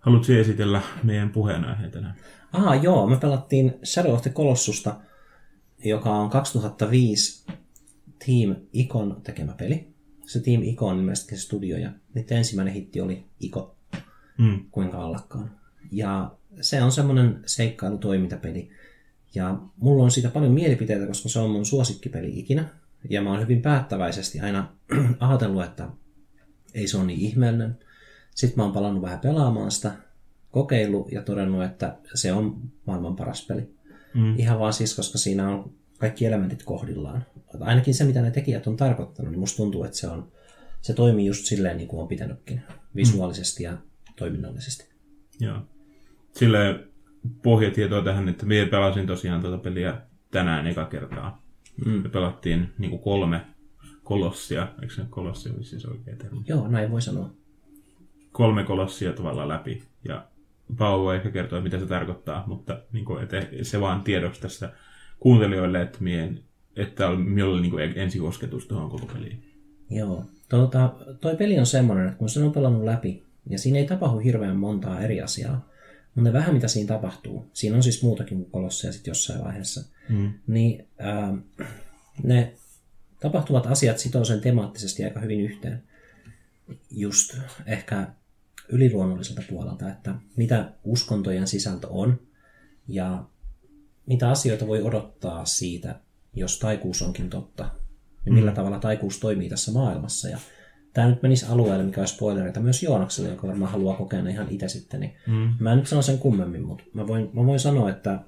Haluatko 0.00 0.32
esitellä 0.32 0.82
meidän 1.02 1.30
puheenaiheet 1.30 1.92
tänään? 1.92 2.14
Aha, 2.52 2.74
joo, 2.74 3.06
me 3.06 3.16
pelattiin 3.16 3.74
Shadow 3.84 4.12
of 4.12 4.22
the 4.22 4.30
Colossusta, 4.30 5.00
joka 5.84 6.10
on 6.10 6.30
2005 6.30 7.44
Team 8.26 8.56
Icon 8.72 9.20
tekemä 9.22 9.52
peli. 9.52 9.88
Se 10.26 10.40
Team 10.40 10.62
Icon 10.62 11.08
on 11.08 11.16
se 11.16 11.36
studio 11.36 11.78
ja 11.78 11.92
niiden 12.14 12.38
ensimmäinen 12.38 12.74
hitti 12.74 13.00
oli 13.00 13.24
Iko, 13.40 13.76
Mm. 14.38 14.64
kuinka 14.70 15.04
allakaan. 15.04 15.50
Ja 15.92 16.30
se 16.60 16.82
on 16.82 16.92
semmoinen 16.92 17.42
seikkailutoimintapeli. 17.46 18.70
Ja 19.34 19.58
mulla 19.76 20.04
on 20.04 20.10
siitä 20.10 20.28
paljon 20.28 20.52
mielipiteitä, 20.52 21.06
koska 21.06 21.28
se 21.28 21.38
on 21.38 21.50
mun 21.50 21.66
suosikkipeli 21.66 22.38
ikinä. 22.38 22.68
Ja 23.10 23.22
mä 23.22 23.30
oon 23.30 23.40
hyvin 23.40 23.62
päättäväisesti 23.62 24.40
aina 24.40 24.68
ajatellut, 25.20 25.64
että 25.64 25.88
ei 26.74 26.88
se 26.88 26.96
ole 26.96 27.06
niin 27.06 27.20
ihmeellinen. 27.20 27.78
Sitten 28.34 28.56
mä 28.56 28.62
oon 28.62 28.72
palannut 28.72 29.02
vähän 29.02 29.20
pelaamaan 29.20 29.70
sitä, 29.70 29.92
kokeillut 30.50 31.12
ja 31.12 31.22
todennut, 31.22 31.64
että 31.64 31.96
se 32.14 32.32
on 32.32 32.60
maailman 32.86 33.16
paras 33.16 33.46
peli. 33.46 33.74
Mm. 34.14 34.38
Ihan 34.38 34.58
vaan 34.58 34.72
siis, 34.72 34.96
koska 34.96 35.18
siinä 35.18 35.48
on 35.48 35.72
kaikki 35.98 36.26
elementit 36.26 36.62
kohdillaan. 36.62 37.24
Ainakin 37.60 37.94
se, 37.94 38.04
mitä 38.04 38.22
ne 38.22 38.30
tekijät 38.30 38.66
on 38.66 38.76
tarkoittanut, 38.76 39.30
niin 39.30 39.40
musta 39.40 39.56
tuntuu, 39.56 39.84
että 39.84 39.96
se, 39.96 40.08
on, 40.08 40.32
se 40.80 40.92
toimii 40.92 41.26
just 41.26 41.44
silleen, 41.44 41.76
niin 41.76 41.88
kuin 41.88 42.00
on 42.02 42.08
pitänytkin. 42.08 42.62
Visuaalisesti 42.96 43.62
ja 43.62 43.78
toiminnallisesti. 44.16 44.88
Joo. 45.40 45.58
Sille 46.32 46.84
pohjatietoa 47.42 48.04
tähän, 48.04 48.28
että 48.28 48.46
minä 48.46 48.66
pelasin 48.66 49.06
tosiaan 49.06 49.40
tuota 49.40 49.58
peliä 49.58 50.00
tänään 50.30 50.66
eka 50.66 50.84
kertaa. 50.84 51.42
Mm. 51.86 51.92
Me 51.92 52.08
pelattiin 52.08 52.72
niin 52.78 52.90
kuin 52.90 53.02
kolme 53.02 53.40
kolossia, 54.02 54.68
eikö 54.82 54.94
se 54.94 55.02
kolossi 55.10 55.50
olisi 55.50 55.70
siis 55.70 55.86
oikea 55.86 56.16
termi? 56.16 56.40
Joo, 56.46 56.68
näin 56.68 56.90
voi 56.90 57.02
sanoa. 57.02 57.30
Kolme 58.32 58.64
kolossia 58.64 59.12
tavallaan 59.12 59.48
läpi. 59.48 59.82
Ja 60.08 60.26
Paavo 60.78 61.04
voi 61.04 61.16
ehkä 61.16 61.30
kertoa, 61.30 61.60
mitä 61.60 61.78
se 61.78 61.86
tarkoittaa, 61.86 62.44
mutta 62.46 62.80
niin 62.92 63.04
kuin, 63.04 63.22
että 63.22 63.46
se 63.62 63.80
vaan 63.80 64.02
tiedoksi 64.02 64.40
tässä 64.40 64.72
kuuntelijoille, 65.20 65.82
että 65.82 65.98
mien, 66.00 66.40
että 66.76 67.10
minulla 67.10 67.52
oli 67.54 67.60
niin 67.62 67.70
kuin 67.70 67.98
ensikosketus 67.98 68.66
tuohon 68.66 68.90
koko 68.90 69.06
peliin. 69.06 69.44
Joo. 69.90 70.24
Tuota, 70.48 70.94
toi 71.20 71.36
peli 71.36 71.58
on 71.58 71.66
semmoinen, 71.66 72.06
että 72.06 72.18
kun 72.18 72.28
sen 72.28 72.42
on 72.44 72.52
pelannut 72.52 72.84
läpi, 72.84 73.22
ja 73.46 73.58
siinä 73.58 73.78
ei 73.78 73.86
tapahdu 73.86 74.18
hirveän 74.18 74.56
montaa 74.56 75.00
eri 75.00 75.20
asiaa, 75.20 75.68
mutta 76.14 76.30
ne 76.30 76.32
vähän 76.32 76.54
mitä 76.54 76.68
siinä 76.68 76.88
tapahtuu, 76.88 77.50
siinä 77.52 77.76
on 77.76 77.82
siis 77.82 78.02
muutakin 78.02 78.38
kuin 78.38 78.50
kolossia 78.50 78.92
sitten 78.92 79.10
jossain 79.10 79.44
vaiheessa, 79.44 79.84
Mm. 80.08 80.32
niin 80.46 80.86
ää, 80.98 81.34
ne 82.22 82.54
tapahtuvat 83.20 83.66
asiat 83.66 83.98
sitoo 83.98 84.24
sen 84.24 84.40
temaattisesti 84.40 85.04
aika 85.04 85.20
hyvin 85.20 85.40
yhteen. 85.40 85.82
Just 86.90 87.38
ehkä 87.66 88.06
yliluonnolliselta 88.72 89.42
puolelta, 89.50 89.88
että 89.88 90.14
mitä 90.36 90.72
uskontojen 90.84 91.46
sisältö 91.46 91.86
on 91.90 92.20
ja 92.88 93.24
mitä 94.06 94.30
asioita 94.30 94.66
voi 94.66 94.82
odottaa 94.82 95.44
siitä, 95.44 96.00
jos 96.34 96.58
taikuus 96.58 97.02
onkin 97.02 97.30
totta. 97.30 97.70
Ja 98.26 98.32
millä 98.32 98.52
tavalla 98.52 98.78
taikuus 98.78 99.20
toimii 99.20 99.48
tässä 99.48 99.72
maailmassa. 99.72 100.28
Ja 100.28 100.38
tämä 100.92 101.08
nyt 101.08 101.22
menisi 101.22 101.46
alueelle, 101.46 101.84
mikä 101.84 102.00
on 102.00 102.08
spoilereita 102.08 102.60
myös 102.60 102.82
Joonakselle, 102.82 103.30
joka 103.30 103.46
varmaan 103.46 103.72
haluaa 103.72 103.96
kokea 103.96 104.22
ne 104.22 104.30
ihan 104.30 104.46
itse 104.50 104.68
sitten. 104.68 105.00
Niin 105.00 105.14
Mm. 105.26 105.54
Mä 105.58 105.72
en 105.72 105.78
nyt 105.78 105.86
sano 105.86 106.02
sen 106.02 106.18
kummemmin, 106.18 106.62
mutta 106.62 106.84
mä 106.94 107.06
voin, 107.06 107.30
mä 107.32 107.46
voin 107.46 107.60
sanoa, 107.60 107.90
että 107.90 108.20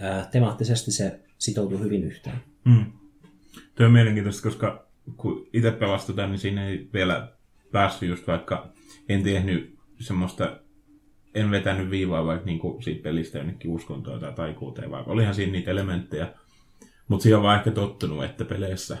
ää, 0.00 0.28
temaattisesti 0.32 0.92
se 0.92 1.20
sitoutuu 1.38 1.78
hyvin 1.78 2.04
yhteen. 2.04 2.36
Mm. 2.64 2.84
Tuo 3.74 3.86
on 3.86 3.92
mielenkiintoista, 3.92 4.42
koska 4.42 4.86
kun 5.16 5.46
itse 5.52 5.70
pelastutaan, 5.70 6.30
niin 6.30 6.38
siinä 6.38 6.68
ei 6.68 6.88
vielä 6.92 7.32
päässyt 7.72 8.08
just 8.08 8.26
vaikka, 8.26 8.72
en 9.12 9.22
tehnyt 9.22 9.78
semmoista, 10.00 10.60
en 11.34 11.50
vetänyt 11.50 11.90
viivaa 11.90 12.26
vaikka 12.26 12.46
niinku 12.46 12.78
siitä 12.84 13.02
pelistä 13.02 13.38
jonnekin 13.38 13.70
uskontoa 13.70 14.18
tai 14.18 14.32
taikuuteen, 14.32 14.90
vaikka 14.90 15.12
olihan 15.12 15.34
siinä 15.34 15.52
niitä 15.52 15.70
elementtejä. 15.70 16.32
Mutta 17.08 17.22
siihen 17.22 17.36
on 17.36 17.42
vaan 17.42 17.58
ehkä 17.58 17.70
tottunut, 17.70 18.24
että 18.24 18.44
peleissä 18.44 18.98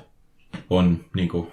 on, 0.70 1.04
niinku, 1.16 1.52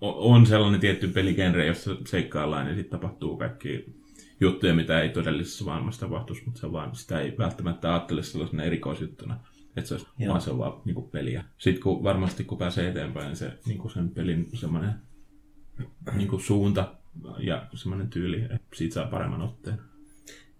o- 0.00 0.32
on 0.32 0.46
sellainen 0.46 0.80
tietty 0.80 1.08
peligenre, 1.08 1.66
jossa 1.66 1.96
seikkaillaan 2.06 2.68
ja 2.68 2.74
sitten 2.74 3.00
tapahtuu 3.00 3.36
kaikki 3.36 3.94
juttuja, 4.40 4.74
mitä 4.74 5.00
ei 5.00 5.08
todellisessa 5.08 5.64
maailmassa 5.64 6.00
tapahtuisi, 6.00 6.42
mutta 6.44 6.60
se 6.60 6.72
vaan, 6.72 6.96
sitä 6.96 7.20
ei 7.20 7.34
välttämättä 7.38 7.90
ajattele 7.90 8.22
sellaisena 8.22 8.64
erikoisjuttuna. 8.64 9.40
Että 9.76 9.88
se 9.88 9.94
olisi, 9.94 10.06
Joo. 10.18 10.30
vaan 10.30 10.40
se 10.40 10.50
on 10.50 10.58
vaan 10.58 10.80
niin 10.84 10.94
kuin 10.94 11.10
peliä. 11.10 11.44
Sitten 11.58 11.82
kun 11.82 12.02
varmasti 12.02 12.44
kun 12.44 12.58
pääsee 12.58 12.88
eteenpäin, 12.88 13.26
niin 13.26 13.36
se 13.36 13.58
niin 13.66 13.78
kuin 13.78 13.92
sen 13.92 14.10
pelin 14.10 14.48
semmoinen 14.54 14.94
niin 16.16 16.28
kuin 16.28 16.42
suunta 16.42 16.94
ja 17.38 17.66
semmoinen 17.74 18.08
tyyli, 18.08 18.42
että 18.42 18.58
siitä 18.74 18.94
saa 18.94 19.06
paremman 19.06 19.42
otteen. 19.42 19.78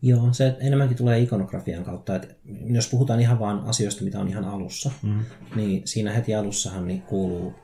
Joo, 0.03 0.33
se 0.33 0.57
enemmänkin 0.61 0.97
tulee 0.97 1.21
ikonografian 1.21 1.85
kautta. 1.85 2.17
Että 2.17 2.35
jos 2.67 2.89
puhutaan 2.91 3.21
ihan 3.21 3.39
vaan 3.39 3.61
asioista, 3.65 4.05
mitä 4.05 4.21
on 4.21 4.29
ihan 4.29 4.45
alussa, 4.45 4.91
Mm. 5.03 5.21
niin 5.57 5.83
siinä 5.89 6.13
heti 6.13 6.35
alussahan 6.35 6.87
niin 6.87 7.03
kuuluu 7.03 7.55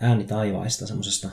ääni 0.00 0.24
taivaista 0.24 0.86
semmoisesta, 0.86 1.30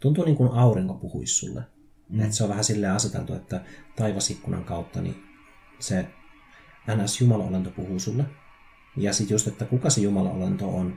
tuntuu 0.00 0.24
niin 0.24 0.36
kuin 0.36 0.52
aurinko 0.52 0.94
puhuisi 0.94 1.34
sulle. 1.34 1.62
Mm. 2.08 2.20
Että 2.20 2.36
se 2.36 2.42
on 2.42 2.48
vähän 2.48 2.64
silleen 2.64 2.92
aseteltu, 2.92 3.34
että 3.34 3.60
taivasikkunan 3.96 4.64
kautta 4.64 5.00
niin 5.00 5.22
se 5.78 6.06
NS 6.96 7.20
Jumalaolento 7.20 7.70
puhuu 7.70 7.98
sulle. 7.98 8.24
Ja 8.96 9.12
sitten 9.12 9.34
just, 9.34 9.46
että 9.46 9.64
kuka 9.64 9.90
se 9.90 10.00
Jumalaolento 10.00 10.68
on 10.76 10.96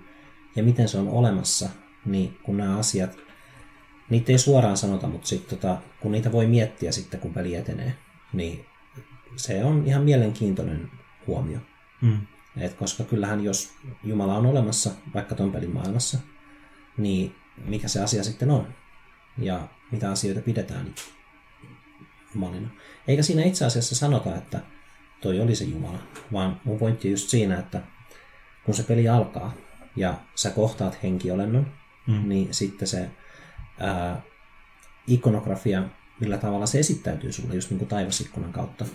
ja 0.55 0.63
miten 0.63 0.87
se 0.87 0.97
on 0.97 1.07
olemassa, 1.07 1.69
niin 2.05 2.37
kun 2.43 2.57
nämä 2.57 2.77
asiat, 2.77 3.17
niitä 4.13 4.31
ei 4.31 4.37
suoraan 4.37 4.77
sanota, 4.77 5.07
mutta 5.07 5.27
sitten 5.27 5.57
tota, 5.57 5.77
kun 5.99 6.11
niitä 6.11 6.31
voi 6.31 6.47
miettiä 6.47 6.91
sitten, 6.91 7.19
kun 7.19 7.33
peli 7.33 7.55
etenee, 7.55 7.95
niin 8.33 8.65
se 9.35 9.63
on 9.65 9.83
ihan 9.87 10.03
mielenkiintoinen 10.03 10.91
huomio. 11.27 11.59
Mm. 12.01 12.17
Et 12.57 12.73
koska 12.73 13.03
kyllähän 13.03 13.43
jos 13.43 13.73
Jumala 14.03 14.37
on 14.37 14.45
olemassa 14.45 14.91
vaikka 15.13 15.35
ton 15.35 15.51
pelin 15.51 15.73
maailmassa, 15.73 16.17
niin 16.97 17.35
mikä 17.65 17.87
se 17.87 18.01
asia 18.01 18.23
sitten 18.23 18.51
on? 18.51 18.67
Ja 19.37 19.67
mitä 19.91 20.11
asioita 20.11 20.41
pidetään 20.41 20.95
Jumalina. 22.33 22.69
Eikä 23.07 23.23
siinä 23.23 23.43
itse 23.43 23.65
asiassa 23.65 23.95
sanota, 23.95 24.35
että 24.35 24.59
toi 25.21 25.39
oli 25.39 25.55
se 25.55 25.63
Jumala, 25.63 25.99
vaan 26.33 26.61
mun 26.63 26.79
pointti 26.79 27.11
just 27.11 27.29
siinä, 27.29 27.59
että 27.59 27.81
kun 28.65 28.73
se 28.75 28.83
peli 28.83 29.09
alkaa 29.09 29.53
ja 29.95 30.13
sä 30.35 30.49
kohtaat 30.49 31.03
henkiolennon, 31.03 31.67
Mm. 32.07 32.29
niin 32.29 32.53
sitten 32.53 32.87
se 32.87 33.09
ää, 33.83 34.21
ikonografia, 35.07 35.83
millä 36.19 36.37
tavalla 36.37 36.65
se 36.65 36.79
esittäytyy 36.79 37.31
sulle 37.31 37.55
just 37.55 37.69
niin 37.69 37.77
kuin 37.77 37.89
taivasikkunan 37.89 38.53
kautta, 38.53 38.85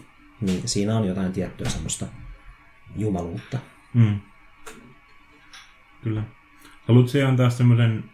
niin 0.41 0.69
siinä 0.69 0.97
on 0.97 1.07
jotain 1.07 1.33
tiettyä 1.33 1.69
semmoista 1.69 2.07
jumaluutta. 2.97 3.59
Mm. 3.95 4.21
Kyllä. 6.03 6.23
Haluatko 6.89 7.19
antaa 7.29 7.51
semmoisen, 7.51 8.05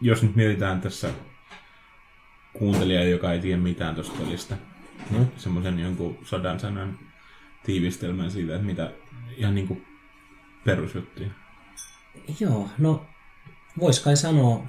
jos 0.00 0.22
nyt 0.22 0.36
mietitään 0.36 0.80
tässä 0.80 1.10
kuuntelijaa, 2.52 3.04
joka 3.04 3.32
ei 3.32 3.40
tiedä 3.40 3.62
mitään 3.62 3.94
tuosta 3.94 4.18
pelistä, 4.18 4.56
No. 5.10 5.26
semmoisen 5.36 5.78
jonkun 5.78 6.18
sadan 6.24 6.60
sanan 6.60 6.98
tiivistelmän 7.62 8.30
siitä, 8.30 8.54
että 8.54 8.66
mitä 8.66 8.92
ihan 9.36 9.54
niin 9.54 9.68
kuin 9.68 9.86
perusjuttuja. 10.64 11.28
Joo, 12.40 12.68
no 12.78 13.06
vois 13.80 14.00
kai 14.00 14.16
sanoa, 14.16 14.66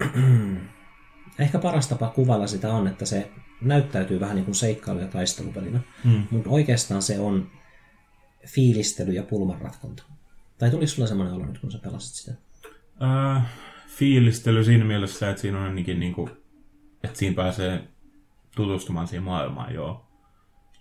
ehkä 1.38 1.58
paras 1.58 1.88
tapa 1.88 2.08
kuvailla 2.08 2.46
sitä 2.46 2.72
on, 2.72 2.86
että 2.88 3.06
se 3.06 3.30
näyttäytyy 3.60 4.20
vähän 4.20 4.36
niin 4.36 4.44
kuin 4.44 4.54
seikkailu- 4.54 5.00
ja 5.00 5.06
taistelupelinä, 5.08 5.80
Mm. 6.04 6.22
mutta 6.30 6.50
oikeastaan 6.50 7.02
se 7.02 7.18
on 7.20 7.50
fiilistely 8.46 9.12
ja 9.12 9.22
pulmanratkonta. 9.22 10.02
Tai 10.58 10.70
tuliko 10.70 10.86
sulla 10.86 11.08
semmoinen 11.08 11.34
olo 11.34 11.46
nyt, 11.46 11.58
kun 11.58 11.72
sä 11.72 11.78
pelasit 11.78 12.14
sitä? 12.14 12.32
Äh, 13.36 13.42
fiilistely 13.88 14.64
siinä 14.64 14.84
mielessä, 14.84 15.30
että 15.30 15.42
siinä 15.42 15.58
on 15.58 15.64
ainakin 15.64 16.00
niin 16.00 16.14
kuin, 16.14 16.30
että 17.04 17.18
siinä 17.18 17.34
pääsee 17.36 17.84
tutustumaan 18.56 19.06
siihen 19.08 19.22
maailmaan, 19.22 19.74
joo. 19.74 20.04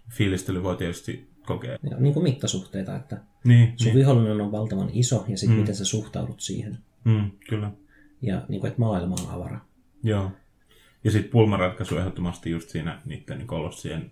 Fiilistely 0.10 0.64
voi 0.64 0.78
tietysti 0.78 1.30
kokea. 1.46 1.78
Ja, 1.92 1.98
niin 1.98 2.14
kuin 2.14 2.24
mittasuhteita, 2.24 2.96
että 2.96 3.18
Niin, 3.44 3.74
sun 3.76 3.86
niin. 3.86 3.96
vihollinen 3.98 4.42
on 4.42 4.52
valtavan 4.52 4.90
iso 4.94 5.26
ja 5.28 5.38
sitten 5.38 5.56
mm. 5.58 5.60
miten 5.62 5.76
sä 5.76 5.86
suhtaudut 5.86 6.40
siihen. 6.42 6.78
Mm, 7.04 7.32
kyllä. 7.50 7.72
Ja 8.22 8.42
niin 8.48 8.62
kuin, 8.62 8.68
että 8.68 8.80
maailma 8.80 9.16
on 9.26 9.36
avara. 9.36 9.60
Joo. 10.04 10.32
Ja 11.04 11.12
sitten 11.12 11.32
pulmanratkaisu 11.32 11.98
ehdottomasti 11.98 12.50
just 12.50 12.70
siinä 12.70 13.02
niiden 13.06 13.48
kolossien 13.48 14.12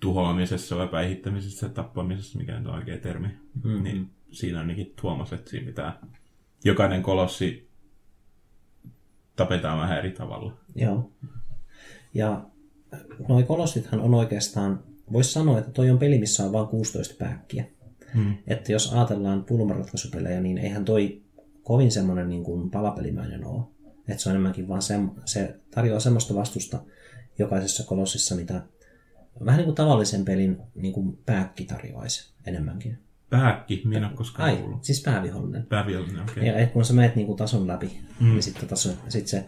tuhoamisessa 0.00 0.76
vai 0.76 0.88
päihittämisessä, 0.88 1.68
tappamisessa, 1.68 2.38
mikä 2.38 2.58
nyt 2.58 2.66
on 2.66 2.74
oikea 2.74 2.98
termi. 2.98 3.28
Mm. 3.64 3.82
Niin 3.82 4.10
siinä 4.32 4.60
ainakin 4.60 4.94
huomasi, 5.02 5.34
että 5.34 5.50
siinä 5.50 5.66
pitää 5.66 5.98
jokainen 6.64 7.02
kolossi 7.02 7.68
tapetaan 9.36 9.78
vähän 9.78 9.98
eri 9.98 10.10
tavalla. 10.10 10.52
Joo. 10.74 11.12
Ja 12.14 12.44
noi 13.28 13.42
kolossithan 13.42 14.00
on 14.00 14.14
oikeastaan, 14.14 14.84
voisi 15.12 15.32
sanoa, 15.32 15.58
että 15.58 15.70
toi 15.70 15.90
on 15.90 15.98
peli, 15.98 16.18
missä 16.18 16.44
on 16.44 16.52
vain 16.52 16.66
16 16.66 17.14
pääkkiä. 17.18 17.64
Mm. 18.14 18.34
Että 18.46 18.72
jos 18.72 18.92
ajatellaan 18.92 19.44
pulmanratkaisupelejä, 19.44 20.40
niin 20.40 20.58
eihän 20.58 20.84
toi 20.84 21.22
kovin 21.66 21.90
semmoinen 21.90 22.28
niin 22.28 22.44
kuin 22.44 22.70
palapelimäinen 22.70 23.44
ole. 23.44 23.62
Että 24.08 24.22
se 24.22 24.28
on 24.28 24.30
enemmänkin 24.30 24.68
vaan 24.68 24.82
se, 24.82 24.98
se 25.24 25.56
tarjoaa 25.70 26.00
semmoista 26.00 26.34
vastusta 26.34 26.78
jokaisessa 27.38 27.84
kolossissa, 27.84 28.34
mitä 28.34 28.62
vähän 29.44 29.58
niin 29.58 29.64
kuin 29.64 29.74
tavallisen 29.74 30.24
pelin 30.24 30.56
niin 30.74 30.92
kuin 30.92 31.18
pääkki 31.26 31.64
tarjoaisi 31.64 32.30
enemmänkin. 32.46 32.98
Pääkki, 33.30 33.82
minä 33.84 33.98
en 33.98 34.04
ole 34.04 34.12
koskaan 34.12 34.48
Ai, 34.48 34.56
kuullut. 34.56 34.84
siis 34.84 35.02
päävihollinen. 35.02 35.66
Päävihollinen, 35.66 36.22
okei. 36.22 36.32
Okay. 36.32 36.44
Ja 36.44 36.58
et 36.58 36.72
kun 36.72 36.84
sä 36.84 36.92
menet 36.92 37.16
niinku 37.16 37.34
tason 37.34 37.66
läpi, 37.66 38.00
mm. 38.20 38.26
niin 38.26 38.42
sitten 38.42 38.68
taso, 38.68 38.90
sit 39.08 39.26
se, 39.26 39.44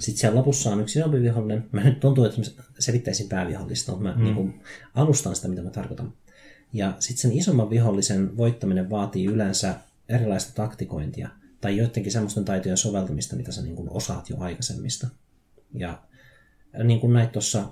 sit 0.00 0.16
siellä 0.16 0.38
lopussa 0.38 0.70
on 0.70 0.80
yksi 0.80 0.98
isompi 0.98 1.22
vihollinen. 1.22 1.68
Mä 1.72 1.84
nyt 1.84 2.00
tuntuu, 2.00 2.24
että 2.24 2.40
mä 2.40 2.44
selittäisin 2.78 3.28
päävihollista, 3.28 3.92
mutta 3.92 4.08
mä 4.08 4.14
mm. 4.14 4.24
niinku 4.24 4.50
alustan 4.94 5.36
sitä, 5.36 5.48
mitä 5.48 5.62
mä 5.62 5.70
tarkoitan. 5.70 6.12
Ja 6.72 6.92
sitten 6.98 7.20
sen 7.20 7.32
isomman 7.32 7.70
vihollisen 7.70 8.36
voittaminen 8.36 8.90
vaatii 8.90 9.26
yleensä 9.26 9.74
erilaista 10.08 10.52
taktikointia 10.54 11.28
tai 11.62 11.76
joidenkin 11.76 12.12
semmoisten 12.12 12.44
taitojen 12.44 12.76
soveltamista, 12.76 13.36
mitä 13.36 13.52
sä 13.52 13.62
niinku 13.62 13.88
osaat 13.90 14.30
jo 14.30 14.36
aikaisemmista. 14.38 15.08
Ja 15.74 16.02
niin 16.84 17.00
kuin 17.00 17.12
näit 17.12 17.32
tuossa 17.32 17.68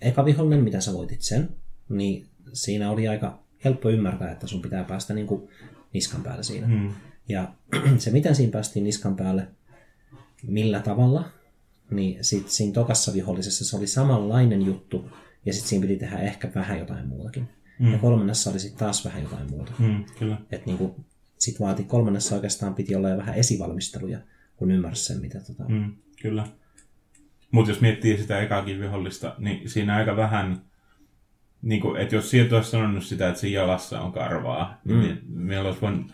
eka 0.00 0.24
vihollinen, 0.24 0.64
mitä 0.64 0.80
sä 0.80 0.92
voitit 0.92 1.22
sen, 1.22 1.48
niin 1.88 2.26
siinä 2.52 2.90
oli 2.90 3.08
aika 3.08 3.42
helppo 3.64 3.90
ymmärtää, 3.90 4.32
että 4.32 4.46
sun 4.46 4.62
pitää 4.62 4.84
päästä 4.84 5.14
niin 5.14 5.26
kuin 5.26 5.48
niskan 5.92 6.22
päälle 6.22 6.42
siinä. 6.42 6.66
Mm. 6.66 6.90
Ja 7.28 7.54
se, 7.98 8.10
miten 8.10 8.34
siinä 8.34 8.52
päästiin 8.52 8.84
niskan 8.84 9.16
päälle, 9.16 9.48
millä 10.42 10.80
tavalla, 10.80 11.30
niin 11.90 12.24
sitten 12.24 12.52
siinä 12.52 12.72
tokassa 12.72 13.12
vihollisessa 13.12 13.64
se 13.64 13.76
oli 13.76 13.86
samanlainen 13.86 14.62
juttu, 14.62 15.10
ja 15.46 15.52
sitten 15.52 15.68
siinä 15.68 15.82
piti 15.82 15.96
tehdä 15.96 16.18
ehkä 16.18 16.50
vähän 16.54 16.78
jotain 16.78 17.08
muutakin. 17.08 17.48
Mm. 17.78 17.92
Ja 17.92 17.98
kolmannessa 17.98 18.50
oli 18.50 18.58
sitten 18.58 18.78
taas 18.78 19.04
vähän 19.04 19.22
jotain 19.22 19.50
muuta. 19.50 19.72
Mm, 19.78 20.04
kyllä. 20.18 20.38
Että 20.50 20.66
niinku, 20.66 20.96
sitten 21.40 21.66
vaati 21.66 21.84
kolmannessa 21.84 22.34
oikeastaan 22.34 22.74
piti 22.74 22.94
olla 22.94 23.08
jo 23.08 23.16
vähän 23.16 23.34
esivalmisteluja, 23.34 24.18
kun 24.56 24.70
ymmärsi 24.70 25.04
sen, 25.04 25.20
mitä 25.20 25.40
tota... 25.40 25.64
Mm, 25.68 25.92
kyllä. 26.22 26.46
Mutta 27.50 27.70
jos 27.70 27.80
miettii 27.80 28.18
sitä 28.18 28.40
ekaakin 28.40 28.80
vihollista, 28.80 29.34
niin 29.38 29.70
siinä 29.70 29.96
aika 29.96 30.16
vähän, 30.16 30.62
niin 31.62 31.80
kuin, 31.80 32.00
että 32.00 32.14
jos 32.14 32.30
sieltä 32.30 32.56
olisi 32.56 32.70
sanonut 32.70 33.04
sitä, 33.04 33.28
että 33.28 33.40
siinä 33.40 33.60
jalassa 33.60 34.00
on 34.00 34.12
karvaa, 34.12 34.80
niin 34.84 35.00
mm. 35.00 35.18
meillä 35.28 35.68
olisi 35.68 35.80
voinut, 35.80 36.06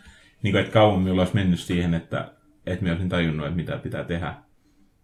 niin 0.43 0.53
kuin, 0.53 0.61
että 0.61 0.73
kauan 0.73 1.03
minulla 1.03 1.23
olisi 1.23 1.35
mennyt 1.35 1.61
siihen, 1.61 1.95
että, 1.95 2.33
että 2.67 2.83
minä 2.83 2.93
olisin 2.93 3.09
tajunnut, 3.09 3.47
että 3.47 3.57
mitä 3.57 3.77
pitää 3.77 4.05
tehdä. 4.05 4.35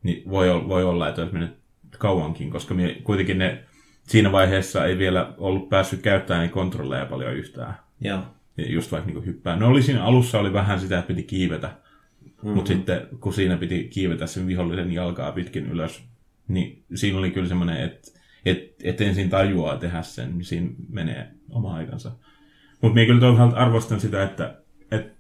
Niin 0.02 0.30
voi, 0.30 0.68
voi 0.68 0.84
olla, 0.84 1.08
että 1.08 1.20
olisi 1.22 1.34
mennyt 1.34 1.58
kauankin, 1.98 2.50
koska 2.50 2.75
minä, 2.75 2.94
kuitenkin 3.04 3.38
ne 3.38 3.64
siinä 4.08 4.32
vaiheessa 4.32 4.86
ei 4.86 4.98
vielä 4.98 5.34
ollut 5.38 5.68
päässyt 5.68 6.02
käyttämään 6.02 6.42
niin 6.42 6.52
kontrolleja 6.52 7.06
paljon 7.06 7.34
yhtään. 7.34 7.75
Joo. 8.00 8.22
Just 8.56 8.93
vaikka 8.93 9.10
niin 9.10 9.26
hyppää. 9.26 9.56
No 9.56 9.69
oli 9.69 9.82
siinä 9.82 10.04
alussa 10.04 10.38
oli 10.40 10.52
vähän 10.52 10.81
sitä, 10.81 10.99
että 10.99 11.08
piti 11.08 11.22
kiivetä. 11.22 11.66
Mm-hmm. 11.66 12.50
Mutta 12.50 12.69
sitten 12.69 13.08
kun 13.20 13.32
siinä 13.32 13.56
piti 13.56 13.84
kiivetä 13.84 14.26
sen 14.26 14.46
vihollisen 14.46 14.93
jalkaa 14.93 15.32
pitkin 15.32 15.66
ylös, 15.66 16.04
niin 16.49 16.84
siinä 16.94 17.19
oli 17.19 17.31
kyllä 17.31 17.49
semmoinen, 17.49 17.76
että 17.84 18.20
et, 18.46 18.75
et 18.82 19.00
ensin 19.00 19.31
tajuaa 19.31 19.76
tehdä 19.76 20.02
sen, 20.02 20.31
niin 20.31 20.44
siinä 20.44 20.70
menee 20.88 21.31
oma 21.50 21.75
aikansa. 21.75 22.12
Mutta 22.82 22.94
minä 22.94 23.06
kyllä 23.06 23.20
toisaalta 23.20 23.56
arvostan 23.56 24.00
sitä, 24.00 24.22
että, 24.22 24.58
että 24.90 25.12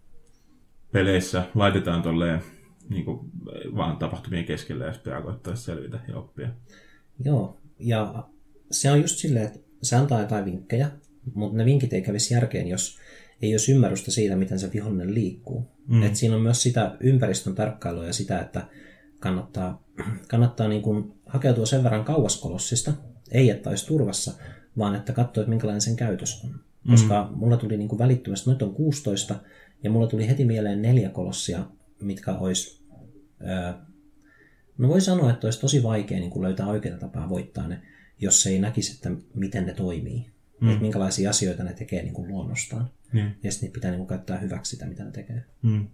peleissä 0.92 1.44
laitetaan 1.54 2.02
tolleen 2.02 2.40
niin 2.88 3.04
kuin, 3.04 3.30
vaan 3.76 3.96
tapahtumien 3.96 4.44
keskellä 4.44 4.84
ja 4.84 4.92
sitten 4.92 5.22
koittaa 5.22 5.54
selvitä 5.54 6.00
ja 6.08 6.16
oppia. 6.16 6.48
Joo, 7.24 7.60
ja 7.78 8.28
se 8.70 8.90
on 8.90 9.00
just 9.00 9.18
silleen, 9.18 9.46
että 9.46 9.58
se 9.82 9.96
antaa 9.96 10.20
jotain 10.20 10.44
vinkkejä, 10.44 10.90
mutta 11.34 11.56
ne 11.56 11.64
vinkit 11.64 11.92
ei 11.92 12.02
kävisi 12.02 12.34
järkeen, 12.34 12.68
jos 12.68 12.98
ei 13.42 13.52
olisi 13.52 13.72
ymmärrystä 13.72 14.10
siitä, 14.10 14.36
miten 14.36 14.58
se 14.58 14.70
vihollinen 14.72 15.14
liikkuu. 15.14 15.68
Mm. 15.88 16.02
Et 16.02 16.16
siinä 16.16 16.36
on 16.36 16.42
myös 16.42 16.62
sitä 16.62 16.96
ympäristön 17.00 17.54
tarkkailua 17.54 18.06
ja 18.06 18.12
sitä, 18.12 18.40
että 18.40 18.66
kannattaa, 19.18 19.82
kannattaa 20.30 20.68
niin 20.68 20.82
kuin 20.82 21.12
hakeutua 21.26 21.66
sen 21.66 21.82
verran 21.84 22.04
kauas 22.04 22.40
kolossista, 22.40 22.92
ei 23.30 23.50
että 23.50 23.70
olisi 23.70 23.86
turvassa, 23.86 24.32
vaan 24.78 24.94
että 24.94 25.12
katsoo, 25.12 25.42
että 25.42 25.50
minkälainen 25.50 25.80
sen 25.80 25.96
käytös 25.96 26.44
on. 26.44 26.60
Koska 26.90 27.28
mm. 27.30 27.38
mulla 27.38 27.56
tuli 27.56 27.76
niin 27.76 27.88
kuin 27.88 27.98
välittömästi, 27.98 28.50
nyt 28.50 28.62
on 28.62 28.74
16, 28.74 29.34
ja 29.82 29.90
mulla 29.90 30.06
tuli 30.06 30.28
heti 30.28 30.44
mieleen 30.44 30.82
neljä 30.82 31.08
kolossia, 31.08 31.66
mitkä 32.00 32.34
olisi, 32.34 32.84
ää, 33.44 33.86
no 34.78 34.88
voi 34.88 35.00
sanoa, 35.00 35.30
että 35.30 35.46
olisi 35.46 35.60
tosi 35.60 35.82
vaikea 35.82 36.18
niin 36.18 36.30
kuin 36.30 36.42
löytää 36.42 36.66
oikeaa 36.66 36.98
tapaa 36.98 37.28
voittaa 37.28 37.68
ne, 37.68 37.82
jos 38.18 38.46
ei 38.46 38.58
näkisi, 38.58 38.92
että 38.92 39.10
miten 39.34 39.66
ne 39.66 39.74
toimii. 39.74 40.26
Mm. 40.60 40.68
Että 40.68 40.82
minkälaisia 40.82 41.30
asioita 41.30 41.64
ne 41.64 41.72
tekee 41.72 42.02
niin 42.02 42.14
kuin 42.14 42.28
luonnostaan. 42.28 42.90
Mm. 43.12 43.30
Ja 43.42 43.52
sitten 43.52 43.72
pitää 43.72 43.90
niin 43.90 43.98
kuin 43.98 44.08
käyttää 44.08 44.38
hyväksi 44.38 44.70
sitä, 44.70 44.86
mitä 44.86 45.04
ne 45.04 45.10
tekee. 45.10 45.44
Mm. 45.62 45.88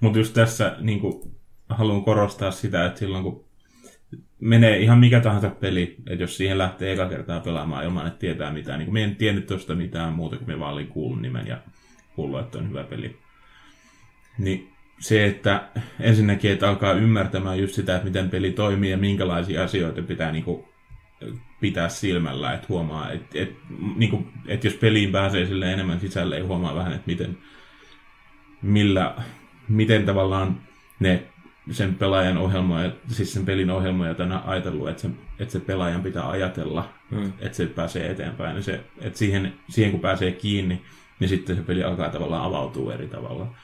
Mutta 0.00 0.18
just 0.18 0.34
tässä 0.34 0.76
niin 0.80 1.00
kuin, 1.00 1.34
haluan 1.68 2.04
korostaa 2.04 2.50
sitä, 2.50 2.86
että 2.86 2.98
silloin 2.98 3.24
kun 3.24 3.44
menee 4.40 4.78
ihan 4.78 4.98
mikä 4.98 5.20
tahansa 5.20 5.50
peli, 5.50 5.96
että 6.10 6.22
jos 6.22 6.36
siihen 6.36 6.58
lähtee 6.58 6.92
eka 6.92 7.08
kertaa 7.08 7.40
pelaamaan 7.40 7.84
ilman, 7.84 8.06
että 8.06 8.18
tietää 8.18 8.52
mitään, 8.52 8.78
niin 8.78 8.92
me 8.92 9.04
en 9.04 9.16
tiennyt 9.16 9.46
tuosta 9.46 9.74
mitään 9.74 10.12
muuta, 10.12 10.36
kuin 10.36 10.48
me 10.48 10.58
vaan 10.58 10.72
olin 10.72 10.88
kuullut 10.88 11.22
nimen 11.22 11.46
ja 11.46 11.62
kuullut, 12.16 12.40
että 12.40 12.58
on 12.58 12.68
hyvä 12.68 12.84
peli. 12.84 13.18
Niin 14.38 14.72
se, 15.00 15.26
että 15.26 15.68
ensinnäkin, 16.00 16.50
että 16.50 16.68
alkaa 16.68 16.92
ymmärtämään 16.92 17.58
just 17.58 17.74
sitä, 17.74 17.94
että 17.94 18.06
miten 18.06 18.30
peli 18.30 18.52
toimii 18.52 18.90
ja 18.90 18.98
minkälaisia 18.98 19.64
asioita 19.64 20.02
pitää 20.02 20.32
niin 20.32 20.44
kuin, 20.44 20.64
pitää 21.60 21.88
silmällä, 21.88 22.52
että 22.52 22.66
huomaa, 22.68 23.10
että, 23.12 23.38
että, 23.38 23.54
niin 23.96 24.10
kuin, 24.10 24.32
että 24.46 24.66
jos 24.66 24.74
peliin 24.74 25.12
pääsee 25.12 25.46
sille 25.46 25.72
enemmän 25.72 26.00
sisälle, 26.00 26.36
ei 26.36 26.42
huomaa 26.42 26.74
vähän, 26.74 26.92
että 26.92 27.06
miten, 27.06 27.38
millä, 28.62 29.14
miten 29.68 30.06
tavallaan 30.06 30.60
ne 31.00 31.22
sen 31.70 31.94
pelaajan 31.94 32.38
ohjelmoja, 32.38 32.90
siis 33.08 33.32
sen 33.32 33.44
pelin 33.44 33.70
ohjelmoja 33.70 34.14
tänä 34.14 34.42
ajatellut, 34.46 34.88
että, 34.88 35.02
se, 35.02 35.10
että 35.38 35.52
se 35.52 35.60
pelaajan 35.60 36.02
pitää 36.02 36.30
ajatella, 36.30 36.88
hmm. 37.10 37.32
että 37.38 37.56
se 37.56 37.66
pääsee 37.66 38.10
eteenpäin. 38.10 38.56
Ja 38.56 38.62
se, 38.62 38.80
että 39.00 39.18
siihen, 39.18 39.54
siihen 39.68 39.90
kun 39.90 40.00
pääsee 40.00 40.32
kiinni, 40.32 40.82
niin 41.20 41.28
sitten 41.28 41.56
se 41.56 41.62
peli 41.62 41.82
alkaa 41.82 42.08
tavallaan 42.08 42.44
avautua 42.44 42.94
eri 42.94 43.08
tavalla. 43.08 43.54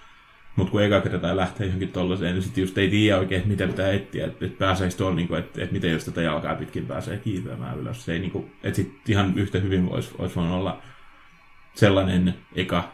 Mutta 0.56 0.70
kun 0.70 0.82
eka 0.82 1.00
kertaa 1.00 1.36
lähtee 1.36 1.66
johonkin 1.66 1.92
tollaiseen, 1.92 2.34
niin 2.34 2.42
sitten 2.42 2.62
just 2.62 2.78
ei 2.78 2.90
tiedä 2.90 3.18
oikein, 3.18 3.38
että 3.38 3.48
mitä 3.48 3.66
pitää 3.66 3.92
etsiä, 3.92 4.26
että, 4.26 4.46
että 4.46 4.58
pääseisi 4.58 4.96
tuolla, 4.96 5.16
niin 5.16 5.28
kuin, 5.28 5.40
että, 5.40 5.62
että 5.62 5.72
miten 5.72 5.92
jos 5.92 6.04
tätä 6.04 6.22
jalkaa 6.22 6.54
pitkin 6.54 6.86
pääsee 6.86 7.18
kiipeämään 7.18 7.78
ylös. 7.78 8.04
Se 8.04 8.12
ei, 8.12 8.18
niin 8.18 8.30
kuin, 8.30 8.52
että 8.62 8.76
sitten 8.76 9.00
ihan 9.08 9.32
yhtä 9.38 9.58
hyvin 9.58 9.88
olisi, 9.90 10.10
olisi 10.18 10.36
voinut 10.36 10.54
olla 10.54 10.82
sellainen 11.74 12.34
eka 12.54 12.92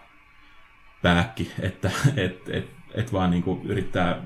pääkki, 1.03 1.53
että 1.61 1.91
et, 2.17 2.49
et, 2.49 2.71
et 2.95 3.13
vaan 3.13 3.31
niin 3.31 3.43
kuin 3.43 3.67
yrittää 3.67 4.23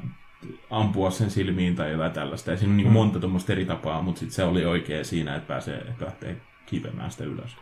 ampua 0.70 1.10
sen 1.10 1.30
silmiin 1.30 1.76
tai 1.76 1.92
jotain 1.92 2.12
tällaista. 2.12 2.50
Ja 2.50 2.56
siinä 2.56 2.70
on 2.70 2.76
niin 2.76 2.86
mm. 2.86 2.92
monta 2.92 3.20
tuommoista 3.20 3.52
eri 3.52 3.64
tapaa, 3.64 4.02
mutta 4.02 4.18
sitten 4.18 4.34
se 4.34 4.44
oli 4.44 4.64
oikea 4.64 5.04
siinä, 5.04 5.36
että 5.36 5.48
pääsee, 5.48 5.78
että 5.78 6.04
lähtee 6.04 6.36
kiipeämään 6.66 7.10
sitä 7.10 7.24
ylös. 7.24 7.56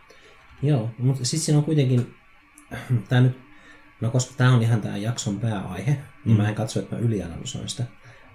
Joo, 0.61 0.89
mutta 0.97 1.25
sitten 1.25 1.45
siinä 1.45 1.57
on 1.57 1.63
kuitenkin, 1.63 2.15
tämä 3.09 3.21
nyt, 3.21 3.44
no 4.01 4.09
koska 4.09 4.33
tämä 4.37 4.53
on 4.53 4.61
ihan 4.61 4.81
tämä 4.81 4.97
jakson 4.97 5.39
pääaihe, 5.39 5.91
niin 6.25 6.37
mm. 6.37 6.41
mä 6.41 6.49
en 6.49 6.55
katso, 6.55 6.79
että 6.79 6.95
mä 6.95 7.01
ylianalysoin 7.01 7.69
sitä. 7.69 7.83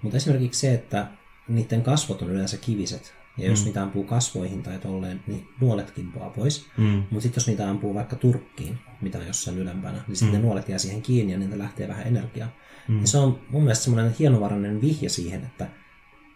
Mutta 0.01 0.17
esimerkiksi 0.17 0.59
se, 0.59 0.73
että 0.73 1.07
niiden 1.47 1.83
kasvot 1.83 2.21
on 2.21 2.29
yleensä 2.29 2.57
kiviset, 2.57 3.13
ja 3.37 3.49
jos 3.49 3.59
mm. 3.59 3.65
niitä 3.65 3.83
ampuu 3.83 4.03
kasvoihin 4.03 4.63
tai 4.63 4.79
tolleen, 4.79 5.23
niin 5.27 5.47
nuolet 5.61 5.91
kimpoaa 5.91 6.29
pois. 6.29 6.65
Mm. 6.77 6.85
Mutta 6.85 7.21
sitten 7.21 7.41
jos 7.41 7.47
niitä 7.47 7.69
ampuu 7.69 7.93
vaikka 7.93 8.15
turkkiin, 8.15 8.77
mitä 9.01 9.17
on 9.17 9.27
jossain 9.27 9.57
ylempänä, 9.57 10.01
niin 10.07 10.15
sitten 10.15 10.35
mm. 10.35 10.41
ne 10.41 10.47
nuolet 10.47 10.69
jää 10.69 10.79
siihen 10.79 11.01
kiinni 11.01 11.33
ja 11.33 11.39
niitä 11.39 11.57
lähtee 11.57 11.87
vähän 11.87 12.07
energiaa. 12.07 12.55
Mm. 12.87 13.01
Ja 13.01 13.07
se 13.07 13.17
on 13.17 13.39
mun 13.49 13.63
mielestä 13.63 13.83
semmoinen 13.83 14.15
hienovarainen 14.19 14.81
vihje 14.81 15.09
siihen, 15.09 15.43
että 15.43 15.67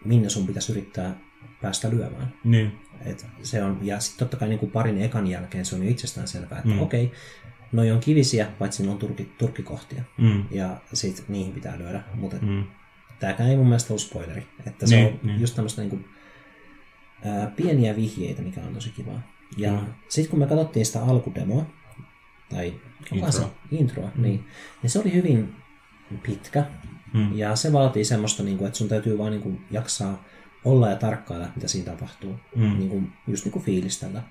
minne 0.05 0.29
sun 0.29 0.47
pitäisi 0.47 0.71
yrittää 0.71 1.19
päästä 1.61 1.89
lyömään. 1.89 2.33
Niin. 2.43 2.79
Et 3.05 3.25
se 3.43 3.63
on, 3.63 3.79
ja 3.81 3.99
sitten 3.99 4.19
totta 4.19 4.37
kai 4.37 4.49
niin 4.49 4.59
kuin 4.59 4.71
parin 4.71 5.01
ekan 5.01 5.27
jälkeen 5.27 5.65
se 5.65 5.75
on 5.75 5.83
jo 5.83 5.89
itsestään 5.89 6.27
selvää, 6.27 6.57
että 6.57 6.69
mm. 6.69 6.81
okei, 6.81 7.05
okay, 7.05 7.17
noi 7.75 7.91
on 7.91 7.99
kivisiä, 7.99 8.47
paitsi 8.59 8.83
ne 8.83 8.89
on 8.89 8.97
turki, 8.97 9.31
turkkikohtia. 9.37 10.03
Mm. 10.17 10.43
Ja 10.51 10.81
sitten 10.93 11.25
niihin 11.27 11.53
pitää 11.53 11.77
lyödä. 11.77 12.03
Mutta 12.13 12.37
mm. 12.41 12.63
tämäkään 13.19 13.49
ei 13.49 13.55
mun 13.55 13.67
mielestä 13.67 13.93
ole 13.93 13.99
spoileri. 13.99 14.47
Että 14.67 14.87
se 14.87 14.95
niin, 14.95 15.07
on 15.07 15.19
niin. 15.23 15.41
just 15.41 15.55
tämmöistä 15.55 15.81
niin 15.81 15.89
kuin, 15.89 16.05
ää, 17.25 17.47
pieniä 17.55 17.95
vihjeitä, 17.95 18.41
mikä 18.41 18.61
on 18.61 18.73
tosi 18.73 18.89
kivaa. 18.89 19.21
Ja 19.57 19.71
mm. 19.71 19.87
sitten 20.09 20.29
kun 20.29 20.39
me 20.39 20.47
katsottiin 20.47 20.85
sitä 20.85 21.03
alkudemoa, 21.03 21.65
tai 22.49 22.73
intro. 23.11 23.31
se, 23.31 23.43
introa, 23.71 24.11
mm. 24.15 24.21
niin, 24.21 24.45
niin 24.81 24.89
se 24.89 24.99
oli 24.99 25.13
hyvin 25.13 25.55
pitkä. 26.23 26.65
Mm. 27.13 27.37
Ja 27.37 27.55
se 27.55 27.73
vaatii 27.73 28.05
semmoista, 28.05 28.43
niin 28.43 28.57
kuin, 28.57 28.67
että 28.67 28.77
sun 28.77 28.87
täytyy 28.87 29.17
vaan 29.17 29.31
niin 29.31 29.41
kuin, 29.41 29.65
jaksaa 29.71 30.23
olla 30.65 30.89
ja 30.89 30.95
tarkkailla, 30.95 31.47
mitä 31.55 31.67
siinä 31.67 31.91
tapahtuu. 31.91 32.35
Mm. 32.55 32.77
Niin 32.77 32.89
kuin, 32.89 33.13
just 33.27 33.45
niin 33.45 33.51
kuin 33.51 33.65
fiilistellä. 33.65 34.23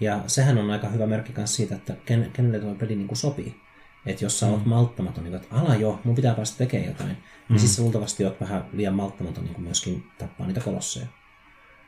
Ja 0.00 0.22
sehän 0.26 0.58
on 0.58 0.70
aika 0.70 0.88
hyvä 0.88 1.06
merkki 1.06 1.32
myös 1.36 1.54
siitä, 1.56 1.74
että 1.74 1.96
ken, 2.06 2.30
kenelle 2.32 2.60
tuo 2.60 2.74
peli 2.74 2.96
niin 2.96 3.08
kuin 3.08 3.18
sopii. 3.18 3.60
Että 4.06 4.24
jos 4.24 4.40
sä 4.40 4.46
mm. 4.46 4.52
oot 4.52 4.66
malttamaton, 4.66 5.24
niin 5.24 5.34
että 5.34 5.56
ala 5.56 5.74
jo, 5.74 6.00
mun 6.04 6.14
pitää 6.14 6.34
päästä 6.34 6.58
tekemään 6.58 6.88
jotain, 6.88 7.08
niin 7.08 7.18
mm. 7.18 7.52
niin 7.52 7.60
siis 7.60 7.76
sä 7.76 7.82
luultavasti 7.82 8.24
oot 8.24 8.40
vähän 8.40 8.64
liian 8.72 8.94
malttamaton 8.94 9.44
niin 9.44 9.54
kuin 9.54 9.64
myöskin 9.64 10.04
tappaa 10.18 10.46
niitä 10.46 10.60
kolosseja. 10.60 11.06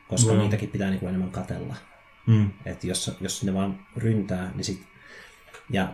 Koska 0.07 0.33
mm. 0.33 0.39
niitäkin 0.39 0.69
pitää 0.69 0.89
niin 0.89 0.99
kuin 0.99 1.09
enemmän 1.09 1.31
katella. 1.31 1.75
Mm. 2.27 2.49
Että 2.65 2.87
jos, 2.87 3.17
jos 3.21 3.43
ne 3.43 3.53
vaan 3.53 3.79
ryntää, 3.97 4.51
niin 4.55 4.63
sit... 4.65 4.81
Ja 5.69 5.93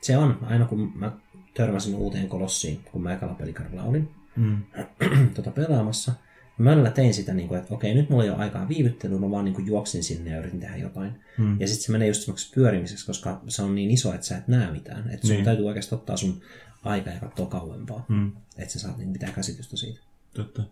se 0.00 0.18
on, 0.18 0.38
aina 0.46 0.64
kun 0.64 0.92
mä 0.94 1.12
törmäsin 1.54 1.94
uuteen 1.94 2.28
kolossiin, 2.28 2.80
kun 2.92 3.02
mä 3.02 3.14
ekalla 3.14 3.34
pelikarvalla 3.34 3.82
olin, 3.82 4.10
Mm. 4.36 4.62
tota 5.34 5.50
pelaamassa. 5.50 6.12
Mä 6.58 6.90
tein 6.94 7.14
sitä, 7.14 7.34
niin 7.34 7.48
kuin, 7.48 7.60
että 7.60 7.74
okei, 7.74 7.94
nyt 7.94 8.10
mulla 8.10 8.24
ei 8.24 8.30
ole 8.30 8.38
aikaa 8.38 8.68
viivyttelyä, 8.68 9.18
mä 9.18 9.30
vaan 9.30 9.44
niin 9.44 9.54
kuin 9.54 9.66
juoksin 9.66 10.02
sinne 10.02 10.30
ja 10.30 10.38
yritin 10.38 10.60
tehdä 10.60 10.76
jotain. 10.76 11.12
Mm. 11.38 11.60
Ja 11.60 11.68
sitten 11.68 11.84
se 11.86 11.92
menee 11.92 12.08
just 12.08 12.20
semmoiksi 12.20 12.52
pyörimiseksi, 12.54 13.06
koska 13.06 13.40
se 13.48 13.62
on 13.62 13.74
niin 13.74 13.90
iso, 13.90 14.14
että 14.14 14.26
sä 14.26 14.36
et 14.36 14.48
näe 14.48 14.70
mitään. 14.70 15.10
Että 15.10 15.26
sun 15.26 15.36
Niin. 15.36 15.44
täytyy 15.44 15.66
oikeasti 15.66 15.94
ottaa 15.94 16.16
sun 16.16 16.40
aika 16.84 17.10
ja 17.10 17.20
katsoa 17.20 17.46
kauempaa, 17.46 18.04
Mm. 18.08 18.32
että 18.58 18.72
sä 18.72 18.78
saat 18.78 18.98
niin 18.98 19.08
mitään 19.08 19.32
käsitystä 19.32 19.76
siitä. 19.76 20.00
Totta. 20.34 20.62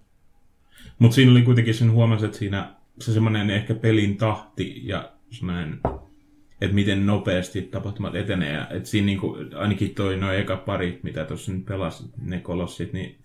Mutta 0.98 1.14
siinä 1.14 1.30
oli 1.32 1.42
kuitenkin 1.42 1.74
sen 1.74 1.92
huomasi, 1.92 2.24
että 2.24 2.38
siinä 2.38 2.74
se 3.00 3.12
semmoinen 3.12 3.50
ehkä 3.50 3.74
pelin 3.74 4.16
tahti 4.16 4.80
ja 4.86 5.12
semmoinen, 5.30 5.80
että 6.60 6.74
miten 6.74 7.06
nopeasti 7.06 7.62
tapahtumat 7.62 8.14
etenee. 8.14 8.52
Ja, 8.52 8.68
että 8.70 8.88
siinä 8.88 9.06
niinku, 9.06 9.36
ainakin 9.56 9.94
toi 9.94 10.16
noin 10.16 10.38
eka 10.38 10.56
pari, 10.56 11.00
mitä 11.02 11.24
tuossa 11.24 11.52
nyt 11.52 11.64
pelasi, 11.66 12.04
ne 12.22 12.40
kolossit, 12.40 12.92
niin, 12.92 13.18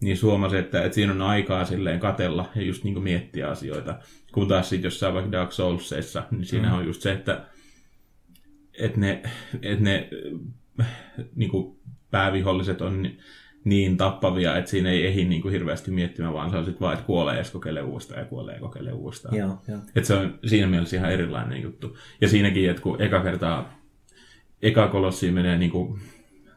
niin 0.00 0.22
huomasi, 0.22 0.56
että, 0.56 0.84
että 0.84 0.94
siinä 0.94 1.12
on 1.12 1.22
aikaa 1.22 1.64
silleen 1.64 2.00
katella 2.00 2.50
ja 2.54 2.62
just 2.62 2.84
niinku 2.84 3.00
miettiä 3.00 3.50
asioita. 3.50 3.98
Kun 4.32 4.48
taas 4.48 4.68
sitten 4.68 4.86
jossain 4.86 5.14
vaikka 5.14 5.32
Dark 5.32 5.52
Soulsissa, 5.52 6.22
niin 6.30 6.44
siinä 6.44 6.68
mm. 6.68 6.74
on 6.74 6.86
just 6.86 7.02
se, 7.02 7.12
että, 7.12 7.46
että 8.78 9.00
ne, 9.00 9.22
että 9.62 9.84
ne 9.84 10.08
äh, 10.80 10.88
niinku 11.34 11.80
pääviholliset 12.10 12.80
on 12.80 13.02
ni- 13.02 13.18
niin 13.64 13.96
tappavia, 13.96 14.56
että 14.56 14.70
siinä 14.70 14.90
ei 14.90 15.06
ehdi 15.06 15.24
niin 15.24 15.42
kuin 15.42 15.52
hirveästi 15.52 15.90
miettimään, 15.90 16.34
vaan 16.34 16.50
se 16.50 16.56
on 16.56 16.64
sitten 16.64 16.80
vaan, 16.80 16.94
että 16.94 17.06
kuolee 17.06 17.38
ja 17.38 17.44
kokeilee 17.52 17.82
uudestaan 17.82 18.20
ja 18.20 18.26
kuolee 18.26 18.54
ja 18.54 18.60
kokeilee 18.60 18.92
uudestaan. 18.92 19.36
Joo, 19.36 19.58
joo. 19.68 19.78
Että 19.96 20.06
se 20.06 20.14
on 20.14 20.38
siinä 20.46 20.66
mielessä 20.66 20.96
ihan 20.96 21.12
erilainen 21.12 21.62
juttu. 21.62 21.96
Ja 22.20 22.28
siinäkin, 22.28 22.70
että 22.70 22.82
kun 22.82 23.02
eka 23.02 23.22
kertaa, 23.22 23.78
eka 24.62 24.88
kolossi 24.88 25.30
menee 25.30 25.58
niin 25.58 25.70
kuin 25.70 26.00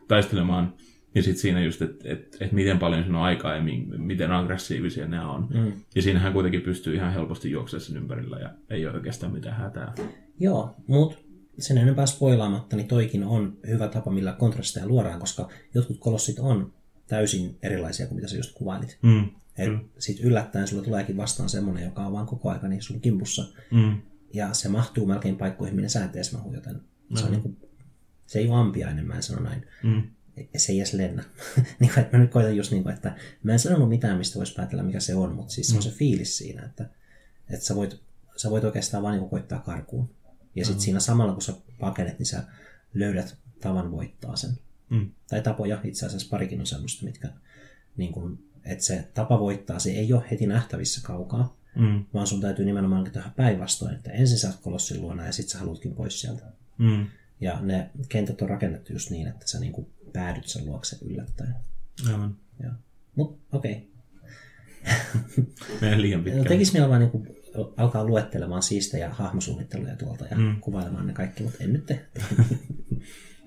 taistelemaan, 0.07 0.73
niin 1.17 1.23
sitten 1.23 1.41
siinä 1.41 1.59
just, 1.63 1.81
että 1.81 2.11
et, 2.11 2.37
et 2.39 2.51
miten 2.51 2.79
paljon 2.79 3.03
siinä 3.03 3.17
on 3.17 3.23
aikaa 3.23 3.55
ja 3.55 3.61
mi- 3.61 3.87
miten 3.97 4.31
aggressiivisia 4.31 5.07
ne 5.07 5.25
on. 5.25 5.47
Mm. 5.53 5.71
Ja 5.95 6.01
siinähän 6.01 6.33
kuitenkin 6.33 6.61
pystyy 6.61 6.95
ihan 6.95 7.13
helposti 7.13 7.51
juoksemaan 7.51 7.85
sen 7.85 7.97
ympärillä 7.97 8.39
ja 8.39 8.49
ei 8.69 8.85
ole 8.85 8.95
oikeastaan 8.95 9.31
mitään 9.31 9.57
hätää. 9.57 9.93
Joo, 10.39 10.75
mutta 10.87 11.17
sen 11.59 11.77
enempää 11.77 12.05
spoilaamatta, 12.05 12.75
niin 12.75 12.87
toikin 12.87 13.23
on 13.23 13.57
hyvä 13.67 13.87
tapa, 13.87 14.11
millä 14.11 14.31
kontrasteja 14.31 14.87
luodaan, 14.87 15.19
koska 15.19 15.49
jotkut 15.73 15.97
kolossit 15.99 16.39
on 16.39 16.73
täysin 17.07 17.57
erilaisia 17.63 18.07
kuin 18.07 18.15
mitä 18.15 18.27
sä 18.27 18.37
just 18.37 18.53
kuvailit. 18.53 18.97
Mm. 19.01 19.29
Et 19.57 19.69
sit 19.99 20.19
yllättäen 20.19 20.67
sulle 20.67 20.83
tuleekin 20.83 21.17
vastaan 21.17 21.49
semmonen, 21.49 21.83
joka 21.83 22.05
on 22.05 22.13
vaan 22.13 22.25
koko 22.25 22.49
aika 22.49 22.67
niin 22.67 22.81
sun 22.81 23.01
kimpussa. 23.01 23.45
Mm. 23.71 24.01
Ja 24.33 24.53
se 24.53 24.69
mahtuu 24.69 25.05
melkein 25.05 25.35
paikkoihin, 25.35 25.75
minne 25.75 25.89
sä 25.89 26.05
et 26.05 26.15
edes 26.15 26.33
mahu, 26.33 26.53
joten 26.53 26.81
se, 27.15 27.25
on 27.25 27.31
niinku, 27.31 27.57
se 28.25 28.39
ei 28.39 28.47
ole 28.47 28.59
ampiainen, 28.59 29.07
mä 29.07 29.13
en 29.13 29.23
sano 29.23 29.41
näin. 29.41 29.65
Mm. 29.83 30.03
Se 30.57 30.71
ei 30.71 30.79
edes 30.79 30.93
lennä. 30.93 31.23
niin 31.79 31.93
kuin, 31.93 31.99
että 31.99 32.17
mä 32.17 32.23
nyt 32.23 32.31
koitan 32.31 32.57
just 32.57 32.71
niin 32.71 32.83
kuin, 32.83 32.95
että 32.95 33.15
mä 33.43 33.53
en 33.53 33.59
sanonut 33.59 33.89
mitään, 33.89 34.17
mistä 34.17 34.39
voisi 34.39 34.53
päätellä, 34.53 34.83
mikä 34.83 34.99
se 34.99 35.15
on, 35.15 35.35
mutta 35.35 35.53
siis 35.53 35.67
se 35.67 35.75
on 35.75 35.83
se 35.83 35.91
fiilis 35.91 36.37
siinä, 36.37 36.63
että, 36.63 36.89
että 37.49 37.65
sä, 37.65 37.75
voit, 37.75 37.99
sä 38.35 38.49
voit 38.49 38.63
oikeastaan 38.63 39.03
vaan 39.03 39.17
niin 39.17 39.29
koittaa 39.29 39.59
karkuun. 39.59 40.09
Ja 40.55 40.65
sitten 40.65 40.81
siinä 40.81 40.99
samalla, 40.99 41.33
kun 41.33 41.41
sä 41.41 41.53
pakenet, 41.79 42.19
niin 42.19 42.25
sä 42.25 42.43
löydät 42.93 43.35
tavan 43.61 43.91
voittaa 43.91 44.35
sen. 44.35 44.51
Mm. 44.89 45.11
Tai 45.29 45.41
tapoja, 45.41 45.81
itse 45.83 46.05
asiassa 46.05 46.27
parikin 46.31 46.59
on 46.59 46.65
semmoista, 46.65 47.05
mitkä, 47.05 47.29
niin 47.97 48.13
kuin, 48.13 48.39
että 48.65 48.83
se 48.83 49.07
tapa 49.13 49.39
voittaa, 49.39 49.79
se 49.79 49.89
ei 49.91 50.13
ole 50.13 50.23
heti 50.31 50.47
nähtävissä 50.47 51.01
kaukaa, 51.03 51.57
Mm. 51.77 52.05
vaan 52.13 52.27
sun 52.27 52.41
täytyy 52.41 52.65
nimenomaan 52.65 53.03
tehdä 53.03 53.31
päinvastoin, 53.35 53.95
että 53.95 54.11
ensin 54.11 54.37
sä 54.37 54.47
oot 54.47 54.59
kolossin 54.61 55.01
luona 55.01 55.25
ja 55.25 55.31
sitten 55.31 55.51
sä 55.51 55.59
haluatkin 55.59 55.95
pois 55.95 56.21
sieltä. 56.21 56.43
Mm. 56.77 57.05
Ja 57.41 57.59
ne 57.61 57.89
kentät 58.09 58.41
on 58.41 58.49
rakennettu 58.49 58.93
just 58.93 59.09
niin, 59.09 59.27
että 59.27 59.47
sä 59.47 59.59
niinku 59.59 59.89
päädyt 60.17 60.47
sen 60.47 60.65
luokse 60.65 60.97
yllättäen. 61.05 61.55
Aivan. 62.13 62.35
Joo. 62.63 62.73
Mut 63.15 63.39
okei. 63.51 63.91
Menee 65.81 66.01
liian 66.01 66.19
Okay. 66.19 66.31
pitkään. 66.31 66.47
Tekis 66.47 66.73
mieli 66.73 66.89
vaan 66.89 67.01
niinku 67.01 67.25
alkaa 67.77 68.03
luettelemaan 68.05 68.61
siistejä 68.61 69.09
hahmosuunnitteluja 69.09 69.95
tuolta 69.95 70.25
ja 70.25 70.37
mm. 70.37 70.61
kuvailemaan 70.61 71.07
ne 71.07 71.13
kaikki, 71.13 71.43
mutta 71.43 71.63
en 71.63 71.73
nyt 71.73 71.85
tee. 71.85 72.05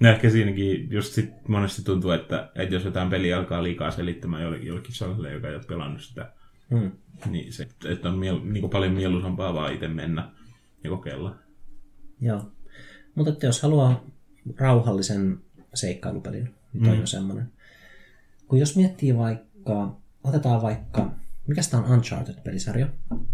No 0.01 0.09
ehkä 0.09 0.31
siinäkin 0.31 0.91
just 0.91 1.13
sit 1.13 1.31
monesti 1.49 1.83
tuntuu, 1.83 2.11
että, 2.11 2.51
että 2.55 2.75
jos 2.75 2.85
jotain 2.85 3.11
peliä 3.11 3.39
alkaa 3.39 3.63
liikaa 3.63 3.91
selittämään 3.91 4.43
jollekin, 4.43 4.67
jollekin 4.69 4.95
sellaiselle, 4.95 5.33
joka 5.33 5.49
ei 5.49 5.55
ole 5.55 5.65
pelannut 5.69 6.03
sitä, 6.03 6.33
Mm. 6.71 6.91
niin 7.31 7.53
se 7.53 7.69
että 7.89 8.09
on 8.09 8.19
miel, 8.19 8.41
niin 8.45 8.61
kuin 8.61 8.71
paljon 8.71 8.93
mieluisampaa 8.93 9.55
vaan 9.55 9.75
itse 9.75 9.89
mennä 9.89 10.31
ja 10.85 10.91
kokeilla. 10.91 11.37
Joo. 12.21 12.53
Mutta 13.15 13.33
että 13.33 13.47
jos 13.47 13.63
haluaa 13.63 14.05
rauhallisen 14.59 15.39
seikkailupelin, 15.75 16.55
toi 16.79 16.95
mm. 16.95 17.01
on 17.01 17.07
semmoinen. 17.07 17.53
Kun 18.49 18.59
jos 18.59 18.77
miettii 18.77 19.17
vaikka, 19.17 19.97
otetaan 20.25 20.63
vaikka, 20.63 21.15
mikä 21.47 21.61
tämä 21.71 21.83
on 21.83 21.91
Uncharted-pelisarja? 21.91 22.87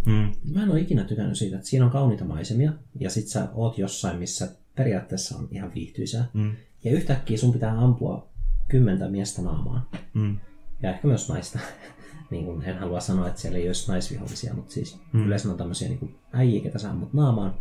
Mm. 0.07 0.33
Mä 0.55 0.63
en 0.63 0.71
ole 0.71 0.81
ikinä 0.81 1.05
tykännyt 1.05 1.39
siitä, 1.39 1.57
että 1.57 1.69
siinä 1.69 1.85
on 1.85 1.91
kauniita 1.91 2.25
maisemia, 2.25 2.73
ja 3.01 3.11
sit 3.11 3.29
sä 3.29 3.49
oot 3.55 3.79
jossain, 3.79 4.19
missä 4.19 4.49
periaatteessa 4.75 5.37
on 5.37 5.49
ihan 5.51 5.75
viihtyisää. 5.75 6.25
Mm. 6.35 6.57
Ja 6.85 6.93
yhtäkkiä 6.93 7.39
sun 7.39 7.53
pitää 7.53 7.79
ampua 7.79 8.29
kymmentä 8.69 9.09
miestä 9.09 9.43
naamaan. 9.43 9.87
Mm. 10.15 10.39
Ja 10.83 10.91
ehkä 10.91 11.09
myös 11.09 11.29
naista. 11.29 11.59
niin 12.31 12.45
kun 12.45 12.63
en 12.63 12.79
halua 12.79 13.01
sanoa, 13.01 13.29
että 13.29 13.41
siellä 13.41 13.59
ei 13.59 13.67
olisi 13.67 13.91
naisvihollisia, 13.91 14.55
mutta 14.55 14.73
siis 14.73 15.01
mm. 15.13 15.27
yleensä 15.27 15.51
on 15.51 15.57
tämmöisiä 15.57 15.89
niin 15.89 16.19
äijiä, 16.33 16.63
ketä 16.63 16.79
sä 16.79 16.91
ammut 16.91 17.13
naamaan. 17.13 17.55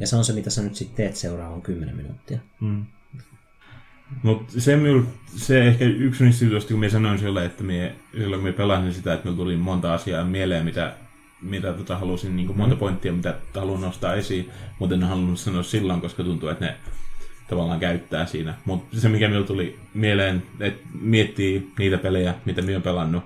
Ja 0.00 0.06
se 0.06 0.16
on 0.16 0.24
se, 0.24 0.32
mitä 0.32 0.50
sä 0.50 0.62
nyt 0.62 0.74
sitten 0.74 0.96
teet 0.96 1.16
seuraavan 1.16 1.62
kymmenen 1.62 1.96
minuuttia. 1.96 2.38
Mm. 2.60 2.86
Mutta 4.22 4.60
se, 4.60 4.76
mul, 4.76 5.02
se 5.36 5.68
ehkä 5.68 5.84
yksi 5.84 6.24
niistä 6.24 6.44
jutuista, 6.44 6.70
kun 6.70 6.80
minä 6.80 6.90
sanoin 6.90 7.18
sille, 7.18 7.44
että 7.44 7.64
mie, 7.64 7.94
silloin 8.12 8.32
kun 8.32 8.42
minä 8.42 8.56
pelasin 8.56 8.94
sitä, 8.94 9.12
että 9.14 9.24
minulla 9.24 9.44
tuli 9.44 9.56
monta 9.56 9.94
asiaa 9.94 10.24
mieleen, 10.24 10.64
mitä, 10.64 10.92
mitä 11.42 11.72
tota 11.72 11.98
halusin, 11.98 12.36
niin 12.36 12.56
monta 12.56 12.76
pointtia, 12.76 13.12
mitä 13.12 13.34
haluan 13.54 13.80
nostaa 13.80 14.14
esiin, 14.14 14.50
mutta 14.78 14.94
en 14.94 15.02
halunnut 15.02 15.38
sanoa 15.38 15.62
silloin, 15.62 16.00
koska 16.00 16.24
tuntuu, 16.24 16.48
että 16.48 16.64
ne 16.64 16.76
tavallaan 17.48 17.80
käyttää 17.80 18.26
siinä. 18.26 18.54
Mutta 18.64 19.00
se, 19.00 19.08
mikä 19.08 19.28
minulla 19.28 19.46
tuli 19.46 19.78
mieleen, 19.94 20.42
että 20.60 20.88
miettii 21.00 21.72
niitä 21.78 21.98
pelejä, 21.98 22.34
mitä 22.44 22.62
minä 22.62 22.72
olen 22.72 22.82
pelannut, 22.82 23.24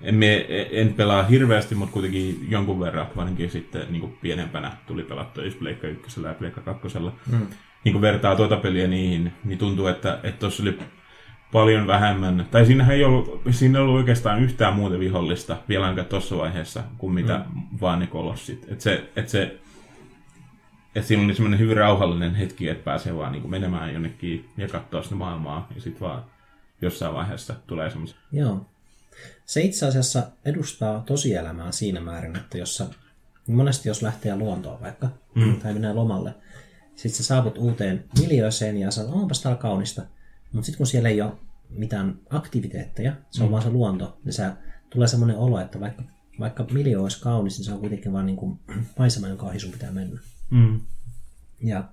en, 0.00 0.14
mie, 0.14 0.46
en 0.70 0.94
pelaa 0.94 1.22
hirveästi, 1.22 1.74
mutta 1.74 1.92
kuitenkin 1.92 2.46
jonkun 2.48 2.80
verran, 2.80 3.06
varsinkin 3.16 3.50
sitten 3.50 3.86
niin 3.90 4.00
kuin 4.00 4.12
pienempänä 4.22 4.72
tuli 4.86 5.02
pelattua 5.02 5.44
just 5.44 5.58
Pleikka 5.58 5.86
1 5.86 6.20
ja 6.22 6.34
Pleikka 6.34 6.60
2. 6.60 6.88
Mm. 7.30 7.46
Niin 7.86 7.92
kuin 7.92 8.02
vertaa 8.02 8.36
tuota 8.36 8.56
peliä 8.56 8.86
niihin, 8.86 9.32
niin 9.44 9.58
tuntuu, 9.58 9.86
että 9.86 10.18
tuossa 10.38 10.62
oli 10.62 10.78
paljon 11.52 11.86
vähemmän, 11.86 12.46
tai 12.50 12.66
siinähän 12.66 12.94
ei 12.94 13.04
ollut, 13.04 13.42
siinä 13.50 13.78
ei 13.78 13.82
ollut 13.82 13.96
oikeastaan 13.96 14.42
yhtään 14.42 14.74
muuta 14.74 14.98
vihollista 14.98 15.56
vielä 15.68 15.84
ainakaan 15.84 16.06
tuossa 16.06 16.38
vaiheessa, 16.38 16.82
kuin 16.98 17.12
mitä 17.12 17.44
mm. 17.54 17.62
vaan 17.80 17.98
ne 17.98 18.06
kolossit. 18.06 18.66
Että 18.68 18.82
se, 18.84 19.10
et 19.16 19.28
se 19.28 19.58
että 20.94 21.08
siinä 21.08 21.24
oli 21.24 21.34
semmoinen 21.34 21.60
hyvin 21.60 21.76
rauhallinen 21.76 22.34
hetki, 22.34 22.68
että 22.68 22.84
pääsee 22.84 23.16
vaan 23.16 23.32
niin 23.32 23.42
kuin 23.42 23.50
menemään 23.50 23.92
jonnekin 23.92 24.48
ja 24.56 24.68
katsoa 24.68 25.02
sitä 25.02 25.14
maailmaa, 25.14 25.68
ja 25.74 25.80
sitten 25.80 26.00
vaan 26.00 26.24
jossain 26.82 27.14
vaiheessa 27.14 27.54
tulee 27.66 27.90
semmoisia. 27.90 28.16
Joo. 28.32 28.66
Se 29.44 29.60
itse 29.60 29.86
asiassa 29.86 30.22
edustaa 30.44 31.00
tosielämää 31.00 31.72
siinä 31.72 32.00
määrin, 32.00 32.36
että 32.36 32.58
jos 32.58 32.76
sä, 32.76 32.86
monesti 33.46 33.88
jos 33.88 34.02
lähtee 34.02 34.36
luontoon 34.36 34.80
vaikka, 34.80 35.08
mm. 35.34 35.60
tai 35.60 35.72
menee 35.72 35.92
lomalle, 35.92 36.34
sitten 36.96 37.16
sä 37.16 37.22
saavut 37.22 37.58
uuteen 37.58 38.04
miljööseen 38.20 38.76
ja 38.76 38.90
sanot, 38.90 39.14
onpas 39.14 39.42
täällä 39.42 39.60
kaunista. 39.60 40.02
Mutta 40.52 40.66
sitten 40.66 40.76
kun 40.76 40.86
siellä 40.86 41.08
ei 41.08 41.22
ole 41.22 41.32
mitään 41.68 42.20
aktiviteetteja, 42.30 43.16
se 43.30 43.42
on 43.42 43.48
mm. 43.48 43.52
vaan 43.52 43.62
se 43.62 43.70
luonto, 43.70 44.18
niin 44.24 44.32
sä, 44.32 44.56
tulee 44.90 45.08
semmoinen 45.08 45.36
olo, 45.36 45.60
että 45.60 45.80
vaikka, 45.80 46.02
vaikka 46.40 46.66
miljö 46.70 47.02
olisi 47.02 47.20
kaunis, 47.20 47.58
niin 47.58 47.64
se 47.64 47.72
on 47.72 47.80
kuitenkin 47.80 48.12
vaan 48.12 48.26
niin 48.30 48.36
kuin 48.36 48.58
maisema, 48.98 49.28
jonka 49.28 49.46
ohi 49.46 49.60
sun 49.60 49.72
pitää 49.72 49.92
mennä. 49.92 50.20
Mm. 50.50 50.80
Ja 51.62 51.88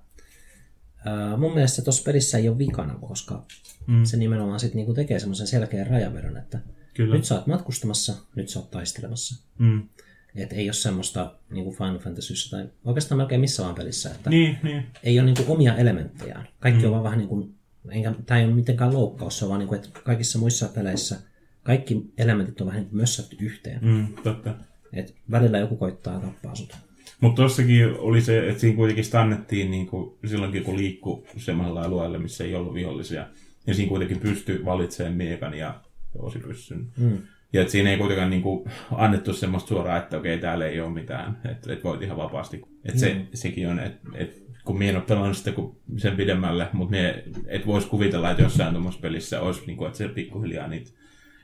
ää, 1.04 1.36
mun 1.36 1.54
mielestä 1.54 1.82
tuossa 1.82 2.02
pelissä 2.02 2.38
ei 2.38 2.48
ole 2.48 2.58
vikana, 2.58 2.94
koska 2.94 3.46
mm. 3.86 4.04
se 4.04 4.16
nimenomaan 4.16 4.60
sit 4.60 4.74
niinku 4.74 4.94
tekee 4.94 5.18
semmoisen 5.18 5.46
selkeän 5.46 5.86
rajavedon, 5.86 6.36
että 6.36 6.58
Kyllä. 6.94 7.16
nyt 7.16 7.24
sä 7.24 7.34
oot 7.34 7.46
matkustamassa, 7.46 8.14
nyt 8.34 8.48
sä 8.48 8.58
oot 8.58 8.70
taistelemassa. 8.70 9.44
Mm. 9.58 9.88
Et 10.36 10.52
ei 10.52 10.66
ole 10.66 10.72
semmoista 10.72 11.34
niin 11.50 11.64
kuin 11.64 11.76
Final 11.76 11.98
Fantasyssä 11.98 12.56
tai 12.56 12.68
oikeastaan 12.84 13.18
melkein 13.18 13.40
missä 13.40 13.62
vaan 13.62 13.74
pelissä, 13.74 14.10
että 14.10 14.30
Niin, 14.30 14.58
niin. 14.62 14.86
ei 15.02 15.18
ole 15.18 15.26
niin 15.26 15.36
kuin 15.36 15.48
omia 15.48 15.76
elementtejään. 15.76 16.48
Kaikki 16.60 16.80
mm. 16.80 16.86
on 16.86 16.90
vaan 16.92 17.04
vähän 17.04 17.18
niin 17.18 17.28
kuin, 17.28 17.54
enkä, 17.90 18.14
tämä 18.26 18.40
ei 18.40 18.46
ole 18.46 18.54
mitenkään 18.54 18.94
loukkaus, 18.94 19.38
se 19.38 19.44
on 19.44 19.48
vaan 19.48 19.58
niin 19.58 19.68
kuin, 19.68 19.80
että 19.80 20.00
kaikissa 20.04 20.38
muissa 20.38 20.68
peleissä 20.68 21.16
kaikki 21.62 22.12
elementit 22.18 22.60
on 22.60 22.66
vähän 22.66 22.80
niin 22.80 22.90
kuin 22.90 23.00
mössätty 23.00 23.36
yhteen. 23.40 23.78
Mm. 23.82 24.06
Totta. 24.22 24.54
Et 24.92 25.14
välillä 25.30 25.58
joku 25.58 25.76
koittaa 25.76 26.20
tappaa 26.20 26.54
sut. 26.54 26.76
Mutta 27.20 27.42
tossakin 27.42 27.86
oli 27.98 28.20
se, 28.20 28.48
että 28.48 28.60
siinä 28.60 28.76
kuitenkin 28.76 29.04
stannettiin 29.04 29.70
niin 29.70 29.86
kuin 29.86 30.18
silloinkin, 30.26 30.64
kun 30.64 30.76
liikkuu 30.76 31.26
semmoisella 31.36 31.82
alueella, 31.82 32.18
missä 32.18 32.44
ei 32.44 32.54
ollut 32.54 32.74
vihollisia. 32.74 33.26
Ja 33.66 33.74
siinä 33.74 33.88
kuitenkin 33.88 34.20
pystyi 34.20 34.64
valitsemaan 34.64 35.14
miekan 35.14 35.54
ja 35.54 35.80
osipyssyn. 36.18 36.86
Mm. 36.96 37.18
Ja 37.54 37.60
että 37.60 37.72
siinä 37.72 37.90
ei 37.90 37.98
kuitenkaan 37.98 38.30
niin 38.30 38.42
kuin, 38.42 38.70
annettu 38.92 39.32
semmoista 39.32 39.68
suoraan, 39.68 39.98
että 39.98 40.16
okei, 40.16 40.38
täällä 40.38 40.66
ei 40.66 40.80
ole 40.80 40.90
mitään. 40.90 41.40
Että 41.50 41.72
et 41.72 41.84
voit 41.84 42.02
ihan 42.02 42.16
vapaasti. 42.16 42.62
Että 42.84 43.00
se, 43.00 43.14
Mm. 43.14 43.26
sekin 43.34 43.68
on, 43.68 43.78
että 43.80 44.08
et, 44.14 44.42
kun 44.64 44.78
minä 44.78 44.90
en 44.90 44.96
ole 44.96 45.04
pelannut 45.04 45.36
sitä 45.36 45.52
kun 45.52 45.76
sen 45.96 46.16
pidemmälle, 46.16 46.68
mutta 46.72 46.90
mie, 46.90 47.24
et 47.46 47.66
voisi 47.66 47.88
kuvitella, 47.88 48.30
että 48.30 48.42
jossain 48.42 48.72
tuommoisessa 48.72 49.02
pelissä 49.02 49.40
olisi, 49.40 49.62
niin 49.66 49.76
kuin, 49.76 49.86
että 49.86 49.98
se 49.98 50.08
pikkuhiljaa 50.08 50.68
niitä 50.68 50.90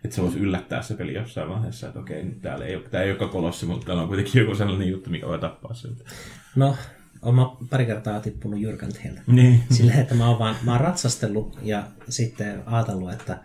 että 0.05 0.17
se 0.17 0.23
voisi 0.23 0.39
yllättää 0.39 0.83
se 0.83 0.95
peli 0.95 1.15
jossain 1.15 1.49
vaiheessa, 1.49 1.87
että 1.87 2.01
okei, 2.01 2.25
nyt 2.25 2.43
täällä 2.43 2.65
ei 2.65 2.77
ole, 2.77 2.85
tää 2.91 3.03
ei 3.03 3.11
olekaan 3.11 3.31
kolossi, 3.31 3.67
mutta 3.67 3.87
täällä 3.87 4.03
on 4.03 4.09
kuitenkin 4.09 4.41
joku 4.41 4.55
sellainen 4.55 4.89
juttu, 4.89 5.11
mikä 5.11 5.27
voi 5.27 5.39
tappaa 5.39 5.75
sen. 5.75 5.91
No, 6.57 6.77
olen 7.23 7.47
pari 7.71 7.87
kertaa 7.87 8.21
tippunut 8.21 8.61
jyrkän 8.61 8.93
tieltä. 8.93 9.21
Niin. 9.27 9.63
Silleen, 9.77 10.01
että 10.01 10.15
mä 10.15 10.29
oon, 10.29 10.39
vaan, 10.39 10.57
mä 10.65 10.73
oon 10.73 10.81
ratsastellut 10.81 11.59
ja 11.63 11.85
sitten 12.09 12.63
ajatellut, 12.67 13.13
että 13.13 13.39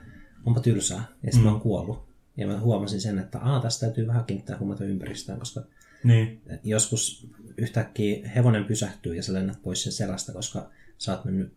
onpa 0.46 0.60
tylsää. 0.60 0.98
Ja 0.98 1.32
sitten 1.32 1.40
mm. 1.40 1.44
mä 1.44 1.52
oon 1.52 1.62
kuollut. 1.62 2.05
Ja 2.38 2.48
mä 2.48 2.60
huomasin 2.60 3.02
sen, 3.02 3.20
että 3.20 3.40
Aa, 3.40 3.62
tästä 3.62 3.86
täytyy 3.86 4.08
vähän 4.08 4.26
kiinnittää 4.26 4.58
huomiota 4.58 4.86
ympäristöön, 4.86 5.40
koska 5.40 5.62
Niin. 6.04 6.42
joskus 6.64 7.28
yhtäkkiä 7.58 8.30
hevonen 8.30 8.66
pysähtyy 8.66 9.16
ja 9.16 9.24
sä 9.24 9.34
lennät 9.34 9.62
pois 9.62 9.84
sen 9.84 9.94
selästä, 9.94 10.34
koska 10.34 10.70
sä 10.98 11.12
oot 11.12 11.26
mennyt 11.26 11.54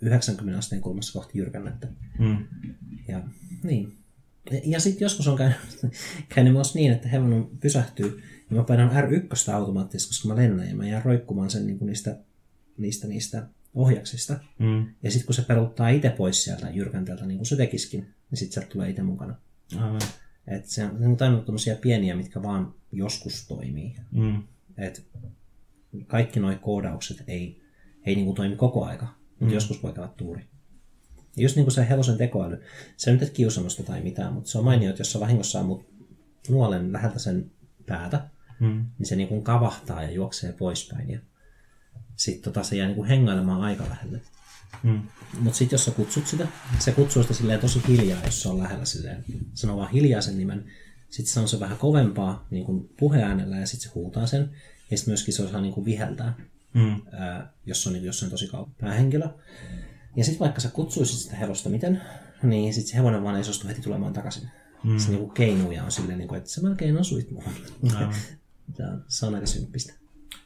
90 0.00 0.58
asteen 0.58 0.80
kulmassa 0.80 1.12
kohti 1.12 1.38
jyrkännettä. 1.38 1.88
Mm. 2.18 2.44
Ja 3.08 3.22
niin. 3.62 3.96
Ja 4.64 4.80
sitten 4.80 5.04
joskus 5.04 5.28
on 5.28 5.38
käynyt, 5.38 5.58
käynyt 6.34 6.52
myös 6.52 6.74
niin, 6.74 6.92
että 6.92 7.08
hevonen 7.08 7.46
pysähtyy 7.60 8.22
ja 8.50 8.56
mä 8.56 8.64
painan 8.64 8.90
R1 8.90 9.52
automaattisesti, 9.52 10.10
koska 10.10 10.28
mä 10.28 10.36
lennän 10.36 10.68
ja 10.68 10.74
mä 10.74 10.88
jään 10.88 11.04
roikkumaan 11.04 11.50
sen 11.50 11.66
niin 11.66 11.78
kuin 11.78 11.86
niistä, 11.86 12.18
niistä, 12.78 13.06
niistä 13.08 13.46
ohjaksista. 13.74 14.40
Mm. 14.58 14.86
Ja 15.02 15.10
sitten 15.10 15.26
kun 15.26 15.34
se 15.34 15.42
peruuttaa 15.42 15.88
itse 15.88 16.10
pois 16.10 16.44
sieltä 16.44 16.70
jyrkänteltä, 16.70 17.26
niin 17.26 17.38
kuin 17.38 17.46
se 17.46 17.56
tekisikin, 17.56 18.00
niin 18.00 18.38
sitten 18.38 18.54
sieltä 18.54 18.72
tulee 18.72 18.90
itse 18.90 19.02
mukana. 19.02 19.34
Aivan. 19.78 20.00
Et 20.46 20.66
se 20.66 20.84
on, 20.84 20.98
se 20.98 21.06
on 21.06 21.16
tainnut 21.16 21.44
tämmöisiä 21.44 21.76
pieniä, 21.76 22.14
mitkä 22.16 22.42
vaan 22.42 22.74
joskus 22.92 23.46
toimii. 23.46 23.96
Mm. 24.10 24.42
Et 24.78 25.06
kaikki 26.06 26.40
nuo 26.40 26.52
koodaukset 26.60 27.24
ei, 27.26 27.62
ei 28.06 28.14
niin 28.14 28.24
kuin 28.24 28.36
toimi 28.36 28.56
koko 28.56 28.84
aika, 28.84 29.06
mutta 29.30 29.44
mm. 29.44 29.52
joskus 29.52 29.82
voi 29.82 29.92
käydä 29.92 30.08
tuuri. 30.16 30.44
Ja 31.36 31.42
just 31.42 31.56
niin 31.56 31.64
kuin 31.64 31.74
se 31.74 31.88
hevosen 31.88 32.18
tekoäly, 32.18 32.62
se 32.96 33.12
nyt 33.12 33.22
et 33.22 33.30
kiusannosta 33.30 33.82
tai 33.82 34.00
mitään, 34.00 34.32
mutta 34.32 34.50
se 34.50 34.58
on 34.58 34.64
mainio, 34.64 34.90
että 34.90 35.00
jos 35.00 35.12
sä 35.12 35.20
vahingossa 35.20 35.60
ammut 35.60 35.86
nuolen 36.48 36.92
läheltä 36.92 37.18
sen 37.18 37.50
päätä, 37.86 38.28
Mm. 38.60 38.86
niin 38.98 39.06
se 39.06 39.16
niin 39.16 39.28
kuin 39.28 39.42
kavahtaa 39.42 40.02
ja 40.02 40.10
juoksee 40.10 40.52
poispäin. 40.52 41.10
Ja 41.10 41.18
sitten 42.16 42.42
tota, 42.52 42.62
se 42.62 42.76
jää 42.76 42.86
niin 42.86 42.96
kuin 42.96 43.08
hengailemaan 43.08 43.60
aika 43.60 43.84
lähelle. 43.88 44.20
Mm. 44.82 45.00
Mutta 45.40 45.58
sitten 45.58 45.74
jos 45.74 45.84
sä 45.84 45.90
kutsut 45.90 46.26
sitä, 46.26 46.46
se 46.78 46.92
kutsuu 46.92 47.22
sitä 47.22 47.34
silleen 47.34 47.60
tosi 47.60 47.82
hiljaa, 47.88 48.24
jos 48.24 48.42
se 48.42 48.48
on 48.48 48.58
lähellä 48.58 48.84
silleen. 48.84 49.24
Sanoo 49.54 49.76
vaan 49.76 49.90
hiljaa 49.90 50.20
sen 50.20 50.38
nimen. 50.38 50.64
Sitten 51.10 51.26
se 51.26 51.32
sanoo 51.32 51.48
se 51.48 51.60
vähän 51.60 51.78
kovempaa 51.78 52.46
niin 52.50 52.64
kuin 52.64 52.90
puheäänellä 52.98 53.56
ja 53.56 53.66
sitten 53.66 53.88
se 53.88 53.94
huutaa 53.94 54.26
sen. 54.26 54.50
Ja 54.90 54.96
sitten 54.96 55.12
myöskin 55.12 55.34
se 55.34 55.42
osaa 55.42 55.60
niin 55.60 55.74
kuin 55.74 55.84
viheltää, 55.84 56.34
Mm. 56.74 57.02
ää, 57.12 57.52
jos 57.66 57.86
on 57.86 57.92
niin 57.92 58.00
kuin 58.00 58.06
jossain 58.06 58.30
tosi 58.30 58.46
kauan 58.48 58.74
päähenkilö. 58.80 59.28
Ja 60.16 60.24
sitten 60.24 60.40
vaikka 60.40 60.60
sä 60.60 60.68
kutsuisit 60.68 61.18
sitä 61.18 61.36
hevosta 61.36 61.68
miten, 61.68 62.02
niin 62.42 62.74
sitten 62.74 62.90
se 62.90 62.96
hevonen 62.96 63.22
vaan 63.22 63.36
ei 63.36 63.44
suostu 63.44 63.68
heti 63.68 63.80
tulemaan 63.82 64.12
takaisin. 64.12 64.50
Mm. 64.84 64.98
Se 64.98 65.10
niinku 65.10 65.28
keinuu 65.28 65.72
ja 65.72 65.84
on 65.84 65.92
silleen, 65.92 66.18
niinku, 66.18 66.34
että 66.34 66.50
sä 66.50 66.60
melkein 66.62 66.98
osuit 66.98 67.30
muuhun. 67.30 67.52
Se 67.90 67.96
on- 68.84 69.04
se 69.08 69.26
on 69.26 69.34
aika 69.34 69.46
symppistä. 69.46 69.92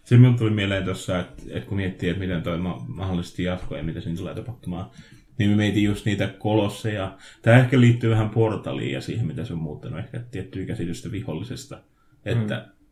Se 0.06 0.16
minun 0.16 0.36
tuli 0.36 0.50
mieleen 0.50 0.84
tuossa, 0.84 1.20
että, 1.20 1.42
että 1.50 1.68
kun 1.68 1.76
miettii, 1.76 2.08
että 2.08 2.20
miten 2.20 2.42
toi 2.42 2.58
ma- 2.58 2.84
mahdollisesti 2.88 3.42
jatkuu 3.42 3.76
ja 3.76 3.82
mitä 3.82 4.00
siinä 4.00 4.18
tulee 4.18 4.34
tapahtumaan, 4.34 4.90
niin 5.38 5.50
me 5.50 5.56
mietin 5.56 5.84
just 5.84 6.06
niitä 6.06 6.28
kolosseja. 6.38 7.18
Tämä 7.42 7.58
ehkä 7.58 7.80
liittyy 7.80 8.10
vähän 8.10 8.30
portaliin 8.30 8.92
ja 8.92 9.00
siihen, 9.00 9.26
mitä 9.26 9.44
se 9.44 9.52
on 9.52 9.58
muuttanut 9.58 9.98
ehkä 9.98 10.20
tiettyä 10.30 10.66
käsitystä 10.66 11.10
vihollisesta. 11.10 11.82
Että, 12.24 12.66
mm. 12.66 12.84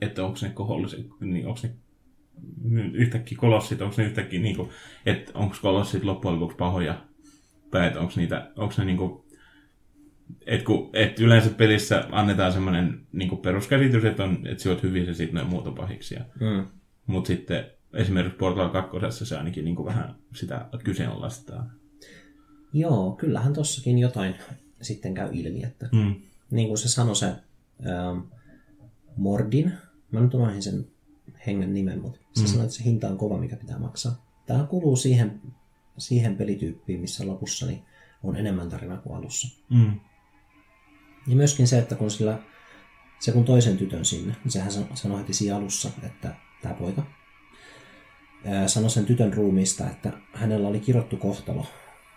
että 0.00 0.24
onko 0.24 0.38
ne 0.42 0.48
koholliset, 0.48 1.06
niin 1.20 1.46
onko 1.46 1.60
ne 1.62 2.90
yhtäkkiä 2.92 3.38
kolossit, 3.38 3.82
onko 3.82 3.94
ne 3.98 4.04
yhtäkkiä, 4.04 4.40
niin 4.40 4.56
kuin, 4.56 4.70
että 5.06 5.32
onko 5.34 5.56
kolossit 5.62 6.04
loppujen 6.04 6.34
lopuksi 6.34 6.56
pahoja, 6.56 7.06
tai 7.70 7.86
että 7.86 8.00
onko 8.00 8.12
niitä, 8.16 8.50
onko 8.56 8.74
ne 8.78 8.84
niin 8.84 8.98
kuin, 8.98 9.22
et 10.46 10.62
kun, 10.62 10.90
et 10.92 11.20
yleensä 11.20 11.50
pelissä 11.50 12.04
annetaan 12.12 12.52
semmoinen 12.52 13.06
niin 13.12 13.38
peruskäsitys, 13.38 14.04
että, 14.04 14.24
on, 14.24 14.46
että 14.46 14.70
oot 14.70 14.82
hyvin 14.82 15.06
ja 15.06 15.14
sitten 15.14 15.44
ne 15.44 15.50
muut 15.50 15.66
on 15.66 15.74
pahiksi. 15.74 16.16
Mm. 16.40 16.66
Mutta 17.06 17.28
sitten 17.28 17.64
esimerkiksi 17.94 18.38
Portal 18.38 18.68
2 18.68 18.90
se 19.24 19.36
ainakin 19.36 19.64
niin 19.64 19.84
vähän 19.84 20.14
sitä 20.34 20.66
kyseenalaistaa. 20.84 21.70
Joo, 22.72 23.12
kyllähän 23.12 23.52
tossakin 23.52 23.98
jotain 23.98 24.34
sitten 24.82 25.14
käy 25.14 25.28
ilmi, 25.32 25.62
että 25.64 25.88
Mm. 25.92 26.14
niin 26.50 26.68
kuin 26.68 26.78
se 26.78 26.88
sanoi 26.88 27.16
se 27.16 27.26
ähm, 27.26 28.18
Mordin, 29.16 29.72
mä 30.10 30.20
nyt 30.20 30.34
unohdin 30.34 30.62
sen 30.62 30.86
hengen 31.46 31.74
nimen, 31.74 32.00
mutta 32.00 32.20
se 32.34 32.42
mm. 32.42 32.46
sanoi, 32.46 32.64
että 32.64 32.76
se 32.76 32.84
hinta 32.84 33.08
on 33.08 33.18
kova, 33.18 33.38
mikä 33.38 33.56
pitää 33.56 33.78
maksaa. 33.78 34.26
Tämä 34.46 34.64
kuuluu 34.64 34.96
siihen, 34.96 35.40
siihen 35.98 36.36
pelityyppiin, 36.36 37.00
missä 37.00 37.26
lopussa 37.26 37.66
niin 37.66 37.82
on 38.22 38.36
enemmän 38.36 38.68
tarinaa 38.68 38.98
kuin 38.98 39.16
alussa. 39.16 39.58
Mm. 39.70 40.00
Ja 41.30 41.36
myöskin 41.36 41.68
se, 41.68 41.78
että 41.78 41.94
kun 41.94 42.10
sillä, 42.10 42.38
se 43.18 43.32
kun 43.32 43.44
toisen 43.44 43.76
tytön 43.76 44.04
sinne, 44.04 44.36
niin 44.44 44.52
sehän 44.52 44.72
san- 44.72 44.96
sanoi 44.96 45.18
heti 45.18 45.34
siinä 45.34 45.56
alussa, 45.56 45.90
että 46.02 46.34
tämä 46.62 46.74
poika 46.74 47.02
sanoi 48.66 48.90
sen 48.90 49.06
tytön 49.06 49.34
ruumiista, 49.34 49.86
että 49.86 50.12
hänellä 50.32 50.68
oli 50.68 50.80
kirottu 50.80 51.16
kohtalo, 51.16 51.66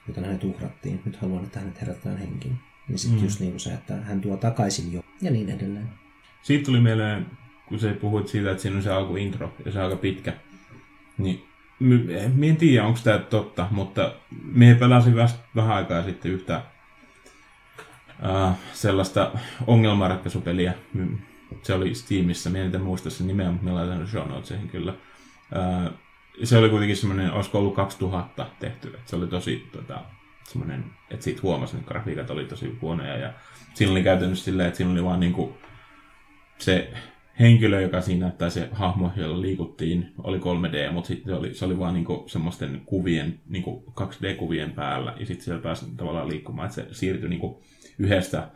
joten 0.08 0.26
hänet 0.26 0.44
uhrattiin. 0.44 1.02
Nyt 1.06 1.16
haluan, 1.16 1.44
että 1.44 1.60
hänet 1.60 1.82
herätetään 1.82 2.18
henkiin. 2.18 2.60
Niin 2.88 3.00
sitten 3.00 3.20
mm. 3.20 3.26
just 3.26 3.40
niin 3.40 3.52
kuin 3.52 3.60
se, 3.60 3.74
että 3.74 3.96
hän 3.96 4.22
tuo 4.22 4.38
takaisin 4.38 4.94
jo, 4.94 5.04
ja 5.22 5.32
niin 5.32 5.50
edelleen. 5.50 5.90
Siitä 6.42 6.66
tuli 6.66 6.82
mieleen, 6.82 7.26
kun 7.66 7.80
sä 7.80 7.94
puhuit 8.02 8.28
siitä, 8.28 8.52
että 8.52 8.62
siinä 8.62 8.78
on 8.78 8.84
se 8.84 8.92
alkuintro 8.92 9.54
ja 9.66 9.72
se 9.72 9.80
on 9.80 9.86
aika 9.86 9.96
pitkä. 9.98 10.34
Niin 11.18 11.44
mä 12.36 12.46
en 12.46 12.58
tiedä, 12.58 12.86
onko 12.86 13.00
tämä 13.04 13.18
totta, 13.18 13.68
mutta 13.72 14.16
me 14.44 14.76
pelasin 14.80 15.16
vasta 15.16 15.40
vähän 15.56 15.76
aikaa 15.76 16.04
sitten 16.04 16.32
yhtä 16.32 16.62
uh, 18.30 18.52
sellaista 18.74 19.32
ongelmanratkaisupeliä. 19.68 20.74
My- 20.94 21.18
Se 21.62 21.74
oli 21.74 21.96
Steamissa, 21.96 22.50
mä 22.50 22.58
en 22.58 22.82
muista 22.82 23.10
sen 23.10 23.28
nimeä, 23.28 23.52
mutta 23.52 23.66
mä 23.66 23.76
laitan 23.76 24.08
show 24.08 24.28
notesihin 24.28 24.70
kyllä. 24.70 24.94
Uh, 24.94 25.94
se 26.44 26.58
oli 26.58 26.70
kuitenkin 26.70 26.98
semmoinen, 26.98 27.32
olisiko 27.32 27.60
ollut 27.60 27.76
2000 27.76 28.46
tehty, 28.60 28.88
että 28.88 29.10
se 29.10 29.16
oli 29.16 29.28
tosi 29.28 29.68
tota, 29.72 30.02
semmoinen, 30.44 30.86
että 31.12 31.24
siitä 31.24 31.40
huomasi, 31.44 31.78
että 31.78 31.88
grafiikat 31.88 32.30
oli 32.30 32.46
tosi 32.46 32.78
huonoja 32.82 33.18
ja 33.18 33.34
siinä 33.74 33.92
oli 33.92 34.04
käytännössä 34.04 34.46
silleen, 34.46 34.68
että 34.68 34.78
siinä 34.78 34.92
oli 34.92 35.04
vaan 35.04 35.20
niinku 35.20 35.58
se 36.58 36.94
henkilö, 37.40 37.82
joka 37.82 38.02
siinä, 38.02 38.30
tai 38.30 38.52
se 38.52 38.70
hahmo, 38.72 39.12
jolla 39.16 39.42
liikuttiin, 39.42 40.14
oli 40.18 40.38
3D, 40.38 40.92
mutta 40.92 41.08
sitten 41.08 41.34
se 41.34 41.40
oli, 41.40 41.54
se 41.54 41.66
oli 41.66 41.80
vaan 41.80 41.94
niinku 41.94 42.24
semmoisten 42.28 42.82
kuvien, 42.86 43.40
niinku 43.50 43.94
2D-kuvien 44.02 44.72
päällä, 44.72 45.14
ja 45.20 45.26
sitten 45.26 45.46
siellä 45.46 45.62
pääsi 45.62 45.86
tavallaan 45.98 46.30
liikkumaan, 46.30 46.66
että 46.66 46.82
se 46.82 46.88
siirtyi 46.92 47.30
niinku 47.30 47.64
yhdestä 48.00 48.48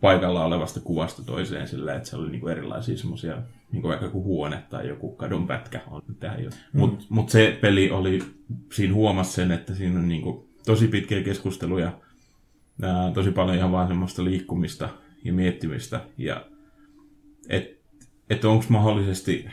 paikalla 0.00 0.44
olevasta 0.44 0.80
kuvasta 0.80 1.22
toiseen 1.24 1.68
sillä, 1.68 1.94
että 1.94 2.08
se 2.08 2.16
oli 2.16 2.30
niinku 2.30 2.48
erilaisia 2.48 2.96
semmoisia, 2.96 3.42
niinku 3.72 3.88
vaikka 3.88 4.06
joku 4.06 4.22
huone 4.22 4.62
tai 4.70 4.88
joku 4.88 5.12
kadun 5.12 5.46
pätkä 5.46 5.80
on 5.86 6.02
tähän 6.20 6.44
jo. 6.44 6.50
Mm. 6.50 6.80
Mutta 6.80 7.04
mut 7.08 7.30
se 7.30 7.58
peli 7.60 7.90
oli, 7.90 8.22
siinä 8.72 8.94
huomasi 8.94 9.32
sen, 9.32 9.52
että 9.52 9.74
siinä 9.74 9.98
on 9.98 10.08
niinku 10.08 10.48
tosi 10.66 10.88
pitkiä 10.88 11.22
keskusteluja, 11.22 11.92
ää, 12.82 13.10
tosi 13.14 13.30
paljon 13.30 13.56
ihan 13.56 13.72
vaan 13.72 13.88
semmoista 13.88 14.24
liikkumista 14.24 14.88
ja 15.24 15.32
miettimistä, 15.32 16.00
ja 16.18 16.46
että 17.48 17.78
et 18.30 18.44
onko 18.44 18.64
mahdollisesti 18.68 19.48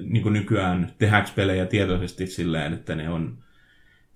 niin 0.00 0.32
nykyään 0.32 0.92
tehdäänkö 0.98 1.30
pelejä 1.34 1.66
tietoisesti 1.66 2.26
silleen, 2.26 2.72
että 2.72 2.94
ne 2.94 3.10
on 3.10 3.38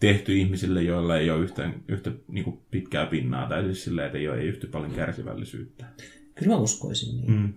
tehty 0.01 0.39
ihmisille, 0.39 0.83
joilla 0.83 1.17
ei 1.17 1.31
ole 1.31 1.43
yhtä, 1.45 1.71
yhtä 1.89 2.11
niin 2.29 2.59
pitkää 2.71 3.07
pinnaa, 3.07 3.49
tai 3.49 3.65
siis 3.65 3.85
silleen, 3.85 4.07
että 4.07 4.19
ei 4.19 4.29
ole 4.29 4.39
ei 4.41 4.47
yhtä 4.47 4.67
paljon 4.67 4.93
kärsivällisyyttä. 4.93 5.87
Kyllä 6.35 6.53
mä 6.53 6.59
uskoisin 6.61 7.17
niin. 7.17 7.33
Mm. 7.33 7.53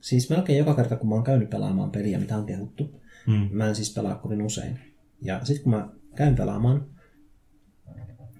Siis 0.00 0.30
melkein 0.30 0.58
joka 0.58 0.74
kerta, 0.74 0.96
kun 0.96 1.08
mä 1.08 1.14
oon 1.14 1.24
käynyt 1.24 1.50
pelaamaan 1.50 1.90
peliä, 1.90 2.18
mitä 2.18 2.36
on 2.36 2.46
kehuttu, 2.46 3.00
Mm. 3.26 3.48
mä 3.52 3.68
en 3.68 3.74
siis 3.74 3.94
pelaa 3.94 4.14
kovin 4.14 4.42
usein. 4.42 4.78
Ja 5.22 5.44
sitten 5.44 5.62
kun 5.62 5.72
mä 5.72 5.88
käyn 6.16 6.34
pelaamaan, 6.36 6.86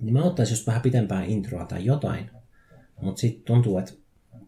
niin 0.01 0.13
mä 0.13 0.23
ottaisin 0.23 0.53
just 0.55 0.67
vähän 0.67 0.83
pitempää 0.83 1.25
introa 1.25 1.65
tai 1.67 1.85
jotain. 1.85 2.31
Mutta 3.03 3.21
sitten 3.21 3.45
tuntuu, 3.45 3.79
että 3.79 3.93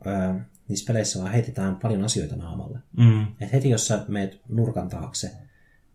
ää, 0.04 0.48
niissä 0.68 0.86
peleissä 0.92 1.18
vaan 1.18 1.32
heitetään 1.32 1.76
paljon 1.76 2.04
asioita 2.04 2.36
naamalle. 2.36 2.78
Mm. 2.96 3.26
Et 3.40 3.52
heti 3.52 3.70
jos 3.70 3.88
sä 3.88 4.04
meet 4.08 4.40
nurkan 4.48 4.88
taakse, 4.88 5.30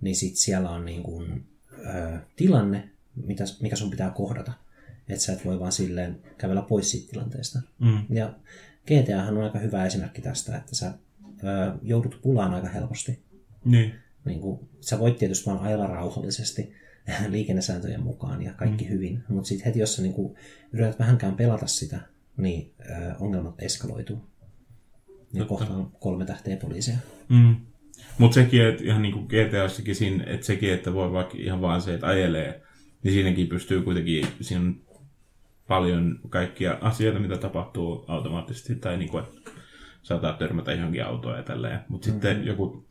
niin 0.02 0.16
sit 0.16 0.36
siellä 0.36 0.70
on 0.70 0.86
niin 0.86 1.04
kuin, 1.04 1.46
ää, 1.86 2.26
tilanne, 2.36 2.90
mitä, 3.16 3.44
mikä 3.62 3.76
sun 3.76 3.90
pitää 3.90 4.10
kohdata. 4.10 4.54
Että 5.10 5.24
sä 5.24 5.34
et 5.34 5.46
voi 5.46 5.60
vaan 5.60 5.72
silleen 5.72 6.20
kävellä 6.38 6.62
pois 6.62 6.92
siitä 6.92 7.12
tilanteesta. 7.12 7.60
Mm. 7.80 8.06
Ja 8.10 8.34
GTAhan 8.86 9.38
on 9.38 9.44
aika 9.44 9.60
hyvä 9.60 9.86
esimerkki 9.86 10.22
tästä, 10.22 10.58
että 10.58 10.76
sä 10.76 10.94
ää, 11.44 11.78
joudut 11.82 12.20
pulaan 12.22 12.54
aika 12.54 12.70
helposti. 12.70 13.20
Niin. 13.66 13.94
Niin 14.26 14.40
kuin, 14.40 14.70
sä 14.82 15.00
voit 15.00 15.18
tietysti 15.18 15.46
vaan 15.46 15.60
ajella 15.60 15.88
rauhallisesti 15.88 16.74
liikennesääntöjen 17.30 18.04
mukaan 18.04 18.42
ja 18.42 18.54
kaikki 18.54 18.84
mm. 18.84 18.90
hyvin, 18.90 19.24
mutta 19.28 19.48
sitten 19.48 19.66
heti 19.66 19.80
jos 19.80 19.96
sä 19.96 20.02
niin 20.02 20.14
kuin, 20.14 20.36
yrität 20.74 21.00
vähänkään 21.00 21.36
pelata 21.36 21.68
sitä, 21.68 22.00
niin 22.38 22.74
ää, 22.90 23.16
ongelmat 23.20 23.56
eskaloituu. 23.64 24.32
Ja 25.34 25.46
kohta 25.46 25.74
on 25.74 25.92
kolme 26.00 26.26
tähteä 26.26 26.58
poliisia. 26.58 26.98
Mm. 27.30 27.56
Mutta 28.18 28.36
sekin, 28.36 28.66
että 28.66 28.84
ihan 28.84 29.02
niin 29.02 29.14
kuin 29.14 29.26
GTAssakin 29.26 29.96
siinä, 29.96 30.24
että 30.28 30.46
sekin, 30.46 30.74
että 30.74 30.94
voi 30.94 31.12
vaikka 31.12 31.38
ihan 31.38 31.62
vaan 31.62 31.82
se, 31.82 31.94
että 31.94 32.08
ajelee, 32.08 32.62
niin 33.04 33.14
siinäkin 33.14 33.48
pystyy 33.48 33.82
kuitenkin, 33.82 34.28
siinä 34.42 34.62
on 34.62 34.76
paljon 35.68 36.20
kaikkia 36.30 36.78
asioita, 36.82 37.20
mitä 37.20 37.38
tapahtuu 37.38 38.06
automaattisesti, 38.08 38.76
tai 38.76 38.98
niin 38.98 39.10
kuin, 39.10 39.24
että 39.24 39.52
saattaa 40.04 40.34
törmätä 40.34 40.74
johonkin 40.74 41.06
autoon 41.06 41.38
ja 41.38 41.44
tälleen. 41.44 41.80
Mutta 41.88 42.08
mm-hmm. 42.08 42.22
sitten 42.22 42.46
joku, 42.46 42.86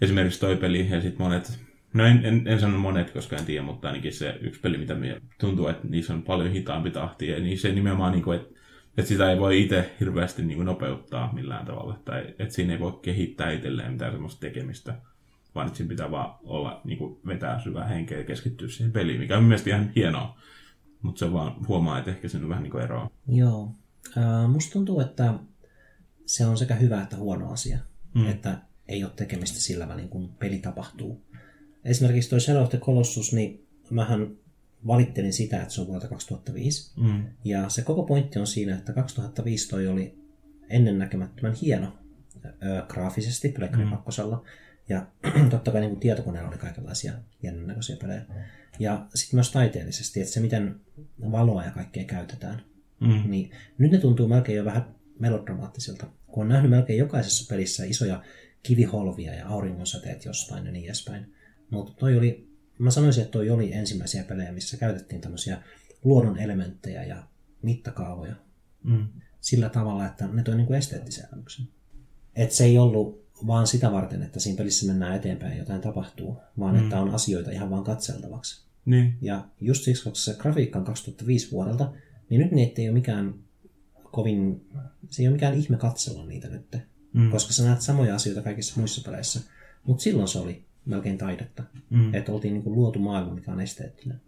esimerkiksi 0.00 0.40
toi 0.40 0.56
peli 0.56 0.90
ja 0.90 1.00
sitten 1.00 1.22
monet, 1.26 1.60
no 1.92 2.04
en, 2.04 2.24
en, 2.24 2.42
en 2.46 2.60
sano 2.60 2.78
monet, 2.78 3.10
koska 3.10 3.36
en 3.36 3.44
tiedä, 3.44 3.62
mutta 3.62 3.88
ainakin 3.88 4.12
se 4.12 4.38
yksi 4.40 4.60
peli, 4.60 4.78
mitä 4.78 4.94
me 4.94 5.20
tuntuu, 5.40 5.68
että 5.68 5.88
niissä 5.88 6.14
on 6.14 6.22
paljon 6.22 6.52
hitaampi 6.52 6.90
tahti, 6.90 7.28
ja 7.28 7.40
niin 7.40 7.58
se 7.58 7.72
nimenomaan, 7.72 8.12
niin 8.12 8.24
kuin, 8.24 8.40
että 8.40 8.58
että 8.98 9.08
sitä 9.08 9.30
ei 9.30 9.38
voi 9.38 9.62
itse 9.62 9.90
hirveästi 10.00 10.42
niin 10.42 10.56
kuin 10.56 10.66
nopeuttaa 10.66 11.32
millään 11.32 11.66
tavalla, 11.66 11.98
tai 12.04 12.34
että 12.38 12.54
siinä 12.54 12.72
ei 12.72 12.80
voi 12.80 12.98
kehittää 13.02 13.50
itselleen 13.50 13.92
mitään 13.92 14.12
semmoista 14.12 14.40
tekemistä, 14.40 14.94
vaan 15.54 15.66
että 15.66 15.76
siinä 15.76 15.88
pitää 15.88 16.10
vaan 16.10 16.38
olla, 16.42 16.80
niin 16.84 16.98
kuin 16.98 17.20
vetää 17.26 17.60
syvää 17.60 17.88
henkeä 17.88 18.18
ja 18.18 18.24
keskittyä 18.24 18.68
siihen 18.68 18.92
peliin, 18.92 19.20
mikä 19.20 19.38
on 19.38 19.44
mielestäni 19.44 19.76
ihan 19.76 19.92
hienoa. 19.96 20.38
Mutta 21.02 21.18
se 21.18 21.32
vaan 21.32 21.66
huomaa, 21.68 21.98
että 21.98 22.10
ehkä 22.10 22.28
siinä 22.28 22.44
on 22.44 22.50
vähän 22.50 22.62
niin 22.62 22.70
kuin 22.70 22.84
eroa. 22.84 23.10
Joo. 23.28 23.74
Äh, 24.16 24.50
musta 24.50 24.72
tuntuu, 24.72 25.00
että 25.00 25.34
se 26.26 26.46
on 26.46 26.58
sekä 26.58 26.74
hyvä 26.74 27.02
että 27.02 27.16
huono 27.16 27.52
asia, 27.52 27.78
mm. 28.14 28.28
että 28.28 28.58
ei 28.88 29.04
ole 29.04 29.12
tekemistä 29.16 29.60
sillä 29.60 29.88
välin, 29.88 30.08
kun 30.08 30.28
peli 30.38 30.58
tapahtuu. 30.58 31.22
Esimerkiksi 31.84 32.30
toi 32.30 32.40
Shadow 32.40 32.62
of 32.62 32.68
the 32.68 32.78
Colossus, 32.78 33.32
niin 33.32 33.66
mähän 33.90 34.30
valittelin 34.86 35.32
sitä, 35.32 35.62
että 35.62 35.74
se 35.74 35.80
on 35.80 35.86
vuodelta 35.86 36.08
2005. 36.08 37.00
Mm. 37.00 37.24
Ja 37.44 37.68
se 37.68 37.82
koko 37.82 38.02
pointti 38.02 38.38
on 38.38 38.46
siinä, 38.46 38.76
että 38.76 38.92
2005 38.92 39.68
toi 39.68 39.88
oli 39.88 40.18
ennennäkemättömän 40.68 41.54
hieno 41.54 41.98
ö, 42.44 42.50
graafisesti 42.88 43.48
Plekkari 43.48 43.84
mm. 43.84 43.90
2. 43.90 44.20
Ja 44.88 45.06
totta 45.50 45.70
kai 45.70 45.80
niin 45.80 45.90
kuin 45.90 46.00
tietokoneella 46.00 46.48
oli 46.48 46.58
kaikenlaisia 46.58 47.12
jännännäköisiä 47.42 47.96
pelejä. 47.96 48.22
Ja 48.78 49.06
sitten 49.14 49.36
myös 49.36 49.52
taiteellisesti, 49.52 50.20
että 50.20 50.32
se 50.32 50.40
miten 50.40 50.80
valoa 51.32 51.64
ja 51.64 51.70
kaikkea 51.70 52.04
käytetään. 52.04 52.62
Mm. 53.00 53.30
Niin 53.30 53.50
nyt 53.78 53.92
ne 53.92 53.98
tuntuu 53.98 54.28
melkein 54.28 54.58
jo 54.58 54.64
vähän 54.64 54.94
melodramaattisilta. 55.18 56.06
Kun 56.26 56.42
on 56.42 56.48
nähnyt 56.48 56.70
melkein 56.70 56.98
jokaisessa 56.98 57.54
pelissä 57.54 57.84
isoja 57.84 58.22
kiviholvia 58.62 59.34
ja 59.34 59.48
auringonsäteet 59.48 60.24
jostain 60.24 60.66
ja 60.66 60.72
niin 60.72 60.84
edespäin. 60.84 61.34
Mutta 61.70 61.92
toi 61.92 62.16
oli, 62.16 62.48
mä 62.78 62.90
sanoisin, 62.90 63.22
että 63.22 63.32
toi 63.32 63.50
oli 63.50 63.72
ensimmäisiä 63.72 64.24
pelejä, 64.24 64.52
missä 64.52 64.76
käytettiin 64.76 65.20
tämmöisiä 65.20 65.62
luonnon 66.04 66.38
elementtejä 66.38 67.04
ja 67.04 67.22
mittakaavoja. 67.62 68.34
Mm. 68.84 69.08
Sillä 69.40 69.68
tavalla, 69.68 70.06
että 70.06 70.26
ne 70.26 70.42
toi 70.42 70.56
niinku 70.56 70.72
esteettisen 70.72 71.26
elämyksen. 71.32 71.68
Että 72.36 72.54
se 72.54 72.64
ei 72.64 72.78
ollut 72.78 73.27
vaan 73.46 73.66
sitä 73.66 73.92
varten, 73.92 74.22
että 74.22 74.40
siinä 74.40 74.56
pelissä 74.56 74.86
mennään 74.86 75.16
eteenpäin 75.16 75.52
ja 75.52 75.58
jotain 75.58 75.80
tapahtuu, 75.80 76.36
vaan 76.58 76.74
mm. 76.74 76.82
että 76.82 77.00
on 77.00 77.14
asioita 77.14 77.50
ihan 77.50 77.70
vaan 77.70 77.84
katseltavaksi. 77.84 78.68
Niin. 78.84 79.18
Ja 79.22 79.44
just 79.60 79.82
siksi, 79.82 80.04
koska 80.04 80.32
se 80.32 80.38
grafiikka 80.38 80.78
on 80.78 80.84
2005 80.84 81.50
vuodelta, 81.50 81.92
niin 82.30 82.40
nyt 82.40 82.52
niitä 82.52 82.82
ei 82.82 82.88
ole 82.88 82.94
mikään 82.94 83.34
kovin, 84.02 84.66
se 85.10 85.22
ei 85.22 85.28
ole 85.28 85.32
mikään 85.32 85.54
ihme 85.54 85.76
katsella 85.76 86.26
niitä 86.26 86.48
nyt, 86.48 86.76
mm. 87.12 87.30
koska 87.30 87.52
sä 87.52 87.64
näet 87.64 87.80
samoja 87.80 88.14
asioita 88.14 88.42
kaikissa 88.42 88.80
muissa 88.80 89.10
peleissä. 89.10 89.40
Mutta 89.84 90.02
silloin 90.02 90.28
se 90.28 90.38
oli 90.38 90.64
melkein 90.84 91.18
taidetta, 91.18 91.62
mm. 91.90 92.14
että 92.14 92.32
oltiin 92.32 92.54
niinku 92.54 92.74
luotu 92.74 92.98
maailma, 92.98 93.34
mikä 93.34 93.52
on 93.52 93.60
esteettinen. 93.60 94.20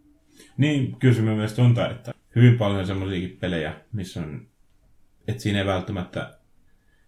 Niin, 0.56 0.96
kyllä 0.96 1.14
se 1.14 1.22
myös 1.22 1.52
tuntuu, 1.52 1.84
että 1.84 2.14
hyvin 2.36 2.58
paljon 2.58 2.86
semmoisiakin 2.86 3.36
pelejä, 3.40 3.74
missä 3.92 4.20
on, 4.20 4.46
että 5.28 5.42
siinä 5.42 5.58
ei 5.58 5.66
välttämättä 5.66 6.39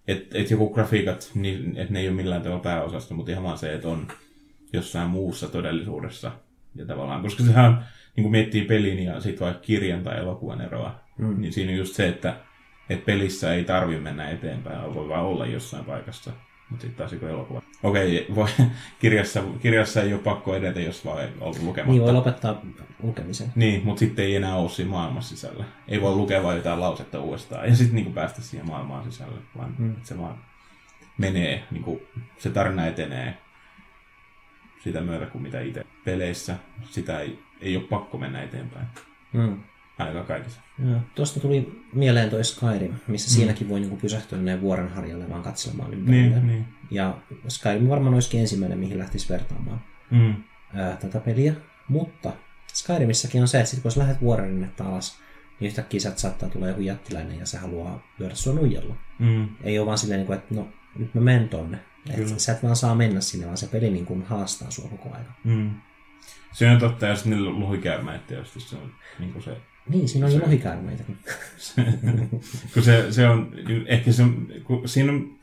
että 0.09 0.39
et 0.39 0.51
joku 0.51 0.75
grafiikat, 0.75 1.31
niin, 1.35 1.77
että 1.77 1.93
ne 1.93 2.01
ei 2.01 2.09
ole 2.09 2.17
millään 2.17 2.43
tavalla 2.43 2.63
pääosasta, 2.63 3.15
mutta 3.15 3.33
ihan 3.33 3.45
vaan 3.45 3.59
se, 3.59 3.75
että 3.75 3.89
on 3.89 4.09
jossain 4.73 5.11
muussa 5.11 5.49
todellisuudessa. 5.49 6.33
Ja 6.75 6.87
tavallaan, 6.87 7.23
koska 7.23 7.43
sehän 7.43 7.65
on, 7.65 7.79
niin 8.17 8.23
kuin 8.23 8.33
miettii 8.33 8.65
pelin 8.65 9.05
ja 9.05 9.21
sitten 9.21 9.45
vaikka 9.45 9.63
kirjan 9.63 10.03
tai 10.03 10.19
elokuvan 10.19 10.61
eroa, 10.61 11.01
mm. 11.19 11.41
niin 11.41 11.53
siinä 11.53 11.73
on 11.73 11.79
just 11.79 11.95
se, 11.95 12.09
että, 12.09 12.37
että 12.91 13.07
pelissä 13.07 13.55
ei 13.55 13.65
tarvi 13.65 14.01
mennä 14.01 14.31
eteenpäin, 14.31 14.95
voi 14.95 15.09
vaan 15.09 15.25
olla 15.25 15.47
jossain 15.47 15.85
paikassa. 15.85 16.33
Mutta 16.73 16.83
sitten 16.83 17.09
taas 17.09 17.23
elokuva. 17.23 17.63
Okei, 17.83 18.27
voi, 18.35 18.49
kirjassa, 19.01 19.43
kirjassa 19.61 20.03
ei 20.03 20.13
ole 20.13 20.23
pakko 20.23 20.57
edetä, 20.57 20.81
jos 20.81 21.05
vaan 21.05 21.23
ei 21.23 21.29
ollut 21.41 21.63
lukematta. 21.63 21.93
Niin, 21.93 22.03
voi 22.03 22.13
lopettaa 22.13 22.63
lukemisen. 23.03 23.53
Niin, 23.55 23.85
mutta 23.85 24.01
sitten 24.01 24.25
ei 24.25 24.37
enää 24.37 24.57
ole 24.57 24.69
siinä 24.69 24.91
maailmassa 24.91 25.37
sisällä. 25.37 25.65
Ei 25.89 26.01
voi 26.01 26.15
lukea 26.15 26.43
vain 26.43 26.57
jotain 26.57 26.81
lausetta 26.81 27.21
uudestaan 27.21 27.69
ja 27.69 27.77
sitten 27.77 27.95
niinku 27.95 28.13
päästä 28.13 28.43
siihen 28.43 28.67
maailmaan 28.67 29.05
sisälle, 29.05 29.39
vaan 29.57 29.77
hmm. 29.77 29.97
se 30.03 30.19
vaan 30.19 30.39
menee, 31.19 31.65
niinku, 31.71 32.03
se 32.39 32.51
tarina 32.51 32.87
etenee 32.87 33.39
sitä 34.85 35.01
myötä 35.01 35.27
kuin 35.27 35.43
mitä 35.43 35.61
itse 35.61 35.87
peleissä. 36.05 36.57
Sitä 36.85 37.21
ei, 37.21 37.39
ei 37.61 37.77
ole 37.77 37.85
pakko 37.85 38.19
mennä 38.19 38.43
eteenpäin. 38.43 38.87
Hmm. 39.33 39.63
Ainakaan 39.99 40.27
kaikissa. 40.27 40.61
Joo. 40.89 41.01
Tuosta 41.15 41.41
tuli 41.41 41.85
mieleen 41.93 42.31
toi 42.31 42.45
Skyrim, 42.45 42.95
missä 43.07 43.31
mm. 43.31 43.35
siinäkin 43.35 43.69
voi 43.69 43.81
niinku 43.81 43.97
pysähtyä 43.97 44.39
näin 44.39 44.61
vuoren 44.61 44.89
harjalle 44.89 45.29
vaan 45.29 45.43
katselemaan 45.43 45.95
ympärille. 45.95 46.37
Niin, 46.37 46.47
niin. 46.47 46.65
Ja 46.91 47.19
Skyrim 47.49 47.89
varmaan 47.89 48.15
olisikin 48.15 48.41
ensimmäinen, 48.41 48.79
mihin 48.79 48.99
lähtisi 48.99 49.29
vertaamaan 49.29 49.81
mm. 50.11 50.35
ää, 50.75 50.97
tätä 50.97 51.21
peliä. 51.21 51.55
Mutta 51.89 52.33
Skyrimissäkin 52.75 53.43
on 53.43 53.49
se, 53.49 53.59
että 53.59 53.71
sit 53.71 53.83
kun 53.83 53.91
sä 53.91 54.01
lähdet 54.01 54.21
vuorennetta 54.21 54.85
alas, 54.85 55.19
niin 55.61 55.69
yhtäkkiä 55.69 56.01
sieltä 56.01 56.21
saattaa 56.21 56.49
tulla 56.49 56.69
joku 56.69 56.81
jättiläinen 56.81 57.39
ja 57.39 57.47
se 57.47 57.59
haluaa 57.59 58.07
lyödä 58.19 58.35
sua 58.35 58.55
nuijalla. 58.55 58.97
Mm. 59.19 59.49
Ei 59.63 59.79
ole 59.79 59.87
vaan 59.87 59.99
silleen, 59.99 60.21
niin 60.21 60.33
että 60.33 60.55
no 60.55 60.69
nyt 60.99 61.15
mä 61.15 61.21
menen 61.21 61.49
tonne. 61.49 61.79
Et 62.11 62.41
sä 62.41 62.53
et 62.53 62.63
vaan 62.63 62.77
saa 62.77 62.95
mennä 62.95 63.21
sinne, 63.21 63.47
vaan 63.47 63.57
se 63.57 63.67
peli 63.67 63.91
niin 63.91 64.07
kuin 64.07 64.23
haastaa 64.23 64.71
sua 64.71 64.89
koko 64.89 65.15
ajan. 65.15 65.35
Mm. 65.45 65.71
Se 66.53 66.71
on 66.71 66.79
totta, 66.79 67.07
jos 67.07 67.25
niillä 67.25 67.51
luhikäärmeet 67.51 68.27
tietysti 68.27 68.61
se 68.61 68.77
on 68.77 68.93
niin 69.19 69.33
kuin 69.33 69.43
se 69.43 69.57
niin, 69.89 70.09
siinä 70.09 70.27
on 70.27 70.33
jo 70.33 70.41
lohikäärmeitäkin. 70.41 71.19
kun 72.75 72.83
se, 72.83 73.13
se 73.13 73.29
on, 73.29 73.55
ehkä 73.87 74.13
se, 74.13 74.23
kun 74.65 74.89
siinä 74.89 75.13
on, 75.13 75.39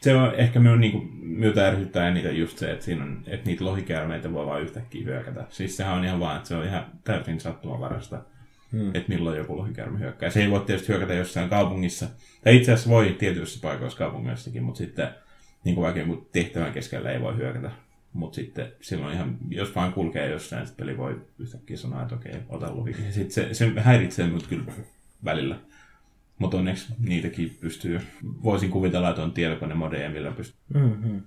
se 0.00 0.14
on 0.14 0.34
ehkä 0.34 0.60
minun 0.60 0.80
niin 0.80 0.92
kuin, 0.92 1.10
miltä 1.22 1.66
ärsyttää 1.66 2.10
niitä 2.10 2.30
just 2.30 2.58
se, 2.58 2.72
että, 2.72 2.84
siinä 2.84 3.04
on, 3.04 3.22
että 3.26 3.46
niitä 3.46 3.64
lohikäärmeitä 3.64 4.32
voi 4.32 4.46
vaan 4.46 4.62
yhtäkkiä 4.62 5.04
hyökätä. 5.04 5.44
Siis 5.50 5.76
sehän 5.76 5.94
on 5.94 6.04
ihan 6.04 6.20
vaan, 6.20 6.36
että 6.36 6.48
se 6.48 6.54
on 6.54 6.64
ihan 6.64 6.86
täysin 7.04 7.40
sattumavarasta, 7.40 8.22
hmm. 8.72 8.88
että 8.88 9.08
milloin 9.08 9.38
joku 9.38 9.56
lohikäärme 9.56 9.98
hyökkää. 9.98 10.30
Se 10.30 10.42
ei 10.42 10.50
voi 10.50 10.60
tietysti 10.60 10.88
hyökätä 10.88 11.14
jossain 11.14 11.48
kaupungissa. 11.48 12.06
Tai 12.44 12.56
itse 12.56 12.72
asiassa 12.72 12.90
voi 12.90 13.16
tietyissä 13.18 13.60
paikoissa 13.62 13.98
kaupungissakin, 13.98 14.62
mutta 14.62 14.78
sitten 14.78 15.08
niin 15.64 15.74
kuin 15.74 15.84
vaikka 15.84 16.22
tehtävän 16.32 16.72
keskellä 16.72 17.10
ei 17.10 17.20
voi 17.20 17.36
hyökätä. 17.36 17.70
Mutta 18.12 18.36
sitten 18.36 18.72
silloin 18.80 19.14
ihan, 19.14 19.38
jos 19.48 19.74
vaan 19.74 19.92
kulkee 19.92 20.30
jossain, 20.30 20.66
sitten 20.66 20.86
peli 20.86 20.98
voi 20.98 21.26
yhtäkkiä 21.38 21.76
sanoa, 21.76 22.02
että 22.02 22.14
okei, 22.14 22.34
ota 22.48 22.74
luki. 22.74 22.94
Sitten 23.10 23.30
se, 23.30 23.54
se 23.54 23.72
häiritsee 23.80 24.26
mut 24.26 24.46
kyllä 24.46 24.72
välillä. 25.24 25.60
Mutta 26.38 26.56
onneksi 26.56 26.86
niitäkin 26.98 27.56
pystyy. 27.60 28.00
Voisin 28.42 28.70
kuvitella, 28.70 29.10
että 29.10 29.22
on 29.22 29.32
tietokonemodeja, 29.32 30.10
millä 30.10 30.30
pystyy. 30.30 30.58
Mm-hmm. 30.74 31.22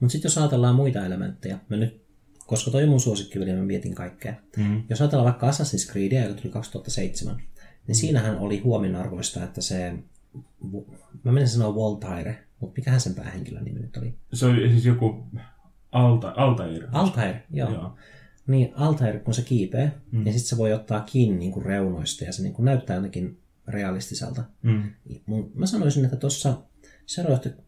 Mutta 0.00 0.12
sitten 0.12 0.28
jos 0.28 0.38
ajatellaan 0.38 0.74
muita 0.74 1.06
elementtejä, 1.06 1.58
mä 1.68 1.76
nyt, 1.76 2.02
koska 2.46 2.70
toi 2.70 2.82
on 2.82 2.88
mun 2.88 3.00
suosikkiveli, 3.00 3.52
mä 3.52 3.62
mietin 3.62 3.94
kaikkea. 3.94 4.34
Mm-hmm. 4.56 4.82
Jos 4.90 5.00
ajatellaan 5.00 5.32
vaikka 5.32 5.50
Assassin's 5.50 5.92
Creedia, 5.92 6.22
joka 6.22 6.40
tuli 6.40 6.52
2007, 6.52 7.36
niin 7.36 7.44
mm-hmm. 7.44 7.94
siinähän 7.94 8.38
oli 8.38 8.58
huominarvoista, 8.60 9.44
että 9.44 9.60
se, 9.60 9.94
mä 11.24 11.32
menen 11.32 11.48
sanoa 11.48 11.74
Voltaire, 11.74 12.38
mutta 12.60 12.76
mikähän 12.76 13.00
sen 13.00 13.14
päähenkilön 13.14 13.64
nimi 13.64 13.80
nyt 13.80 13.96
oli? 13.96 14.14
Se 14.32 14.46
oli 14.46 14.70
siis 14.70 14.84
joku 14.86 15.26
Alta, 15.92 16.32
Altair. 16.36 16.86
Altair, 16.92 17.34
joo. 17.50 17.72
joo. 17.72 17.96
Niin 18.46 18.72
Altair, 18.74 19.18
kun 19.18 19.34
se 19.34 19.42
kiipee, 19.42 19.92
mm. 20.12 20.24
niin 20.24 20.32
sitten 20.32 20.48
se 20.48 20.56
voi 20.56 20.72
ottaa 20.72 21.00
kiinni 21.00 21.38
niin 21.38 21.52
kuin 21.52 21.66
reunoista 21.66 22.24
ja 22.24 22.32
se 22.32 22.42
niin 22.42 22.52
kuin 22.52 22.64
näyttää 22.64 22.96
jotenkin 22.96 23.38
realistiselta. 23.68 24.44
Mm. 24.62 24.82
Mä 25.54 25.66
sanoisin, 25.66 26.04
että 26.04 26.16
tuossa 26.16 26.62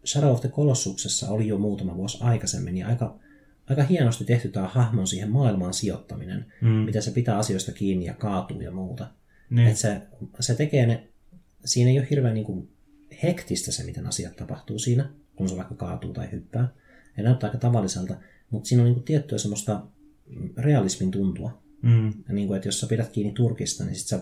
Shadow 0.07 0.31
of 0.31 0.41
the 0.41 0.49
Colossuksessa 0.49 1.29
oli 1.29 1.49
jo 1.49 1.59
muutama 1.59 1.97
vuosi 1.97 2.19
aikaisemmin 2.21 2.77
ja 2.77 2.89
aika, 2.89 3.19
aika 3.67 3.83
hienosti 3.83 4.25
tehty 4.25 4.49
tämä 4.49 4.69
hahmon 4.69 5.07
siihen 5.07 5.31
maailmaan 5.31 5.75
sijoittaminen, 5.75 6.47
mm. 6.61 6.69
mitä 6.69 7.01
se 7.01 7.11
pitää 7.11 7.39
asioista 7.39 7.73
kiinni 7.73 8.05
ja 8.05 8.15
kaatuu 8.15 8.61
ja 8.61 8.71
muuta. 8.71 9.07
Niin. 9.51 9.69
Et 9.69 9.77
se, 9.77 10.03
se 10.41 10.55
tekee 10.55 10.87
ne, 10.87 11.09
siinä 11.65 11.91
ei 11.91 11.99
ole 11.99 12.07
hirveän 12.11 12.35
niin 12.35 12.47
kuin 12.47 12.69
hektistä 13.23 13.73
se, 13.73 13.85
miten 13.85 14.07
asiat 14.07 14.37
tapahtuu 14.37 14.79
siinä, 14.79 15.11
kun 15.37 15.49
se 15.49 15.57
vaikka 15.57 15.75
kaatuu 15.75 16.13
tai 16.13 16.33
hyppää 16.33 16.69
ja 17.17 17.23
näyttää 17.23 17.49
aika 17.49 17.59
tavalliselta, 17.59 18.15
mutta 18.51 18.69
siinä 18.69 18.83
on 18.83 18.85
niin 18.85 18.95
kuin 18.95 19.05
tiettyä 19.05 19.39
semmoista 19.39 19.83
realismin 20.57 21.11
tuntua. 21.11 21.63
Mm. 21.83 22.07
Ja 22.07 22.35
niin 22.35 22.47
kuin, 22.47 22.57
että 22.57 22.69
jos 22.69 22.81
sä 22.81 22.87
pidät 22.87 23.09
kiinni 23.09 23.33
Turkista, 23.33 23.85
niin 23.85 23.97
sit 23.97 24.07
sä, 24.07 24.21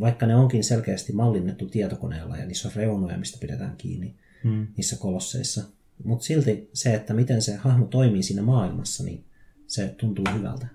vaikka 0.00 0.26
ne 0.26 0.36
onkin 0.36 0.64
selkeästi 0.64 1.12
mallinnettu 1.12 1.68
tietokoneella 1.68 2.36
ja 2.36 2.46
niissä 2.46 2.68
on 2.68 2.74
reunoja, 2.76 3.18
mistä 3.18 3.38
pidetään 3.40 3.76
kiinni 3.76 4.14
mm. 4.44 4.66
niissä 4.76 4.96
kolosseissa, 4.96 5.64
mutta 6.04 6.24
silti 6.24 6.70
se, 6.72 6.94
että 6.94 7.14
miten 7.14 7.42
se 7.42 7.56
hahmo 7.56 7.86
toimii 7.86 8.22
siinä 8.22 8.42
maailmassa, 8.42 9.04
niin 9.04 9.24
se 9.66 9.94
tuntuu 9.98 10.24
hyvältä. 10.34 10.66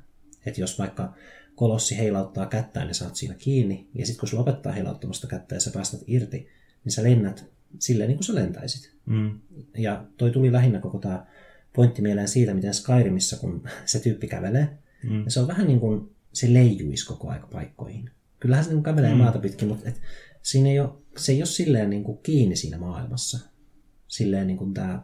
Että 0.45 0.61
jos 0.61 0.79
vaikka 0.79 1.13
kolossi 1.55 1.97
heilauttaa 1.97 2.45
kättään 2.45 2.83
ja 2.83 2.87
niin 2.87 2.95
saat 2.95 3.15
siinä 3.15 3.35
kiinni, 3.35 3.87
ja 3.93 4.05
sitten 4.05 4.19
kun 4.19 4.29
se 4.29 4.35
lopettaa 4.35 4.71
heilauttamasta 4.71 5.27
kättä 5.27 5.55
ja 5.55 5.61
sä 5.61 5.71
päästät 5.71 6.01
irti, 6.07 6.47
niin 6.83 6.91
sä 6.91 7.03
lennät 7.03 7.45
silleen 7.79 8.07
niin 8.07 8.17
kuin 8.17 8.25
sä 8.25 8.35
lentäisit. 8.35 8.97
Mm. 9.05 9.39
Ja 9.77 10.05
toi 10.17 10.31
tuli 10.31 10.51
lähinnä 10.51 10.79
koko 10.79 10.99
tämä 10.99 11.25
pointti 11.75 12.01
mieleen 12.01 12.27
siitä, 12.27 12.53
miten 12.53 12.73
Skyrimissa, 12.73 13.37
kun 13.37 13.63
se 13.85 13.99
tyyppi 13.99 14.27
kävelee, 14.27 14.77
mm. 15.03 15.23
ja 15.23 15.31
se 15.31 15.39
on 15.39 15.47
vähän 15.47 15.67
niin 15.67 15.79
kuin 15.79 16.15
se 16.33 16.53
leijuisi 16.53 17.05
koko 17.05 17.29
aika 17.29 17.47
paikkoihin. 17.47 18.09
Kyllähän 18.39 18.65
se 18.65 18.71
niin 18.71 18.83
kävelee 18.83 19.11
mm. 19.11 19.17
maata 19.17 19.39
pitkin, 19.39 19.67
mutta 19.67 19.89
et, 19.89 20.01
siinä 20.41 20.69
ei 20.69 20.79
ole, 20.79 20.89
se 21.17 21.31
ei 21.31 21.39
ole 21.39 21.45
silleen 21.45 21.89
niin 21.89 22.03
kuin 22.03 22.17
kiinni 22.23 22.55
siinä 22.55 22.77
maailmassa. 22.77 23.39
Silleen 24.07 24.47
niin 24.47 24.57
kuin 24.57 24.73
tämä... 24.73 25.01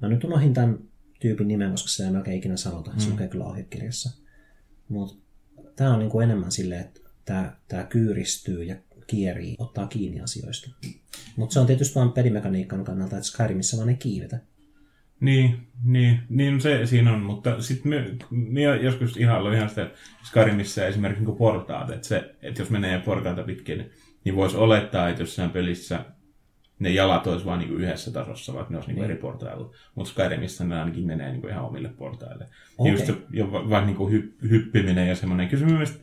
Mä 0.00 0.08
nyt 0.08 0.24
unohdin 0.24 0.54
tämän 0.54 0.78
tyypin 1.20 1.48
nimen, 1.48 1.70
koska 1.70 1.88
se 1.88 2.04
ei 2.04 2.10
melkein 2.10 2.38
ikinä 2.38 2.56
sanota. 2.56 2.92
Se 2.96 3.10
lukee 3.10 3.28
kyllä 3.28 3.44
ohjekirjassa. 3.44 4.10
Mutta 4.88 5.22
tämä 5.76 5.92
on 5.92 5.98
niin 5.98 6.10
kuin 6.10 6.24
enemmän 6.24 6.52
silleen, 6.52 6.80
että 6.80 7.00
tämä, 7.24 7.56
tämä 7.68 7.84
kyyristyy 7.84 8.64
ja 8.64 8.76
kierii, 9.06 9.56
ottaa 9.58 9.86
kiinni 9.86 10.20
asioista. 10.20 10.70
Mutta 11.36 11.52
se 11.52 11.60
on 11.60 11.66
tietysti 11.66 11.94
vain 11.94 12.12
pelimekaniikan 12.12 12.84
kannalta, 12.84 13.16
että 13.16 13.28
Skyrimissä 13.28 13.76
vaan 13.76 13.88
ei 13.88 13.96
kiivetä. 13.96 14.38
Niin, 15.20 15.66
niin, 15.84 16.20
niin 16.28 16.60
se 16.60 16.86
siinä 16.86 17.12
on, 17.12 17.20
mutta 17.20 17.60
sitten 17.60 17.90
me, 17.90 18.16
me 18.30 18.62
joskus 18.62 19.16
ihan 19.16 19.54
ihan 19.54 19.68
sitä 19.68 19.90
Skyrimissa 20.24 20.86
esimerkiksi 20.86 21.24
niin 21.24 21.36
portaat, 21.36 21.90
että, 21.90 22.08
se, 22.08 22.34
että 22.42 22.62
jos 22.62 22.70
menee 22.70 22.98
portaita 22.98 23.42
pitkin, 23.42 23.78
niin, 23.78 23.90
niin 24.24 24.36
voisi 24.36 24.56
olettaa, 24.56 25.08
että 25.08 25.22
jossain 25.22 25.50
pelissä 25.50 26.04
ne 26.78 26.90
jalat 26.90 27.26
olisi 27.26 27.44
vain 27.44 27.60
niin 27.60 27.74
yhdessä 27.74 28.10
tasossa, 28.10 28.54
vaikka 28.54 28.72
ne 28.72 28.78
olisi 28.78 28.92
niin 28.92 29.04
eri 29.04 29.16
portailla. 29.16 29.70
Mutta 29.94 30.10
Skyrimissa 30.10 30.64
ne 30.64 30.80
ainakin 30.80 31.06
menee 31.06 31.32
niin 31.32 31.48
ihan 31.48 31.64
omille 31.64 31.88
portaille. 31.88 32.46
Okay. 32.78 32.92
Just 32.92 33.06
se, 33.06 33.14
jo, 33.30 33.52
vaikka 33.52 33.84
niin 33.84 34.10
hy, 34.10 34.36
hyppiminen 34.50 35.08
ja 35.08 35.16
semmoinen. 35.16 35.48
Kyllä 35.48 35.66
se 35.66 35.72
mielestä, 35.72 35.98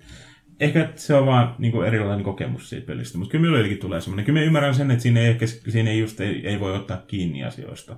ehkä 0.60 0.94
se 0.96 1.14
on 1.14 1.26
vaan 1.26 1.56
niin 1.58 1.72
kuin 1.72 1.88
erilainen 1.88 2.26
kokemus 2.26 2.70
siitä 2.70 2.88
pelistä, 2.88 3.18
mutta 3.18 3.32
kyllä 3.32 3.42
minulle 3.42 3.76
tulee 3.76 4.02
semmoinen. 4.02 4.26
Kyllä 4.26 4.40
mä 4.40 4.46
ymmärrän 4.46 4.76
sen, 4.76 4.92
että 4.92 5.04
siinä 5.04 5.20
ei, 5.20 5.28
ehkä, 5.28 5.48
siinä 5.48 5.90
ei, 5.90 6.00
just, 6.00 6.22
ei, 6.22 6.48
ei 6.48 6.60
voi 6.60 6.76
ottaa 6.76 7.04
kiinni 7.08 7.44
asioista. 7.44 7.98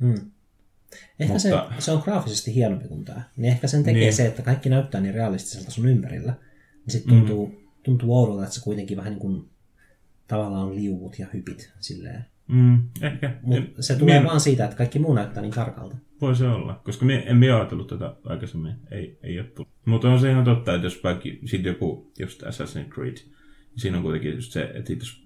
Hmm. 0.00 0.30
Ehkä 1.18 1.32
Mutta... 1.32 1.68
se, 1.78 1.84
se 1.84 1.92
on 1.92 2.02
graafisesti 2.04 2.54
hienompi 2.54 2.88
kuin 2.88 3.04
tämä. 3.04 3.22
Niin 3.36 3.52
ehkä 3.52 3.66
sen 3.66 3.84
tekee 3.84 4.00
niin. 4.00 4.12
se, 4.12 4.26
että 4.26 4.42
kaikki 4.42 4.68
näyttää 4.68 5.00
niin 5.00 5.14
realistiselta 5.14 5.70
sun 5.70 5.88
ympärillä. 5.88 6.32
Niin 6.32 6.92
sitten 6.92 7.14
tuntuu, 7.14 7.46
mm. 7.46 7.54
tuntuu 7.82 8.18
oudolta, 8.18 8.42
että 8.42 8.54
se 8.54 8.60
kuitenkin 8.64 8.96
vähän 8.96 9.12
niin 9.12 9.20
kuin 9.20 9.48
tavallaan 10.28 10.74
liuut 10.74 11.18
ja 11.18 11.26
hypit 11.32 11.72
silleen. 11.80 12.26
Mm, 12.48 12.82
ehkä. 13.02 13.34
Mut 13.42 13.64
se 13.80 13.96
tulee 13.96 14.18
mie... 14.18 14.28
vaan 14.28 14.40
siitä, 14.40 14.64
että 14.64 14.76
kaikki 14.76 14.98
muu 14.98 15.14
näyttää 15.14 15.42
niin 15.42 15.54
tarkalta. 15.54 15.96
Voi 16.22 16.36
se 16.36 16.48
olla, 16.48 16.80
koska 16.84 17.04
mie, 17.04 17.22
en 17.26 17.36
mie 17.36 17.52
ajatellut 17.52 17.88
tätä 17.88 18.16
aikaisemmin. 18.24 18.74
Ei, 18.90 19.18
ei 19.22 19.40
ole 19.40 19.48
tullut. 19.48 19.72
Mutta 19.84 20.10
on 20.10 20.20
se 20.20 20.30
ihan 20.30 20.44
totta, 20.44 20.74
että 20.74 20.86
jos 20.86 21.04
vaikka 21.04 21.28
sit 21.44 21.64
joku, 21.64 22.12
just 22.18 22.42
Assassin's 22.42 22.88
Creed, 22.94 23.16
siinä 23.76 23.96
on 23.96 24.02
kuitenkin 24.02 24.34
just 24.34 24.52
se, 24.52 24.70
että 24.74 24.92
jos 24.92 25.22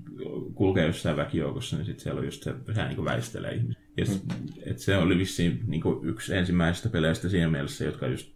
kulkee 0.54 0.86
jossain 0.86 1.16
väkijoukossa, 1.16 1.76
niin 1.76 1.86
sitten 1.86 2.02
siellä 2.02 2.18
on 2.18 2.24
just 2.24 2.42
se, 2.42 2.54
vähän 2.66 2.88
niin 2.88 3.04
väistelee 3.04 3.54
ihmisiä. 3.54 3.82
Ja 3.96 4.04
mm. 4.04 4.48
et 4.66 4.78
se 4.78 4.96
oli 4.96 5.18
vissiin 5.18 5.60
niin 5.66 5.80
kuin 5.80 6.08
yksi 6.08 6.36
ensimmäisistä 6.36 6.88
peleistä 6.88 7.28
siinä 7.28 7.48
mielessä, 7.48 7.84
jotka 7.84 8.06
just 8.06 8.32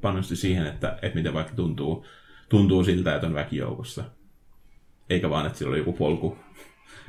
panosti 0.00 0.36
siihen, 0.36 0.66
että, 0.66 0.98
että 1.02 1.18
miten 1.18 1.34
vaikka 1.34 1.54
tuntuu, 1.54 2.06
tuntuu 2.48 2.84
siltä, 2.84 3.14
että 3.14 3.26
on 3.26 3.34
väkijoukossa. 3.34 4.04
Eikä 5.10 5.30
vaan, 5.30 5.46
että 5.46 5.58
sillä 5.58 5.70
oli 5.70 5.78
joku 5.78 5.92
polku 5.92 6.38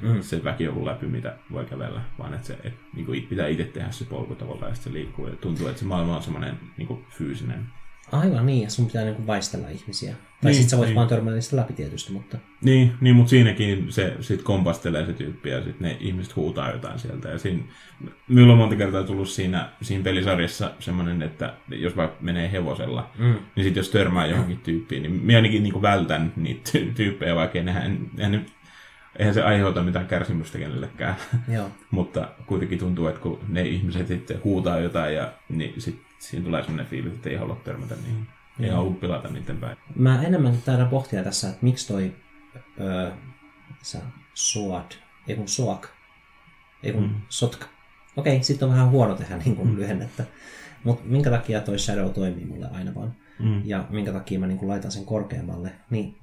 mm. 0.01 0.21
sen 0.21 0.43
väkijoukon 0.43 0.85
läpi, 0.85 1.05
mitä 1.05 1.35
voi 1.51 1.65
kävellä, 1.65 2.01
vaan 2.19 2.33
että, 2.33 2.47
se, 2.47 2.53
että 2.53 2.79
niin 2.93 3.05
kuin 3.05 3.27
pitää 3.29 3.47
itse 3.47 3.63
tehdä 3.63 3.91
se 3.91 4.05
polku 4.05 4.35
tavallaan, 4.35 4.71
ja 4.71 4.75
se 4.75 4.93
liikkuu. 4.93 5.27
Ja 5.27 5.35
tuntuu, 5.35 5.67
että 5.67 5.79
se 5.79 5.85
maailma 5.85 6.15
on 6.15 6.23
semmoinen 6.23 6.59
niin 6.77 6.87
kuin 6.87 7.05
fyysinen 7.09 7.67
Aivan 8.11 8.45
niin, 8.45 8.63
ja 8.63 8.69
sun 8.69 8.85
pitää 8.85 9.03
niinku 9.03 9.27
väistellä 9.27 9.69
ihmisiä. 9.69 10.11
Tai 10.11 10.51
niin, 10.51 10.53
sitten 10.53 10.69
sä 10.69 10.77
voit 10.77 10.87
niin. 10.87 10.95
vaan 10.95 11.07
törmätä 11.07 11.35
niistä 11.35 11.55
läpi 11.55 11.73
tietysti, 11.73 12.11
mutta... 12.13 12.37
Niin, 12.61 12.93
niin 13.01 13.15
mutta 13.15 13.29
siinäkin 13.29 13.85
se 13.89 14.15
sit 14.21 14.41
kompastelee 14.41 15.05
se 15.05 15.13
tyyppi 15.13 15.49
ja 15.49 15.63
sitten 15.63 15.87
ne 15.87 15.97
ihmiset 15.99 16.35
huutaa 16.35 16.71
jotain 16.71 16.99
sieltä. 16.99 17.29
Ja 17.29 17.37
siinä, 17.37 17.63
minulla 18.27 18.53
on 18.53 18.59
monta 18.59 18.75
kertaa 18.75 19.03
tullut 19.03 19.29
siinä, 19.29 19.69
siinä 19.81 20.03
pelisarjassa 20.03 20.71
semmoinen, 20.79 21.21
että 21.21 21.53
jos 21.69 21.97
vaikka 21.97 22.17
menee 22.21 22.51
hevosella, 22.51 23.11
mm. 23.19 23.25
niin 23.25 23.63
sitten 23.63 23.79
jos 23.79 23.89
törmää 23.89 24.25
johonkin 24.25 24.59
tyyppiin, 24.59 25.03
niin 25.03 25.13
minä 25.13 25.37
ainakin 25.37 25.63
niinku 25.63 25.81
vältän 25.81 26.33
niitä 26.35 26.71
tyyppejä, 26.95 27.35
vaikka 27.35 27.59
en, 27.59 27.69
en, 28.17 28.45
eihän 29.17 29.33
se 29.33 29.43
aiheuta 29.43 29.83
mitään 29.83 30.07
kärsimystä 30.07 30.57
kenellekään. 30.57 31.15
Joo. 31.55 31.69
mutta 31.91 32.29
kuitenkin 32.45 32.79
tuntuu, 32.79 33.07
että 33.07 33.21
kun 33.21 33.39
ne 33.47 33.61
ihmiset 33.61 34.07
sitten 34.07 34.43
huutaa 34.43 34.79
jotain, 34.79 35.15
ja, 35.15 35.33
niin 35.49 35.81
sitten 35.81 36.05
siinä 36.19 36.45
tulee 36.45 36.61
sellainen 36.61 36.85
fiilis, 36.85 37.13
että 37.13 37.29
ei 37.29 37.35
halua 37.35 37.61
törmätä 37.63 37.95
niihin. 37.95 38.27
Ei 38.59 38.69
halua 38.69 38.93
pilata 38.93 39.27
niiden 39.27 39.57
päin. 39.57 39.77
Mä 39.95 40.23
enemmän 40.23 40.57
täällä 40.65 40.85
pohtia 40.85 41.23
tässä, 41.23 41.49
että 41.49 41.59
miksi 41.61 41.87
toi 41.87 42.15
öö, 42.79 43.11
SOAD, 44.33 44.91
ei 45.27 45.35
kun 45.35 45.47
SOAK, 45.47 45.87
ei 46.83 46.91
kun 46.91 47.03
mm. 47.03 47.15
SOTK. 47.29 47.65
Okei, 48.17 48.43
sitten 48.43 48.67
on 48.67 48.73
vähän 48.73 48.89
huono 48.89 49.15
tehdä 49.15 49.37
niin 49.37 49.55
kuin 49.55 49.69
mm. 49.69 49.75
lyhennettä. 49.75 50.25
Mutta 50.83 51.03
minkä 51.05 51.29
takia 51.29 51.61
toi 51.61 51.79
Shadow 51.79 52.11
toimii 52.11 52.45
mulle 52.45 52.67
aina 52.71 52.95
vaan, 52.95 53.15
mm. 53.39 53.61
ja 53.65 53.85
minkä 53.89 54.13
takia 54.13 54.39
mä 54.39 54.47
niin 54.47 54.57
kuin 54.57 54.69
laitan 54.69 54.91
sen 54.91 55.05
korkeammalle, 55.05 55.71
niin 55.89 56.17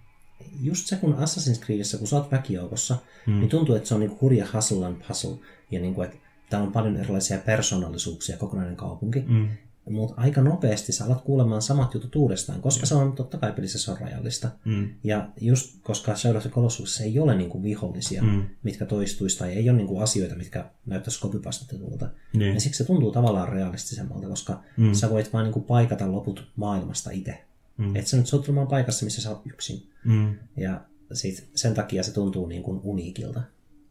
just 0.62 0.87
se, 0.87 0.97
kun 0.97 1.14
Assassin's 1.14 1.64
Creedissä, 1.64 1.99
kun 1.99 2.07
sä 2.07 2.16
oot 2.16 2.33
väkijoukossa, 2.33 2.97
mm. 3.27 3.40
niin 3.40 3.49
tuntuu, 3.49 3.75
että 3.75 3.88
se 3.88 3.94
on 3.94 4.01
niin 4.01 4.18
hurja 4.20 4.47
hustle 4.55 4.87
and 4.87 4.97
puzzle, 5.09 5.37
ja 5.70 5.81
niin 5.81 5.94
kuin, 5.94 6.09
että 6.09 6.18
täällä 6.51 6.66
on 6.66 6.73
paljon 6.73 6.97
erilaisia 6.97 7.38
persoonallisuuksia, 7.38 8.37
kokonainen 8.37 8.77
kaupunki. 8.77 9.25
Mm 9.29 9.49
mutta 9.90 10.14
aika 10.16 10.40
nopeasti 10.40 10.92
sä 10.92 11.05
alat 11.05 11.20
kuulemaan 11.20 11.62
samat 11.62 11.94
jutut 11.94 12.16
uudestaan, 12.16 12.61
koska 12.61 12.83
ja. 12.83 12.87
se 12.87 12.94
on 12.94 13.12
totta 13.12 13.38
kai 13.38 13.53
pelissä 13.53 13.79
se 13.79 13.90
on 13.90 13.99
rajallista. 14.01 14.51
Mm. 14.64 14.88
Ja 15.05 15.29
just 15.40 15.77
koska 15.83 16.16
Shadow 16.16 16.37
of 16.37 16.42
the 16.42 16.51
Colossus 16.51 17.01
ei 17.01 17.18
ole 17.18 17.35
niinku 17.35 17.62
vihollisia, 17.62 18.23
mm. 18.23 18.42
mitkä 18.62 18.87
toistuisi, 18.87 19.38
tai 19.38 19.53
ei 19.53 19.70
ole 19.70 19.77
niinku 19.77 19.99
asioita, 19.99 20.35
mitkä 20.35 20.64
näyttäisi 20.87 21.20
kopipastetulta, 21.20 22.09
niin. 22.33 22.40
niin 22.40 22.61
siksi 22.61 22.79
se 22.79 22.85
tuntuu 22.85 23.12
tavallaan 23.12 23.49
realistisemmalta, 23.49 24.29
koska 24.29 24.62
mm. 24.77 24.94
sä 24.94 25.11
voit 25.11 25.33
vain 25.33 25.44
niinku 25.44 25.61
paikata 25.61 26.12
loput 26.12 26.49
maailmasta 26.57 27.11
itse. 27.11 27.44
Mm. 27.77 27.97
Et 27.97 28.07
sä 28.07 28.17
nyt 28.17 28.27
sottumaan 28.27 28.67
paikassa, 28.67 29.05
missä 29.05 29.23
sä 29.23 29.31
oot 29.31 29.47
yksin. 29.47 29.83
Mm. 30.05 30.35
Ja 30.57 30.85
sit 31.13 31.49
sen 31.55 31.75
takia 31.75 32.03
se 32.03 32.13
tuntuu 32.13 32.47
niin 32.47 32.63
kuin 32.63 32.81
uniikilta. 32.83 33.43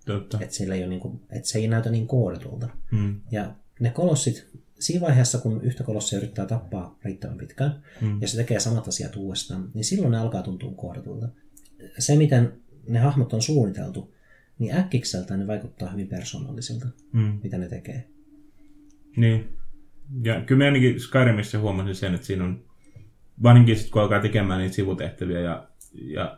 Totta. 0.05 0.39
Että 0.41 0.73
ei 0.73 0.87
niinku, 0.87 1.21
et 1.29 1.45
se 1.45 1.59
ei 1.59 1.67
näytä 1.67 1.89
niin 1.89 2.07
koodetulta. 2.07 2.69
Mm. 2.91 3.21
Ja 3.31 3.55
ne 3.79 3.89
kolossit 3.89 4.47
siinä 4.79 5.01
vaiheessa, 5.01 5.37
kun 5.37 5.61
yhtä 5.61 5.83
kolossia 5.83 6.19
yrittää 6.19 6.45
tappaa 6.45 6.99
riittävän 7.03 7.37
pitkään, 7.37 7.83
mm. 8.01 8.21
ja 8.21 8.27
se 8.27 8.37
tekee 8.37 8.59
samat 8.59 8.87
asiat 8.87 9.15
uudestaan, 9.15 9.71
niin 9.73 9.85
silloin 9.85 10.11
ne 10.11 10.17
alkaa 10.17 10.43
tuntua 10.43 10.73
koodatulta. 10.75 11.29
Se, 11.99 12.15
miten 12.15 12.53
ne 12.87 12.99
hahmot 12.99 13.33
on 13.33 13.41
suunniteltu, 13.41 14.13
niin 14.59 14.75
äkkikseltä 14.75 15.37
ne 15.37 15.47
vaikuttaa 15.47 15.91
hyvin 15.91 16.07
persoonallisilta, 16.07 16.87
mm. 17.11 17.39
mitä 17.43 17.57
ne 17.57 17.67
tekee. 17.69 18.07
Niin. 19.15 19.49
Ja 20.23 20.41
kyllä 20.41 20.59
me 20.59 20.65
ainakin 20.65 20.99
Skyrimissä 20.99 21.59
huomasin 21.59 21.95
sen, 21.95 22.13
että 22.13 22.27
siinä 22.27 22.43
on, 22.43 22.65
varsinkin 23.43 23.75
sitten 23.75 23.91
kun 23.91 24.01
alkaa 24.01 24.19
tekemään 24.19 24.59
niitä 24.59 24.75
sivutehtäviä 24.75 25.39
ja, 25.39 25.67
ja 25.93 26.37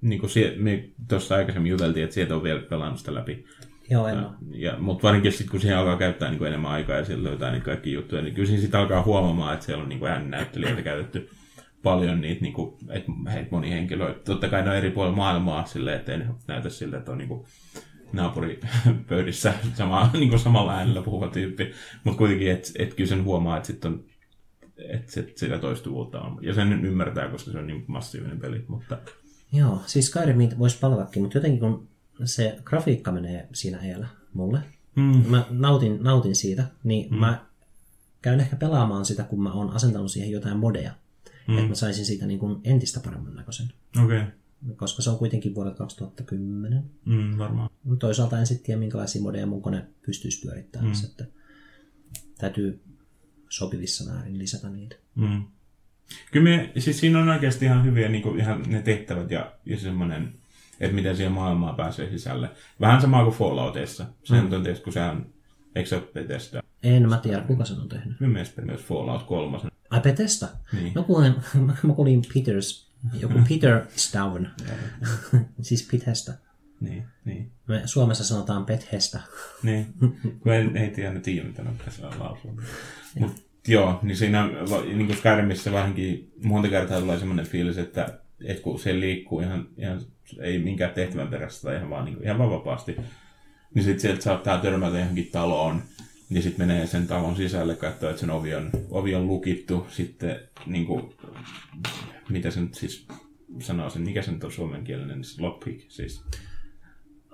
niin 0.00 0.20
kuin 0.20 0.30
me 0.56 0.88
tuossa 1.08 1.34
aikaisemmin 1.34 1.70
juteltiin, 1.70 2.04
että 2.04 2.14
sieltä 2.14 2.36
on 2.36 2.42
vielä 2.42 2.60
pelannut 2.60 2.98
sitä 2.98 3.14
läpi, 3.14 3.44
Joo, 3.90 4.08
en 4.08 4.16
ja, 4.16 4.30
ja, 4.50 4.78
mutta 4.78 5.02
varsinkin 5.02 5.32
sitten, 5.32 5.50
kun 5.50 5.60
siihen 5.60 5.78
alkaa 5.78 5.96
käyttää 5.96 6.30
niin 6.30 6.38
kuin 6.38 6.48
enemmän 6.48 6.70
aikaa 6.70 6.96
ja 6.96 7.04
siellä 7.04 7.28
löytää 7.28 7.50
niin 7.50 7.62
kaikki 7.62 7.92
juttuja, 7.92 8.22
niin 8.22 8.34
kyllä 8.34 8.46
siinä 8.46 8.60
sitten 8.60 8.80
alkaa 8.80 9.02
huomaamaan, 9.02 9.54
että 9.54 9.66
siellä 9.66 9.82
on 9.82 9.88
niin 9.88 9.98
kuin 9.98 10.30
näyttelijöitä 10.30 10.82
käytetty 10.82 11.30
paljon 11.82 12.20
niitä, 12.20 12.42
niin 12.42 12.52
kuin, 12.52 12.74
että 12.90 13.12
heitä 13.32 13.48
moni 13.50 13.70
henkilö. 13.70 14.14
Totta 14.14 14.48
kai 14.48 14.62
ne 14.62 14.70
on 14.70 14.76
eri 14.76 14.90
puolilla 14.90 15.16
maailmaa 15.16 15.66
silleen, 15.66 15.96
että 15.96 16.12
ei 16.12 16.18
näytä 16.46 16.68
siltä, 16.68 16.96
että 16.96 17.12
on 17.12 17.18
niin 17.18 17.28
kuin 17.28 17.44
naapuripöydissä 18.12 19.54
sama, 19.74 20.10
niin 20.12 20.28
kuin 20.28 20.38
samalla 20.38 20.76
äänellä 20.76 21.02
puhuva 21.02 21.28
tyyppi. 21.28 21.72
Mutta 22.04 22.18
kuitenkin, 22.18 22.50
että 22.50 22.70
et 22.78 22.94
kyllä 22.94 23.08
sen 23.08 23.24
huomaa, 23.24 23.56
että 23.56 23.66
sitten 23.66 23.92
on 23.92 24.04
että 24.78 25.12
se, 25.12 25.32
sitä 25.36 25.58
toistuvuutta 25.58 26.20
on. 26.20 26.38
Ja 26.42 26.54
sen 26.54 26.84
ymmärtää, 26.84 27.28
koska 27.28 27.50
se 27.50 27.58
on 27.58 27.66
niin 27.66 27.84
massiivinen 27.86 28.40
peli. 28.40 28.64
Mutta... 28.68 28.98
Joo, 29.52 29.82
siis 29.86 30.06
Skyrim 30.06 30.38
voisi 30.58 30.78
palatakin, 30.78 31.22
mutta 31.22 31.38
jotenkin 31.38 31.60
kun 31.60 31.88
se 32.24 32.58
grafiikka 32.64 33.12
menee 33.12 33.48
siinä 33.52 33.78
eellä 33.78 34.08
mulle. 34.34 34.58
Mm. 34.96 35.30
Mä 35.30 35.46
nautin, 35.50 36.02
nautin 36.02 36.36
siitä, 36.36 36.64
niin 36.84 37.10
mm. 37.10 37.16
mä 37.16 37.46
käyn 38.22 38.40
ehkä 38.40 38.56
pelaamaan 38.56 39.04
sitä, 39.04 39.22
kun 39.22 39.42
mä 39.42 39.52
oon 39.52 39.70
asentanut 39.70 40.10
siihen 40.10 40.30
jotain 40.30 40.56
modeja. 40.56 40.92
Mm. 41.48 41.56
Että 41.56 41.68
mä 41.68 41.74
saisin 41.74 42.06
siitä 42.06 42.26
niin 42.26 42.40
kuin 42.40 42.60
entistä 42.64 43.00
paremman 43.00 43.34
näköisen. 43.34 43.66
Okei. 44.04 44.20
Okay. 44.20 44.30
Koska 44.76 45.02
se 45.02 45.10
on 45.10 45.18
kuitenkin 45.18 45.54
vuodelta 45.54 45.78
2010. 45.78 46.84
Mm, 47.04 47.38
varmaan. 47.38 47.70
Toisaalta 47.98 48.38
en 48.38 48.46
sitten 48.46 48.66
tiedä, 48.66 48.78
minkälaisia 48.78 49.22
modeja 49.22 49.46
mun 49.46 49.62
kone 49.62 49.86
pystyisi 50.06 50.40
pyörittämään. 50.40 50.92
Mm. 50.92 51.04
Että 51.04 51.24
täytyy 52.38 52.82
sopivissa 53.48 54.12
määrin 54.12 54.38
lisätä 54.38 54.68
niitä. 54.68 54.96
Mm. 55.14 55.44
Kyllä 56.32 56.44
me, 56.44 56.72
siis 56.78 57.00
siinä 57.00 57.18
on 57.18 57.28
oikeasti 57.28 57.64
ihan 57.64 57.84
hyviä 57.84 58.08
niin 58.08 58.22
kuin, 58.22 58.40
ihan 58.40 58.62
ne 58.66 58.82
tehtävät 58.82 59.30
ja, 59.30 59.52
ja 59.66 59.78
semmoinen 59.78 60.34
että 60.80 60.94
miten 60.94 61.16
siihen 61.16 61.32
maailmaan 61.32 61.76
pääsee 61.76 62.10
sisälle. 62.10 62.50
Vähän 62.80 63.00
sama 63.00 63.24
kuin 63.24 63.36
Falloutissa. 63.36 64.06
Sen 64.24 64.44
mm. 64.44 64.52
on 64.52 64.62
tietysti, 64.62 64.84
kun 64.84 64.92
se 64.92 65.00
on, 65.00 65.26
eikö 65.74 65.88
se 65.88 65.96
ole 65.96 66.08
Bethesda? 66.14 66.62
En 66.82 67.08
mä 67.08 67.18
tiedä, 67.18 67.40
kuka 67.40 67.64
sen 67.64 67.80
on 67.80 67.88
tehnyt. 67.88 68.20
Minun 68.20 68.32
mielestä 68.32 68.62
myös 68.62 68.80
Fallout 68.80 69.22
3. 69.22 69.58
Ai 69.90 70.00
Bethesda? 70.00 70.48
Niin. 70.72 70.92
No 70.94 71.02
kuulen, 71.02 71.34
mä 71.82 71.92
kuulin 71.96 72.22
Peters, 72.34 72.92
joku 73.20 73.34
Peter 73.48 73.86
Staven. 73.96 74.50
siis 75.62 75.88
Bethesda. 75.92 76.32
Niin, 76.80 77.04
niin. 77.24 77.50
Me 77.68 77.82
Suomessa 77.84 78.24
sanotaan 78.24 78.66
Bethesda. 78.66 79.20
niin, 79.62 79.86
kun 80.40 80.52
en, 80.52 80.76
ei 80.76 80.90
tiedä, 80.90 81.20
tiedä 81.20 81.46
mitä 81.46 81.62
ne 81.62 81.70
pitäisi 81.78 82.02
lausua. 82.02 82.52
Mut, 83.18 83.44
joo, 83.68 83.98
niin 84.02 84.16
siinä 84.16 84.48
niin 84.84 85.06
kuin 85.06 85.18
Skyrimissä 85.18 85.72
vähänkin 85.72 86.32
monta 86.44 86.68
kertaa 86.68 87.00
tulee 87.00 87.18
semmoinen 87.18 87.46
fiilis, 87.46 87.78
että 87.78 88.18
että 88.44 88.62
kun 88.62 88.78
se 88.78 89.00
liikkuu 89.00 89.40
ihan, 89.40 89.68
ihan 89.76 90.00
ei 90.40 90.58
minkään 90.58 90.94
tehtävän 90.94 91.28
perässä 91.28 91.62
tai 91.62 91.76
ihan 91.76 91.90
vaan, 91.90 92.04
niin 92.04 92.14
kuin, 92.14 92.24
ihan 92.24 92.38
vaan 92.38 92.50
vapaasti, 92.50 92.96
niin 93.74 93.84
sitten 93.84 94.00
sieltä 94.00 94.22
saattaa 94.22 94.58
törmätä 94.58 94.98
johonkin 94.98 95.28
taloon, 95.32 95.82
niin 96.28 96.42
sitten 96.42 96.66
menee 96.66 96.86
sen 96.86 97.06
talon 97.06 97.36
sisälle, 97.36 97.74
katsoo, 97.74 98.10
että 98.10 98.20
sen 98.20 98.30
ovi 98.30 98.54
on, 98.54 98.70
ovi 98.90 99.14
on 99.14 99.26
lukittu, 99.26 99.86
sitten 99.90 100.40
niin 100.66 100.86
kuin, 100.86 101.14
mitä 102.28 102.50
se 102.50 102.60
nyt 102.60 102.74
siis 102.74 103.06
sanoo 103.60 103.90
sen, 103.90 104.02
mikä 104.02 104.22
se 104.22 104.32
nyt 104.32 104.44
on 104.44 104.52
suomenkielinen, 104.52 105.24
siis 105.24 105.40
lockpick, 105.40 105.90
siis 105.90 106.24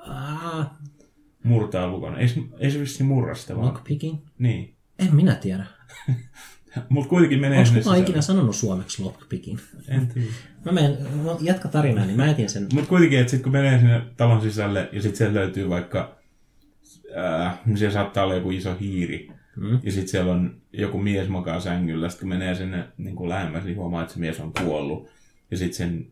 Ah, 0.09 0.71
murtaa 1.43 1.88
lukon. 1.88 2.19
Ei, 2.19 2.29
se- 2.29 2.40
ei 2.59 2.71
se 2.71 2.81
vissi 2.81 3.03
murra 3.03 3.35
sitä 3.35 3.57
vaan. 3.57 3.67
lockpicking? 3.67 4.19
Niin. 4.38 4.75
En 4.99 5.14
minä 5.14 5.35
tiedä. 5.35 5.67
Mutta 6.88 7.09
kuitenkin 7.09 7.40
menee 7.40 7.59
Onko 7.59 7.67
sinne 7.67 7.81
kukaan 7.83 8.01
ikinä 8.01 8.21
sanonut 8.21 8.57
suomeksi 8.57 9.03
lockpicking? 9.03 9.59
En 9.88 10.07
tiedä. 10.09 10.29
Mä 10.64 10.73
menen, 10.73 10.97
no, 11.25 11.38
jatka 11.40 11.69
tarinaa, 11.69 12.07
niin 12.07 12.17
mä 12.17 12.31
etin 12.31 12.49
sen. 12.51 12.67
Mutta 12.75 12.88
kuitenkin, 12.88 13.19
että 13.19 13.31
sitten 13.31 13.43
kun 13.43 13.53
menee 13.53 13.79
sinne 13.79 14.03
talon 14.17 14.40
sisälle 14.40 14.88
ja 14.93 15.03
sitten 15.03 15.17
sieltä 15.19 15.35
löytyy 15.35 15.69
vaikka, 15.69 16.17
niin 17.67 17.79
siellä 17.79 17.93
saattaa 17.93 18.25
olla 18.25 18.35
joku 18.35 18.51
iso 18.51 18.77
hiiri. 18.81 19.29
Mm. 19.57 19.79
Ja 19.83 19.93
sitten 19.93 20.09
siellä 20.09 20.33
on 20.33 20.61
joku 20.73 20.99
mies 20.99 21.29
makaa 21.29 21.61
sängyllä. 21.61 22.09
Sitten 22.09 22.29
kun 22.29 22.38
menee 22.38 22.55
sinne 22.55 22.88
niin 22.99 23.17
kuin 23.17 23.29
lähemmäs, 23.29 23.64
niin 23.64 23.77
huomaa, 23.77 24.03
että 24.03 24.14
se 24.14 24.21
mies 24.21 24.40
on 24.40 24.53
kuollut. 24.62 25.09
Ja 25.51 25.57
sitten 25.57 25.77
sen 25.77 26.07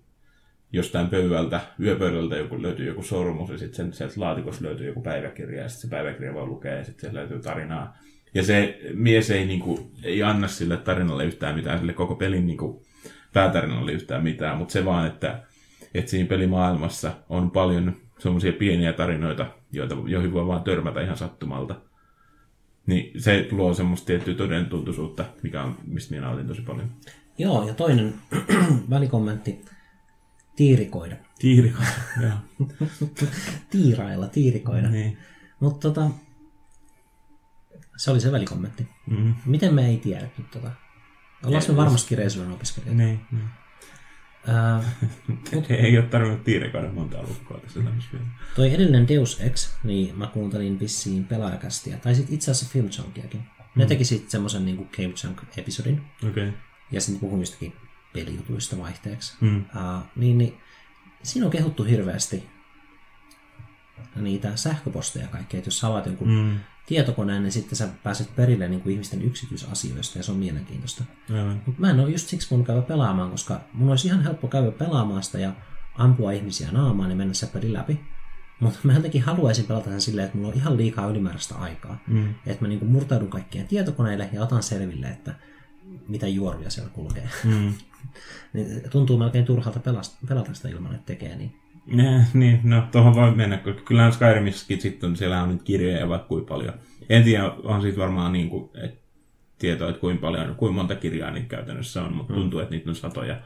jostain 0.72 1.08
pöydältä, 1.08 1.60
yöpöydältä 1.80 2.36
joku, 2.36 2.62
löytyy 2.62 2.86
joku 2.86 3.02
sormus 3.02 3.50
ja 3.50 3.58
sitten 3.58 3.92
sieltä 3.92 4.20
laatikosta 4.20 4.64
löytyy 4.64 4.86
joku 4.86 5.02
päiväkirja 5.02 5.62
ja 5.62 5.68
sitten 5.68 5.90
se 5.90 5.96
päiväkirja 5.96 6.34
voi 6.34 6.46
lukea 6.46 6.74
ja 6.74 6.84
sitten 6.84 7.14
löytyy 7.14 7.40
tarinaa. 7.40 7.96
Ja 8.34 8.42
se 8.42 8.78
mies 8.94 9.30
ei, 9.30 9.46
niin 9.46 9.60
kuin, 9.60 9.90
ei 10.02 10.22
anna 10.22 10.48
sille 10.48 10.76
tarinalle 10.76 11.24
yhtään 11.24 11.54
mitään, 11.54 11.78
sille 11.78 11.92
koko 11.92 12.14
pelin 12.14 12.46
niin 12.46 12.58
kuin, 12.58 12.82
päätarinalle 13.32 13.92
yhtään 13.92 14.22
mitään, 14.22 14.58
mutta 14.58 14.72
se 14.72 14.84
vaan, 14.84 15.06
että, 15.06 15.42
että 15.94 16.10
siinä 16.10 16.28
pelimaailmassa 16.28 17.12
on 17.28 17.50
paljon 17.50 17.96
semmoisia 18.18 18.52
pieniä 18.52 18.92
tarinoita, 18.92 19.46
joita, 19.72 19.96
joihin 20.06 20.32
voi 20.32 20.46
vaan 20.46 20.62
törmätä 20.62 21.00
ihan 21.00 21.16
sattumalta. 21.16 21.74
Niin 22.86 23.20
se 23.20 23.48
luo 23.50 23.74
semmoista 23.74 24.06
tiettyä 24.06 24.34
todentuntuisuutta, 24.34 25.24
mikä 25.42 25.62
on, 25.62 25.78
mistä 25.86 26.14
minä 26.14 26.26
nautin 26.26 26.46
tosi 26.46 26.62
paljon. 26.62 26.90
Joo, 27.38 27.68
ja 27.68 27.74
toinen 27.74 28.14
välikommentti. 28.90 29.64
Tiirikoida. 30.56 31.16
Tiirikoita, 31.38 31.92
joo. 32.22 32.68
Tiirailla, 33.70 34.28
tiirikoida. 34.28 34.88
niin. 34.90 35.18
Mutta 35.60 35.88
tota, 35.88 36.10
se 37.96 38.10
oli 38.10 38.20
se 38.20 38.32
välikommentti. 38.32 38.88
Mm. 39.06 39.34
Miten 39.46 39.74
me 39.74 39.86
ei 39.86 39.96
tiedetty 39.96 40.42
tota? 40.42 40.70
Ollaan 41.44 41.62
me 41.68 41.76
varmasti 41.76 42.16
Reisuuden 42.16 42.52
opiskelijoita. 42.52 43.02
Niin, 43.02 43.20
niin. 43.32 43.44
Ää, 44.46 44.82
Ei 45.68 45.98
ole 45.98 46.06
tarvinnut 46.06 46.44
tiirikoida 46.44 46.92
monta 46.92 47.22
lukkoa 47.22 47.58
tässä 47.58 47.80
vielä. 48.12 48.26
toi 48.56 48.74
edellinen 48.74 49.08
Deus 49.08 49.40
Ex, 49.40 49.74
niin 49.84 50.18
mä 50.18 50.26
kuuntelin 50.26 50.80
vissiin 50.80 51.24
pelaajakästiä, 51.24 51.96
tai 51.96 52.14
sit 52.14 52.32
itse 52.32 52.50
asiassa 52.50 52.72
Film 52.72 52.88
Chunkiakin. 52.88 53.42
Ne 53.74 53.86
teki 53.86 54.04
sitten 54.04 54.30
semmoisen 54.30 54.64
niinku 54.64 54.84
Game 54.96 55.08
Chunk-episodin, 55.14 56.00
Okei. 56.28 56.48
Okay. 56.48 56.52
ja 56.90 57.00
sitten 57.00 57.20
puhuin 57.20 57.40
jostakin 57.40 57.72
pelijutuista 58.12 58.78
vaihteeksi. 58.78 59.36
Mm. 59.40 59.56
Uh, 59.58 60.02
niin, 60.16 60.38
niin, 60.38 60.58
siinä 61.22 61.46
on 61.46 61.52
kehuttu 61.52 61.84
hirveästi 61.84 62.48
niitä 64.16 64.56
sähköposteja 64.56 65.24
ja 65.24 65.28
kaikkea, 65.30 65.58
että 65.58 65.68
jos 65.68 65.78
sä 65.78 65.86
avaat 65.86 66.06
jonkun 66.06 66.28
Mm. 66.28 66.58
tietokoneen, 66.86 67.42
niin 67.42 67.52
sitten 67.52 67.76
sä 67.76 67.88
pääset 68.02 68.36
perille 68.36 68.68
niin 68.68 68.80
kuin 68.80 68.92
ihmisten 68.92 69.22
yksityisasioista, 69.22 70.18
ja 70.18 70.24
se 70.24 70.32
on 70.32 70.38
mielenkiintoista. 70.38 71.04
Aivan. 71.34 71.62
Mutta 71.66 71.80
mä 71.80 71.90
en 71.90 72.00
ole 72.00 72.10
just 72.10 72.28
siksi 72.28 72.50
voinut 72.50 72.66
käydä 72.66 72.82
pelaamaan, 72.82 73.30
koska 73.30 73.60
mun 73.72 73.90
olisi 73.90 74.08
ihan 74.08 74.22
helppo 74.22 74.48
käydä 74.48 74.70
pelaamaan 74.70 75.22
sitä 75.22 75.38
ja 75.38 75.52
ampua 75.94 76.32
ihmisiä 76.32 76.68
naamaan 76.72 77.10
ja 77.10 77.16
mennä 77.16 77.34
se 77.34 77.46
peli 77.46 77.72
läpi. 77.72 78.00
Mutta 78.60 78.78
mä 78.82 78.92
jotenkin 78.92 79.22
haluaisin 79.22 79.64
pelata 79.64 79.90
sen 79.90 80.00
silleen, 80.00 80.24
että 80.26 80.38
mulla 80.38 80.50
on 80.50 80.56
ihan 80.58 80.76
liikaa 80.76 81.06
ylimääräistä 81.06 81.54
aikaa. 81.54 81.98
Mm. 82.06 82.34
Että 82.46 82.64
mä 82.64 82.68
niinku 82.68 82.84
murtaudun 82.84 83.30
kaikkien 83.30 83.68
tietokoneille 83.68 84.28
ja 84.32 84.42
otan 84.42 84.62
selville, 84.62 85.06
että 85.06 85.34
mitä 86.08 86.28
juoruja 86.28 86.70
siellä 86.70 86.90
kulkee. 86.90 87.28
Mm. 87.44 87.72
niin 88.52 88.82
tuntuu 88.90 89.18
melkein 89.18 89.44
turhalta 89.44 89.80
pelasta, 89.80 90.26
pelata 90.28 90.54
sitä 90.54 90.68
ilman, 90.68 90.94
että 90.94 91.06
tekee 91.06 91.36
niin. 91.36 91.54
Ne, 91.86 92.26
niin, 92.34 92.60
no 92.64 92.82
tuohon 92.92 93.14
voi 93.14 93.34
mennä, 93.34 93.56
koska 93.56 93.82
kyllähän 93.82 94.12
Skyrimissäkin 94.12 94.80
sitten 94.80 95.10
on, 95.10 95.16
siellä 95.16 95.42
on 95.42 95.48
nyt 95.48 95.62
kirjoja 95.62 96.08
vaikka 96.08 96.28
kuinka 96.28 96.54
paljon. 96.54 96.74
En 97.08 97.24
tiedä, 97.24 97.50
on 97.50 97.82
siitä 97.82 97.98
varmaan 97.98 98.32
niin 98.32 98.50
kuin, 98.50 98.70
et, 98.74 99.02
tietoa, 99.58 99.88
että 99.88 100.00
kuinka 100.00 100.20
paljon, 100.20 100.54
kuinka 100.54 100.74
monta 100.74 100.94
kirjaa 100.94 101.30
niitä 101.30 101.48
käytännössä 101.48 102.02
on, 102.02 102.12
mutta 102.12 102.34
tuntuu, 102.34 102.60
että 102.60 102.74
niitä 102.74 102.90
on 102.90 102.96
satoja. 102.96 103.40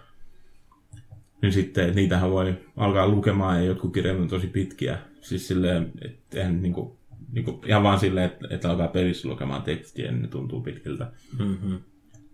Niin 1.42 1.52
sitten, 1.52 1.84
että 1.84 1.96
niitähän 1.96 2.30
voi 2.30 2.54
alkaa 2.76 3.08
lukemaan 3.08 3.56
ja 3.56 3.64
jotkut 3.64 3.94
kirjat 3.94 4.16
on 4.16 4.28
tosi 4.28 4.46
pitkiä. 4.46 4.98
Siis 5.20 5.48
silleen, 5.48 5.92
että 6.04 6.38
eihän 6.38 6.62
niin 6.62 6.72
kuin, 6.72 6.98
niin 7.32 7.44
kuin, 7.44 7.60
ihan 7.66 7.82
vaan 7.82 8.00
silleen, 8.00 8.26
että, 8.26 8.48
että 8.50 8.70
alkaa 8.70 8.88
pelissä 8.88 9.28
lukemaan 9.28 9.62
tekstiä, 9.62 10.10
niin 10.10 10.22
ne 10.22 10.28
tuntuu 10.28 10.60
pitkiltä 10.60 11.12
Mm-hmm. 11.38 11.78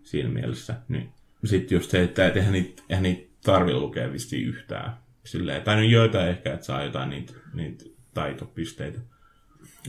siinä 0.03 0.29
mielessä. 0.29 0.75
Niin. 0.89 1.09
Sitten 1.45 1.75
just 1.75 1.91
se, 1.91 2.03
että 2.03 2.27
et 2.27 2.37
eihän 2.37 2.53
niitä, 2.53 2.83
eihän 2.89 3.03
niitä 3.03 3.29
tarvitse 3.43 3.79
lukea 3.79 4.11
vissiin 4.11 4.47
yhtään. 4.47 4.97
Silleen, 5.25 5.61
tai 5.61 5.75
no 5.75 5.81
joitain 5.81 6.29
ehkä, 6.29 6.53
että 6.53 6.65
saa 6.65 6.83
jotain 6.83 7.09
niitä, 7.09 7.33
niitä 7.53 7.85
taitopisteitä. 8.13 8.99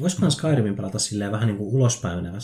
Voisikohan 0.01 0.33
Skyrimin 0.33 0.77
pelata 0.77 0.99
silleen 0.99 1.33
vähän 1.33 1.47
niin 1.47 1.59
kuin 1.59 1.75
ulospäin 1.75 2.17
menevän, 2.17 2.41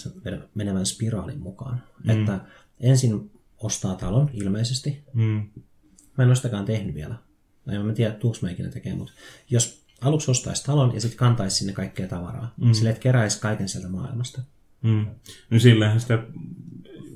menevän 0.55 0.87
spiraalin 0.87 1.41
mukaan? 1.41 1.83
Mm. 2.05 2.11
Että 2.11 2.41
ensin 2.81 3.31
ostaa 3.59 3.95
talon 3.95 4.31
ilmeisesti. 4.33 5.05
Mm. 5.15 5.51
Mä 6.19 6.25
en 6.25 6.29
ole 6.29 6.37
sitäkään 6.37 6.65
tehnyt 6.65 6.95
vielä. 6.95 7.15
Tai 7.65 7.75
en 7.75 7.87
mä 7.87 7.93
tiedä, 7.93 8.13
tuuks 8.13 8.43
mä 8.43 8.51
ikinä 8.51 8.69
tekee, 8.69 8.95
mutta 8.95 9.13
jos 9.51 9.87
aluksi 10.01 10.31
ostaisi 10.31 10.65
talon 10.65 10.95
ja 10.95 11.01
sitten 11.01 11.19
kantaisi 11.19 11.57
sinne 11.57 11.73
kaikkea 11.73 12.09
tavaraa, 12.09 12.55
mm. 12.57 12.73
silleen, 12.73 12.93
että 12.93 13.03
keräisi 13.03 13.41
kaiken 13.41 13.69
sieltä 13.69 13.89
maailmasta. 13.89 14.43
Mm. 14.83 15.07
No 15.51 15.59
sillähän 15.59 16.01
sitä, 16.01 16.19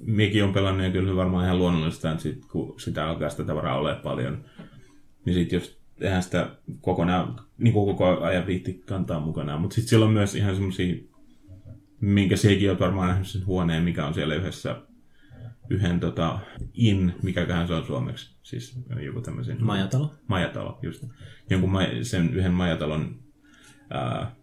mikin 0.06 0.44
on 0.44 0.52
pelannut 0.52 0.84
ja 0.84 0.92
kyllä 0.92 1.16
varmaan 1.16 1.44
ihan 1.44 1.58
luonnollista, 1.58 2.10
että 2.10 2.22
sit, 2.22 2.44
kun 2.46 2.80
sitä 2.80 3.08
alkaa 3.08 3.30
sitä 3.30 3.44
tavaraa 3.44 3.78
olemaan 3.78 4.02
paljon, 4.02 4.44
niin 5.24 5.34
sitten 5.34 5.56
jos 5.56 5.78
eihän 6.00 6.22
sitä 6.22 6.50
kokonaan, 6.80 7.40
niin 7.58 7.74
kuin 7.74 7.96
koko 7.96 8.20
ajan 8.20 8.46
viitti 8.46 8.82
kantaa 8.86 9.20
mukanaan, 9.20 9.60
mutta 9.60 9.74
sitten 9.74 9.88
siellä 9.88 10.06
on 10.06 10.12
myös 10.12 10.34
ihan 10.34 10.54
semmoisia, 10.54 10.96
minkä 12.00 12.36
sekin 12.36 12.70
on 12.70 12.78
varmaan 12.78 13.08
nähnyt 13.08 13.28
sen 13.28 13.46
huoneen, 13.46 13.82
mikä 13.82 14.06
on 14.06 14.14
siellä 14.14 14.34
yhdessä 14.34 14.76
yhden 15.70 16.00
tota, 16.00 16.38
in, 16.74 17.14
mikäköhän 17.22 17.68
se 17.68 17.74
on 17.74 17.86
suomeksi, 17.86 18.36
siis 18.42 18.78
joku 19.00 19.20
tämmöisen... 19.20 19.64
Majatalo. 19.64 20.14
Majatalo, 20.26 20.78
just. 20.82 21.04
Jonkun 21.50 21.70
ma- 21.70 22.02
sen 22.02 22.34
yhden 22.34 22.52
majatalon 22.52 23.16
ää, 23.90 24.34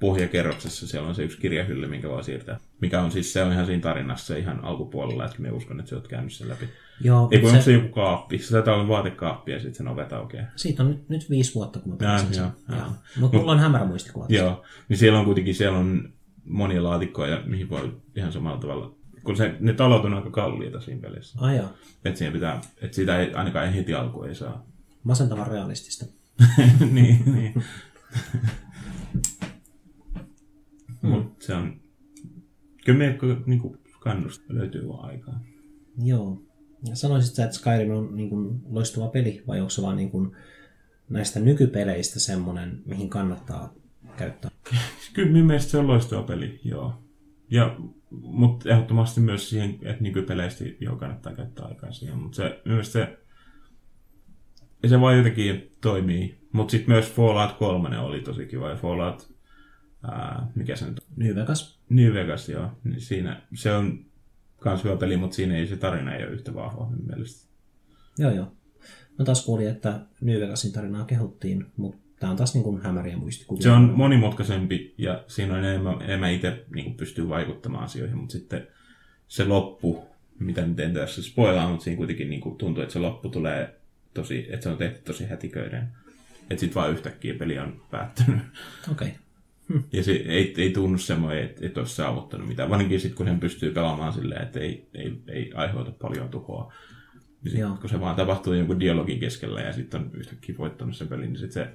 pohjakerroksessa 0.00 0.86
siellä 0.86 1.08
on 1.08 1.14
se 1.14 1.22
yksi 1.22 1.38
kirjahylly, 1.38 1.86
minkä 1.86 2.08
voi 2.08 2.24
siirtää. 2.24 2.60
Mikä 2.80 3.02
on 3.02 3.10
siis, 3.10 3.32
se 3.32 3.42
on 3.42 3.52
ihan 3.52 3.66
siinä 3.66 3.82
tarinassa 3.82 4.36
ihan 4.36 4.64
alkupuolella, 4.64 5.24
että 5.24 5.42
me 5.42 5.50
uskon, 5.50 5.80
että 5.80 5.90
sä 5.90 5.96
oot 5.96 6.08
käynyt 6.08 6.32
sen 6.32 6.48
läpi. 6.48 6.68
Joo, 7.00 7.28
Ei 7.30 7.38
kun 7.38 7.50
se, 7.50 7.56
onko 7.56 7.64
se 7.64 7.72
joku 7.72 7.88
kaappi? 7.88 8.38
Se 8.38 8.52
taitaa 8.52 8.74
olla 8.74 8.88
vaatekaappi 8.88 9.52
ja 9.52 9.58
sitten 9.58 9.74
sen 9.74 9.88
ovet 9.88 10.12
aukeaa. 10.12 10.46
siitä 10.56 10.82
on 10.82 10.88
nyt, 10.88 11.08
nyt 11.08 11.30
viisi 11.30 11.54
vuotta, 11.54 11.78
kun 11.78 11.92
mä 11.92 11.96
pelasin 11.96 12.34
sen. 12.34 12.46
Mutta 13.20 13.38
mulla 13.38 13.52
on 13.52 13.58
hämärä 13.58 13.84
muistikuva. 13.84 14.26
Joo, 14.28 14.64
niin 14.88 14.98
siellä 14.98 15.18
on 15.18 15.24
kuitenkin 15.24 15.54
siellä 15.54 15.78
on 15.78 16.12
monia 16.44 16.82
laatikkoja, 16.82 17.42
mihin 17.46 17.68
voi 17.68 17.96
ihan 18.16 18.32
samalla 18.32 18.60
tavalla. 18.60 18.94
Kun 19.24 19.36
se, 19.36 19.56
ne 19.60 19.72
talot 19.72 20.04
on 20.04 20.14
aika 20.14 20.30
kalliita 20.30 20.80
siinä 20.80 21.00
pelissä. 21.00 21.38
Ai 21.40 21.56
joo. 21.56 21.68
Että 22.04 22.18
siihen 22.18 22.32
pitää, 22.32 22.60
että 22.82 22.94
sitä 22.96 23.18
ei, 23.18 23.34
ainakaan 23.34 23.72
heti 23.72 23.94
alkuun 23.94 24.28
ei 24.28 24.34
saa. 24.34 24.66
Masentavan 25.02 25.46
realistista. 25.46 26.06
niin, 26.90 27.22
niin. 27.34 27.64
Mut 31.08 31.42
se 31.42 31.54
on... 31.54 31.80
Kyllä 32.84 32.98
meidän 32.98 33.18
niinku, 33.46 33.76
kannusta 34.00 34.44
löytyy 34.48 34.88
vaan 34.88 35.04
aikaa. 35.04 35.40
Joo. 36.02 36.42
Ja 36.88 36.96
sanoisit 36.96 37.34
sä, 37.34 37.44
että 37.44 37.56
Skyrim 37.56 37.90
on 37.90 38.16
niin 38.16 38.28
kuin 38.28 38.60
loistava 38.68 39.08
peli, 39.08 39.42
vai 39.46 39.60
onko 39.60 39.70
se 39.70 39.82
vaan 39.82 39.96
niin 39.96 40.10
kuin 40.10 40.36
näistä 41.08 41.40
nykypeleistä 41.40 42.20
semmoinen, 42.20 42.82
mihin 42.84 43.10
kannattaa 43.10 43.74
käyttää? 44.16 44.50
Kyllä 45.14 45.32
minun 45.32 45.46
mielestä 45.46 45.70
se 45.70 45.78
on 45.78 45.86
loistava 45.86 46.22
peli, 46.22 46.60
joo. 46.64 47.02
Ja, 47.50 47.76
mutta 48.10 48.70
ehdottomasti 48.70 49.20
myös 49.20 49.50
siihen, 49.50 49.78
että 49.82 50.02
nykypeleistä 50.02 50.64
joo 50.80 50.96
kannattaa 50.96 51.34
käyttää 51.34 51.66
aikaa 51.66 51.92
siihen. 51.92 52.18
Mutta 52.18 52.36
se, 52.36 52.60
myös 52.64 52.92
se, 52.92 53.18
se 54.86 55.00
vaan 55.00 55.16
jotenkin 55.16 55.70
toimii. 55.80 56.38
Mutta 56.52 56.70
sitten 56.70 56.94
myös 56.94 57.12
Fallout 57.12 57.52
3 57.52 57.98
oli 57.98 58.20
tosi 58.20 58.46
kiva. 58.46 58.70
Ja 58.70 58.76
Fallout, 58.76 59.35
ää, 60.12 60.46
mikä 60.54 60.76
se 60.76 60.86
nyt 60.86 60.98
on? 60.98 61.06
New 61.16 61.34
Vegas. 61.34 61.78
New 61.88 62.14
Vegas, 62.14 62.48
joo. 62.48 62.70
Niin 62.84 63.00
siinä, 63.00 63.42
se 63.54 63.72
on 63.72 64.04
kans 64.60 64.84
hyvä 64.84 64.96
peli, 64.96 65.16
mutta 65.16 65.36
siinä 65.36 65.56
ei 65.56 65.66
se 65.66 65.76
tarina 65.76 66.14
ei 66.14 66.24
ole 66.24 66.32
yhtä 66.32 66.54
vahva 66.54 66.90
minun 66.90 67.06
mielestä. 67.06 67.50
Joo, 68.18 68.30
joo. 68.30 68.52
Mä 69.18 69.24
taas 69.24 69.44
kuulin, 69.44 69.68
että 69.68 70.00
New 70.20 70.40
Vegasin 70.40 70.72
tarinaa 70.72 71.04
kehuttiin, 71.04 71.66
mutta 71.76 72.06
tämä 72.20 72.30
on 72.30 72.36
taas 72.36 72.54
niin 72.54 72.64
kuin 72.64 72.82
hämäriä 72.82 73.16
muistikuvia. 73.16 73.62
Se 73.62 73.70
on 73.70 73.92
monimutkaisempi 73.96 74.94
ja 74.98 75.24
siinä 75.28 75.54
on 75.54 75.64
enemmän, 75.64 76.02
enemmän 76.02 76.32
itse 76.32 76.64
niin 76.74 76.94
pystyy 76.94 77.28
vaikuttamaan 77.28 77.84
asioihin, 77.84 78.16
mutta 78.16 78.32
sitten 78.32 78.66
se 79.28 79.44
loppu, 79.44 80.04
mitä 80.38 80.66
nyt 80.66 80.80
en 80.80 80.94
tässä 80.94 81.22
spoilaa, 81.22 81.68
mutta 81.68 81.84
siinä 81.84 81.96
kuitenkin 81.96 82.30
niin 82.30 82.40
kuin 82.40 82.58
tuntuu, 82.58 82.82
että 82.82 82.92
se 82.92 82.98
loppu 82.98 83.28
tulee 83.28 83.80
tosi, 84.14 84.46
että 84.50 84.64
se 84.64 84.68
on 84.68 84.78
tehty 84.78 85.00
tosi 85.04 85.26
hätiköiden. 85.26 85.88
Että 86.50 86.60
sitten 86.60 86.74
vaan 86.74 86.90
yhtäkkiä 86.90 87.34
peli 87.34 87.58
on 87.58 87.82
päättynyt. 87.90 88.42
Okei. 88.92 89.08
Okay. 89.08 89.20
Ja 89.92 90.02
se 90.02 90.12
ei, 90.12 90.54
ei 90.58 90.70
tunnu 90.70 90.98
semmoinen, 90.98 91.44
että 91.44 91.66
et 91.66 91.78
olisi 91.78 91.94
saavuttanut 91.94 92.48
mitään. 92.48 92.70
Varsinkin 92.70 93.00
sitten, 93.00 93.16
kun 93.16 93.26
sen 93.26 93.40
pystyy 93.40 93.70
pelaamaan 93.70 94.12
silleen, 94.12 94.42
että 94.42 94.60
ei, 94.60 94.88
ei, 94.94 95.22
ei 95.28 95.52
aiheuta 95.54 95.90
paljon 95.90 96.28
tuhoa. 96.28 96.72
Ja 97.44 97.50
sit, 97.50 97.80
kun 97.80 97.90
se 97.90 98.00
vaan 98.00 98.16
tapahtuu 98.16 98.52
jonkun 98.52 98.80
dialogin 98.80 99.20
keskellä 99.20 99.60
ja 99.60 99.72
sitten 99.72 100.00
on 100.00 100.10
yhtäkkiä 100.14 100.54
voittanut 100.58 100.96
sen 100.96 101.08
pelin, 101.08 101.32
niin 101.32 101.40
sit 101.40 101.52
se... 101.52 101.68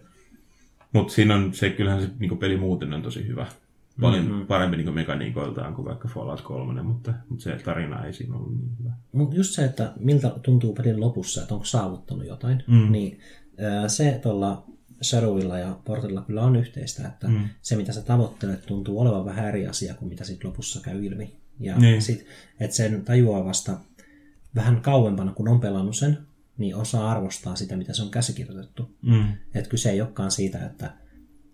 Mutta 0.93 1.13
siinä 1.13 1.35
on 1.35 1.53
se, 1.53 1.69
kyllähän 1.69 2.01
se 2.01 2.09
niin 2.19 2.37
peli 2.37 2.57
muuten 2.57 2.93
on 2.93 3.01
tosi 3.01 3.27
hyvä. 3.27 3.47
Paljon 4.01 4.25
mm-hmm. 4.25 4.47
paremmin 4.47 4.77
niin 4.85 4.93
mekaniikoiltaan 4.93 5.75
kuin 5.75 5.85
vaikka 5.85 6.07
Fallout 6.07 6.41
3, 6.41 6.81
mutta, 6.81 7.13
mutta 7.29 7.43
se 7.43 7.51
tarina 7.65 8.05
ei 8.05 8.13
siinä 8.13 8.35
ollut 8.35 8.57
niin 8.57 8.71
hyvä. 8.79 8.91
Mutta 9.11 9.35
just 9.35 9.51
se, 9.51 9.65
että 9.65 9.93
miltä 9.99 10.31
tuntuu 10.43 10.73
pelin 10.73 10.99
lopussa, 10.99 11.41
että 11.41 11.53
onko 11.53 11.65
saavuttanut 11.65 12.25
jotain, 12.25 12.63
mm. 12.67 12.91
niin 12.91 13.19
se 13.87 14.19
tuolla 14.23 14.65
Shadowilla 15.03 15.59
ja 15.59 15.79
Portilla 15.85 16.21
kyllä 16.21 16.41
on 16.41 16.55
yhteistä, 16.55 17.07
että 17.07 17.27
mm. 17.27 17.49
se 17.61 17.75
mitä 17.75 17.93
sä 17.93 18.01
tavoittelet 18.01 18.65
tuntuu 18.65 18.99
olevan 18.99 19.25
vähän 19.25 19.47
eri 19.47 19.67
asia 19.67 19.93
kuin 19.93 20.09
mitä 20.09 20.23
sitten 20.23 20.49
lopussa 20.49 20.81
käy 20.81 21.05
ilmi. 21.05 21.35
Ja 21.59 21.77
niin. 21.77 22.01
sit, 22.01 22.25
että 22.59 22.75
sen 22.75 23.05
tajuaa 23.05 23.45
vasta 23.45 23.77
vähän 24.55 24.81
kauempana, 24.81 25.31
kun 25.31 25.47
on 25.47 25.59
pelannut 25.59 25.95
sen, 25.95 26.17
niin 26.57 26.75
osaa 26.75 27.11
arvostaa 27.11 27.55
sitä, 27.55 27.77
mitä 27.77 27.93
se 27.93 28.03
on 28.03 28.11
käsikirjoitettu. 28.11 28.97
Mm. 29.01 29.33
Että 29.53 29.69
kyse 29.69 29.91
ei 29.91 30.01
olekaan 30.01 30.31
siitä, 30.31 30.65
että 30.65 30.93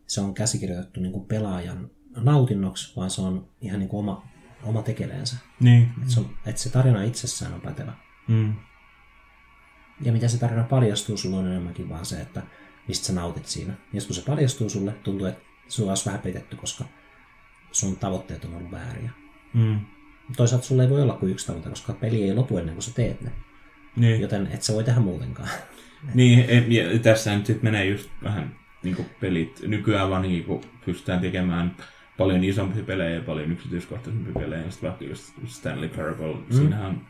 se 0.08 0.22
on 0.22 0.34
käsikirjoitettu 0.34 1.00
niin 1.00 1.14
kuin 1.14 1.26
pelaajan 1.26 1.90
nautinnoksi, 2.16 2.96
vaan 2.96 3.10
se 3.10 3.22
on 3.22 3.48
ihan 3.62 3.80
niin 3.80 3.90
kuin 3.90 4.00
oma, 4.00 4.28
oma 4.64 4.82
tekeleensä. 4.82 5.38
Niin. 5.60 5.92
Että 6.02 6.14
se, 6.14 6.20
on, 6.20 6.30
että 6.46 6.62
se 6.62 6.70
tarina 6.70 7.04
itsessään 7.04 7.54
on 7.54 7.62
pätevä. 7.62 7.94
Mm. 8.28 8.54
Ja 10.02 10.12
mitä 10.12 10.28
se 10.28 10.38
tarina 10.38 10.64
paljastuu, 10.64 11.18
sulla 11.18 11.38
on 11.38 11.48
enemmänkin 11.48 11.90
vaan 11.90 12.06
se, 12.06 12.22
että 12.22 12.44
mistä 12.88 13.06
sä 13.06 13.14
nautit 13.14 13.46
siinä. 13.46 13.74
Ja 13.94 14.02
kun 14.08 14.16
se 14.16 14.22
paljastuu 14.22 14.70
sulle, 14.70 14.92
tuntuu, 14.92 15.28
että 15.28 15.42
sulla 15.68 15.92
olisi 15.92 16.06
vähän 16.06 16.22
petetty, 16.22 16.56
koska 16.56 16.86
sun 17.72 17.98
tavoitteet 17.98 18.46
on 18.46 18.56
ollut 18.56 18.72
vääriä. 18.72 19.12
Mm. 19.54 19.80
Toisaalta 20.38 20.66
sulla 20.66 20.84
ei 20.84 20.90
voi 20.90 21.02
olla 21.02 21.14
kuin 21.14 21.32
yksi 21.32 21.48
tavoite, 21.48 21.70
koska 21.70 21.94
peli 21.94 22.24
ei 22.24 22.34
lopu 22.34 22.58
ennen 22.58 22.76
kuin 22.76 22.84
sä 22.84 22.94
teet 22.94 23.22
ne. 23.22 23.32
Niin. 23.96 24.22
Joten 24.22 24.48
et 24.52 24.64
sä 24.64 24.74
voi 24.74 24.84
tehdä 24.84 25.00
muutenkaan. 25.00 25.50
Niin, 26.14 26.72
ja 26.74 27.00
tässä 27.00 27.36
nyt 27.36 27.46
sitten 27.46 27.64
menee 27.64 27.86
just 27.86 28.10
vähän 28.24 28.56
niin 28.84 28.96
kuin 28.96 29.10
pelit. 29.20 29.62
Nykyään 29.68 30.10
vaan 30.10 30.22
niin 30.22 30.44
kuin 30.44 30.62
pystytään 30.86 31.20
tekemään 31.20 31.76
paljon 32.18 32.44
isompia 32.44 32.84
pelejä 32.84 33.10
ja 33.10 33.22
paljon 33.22 33.52
yksityiskohtaisempia 33.52 34.34
pelejä. 34.34 34.64
Ja 34.64 34.72
sitten 34.72 34.90
vaikka 34.90 35.06
just 35.06 35.34
Stanley 35.46 35.90
Parable, 35.90 36.34
mm. 36.34 36.56
siinähän 36.56 37.02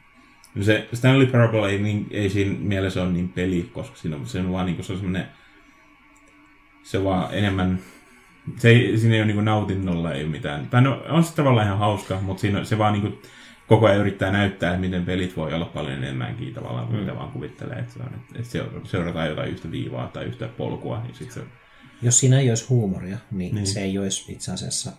se 0.61 0.87
Stanley 0.93 1.27
Parable 1.27 1.69
ei, 1.69 1.77
niin, 1.77 2.07
ei 2.11 2.29
siinä 2.29 2.55
mielessä 2.59 3.03
ole 3.03 3.11
niin 3.11 3.29
peli, 3.29 3.69
koska 3.73 3.97
siinä 3.97 4.15
on, 4.15 4.25
se 4.25 4.39
on 4.39 4.51
vaan 4.51 4.65
niin 4.65 4.83
se 4.83 4.93
on 4.93 4.99
semmoinen, 4.99 5.27
se 6.87 7.03
vaan 7.03 7.33
enemmän, 7.33 7.79
se 8.57 8.69
ei, 8.69 8.97
siinä 8.97 9.15
ei 9.15 9.21
ole 9.21 9.33
niin 9.33 9.45
nautinnolla 9.45 10.13
ei 10.13 10.25
mitään. 10.25 10.67
Tai 10.67 10.81
no, 10.81 11.03
on 11.09 11.23
se 11.23 11.35
tavallaan 11.35 11.65
ihan 11.67 11.79
hauska, 11.79 12.21
mutta 12.21 12.41
siinä, 12.41 12.63
se 12.63 12.77
vaan 12.77 12.93
niin 12.93 13.19
koko 13.67 13.85
ajan 13.85 13.99
yrittää 13.99 14.31
näyttää, 14.31 14.69
että 14.69 14.81
miten 14.81 15.05
pelit 15.05 15.37
voi 15.37 15.53
olla 15.53 15.65
paljon 15.65 16.03
enemmänkin 16.03 16.53
tavallaan, 16.53 16.87
kuin 16.87 16.95
mm. 16.95 17.01
mitä 17.01 17.15
vaan 17.15 17.31
kuvittelee. 17.31 17.79
Että, 17.79 17.93
se 17.93 18.61
on, 18.61 18.71
että 18.75 18.89
seurataan 18.89 19.29
jotain 19.29 19.49
yhtä 19.49 19.71
viivaa 19.71 20.07
tai 20.07 20.25
yhtä 20.25 20.47
polkua, 20.47 21.01
niin 21.01 21.15
sit 21.15 21.31
se 21.31 21.41
jos 22.01 22.19
siinä 22.19 22.39
ei 22.39 22.49
olisi 22.49 22.65
huumoria, 22.69 23.17
niin, 23.31 23.55
niin. 23.55 23.67
se 23.67 23.81
ei 23.81 23.97
olisi 23.97 24.31
itse 24.31 24.51
asiassa... 24.51 24.91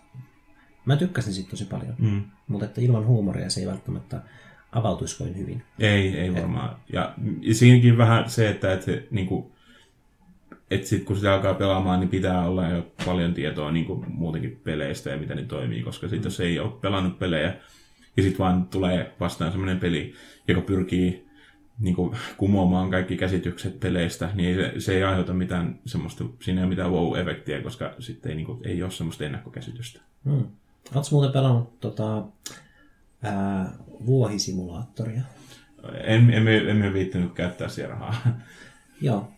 Mä 0.84 0.96
tykkäsin 0.96 1.32
siitä 1.32 1.50
tosi 1.50 1.64
paljon, 1.64 1.94
mm. 1.98 2.22
mutta 2.48 2.66
että 2.66 2.80
ilman 2.80 3.06
huumoria 3.06 3.50
se 3.50 3.60
ei 3.60 3.66
välttämättä 3.66 4.20
avautuisi 4.72 5.18
kovin 5.18 5.38
hyvin. 5.38 5.62
Ei, 5.78 6.18
ei 6.18 6.34
varmaan. 6.34 6.70
Et... 6.70 6.76
Ja, 6.92 7.14
siinäkin 7.52 7.98
vähän 7.98 8.30
se, 8.30 8.50
että 8.50 8.72
et, 8.72 8.86
niin 9.10 9.26
kuin, 9.26 9.52
et 10.70 10.86
sit, 10.86 11.04
kun 11.04 11.16
sitä 11.16 11.34
alkaa 11.34 11.54
pelaamaan, 11.54 12.00
niin 12.00 12.10
pitää 12.10 12.46
olla 12.46 12.68
jo 12.68 12.92
paljon 13.06 13.34
tietoa 13.34 13.72
niin 13.72 13.84
kuin 13.84 14.04
muutenkin 14.08 14.60
peleistä 14.64 15.10
ja 15.10 15.16
miten 15.16 15.36
ne 15.36 15.42
toimii, 15.42 15.82
koska 15.82 16.08
sit, 16.08 16.24
jos 16.24 16.40
ei 16.40 16.58
ole 16.58 16.72
pelannut 16.80 17.18
pelejä, 17.18 17.56
ja 18.16 18.22
sitten 18.22 18.38
vaan 18.38 18.66
tulee 18.66 19.14
vastaan 19.20 19.50
semmoinen 19.50 19.80
peli, 19.80 20.14
joka 20.48 20.60
pyrkii 20.60 21.28
niin 21.80 21.94
kuin, 21.94 22.16
kumoamaan 22.36 22.90
kaikki 22.90 23.16
käsitykset 23.16 23.80
peleistä, 23.80 24.30
niin 24.34 24.56
se, 24.56 24.72
se 24.78 24.96
ei 24.96 25.02
aiheuta 25.02 25.34
mitään 25.34 25.78
semmoista, 25.86 26.24
siinä 26.40 26.60
ei 26.60 26.64
ole 26.64 26.68
mitään 26.68 26.90
wow-efektiä, 26.90 27.62
koska 27.62 27.94
sitten 27.98 28.30
ei, 28.30 28.36
niin 28.36 28.46
kuin, 28.46 28.60
ei 28.64 28.82
ole 28.82 28.90
semmoista 28.90 29.24
ennakkokäsitystä. 29.24 30.00
Hmm. 30.24 30.46
Oletko 30.94 31.08
muuten 31.10 31.32
pelannut 31.32 31.80
tota, 31.80 32.24
ää, 33.22 33.72
vuohisimulaattoria? 34.06 35.22
En, 36.04 36.30
emme, 36.30 36.56
emme 36.56 36.92
viittinyt 36.92 37.32
käyttää 37.32 37.68
siellä 37.68 37.94
rahaa. 37.94 38.16
Joo. 39.00 39.32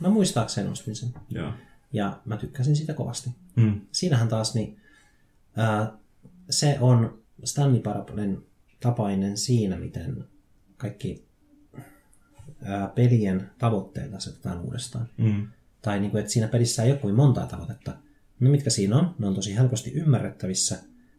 Mä 0.00 0.08
muistaakseni 0.08 0.68
ostin 0.68 0.96
sen. 0.96 1.08
Joo. 1.30 1.52
Ja 1.92 2.20
mä 2.24 2.36
tykkäsin 2.36 2.76
sitä 2.76 2.94
kovasti. 2.94 3.30
Mm. 3.56 3.80
Siinähän 3.92 4.28
taas 4.28 4.54
niin, 4.54 4.80
ää, 5.56 5.92
se 6.50 6.76
on 6.80 7.22
Stanley 7.44 7.80
Parablen 7.80 8.42
tapainen 8.80 9.36
siinä, 9.36 9.76
miten 9.76 10.24
kaikki 10.76 11.24
ää, 12.62 12.88
pelien 12.88 13.50
tavoitteita 13.58 14.16
asetetaan 14.16 14.60
uudestaan. 14.60 15.08
Mm. 15.16 15.48
Tai 15.82 16.00
niin 16.00 16.10
kuin, 16.10 16.20
että 16.20 16.32
siinä 16.32 16.48
pelissä 16.48 16.82
ei 16.82 16.90
ole 16.90 16.98
kuin 16.98 17.14
montaa 17.14 17.46
tavoitetta. 17.46 17.96
Ne, 18.40 18.50
mitkä 18.50 18.70
siinä 18.70 18.96
on, 18.96 19.14
ne 19.18 19.26
on 19.26 19.34
tosi 19.34 19.56
helposti 19.56 19.92
ymmärrettävissä, 19.92 20.78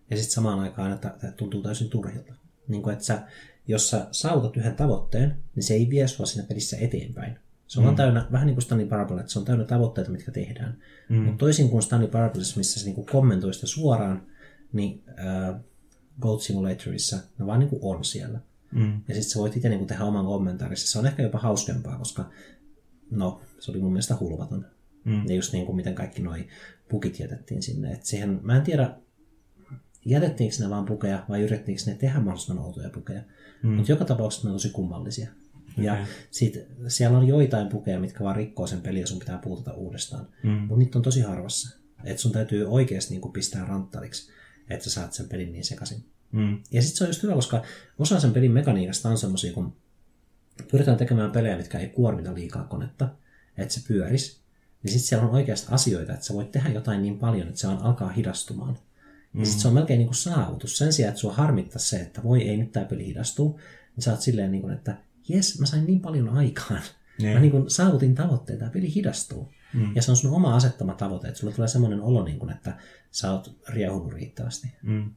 ja 0.09 0.17
sitten 0.17 0.33
samaan 0.33 0.59
aikaan, 0.59 0.91
että, 0.91 1.07
että 1.07 1.31
tuntuu 1.31 1.61
täysin 1.61 1.89
turhilta. 1.89 2.33
Niin 2.67 2.83
kuin, 2.83 2.93
että 2.93 3.05
sä, 3.05 3.21
jos 3.67 3.89
sä 3.89 4.07
saavutat 4.11 4.57
yhden 4.57 4.75
tavoitteen, 4.75 5.43
niin 5.55 5.63
se 5.63 5.73
ei 5.73 5.89
vie 5.89 6.07
sua 6.07 6.25
siinä 6.25 6.47
pelissä 6.47 6.77
eteenpäin. 6.77 7.39
Se 7.69 7.79
on 7.79 7.85
mm. 7.85 7.95
täynnä, 7.95 8.27
vähän 8.31 8.45
niin 8.45 8.55
kuin 8.55 8.63
Stanley 8.63 8.87
Parable, 8.87 9.19
että 9.19 9.31
se 9.31 9.39
on 9.39 9.45
täynnä 9.45 9.65
tavoitteita, 9.65 10.11
mitkä 10.11 10.31
tehdään. 10.31 10.77
Mm. 11.09 11.15
Mutta 11.17 11.37
toisin 11.37 11.69
kuin 11.69 11.83
Stanley 11.83 12.07
Parable, 12.07 12.41
missä 12.55 12.79
se 12.79 12.85
niin 12.85 12.95
kuin 12.95 13.07
kommentoi 13.07 13.53
sitä 13.53 13.67
suoraan, 13.67 14.23
niin 14.73 15.03
äh, 15.09 15.55
Gold 16.21 16.39
Simulatorissa 16.39 17.17
ne 17.39 17.45
vaan 17.45 17.59
niin 17.59 17.69
kuin 17.69 17.79
on 17.83 18.03
siellä. 18.03 18.39
Mm. 18.71 18.93
Ja 19.07 19.15
sitten 19.15 19.23
sä 19.23 19.39
voit 19.39 19.55
itse 19.55 19.69
niin 19.69 19.87
tehdä 19.87 20.03
oman 20.03 20.25
kommentaarissa. 20.25 20.91
Se 20.91 20.99
on 20.99 21.05
ehkä 21.05 21.23
jopa 21.23 21.39
hauskempaa, 21.39 21.97
koska 21.97 22.29
no, 23.11 23.41
se 23.59 23.71
oli 23.71 23.79
mun 23.79 23.91
mielestä 23.91 24.17
hulvaton. 24.19 24.65
Mm. 25.03 25.27
Ja 25.27 25.35
just 25.35 25.53
niin 25.53 25.65
kuin 25.65 25.75
miten 25.75 25.95
kaikki 25.95 26.21
noi 26.21 26.47
pukit 26.89 27.19
jätettiin 27.19 27.63
sinne. 27.63 27.91
Et 27.91 28.05
siihen, 28.05 28.39
mä 28.43 28.55
en 28.55 28.63
tiedä, 28.63 28.95
jätettiinkö 30.05 30.55
ne 30.59 30.69
vaan 30.69 30.85
pukeja 30.85 31.25
vai 31.29 31.41
yritettiinkö 31.41 31.83
ne 31.85 31.95
tehdä 31.95 32.19
mahdollisimman 32.19 32.65
outoja 32.65 32.89
pukeja. 32.89 33.21
Mm. 33.63 33.69
Mutta 33.69 33.91
joka 33.91 34.05
tapauksessa 34.05 34.47
ne 34.47 34.51
on 34.51 34.55
tosi 34.55 34.69
kummallisia. 34.69 35.29
Okay. 35.79 35.99
Ja 35.99 36.07
sit, 36.31 36.67
siellä 36.87 37.17
on 37.17 37.27
joitain 37.27 37.67
pukeja, 37.67 37.99
mitkä 37.99 38.23
vaan 38.23 38.35
rikkoo 38.35 38.67
sen 38.67 38.81
pelin 38.81 39.01
ja 39.01 39.07
sun 39.07 39.19
pitää 39.19 39.37
puutata 39.37 39.73
uudestaan. 39.73 40.27
Mm. 40.43 40.49
Mutta 40.49 40.75
niitä 40.75 40.99
on 40.99 41.03
tosi 41.03 41.21
harvassa. 41.21 41.79
Että 42.03 42.21
sun 42.21 42.31
täytyy 42.31 42.65
oikeasti 42.69 43.13
niin 43.13 43.31
pistää 43.31 43.65
ranttariksi, 43.65 44.31
että 44.69 44.83
sä 44.83 44.89
saat 44.89 45.13
sen 45.13 45.29
pelin 45.29 45.51
niin 45.51 45.63
sekaisin. 45.63 46.05
Mm. 46.31 46.57
Ja 46.71 46.81
sitten 46.81 46.97
se 46.97 47.03
on 47.03 47.09
just 47.09 47.23
hyvä, 47.23 47.33
koska 47.33 47.63
osa 47.99 48.19
sen 48.19 48.33
pelin 48.33 48.51
mekaniikasta 48.51 49.09
on 49.09 49.17
semmoisia, 49.17 49.53
kun 49.53 49.75
pyritään 50.71 50.97
tekemään 50.97 51.31
pelejä, 51.31 51.57
mitkä 51.57 51.79
ei 51.79 51.87
kuormita 51.87 52.33
liikaa 52.33 52.63
konetta, 52.63 53.09
että 53.57 53.73
se 53.73 53.81
pyörisi, 53.87 54.39
niin 54.83 54.91
sitten 54.91 55.07
siellä 55.07 55.27
on 55.27 55.33
oikeasti 55.33 55.67
asioita, 55.71 56.13
että 56.13 56.25
sä 56.25 56.33
voit 56.33 56.51
tehdä 56.51 56.69
jotain 56.69 57.01
niin 57.01 57.19
paljon, 57.19 57.47
että 57.47 57.59
se 57.59 57.67
on 57.67 57.77
alkaa 57.77 58.09
hidastumaan. 58.09 58.77
Mm. 59.33 59.39
Ja 59.39 59.45
sitten 59.45 59.61
se 59.61 59.67
on 59.67 59.73
melkein 59.73 59.97
niin 59.97 60.07
kuin 60.07 60.15
saavutus. 60.15 60.77
Sen 60.77 60.93
sijaan, 60.93 61.09
että 61.09 61.21
sua 61.21 61.33
harmittaa 61.33 61.79
se, 61.79 61.99
että 61.99 62.23
voi 62.23 62.41
ei 62.41 62.57
nyt 62.57 62.71
tämä 62.71 62.85
peli 62.85 63.05
hidastuu, 63.05 63.59
niin 63.95 64.03
sä 64.03 64.11
oot 64.11 64.21
silleen, 64.21 64.51
niin 64.51 64.61
kuin, 64.61 64.73
että 64.73 64.97
jes, 65.29 65.59
mä 65.59 65.65
sain 65.65 65.85
niin 65.85 65.99
paljon 65.99 66.29
aikaan. 66.29 66.81
Yeah. 67.23 67.33
Mä 67.33 67.39
niin 67.39 67.51
kuin 67.51 67.69
saavutin 67.69 68.15
tavoitteita, 68.15 68.59
tämä 68.59 68.71
peli 68.71 68.95
hidastuu. 68.95 69.51
Mm. 69.73 69.95
Ja 69.95 70.01
se 70.01 70.11
on 70.11 70.17
sun 70.17 70.31
oma 70.31 70.55
asettama 70.55 70.93
tavoite, 70.93 71.27
että 71.27 71.39
sulla 71.39 71.53
tulee 71.53 71.67
semmoinen 71.67 72.01
olo, 72.01 72.23
niin 72.23 72.39
kuin, 72.39 72.51
että 72.51 72.77
sä 73.11 73.31
oot 73.31 73.59
riehunut 73.69 74.13
riittävästi. 74.13 74.67
Mm 74.81 75.11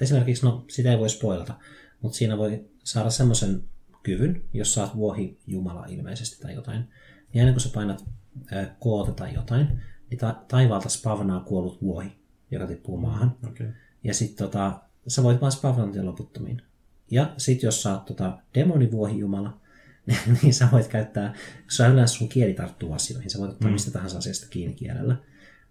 esimerkiksi, 0.00 0.46
no 0.46 0.64
sitä 0.68 0.90
ei 0.90 0.98
voi 0.98 1.10
spoilata, 1.10 1.54
mutta 2.00 2.18
siinä 2.18 2.38
voi 2.38 2.64
saada 2.84 3.10
semmoisen 3.10 3.62
kyvyn, 4.02 4.44
jos 4.52 4.74
saat 4.74 4.96
vuohi 4.96 5.38
jumala 5.46 5.86
ilmeisesti 5.86 6.42
tai 6.42 6.54
jotain, 6.54 6.84
niin 7.32 7.42
aina 7.42 7.52
kun 7.52 7.60
sä 7.60 7.70
painat 7.74 8.04
ää, 8.52 8.76
koota 8.78 9.12
tai 9.12 9.34
jotain, 9.34 9.82
niin 10.10 10.18
ta- 10.18 10.44
taivaalta 10.48 10.88
spavnaa 10.88 11.40
kuollut 11.40 11.82
vuohi, 11.82 12.12
joka 12.50 12.66
tippuu 12.66 12.96
maahan. 12.96 13.36
Okay. 13.50 13.72
Ja 14.04 14.14
sitten 14.14 14.46
tota, 14.46 14.80
sä 15.08 15.22
voit 15.22 15.40
vaan 15.40 15.52
spavnata 15.52 16.04
loputtomiin. 16.04 16.62
Ja 17.10 17.34
sitten 17.36 17.66
jos 17.66 17.82
sä 17.82 17.92
oot 17.92 18.04
tota, 18.04 18.38
demonivuohi 18.54 19.18
jumala, 19.18 19.60
niin 20.42 20.54
sä 20.54 20.68
voit 20.72 20.88
käyttää, 20.88 21.32
kun 21.32 21.70
sä 21.70 21.88
yleensä 21.88 22.14
sun 22.14 22.28
kieli 22.28 22.54
tarttuu 22.54 22.92
asioihin, 22.92 23.30
sä 23.30 23.38
voit 23.38 23.50
ottaa 23.50 23.68
mm. 23.68 23.72
mistä 23.72 23.90
tahansa 23.90 24.18
asiasta 24.18 24.46
kiinni 24.50 24.74
kielellä, 24.74 25.16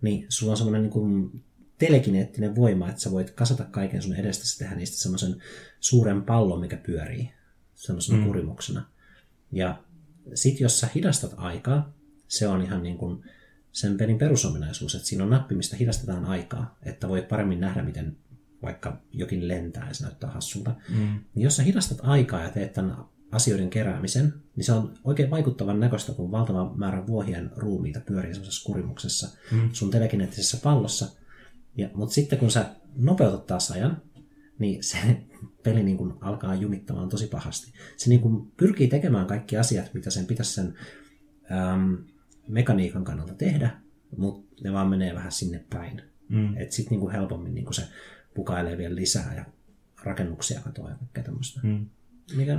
niin 0.02 0.26
sulla 0.30 0.52
on 0.52 0.58
semmoinen 0.58 0.82
niin 0.82 0.92
kuin 0.92 1.44
telekineettinen 1.78 2.56
voima, 2.56 2.90
että 2.90 3.02
sä 3.02 3.12
voit 3.12 3.32
kasata 3.32 3.64
kaiken 3.64 4.02
sun 4.02 4.16
edestä, 4.16 4.60
tehdä 4.60 4.76
niistä 4.76 4.98
semmoisen 4.98 5.36
suuren 5.80 6.22
pallon, 6.22 6.60
mikä 6.60 6.78
pyörii 6.78 7.32
semmoisena 7.76 8.20
mm. 8.20 8.26
kurimuksena. 8.26 8.86
Ja 9.52 9.84
sit 10.34 10.60
jos 10.60 10.80
sä 10.80 10.90
hidastat 10.96 11.34
aikaa, 11.38 11.94
se 12.28 12.48
on 12.48 12.62
ihan 12.62 12.84
niin 12.84 12.98
kuin 12.98 13.24
sen 13.72 13.98
pelin 13.98 14.18
perusominaisuus, 14.18 14.96
että 14.96 15.08
siinä 15.08 15.24
on 15.24 15.30
nappi, 15.30 15.56
mistä 15.56 15.78
hidastetaan 15.78 16.26
aikaa, 16.26 16.78
että 16.84 17.10
voit 17.10 17.28
paremmin 17.28 17.60
nähdä, 17.60 17.84
miten 17.84 18.18
vaikka 18.64 18.98
jokin 19.12 19.48
lentää 19.48 19.88
ja 19.88 19.94
se 19.94 20.04
näyttää 20.04 20.32
hassulta. 20.32 20.76
Mm. 20.90 21.20
Niin 21.36 21.44
jos 21.44 21.56
sä 21.56 21.64
hidastat 21.64 21.98
aikaa 22.02 22.44
ja 22.44 22.50
teet 22.50 22.74
tämän 22.74 22.98
asioiden 23.32 23.70
keräämisen, 23.70 24.34
niin 24.56 24.66
se 24.66 24.72
on 24.72 24.94
oikein 25.04 25.30
vaikuttavan 25.30 25.80
näköistä, 25.80 26.14
kun 26.14 26.32
valtava 26.32 26.74
määrä 26.76 27.08
vuohien 27.08 27.52
ruumiita 27.56 28.00
pyörii 28.00 28.34
semmoisessa 28.34 28.66
kurimuksessa 28.66 29.38
mm. 29.52 29.70
sun 29.74 29.92
telekineettisessä 29.92 30.58
pallossa. 30.64 31.08
Ja, 31.78 31.90
mutta 31.94 32.14
sitten 32.14 32.40
kun 32.40 32.52
sä 32.52 32.66
nopeutat 32.96 33.48
taas 33.48 33.72
ajan, 33.72 34.02
niin 34.60 34.84
se 34.84 34.98
peli 35.64 35.84
niin 35.84 35.98
kuin 35.98 36.14
alkaa 36.22 36.56
jumittamaan 36.56 37.10
tosi 37.10 37.28
pahasti. 37.28 37.74
Se 37.98 38.10
niin 38.10 38.22
kuin 38.22 38.52
pyrkii 38.58 38.88
tekemään 38.88 39.28
kaikki 39.28 39.58
asiat, 39.58 39.94
mitä 39.94 40.10
sen 40.10 40.26
pitäisi 40.26 40.54
sen 40.54 40.74
äm, 41.52 41.98
mekaniikan 42.48 43.04
kannalta 43.04 43.34
tehdä, 43.34 43.70
mutta 44.18 44.56
ne 44.64 44.74
vaan 44.74 44.90
menee 44.90 45.16
vähän 45.16 45.32
sinne 45.32 45.66
päin. 45.70 46.02
Mm. 46.30 46.58
Että 46.58 46.76
sitten 46.76 47.00
niin 47.00 47.12
helpommin 47.12 47.54
niin 47.54 47.66
kuin 47.66 47.74
se 47.74 47.84
pukailee 48.34 48.78
vielä 48.78 48.96
lisää 48.96 49.36
ja 49.36 49.46
rakennuksia 50.04 50.62
katoa 50.62 50.90
ja 50.90 50.96
kaikkea 50.96 51.24
tämmöistä. 51.24 51.60
Mm. 51.64 51.86
Mikä, 52.36 52.58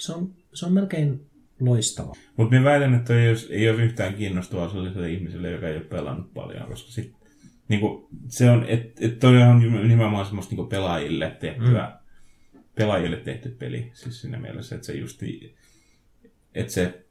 se, 0.00 0.12
on, 0.12 0.34
se 0.54 0.66
on 0.66 0.72
melkein 0.72 1.26
loistava. 1.60 2.12
Mutta 2.36 2.50
minä 2.50 2.64
väitän, 2.64 2.94
että 2.94 3.20
ei 3.20 3.28
olisi, 3.28 3.54
ei 3.54 3.70
olisi 3.70 3.82
yhtään 3.82 4.14
kiinnostavaa 4.14 4.68
sellaiselle 4.68 5.10
ihmiselle, 5.10 5.50
joka 5.50 5.68
ei 5.68 5.76
ole 5.76 5.84
pelannut 5.84 6.34
paljon, 6.34 6.68
koska 6.68 6.90
sit, 6.90 7.14
niinku, 7.68 8.08
se 8.28 8.50
on, 8.50 8.64
että 8.68 9.06
et 9.06 9.24
on 9.24 9.88
nimenomaan 9.88 10.26
semmoista 10.26 10.50
niinku 10.50 10.66
pelaajille 10.66 11.36
tehtyä, 11.40 11.92
mm. 12.52 12.60
pelaajille 12.74 13.16
tehty 13.16 13.48
peli, 13.48 13.90
siis 13.94 14.20
siinä 14.20 14.38
mielessä, 14.38 14.74
että 14.74 14.86
se 14.86 14.92
just, 14.92 15.22
että 16.54 16.72
se, 16.72 17.04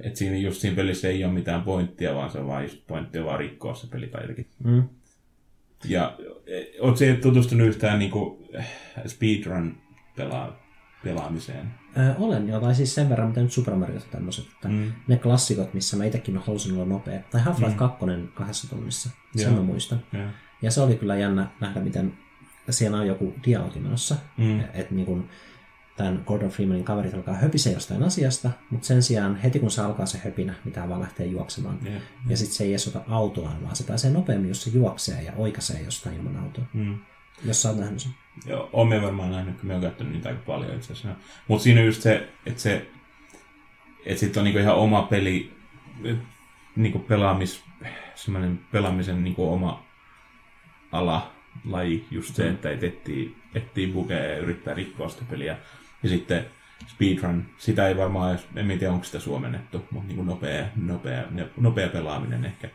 että 0.00 0.18
siinä 0.18 0.36
just 0.36 0.60
siinä 0.60 0.76
pelissä 0.76 1.08
ei 1.08 1.24
ole 1.24 1.32
mitään 1.32 1.62
pointtia, 1.62 2.14
vaan 2.14 2.30
se 2.30 2.38
on 2.38 2.46
vaan 2.46 2.62
just 2.62 2.86
pointtia 2.86 3.24
vaan 3.24 3.38
rikkoa 3.38 3.74
se 3.74 3.86
peli 3.86 4.06
tai 4.06 4.22
jotenkin. 4.22 4.46
Mm. 4.64 4.82
Ja 5.86 6.18
e, 6.46 6.80
oletko 6.80 7.04
tutustunut 7.22 7.66
yhtään 7.66 7.98
niin 7.98 8.10
kuin, 8.10 8.48
speedrun 9.06 9.76
pelaa, 10.16 10.62
pelaamiseen? 11.04 11.74
Öö, 11.98 12.14
olen 12.18 12.48
jo, 12.48 12.60
tai 12.60 12.74
siis 12.74 12.94
sen 12.94 13.08
verran, 13.08 13.28
mitä 13.28 13.40
nyt 13.40 13.52
Super 13.52 13.74
Mario 13.74 14.00
tämmöiset, 14.10 14.44
että 14.54 14.68
mm. 14.68 14.92
ne 15.08 15.16
klassikot, 15.16 15.74
missä 15.74 15.96
mä 15.96 16.04
itsekin 16.04 16.38
halusin 16.38 16.74
olla 16.74 16.84
nopea. 16.84 17.20
Tai 17.30 17.40
Half-Life 17.40 17.70
mm. 17.70 17.76
2 17.76 18.04
kahdessa 18.34 18.68
tunnissa, 18.68 19.10
sen 19.36 19.46
yeah. 19.46 19.54
mä 19.54 19.62
muistan. 19.62 20.02
Yeah. 20.14 20.30
Ja 20.62 20.70
se 20.70 20.80
oli 20.80 20.94
kyllä 20.94 21.16
jännä 21.16 21.46
nähdä, 21.60 21.80
miten 21.80 22.12
siellä 22.70 22.98
on 22.98 23.06
joku 23.06 23.34
dialogi 23.46 23.80
menossa. 23.80 24.16
Mm. 24.36 24.60
Että 24.60 24.94
niin 24.94 25.06
kun, 25.06 25.28
tämän 25.96 26.22
Gordon 26.26 26.50
Freemanin 26.50 26.84
kaverit 26.84 27.14
alkaa 27.14 27.34
höpisee 27.34 27.72
jostain 27.72 28.02
asiasta, 28.02 28.50
mutta 28.70 28.86
sen 28.86 29.02
sijaan 29.02 29.36
heti 29.36 29.58
kun 29.58 29.70
se 29.70 29.82
alkaa 29.82 30.06
se 30.06 30.20
höpinä, 30.24 30.54
mitä 30.64 30.88
vaan 30.88 31.00
lähtee 31.00 31.26
juoksemaan. 31.26 31.78
Yeah, 31.82 31.92
yeah. 31.92 32.02
Ja 32.28 32.36
sitten 32.36 32.56
se 32.56 32.64
ei 32.64 32.70
edes 32.70 32.88
ota 32.88 33.00
autoaan, 33.08 33.62
vaan 33.62 33.76
se 33.76 33.84
pääsee 33.84 34.10
nopeammin, 34.10 34.48
jos 34.48 34.62
se 34.62 34.70
juoksee 34.70 35.22
ja 35.22 35.32
oikaisee 35.36 35.82
jostain 35.82 36.16
ilman 36.16 36.36
autoa. 36.36 36.64
Mm. 36.72 36.98
Jos 37.44 37.62
sä 37.62 37.68
oot 37.68 37.78
nähnyt 37.78 38.00
sen. 38.00 38.12
Joo, 38.46 38.70
oon 38.72 39.02
varmaan 39.02 39.30
nähnyt, 39.30 39.56
kun 39.56 39.66
me 39.66 39.72
oon 39.72 39.82
käyttänyt 39.82 40.12
niitä 40.12 40.28
aika 40.28 40.42
paljon 40.46 40.74
itse 40.74 40.92
asiassa. 40.92 41.20
Mutta 41.48 41.64
siinä 41.64 41.80
on 41.80 41.86
just 41.86 42.02
se, 42.02 42.28
että 42.46 42.62
se, 42.62 42.86
että 44.06 44.20
sitten 44.20 44.40
on 44.40 44.44
niinku 44.44 44.58
ihan 44.58 44.76
oma 44.76 45.02
peli, 45.02 45.52
niinku 46.76 46.98
pelaamis, 46.98 47.64
semmoinen 48.14 48.60
pelaamisen 48.72 49.24
niinku 49.24 49.52
oma 49.52 49.86
ala, 50.92 51.32
laji, 51.64 52.06
just 52.10 52.34
se, 52.34 52.42
mm. 52.42 52.50
että 52.50 52.70
et 52.70 52.84
etsii, 52.84 53.36
etsii 53.54 53.92
bugeja 53.92 54.24
ja 54.24 54.38
yrittää 54.38 54.74
rikkoa 54.74 55.08
sitä 55.08 55.24
peliä. 55.30 55.56
Ja 56.06 56.10
sitten 56.10 56.46
speedrun, 56.86 57.46
sitä 57.58 57.88
ei 57.88 57.96
varmaan 57.96 58.30
edes, 58.30 58.46
en 58.56 58.78
tiedä 58.78 58.92
onko 58.92 59.04
sitä 59.04 59.20
suomennettu, 59.20 59.84
mutta 59.90 60.06
niin 60.06 60.16
kuin 60.16 60.26
nopea, 60.26 60.66
nopea, 60.76 61.24
nopea 61.56 61.88
pelaaminen 61.88 62.44
ehkä. 62.44 62.68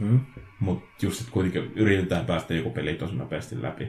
Hmm. 0.00 0.20
Mutta 0.60 1.06
just, 1.06 1.20
että 1.20 1.32
kuitenkin 1.32 1.72
yritetään 1.74 2.26
päästä 2.26 2.54
joku 2.54 2.70
peli 2.70 2.94
tosi 2.94 3.14
nopeasti 3.14 3.62
läpi. 3.62 3.88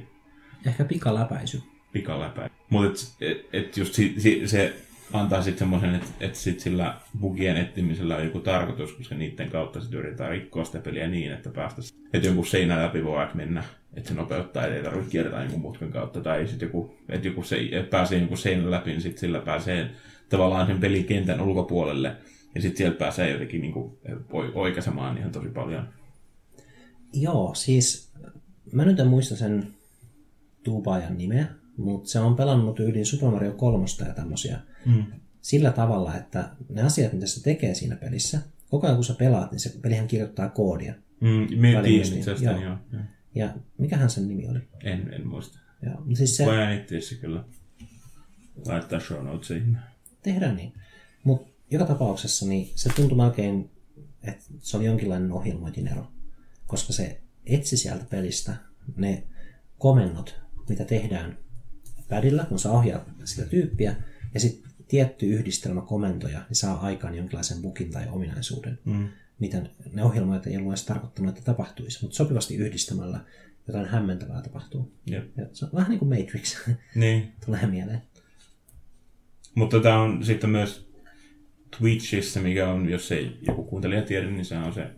Ehkä 0.65 0.85
pikaläpäisy. 0.85 1.63
Pikaläpäisy. 1.91 2.55
Mutta 2.69 3.01
et, 3.21 3.39
et, 3.39 3.49
et 3.53 3.77
just 3.77 3.93
si, 3.93 4.15
si, 4.17 4.47
se 4.47 4.75
antaa 5.13 5.41
sitten 5.41 5.59
semmoisen, 5.59 5.95
että 5.95 6.07
et 6.19 6.35
sit 6.35 6.59
sillä 6.59 6.97
bugien 7.19 7.57
etsimisellä 7.57 8.15
on 8.15 8.23
joku 8.23 8.39
tarkoitus, 8.39 8.93
koska 8.93 9.15
niiden 9.15 9.49
kautta 9.49 9.81
sitten 9.81 9.99
yritetään 9.99 10.31
rikkoa 10.31 10.65
sitä 10.65 10.79
peliä 10.79 11.07
niin, 11.07 11.31
että 11.31 11.49
päästäisiin, 11.49 12.07
että 12.13 12.27
jonkun 12.27 12.45
seinän 12.45 12.83
läpi 12.83 13.03
voi 13.03 13.27
mennä 13.33 13.63
että 13.95 14.09
se 14.09 14.15
nopeuttaa, 14.15 14.65
ei 14.65 14.83
tarvitse 14.83 15.11
kiertää 15.11 15.41
jonkun 15.41 15.61
mutkan 15.61 15.91
kautta, 15.91 16.21
tai 16.21 16.47
sitten 16.47 16.67
joku, 16.67 16.95
että 17.09 17.27
joku 17.27 17.43
se, 17.43 17.57
että 17.71 17.89
pääsee 17.89 18.19
jonkun 18.19 18.37
seinän 18.37 18.71
läpi, 18.71 18.89
niin 18.89 19.01
sitten 19.01 19.19
sillä 19.19 19.39
pääsee 19.39 19.89
tavallaan 20.29 20.67
sen 20.67 20.79
pelikentän 20.79 21.41
ulkopuolelle, 21.41 22.15
ja 22.55 22.61
sitten 22.61 22.77
sieltä 22.77 22.97
pääsee 22.97 23.31
jotenkin 23.31 23.61
niin 23.61 23.73
kuin, 23.73 23.97
oikaisemaan 24.53 25.17
ihan 25.17 25.31
tosi 25.31 25.47
paljon. 25.47 25.89
Joo, 27.13 27.53
siis 27.53 28.11
mä 28.71 28.85
nyt 28.85 28.99
en 28.99 29.07
muista 29.07 29.35
sen 29.35 29.67
tuupaajan 30.63 31.17
nimeä, 31.17 31.47
mutta 31.77 32.09
se 32.09 32.19
on 32.19 32.35
pelannut 32.35 32.79
yli 32.79 33.05
Super 33.05 33.29
Mario 33.29 33.51
3 33.51 33.85
ja 34.07 34.13
tämmöisiä 34.13 34.59
mm. 34.85 35.05
sillä 35.41 35.71
tavalla, 35.71 36.15
että 36.15 36.49
ne 36.69 36.81
asiat, 36.81 37.13
mitä 37.13 37.27
se 37.27 37.43
tekee 37.43 37.75
siinä 37.75 37.95
pelissä, 37.95 38.39
koko 38.69 38.87
ajan 38.87 38.97
kun 38.97 39.05
sä 39.05 39.13
pelaat, 39.13 39.51
niin 39.51 39.59
se 39.59 39.73
pelihän 39.81 40.07
kirjoittaa 40.07 40.49
koodia. 40.49 40.93
Mm, 41.21 41.59
me 41.61 41.81
tiedän 41.83 42.43
joo. 42.43 42.77
joo. 42.91 43.01
Ja 43.35 43.53
mikähän 43.77 44.09
sen 44.09 44.27
nimi 44.27 44.47
oli? 44.47 44.59
En, 44.83 45.13
en 45.13 45.27
muista. 45.27 45.59
Joo, 45.81 46.03
siis 46.13 46.37
se... 46.37 46.73
Etsiä 46.73 47.01
se 47.01 47.15
kyllä. 47.15 47.43
Laittaa 48.65 48.99
show 48.99 49.25
notesiin. 49.25 49.77
Tehdään 50.23 50.55
niin. 50.55 50.73
Mutta 51.23 51.51
joka 51.71 51.85
tapauksessa 51.85 52.45
niin 52.45 52.71
se 52.75 52.89
tuntui 52.95 53.17
melkein, 53.17 53.71
että 54.23 54.43
se 54.59 54.77
oli 54.77 54.85
jonkinlainen 54.85 55.31
ohjelmointinero. 55.31 56.07
Koska 56.67 56.93
se 56.93 57.21
etsi 57.45 57.77
sieltä 57.77 58.05
pelistä 58.09 58.55
ne 58.95 59.23
komennot, 59.77 60.41
mitä 60.69 60.85
tehdään 60.85 61.37
padilla, 62.09 62.45
kun 62.45 62.59
sä 62.59 62.71
ohjaat 62.71 63.11
sitä 63.23 63.45
tyyppiä, 63.45 63.95
ja 64.33 64.39
sitten 64.39 64.64
tietty 64.87 65.25
yhdistelmä 65.25 65.81
komentoja, 65.81 66.39
niin 66.49 66.55
saa 66.55 66.79
aikaan 66.79 67.15
jonkinlaisen 67.15 67.61
bukin 67.61 67.91
tai 67.91 68.07
ominaisuuden. 68.09 68.79
Mm 68.85 69.07
mitä 69.39 69.61
ne 69.93 70.03
ohjelmoijat 70.03 70.47
ei 70.47 70.57
ollut 70.57 70.71
edes 70.71 70.85
tarkoittanut, 70.85 71.37
että 71.37 71.51
tapahtuisi, 71.51 72.01
mutta 72.01 72.17
sopivasti 72.17 72.55
yhdistämällä 72.55 73.19
jotain 73.67 73.85
hämmentävää 73.85 74.41
tapahtuu. 74.41 74.91
Ja 75.05 75.21
se 75.53 75.65
on 75.65 75.71
vähän 75.73 75.89
niin 75.89 75.99
kuin 75.99 76.09
Matrix. 76.09 76.67
Niin. 76.95 77.33
Tulee 77.45 77.67
mieleen. 77.67 78.01
Mutta 79.55 79.79
tämä 79.79 80.01
on 80.01 80.25
sitten 80.25 80.49
myös 80.49 80.89
Twitchissä, 81.77 82.39
mikä 82.39 82.69
on, 82.69 82.89
jos 82.89 83.11
ei 83.11 83.37
joku 83.41 83.63
kuuntelija 83.63 84.01
tiedä, 84.01 84.29
niin 84.29 84.45
se 84.45 84.57
on 84.57 84.73
se 84.73 84.91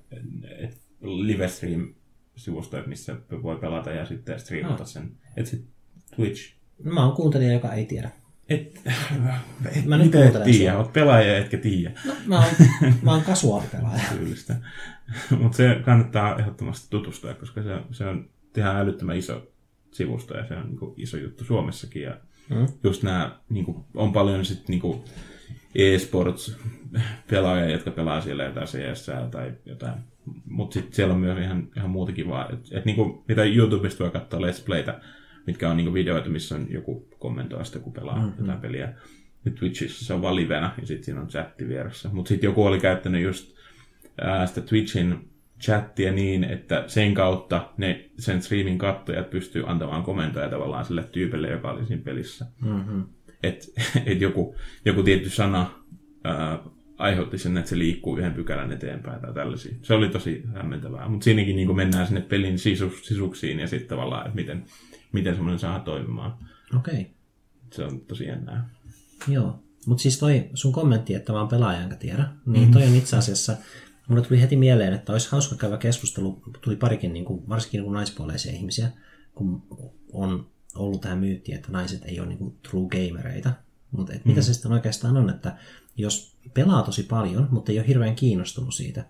live 1.02 1.48
stream 1.48 1.94
sivusto, 2.36 2.84
missä 2.86 3.16
voi 3.44 3.56
pelata 3.60 3.92
ja 3.92 4.06
sitten 4.06 4.40
striimata 4.40 4.84
ah. 4.84 4.90
sen. 4.90 5.12
Et 5.38 5.48
sit 5.48 5.66
Twitch. 6.16 6.54
Mä 6.84 7.06
oon 7.06 7.16
kuuntelija, 7.16 7.54
joka 7.54 7.74
ei 7.74 7.86
tiedä. 7.86 8.12
Et, 8.50 8.82
et, 9.76 9.86
mä 9.86 9.98
nyt 9.98 10.16
et 10.16 10.44
tiedä, 10.44 10.78
oot 10.78 10.94
pelaaja 10.94 11.38
etkä 11.38 11.58
tiedä. 11.58 11.92
No, 12.06 12.14
mä 12.26 12.38
oon, 12.40 12.48
mä 13.02 13.12
oon 13.12 13.22
kasuaalipelaaja. 13.22 14.04
Tyylistä. 14.18 14.56
Mutta 15.40 15.58
se 15.58 15.82
kannattaa 15.86 16.40
ehdottomasti 16.40 16.88
tutustua, 16.90 17.34
koska 17.34 17.64
se, 17.64 17.70
se 17.92 18.06
on 18.06 18.30
ihan 18.58 18.78
älyttömän 18.78 19.18
iso 19.18 19.48
sivusto 19.92 20.38
ja 20.38 20.48
se 20.48 20.54
on 20.58 20.68
niin 20.68 20.94
iso 20.98 21.18
juttu 21.18 21.44
Suomessakin. 21.44 22.02
Ja 22.02 22.18
mm. 22.50 22.68
just 22.84 23.04
nämä, 23.04 23.40
niin 23.50 23.66
kuin, 23.66 23.78
on 23.94 24.14
paljon 24.14 24.46
sitten 24.46 24.80
niin 24.80 25.04
e-sports 25.76 26.58
pelaajia, 27.30 27.72
jotka 27.72 27.92
pelaa 27.92 28.22
siellä 28.22 28.44
jotain 28.44 28.68
CS 28.68 29.10
tai 29.32 29.52
jotain. 29.66 29.96
Mutta 30.46 30.74
sitten 30.74 30.94
siellä 30.94 31.14
on 31.14 31.20
myös 31.20 31.40
ihan, 31.40 31.68
ihan 31.76 31.90
muutakin 31.90 32.28
vaan. 32.30 32.54
Et, 32.54 32.60
et 32.72 32.86
niin 32.86 32.96
kuin, 32.96 33.24
mitä 33.28 33.44
YouTubesta 33.44 34.04
voi 34.04 34.12
katsoa 34.12 34.40
Let's 34.40 34.64
Playtä, 34.66 35.02
mitkä 35.48 35.70
on 35.70 35.78
niin 35.78 35.94
videoita, 35.94 36.30
missä 36.30 36.56
on 36.56 36.68
joku 36.70 37.08
kommentoi 37.20 37.66
sitä, 37.66 37.80
kun 37.80 37.94
pelaa 37.94 38.16
mm-hmm. 38.16 38.40
jotain 38.40 38.60
peliä. 38.60 38.94
Nyt 39.46 39.56
Twitchissä 39.56 40.06
se 40.06 40.14
on 40.14 40.22
vaan 40.22 40.36
livenä 40.36 40.72
ja 40.82 40.88
sitten 40.88 41.04
siinä 41.04 41.22
on 41.22 41.28
chatti 41.28 41.68
vieressä. 41.68 42.10
Mutta 42.14 42.30
sitten 42.30 42.48
joku 42.48 42.66
oli 42.66 42.80
käyttänyt 42.80 43.24
just 43.24 43.58
ää, 44.22 44.46
sitä 44.46 44.62
Twitchin 44.62 45.30
chattia 45.62 46.12
niin, 46.12 46.44
että 46.44 46.84
sen 46.88 47.14
kautta 47.14 47.70
ne 47.78 48.10
sen 48.20 48.42
streamin 48.42 48.78
kattojat 48.78 49.30
pystyy 49.30 49.64
antamaan 49.68 50.04
komentoja 50.04 50.50
tavallaan 50.50 50.86
sille 50.86 51.04
tyypille, 51.12 51.50
joka 51.50 51.72
oli 51.72 51.86
siinä 51.86 52.04
pelissä. 52.04 52.46
Mm-hmm. 52.62 53.04
Että 53.44 53.66
et 54.06 54.22
joku, 54.22 54.56
joku 54.86 55.04
tietty 55.04 55.30
sana 55.30 55.70
ää, 56.24 56.60
aiheutti 56.98 57.38
sen, 57.38 57.58
että 57.58 57.70
se 57.70 57.78
liikkuu 57.78 58.18
yhden 58.18 58.34
pykälän 58.34 58.72
eteenpäin 58.72 59.22
tai 59.22 59.34
tällaisia. 59.34 59.76
Se 59.82 59.94
oli 59.94 60.10
tosi 60.10 60.44
hämmentävää. 60.54 61.10
Mutta 61.10 61.24
siinäkin 61.24 61.56
niin 61.56 61.76
mennään 61.76 62.08
sinne 62.08 62.22
pelin 62.22 62.60
sisu, 62.60 62.90
sisuksiin 63.02 63.60
ja 63.60 63.68
sitten 63.68 63.90
tavallaan, 63.90 64.26
että 64.26 64.36
miten, 64.36 64.66
miten 65.12 65.36
semmoinen 65.36 65.60
saa 65.60 65.80
toimimaan. 65.80 66.38
Okei. 66.76 67.02
Okay. 67.02 67.06
Se 67.74 67.84
on 67.84 68.02
tosi 68.02 68.26
jännää. 68.26 68.70
Joo. 69.28 69.64
Mutta 69.86 70.02
siis 70.02 70.20
toi 70.20 70.50
sun 70.54 70.74
kommentti, 70.74 71.14
että 71.14 71.34
vaan 71.34 71.48
pelaaja 71.48 71.82
enkä 71.82 71.96
tiedä, 71.96 72.28
niin 72.46 72.60
mm-hmm. 72.60 72.74
toi 72.74 72.88
on 72.88 72.96
itse 72.96 73.18
asiassa, 73.18 73.58
mulle 74.08 74.22
tuli 74.22 74.42
heti 74.42 74.56
mieleen, 74.56 74.94
että 74.94 75.12
olisi 75.12 75.32
hauska 75.32 75.56
käydä 75.56 75.78
keskustelu, 75.78 76.42
tuli 76.62 76.76
parikin 76.76 77.14
niin 77.14 77.26
kuin, 77.26 77.50
varsinkin 77.50 77.78
niin 77.78 77.86
kuin 77.86 77.94
naispuoleisia 77.94 78.52
ihmisiä, 78.52 78.92
kun 79.36 79.64
on 80.14 80.48
ollut 80.76 81.02
tähän 81.02 81.18
myytti, 81.18 81.54
että 81.54 81.72
naiset 81.72 82.06
ei 82.06 82.20
ole 82.20 82.28
niin 82.28 82.38
kuin 82.38 82.58
true 82.70 82.88
gamereita. 82.88 83.52
Mutta 83.92 84.14
mm-hmm. 84.14 84.30
mitä 84.30 84.42
se 84.42 84.54
sitten 84.54 84.72
oikeastaan 84.72 85.18
on, 85.18 85.30
että 85.30 85.58
jos 85.98 86.36
pelaa 86.54 86.84
tosi 86.84 87.04
paljon, 87.04 87.48
mutta 87.52 87.72
ei 87.72 87.80
ole 87.80 87.88
hirveän 87.88 88.16
kiinnostunut 88.16 88.74
siitä, 88.74 89.06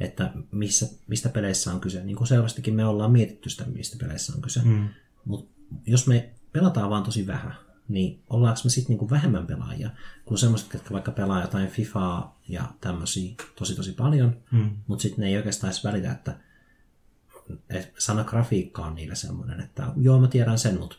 että 0.00 0.32
missä, 0.50 0.88
mistä 1.06 1.28
peleissä 1.28 1.72
on 1.72 1.80
kyse. 1.80 2.04
Niin 2.04 2.16
kuin 2.16 2.28
selvästikin 2.28 2.74
me 2.74 2.84
ollaan 2.84 3.12
mietitty 3.12 3.50
sitä, 3.50 3.64
mistä 3.64 3.96
peleissä 4.00 4.32
on 4.36 4.42
kyse. 4.42 4.60
Mm. 4.64 4.88
Mutta 5.24 5.54
jos 5.86 6.06
me 6.06 6.30
pelataan 6.52 6.90
vaan 6.90 7.02
tosi 7.02 7.26
vähän, 7.26 7.54
niin 7.88 8.22
ollaanko 8.30 8.60
me 8.64 8.70
sitten 8.70 8.88
niinku 8.92 9.10
vähemmän 9.10 9.46
pelaajia 9.46 9.90
kuin 10.24 10.38
semmoiset, 10.38 10.74
jotka 10.74 10.94
vaikka 10.94 11.12
pelaa 11.12 11.40
jotain 11.40 11.68
FIFAa 11.68 12.36
ja 12.48 12.62
tämmöisiä 12.80 13.34
tosi 13.56 13.76
tosi 13.76 13.92
paljon, 13.92 14.36
Mm. 14.50 14.70
mutta 14.86 15.02
sitten 15.02 15.22
ne 15.22 15.28
ei 15.28 15.36
oikeastaan 15.36 15.70
edes 15.72 15.84
välitä, 15.84 16.12
että, 16.12 16.36
että 17.70 18.00
sana 18.00 18.24
grafiikka 18.24 18.82
on 18.86 18.94
niille 18.94 19.14
semmoinen, 19.14 19.60
että 19.60 19.86
joo 19.96 20.20
mä 20.20 20.28
tiedän 20.28 20.58
sen, 20.58 20.78
mutta 20.78 20.96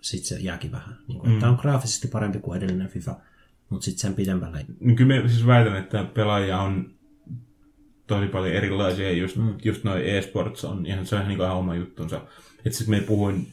sitten 0.00 0.28
se 0.28 0.38
jääkin 0.44 0.72
vähän. 0.72 0.98
Niin 1.08 1.18
kuin, 1.20 1.32
mm. 1.32 1.40
Tämä 1.40 1.52
on 1.52 1.58
graafisesti 1.60 2.08
parempi 2.08 2.38
kuin 2.38 2.58
edellinen 2.58 2.88
FIFA, 2.88 3.16
mutta 3.68 3.84
sitten 3.84 4.00
sen 4.00 4.14
pidemmällä 4.14 4.58
ei. 4.58 4.64
Niin 4.80 4.96
Kyllä 4.96 5.22
mä 5.22 5.28
siis 5.28 5.46
väitän, 5.46 5.76
että 5.76 6.04
pelaajia 6.04 6.60
on 6.60 6.90
tosi 8.06 8.26
paljon 8.26 8.54
erilaisia, 8.54 9.10
ja 9.10 9.16
just, 9.16 9.36
mm. 9.36 9.54
just 9.64 9.84
noin 9.84 10.04
e-sports 10.04 10.64
on 10.64 10.86
ihan, 10.86 11.06
se 11.06 11.16
on 11.16 11.28
niin 11.28 11.40
ihan 11.40 11.56
oma 11.56 11.74
juttunsa. 11.74 12.16
Että 12.64 12.78
sitten 12.78 12.94
me 12.94 13.00
puhuin 13.00 13.46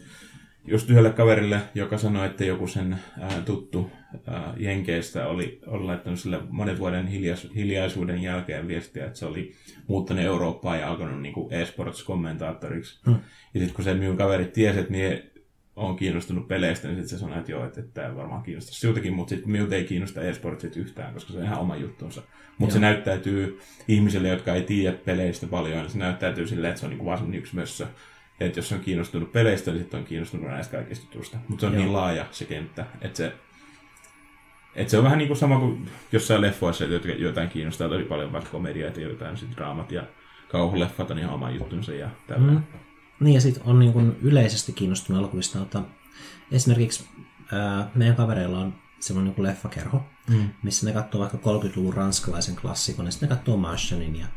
just 0.65 0.89
yhdelle 0.89 1.09
kaverille, 1.09 1.61
joka 1.75 1.97
sanoi, 1.97 2.25
että 2.25 2.45
joku 2.45 2.67
sen 2.67 2.97
ää, 3.19 3.41
tuttu 3.41 3.91
ää, 4.27 4.53
Jenkeistä 4.57 5.27
oli, 5.27 5.59
oli 5.67 5.83
laittanut 5.83 6.19
sille 6.19 6.39
monen 6.49 6.79
vuoden 6.79 7.07
hiljais, 7.07 7.47
hiljaisuuden 7.55 8.21
jälkeen 8.21 8.67
viestiä, 8.67 9.05
että 9.05 9.19
se 9.19 9.25
oli 9.25 9.53
muuttanut 9.87 10.23
Eurooppaan 10.23 10.79
ja 10.79 10.89
alkanut 10.89 11.21
niin 11.21 11.33
kuin 11.33 11.53
e-sports-kommentaattoriksi. 11.53 12.99
Mm. 13.07 13.19
Ja 13.53 13.59
sitten 13.59 13.75
kun 13.75 13.83
se 13.83 13.93
minun 13.93 14.17
kaveri 14.17 14.45
tiesi, 14.45 14.79
että 14.79 14.91
minä 14.91 15.21
on 15.80 15.95
kiinnostunut 15.95 16.47
peleistä, 16.47 16.88
niin 16.88 16.97
sitten 16.97 17.09
se 17.09 17.21
sanoi, 17.21 17.39
että 17.39 17.51
joo, 17.51 17.65
että, 17.65 17.80
että 17.80 18.01
tämä 18.01 18.15
varmaan 18.15 18.43
kiinnostaa 18.43 18.73
siltäkin, 18.73 19.13
mutta 19.13 19.30
sitten 19.30 19.51
minulta 19.51 19.75
ei 19.75 19.84
kiinnosta 19.84 20.21
e-sportsit 20.21 20.77
yhtään, 20.77 21.13
koska 21.13 21.34
se 21.34 21.39
on 21.39 21.45
ihan 21.45 21.59
oma 21.59 21.75
juttunsa. 21.75 22.21
Mutta 22.57 22.73
se 22.73 22.80
näyttäytyy 22.80 23.59
ihmisille, 23.88 24.27
jotka 24.27 24.53
ei 24.53 24.61
tiedä 24.61 24.97
peleistä 25.05 25.47
paljon, 25.47 25.80
niin 25.80 25.89
se 25.89 25.97
näyttäytyy 25.97 26.47
silleen, 26.47 26.69
että 26.69 26.80
se 26.80 26.86
on 26.86 26.89
niin 26.89 27.17
semmoinen 27.17 27.39
yksi 27.39 27.55
mössö. 27.55 27.88
Että 28.39 28.59
jos 28.59 28.71
on 28.71 28.80
kiinnostunut 28.80 29.32
peleistä, 29.32 29.71
niin 29.71 29.80
sitten 29.80 29.99
on 29.99 30.05
kiinnostunut 30.05 30.47
näistä 30.47 30.77
kaikista 30.77 31.05
jutuista. 31.05 31.38
Mutta 31.47 31.61
se 31.61 31.67
on 31.67 31.73
joo. 31.73 31.82
niin 31.82 31.93
laaja 31.93 32.25
se 32.32 32.45
kenttä, 32.45 32.86
että 33.01 33.17
se, 33.17 33.34
että 34.75 34.91
se 34.91 34.97
on 34.97 35.03
vähän 35.03 35.17
niin 35.17 35.27
kuin 35.27 35.38
sama 35.38 35.59
kuin 35.59 35.89
jossain 36.11 36.41
leffoissa, 36.41 36.86
jotka 36.86 37.09
jotain 37.09 37.49
kiinnostaa 37.49 37.89
tosi 37.89 38.03
paljon, 38.03 38.32
vaikka 38.32 38.49
komediat 38.49 38.97
ja 38.97 39.07
jotain 39.07 39.38
sit 39.38 39.55
draamat 39.55 39.91
ja 39.91 40.03
kauhuleffat 40.49 41.11
on 41.11 41.19
ihan 41.19 41.34
oma 41.34 41.49
juttunsa 41.49 41.93
ja 41.93 42.09
tällä. 42.27 42.51
Mm. 42.51 42.63
Niin 43.20 43.36
ja 43.36 43.41
sitten 43.41 43.63
on 43.65 43.80
niin 43.80 43.93
kuin 43.93 44.17
yleisesti 44.22 44.74
kiinnostunut 44.74 45.20
elokuvista, 45.20 45.61
että 45.61 45.82
esimerkiksi 46.51 47.07
ää, 47.51 47.91
meidän 47.95 48.15
kavereilla 48.15 48.59
on 48.59 48.74
semmoinen 48.99 49.34
niin 49.38 49.43
leffakerho, 49.43 50.03
mm. 50.30 50.49
missä 50.63 50.86
ne 50.86 50.93
katsoo 50.93 51.22
vaikka 51.22 51.38
30-luvun 51.38 51.93
ranskalaisen 51.93 52.55
klassikon, 52.55 53.05
ja 53.05 53.11
sitten 53.11 53.30
ne 53.30 53.36
katsoo 53.36 53.57
Martianin 53.57 54.15
ja 54.15 54.28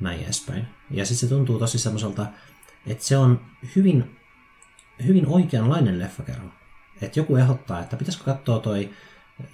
näin 0.00 0.22
edespäin. 0.22 0.66
Ja 0.90 1.06
sitten 1.06 1.28
se 1.28 1.34
tuntuu 1.34 1.58
tosi 1.58 1.78
semmoiselta, 1.78 2.26
että 2.86 3.04
se 3.04 3.16
on 3.16 3.40
hyvin, 3.76 4.16
hyvin 5.06 5.26
oikeanlainen 5.26 5.98
leffakerho. 5.98 6.48
Että 7.02 7.20
joku 7.20 7.36
ehdottaa, 7.36 7.80
että 7.80 7.96
pitäisikö 7.96 8.24
katsoa 8.24 8.58
toi 8.58 8.90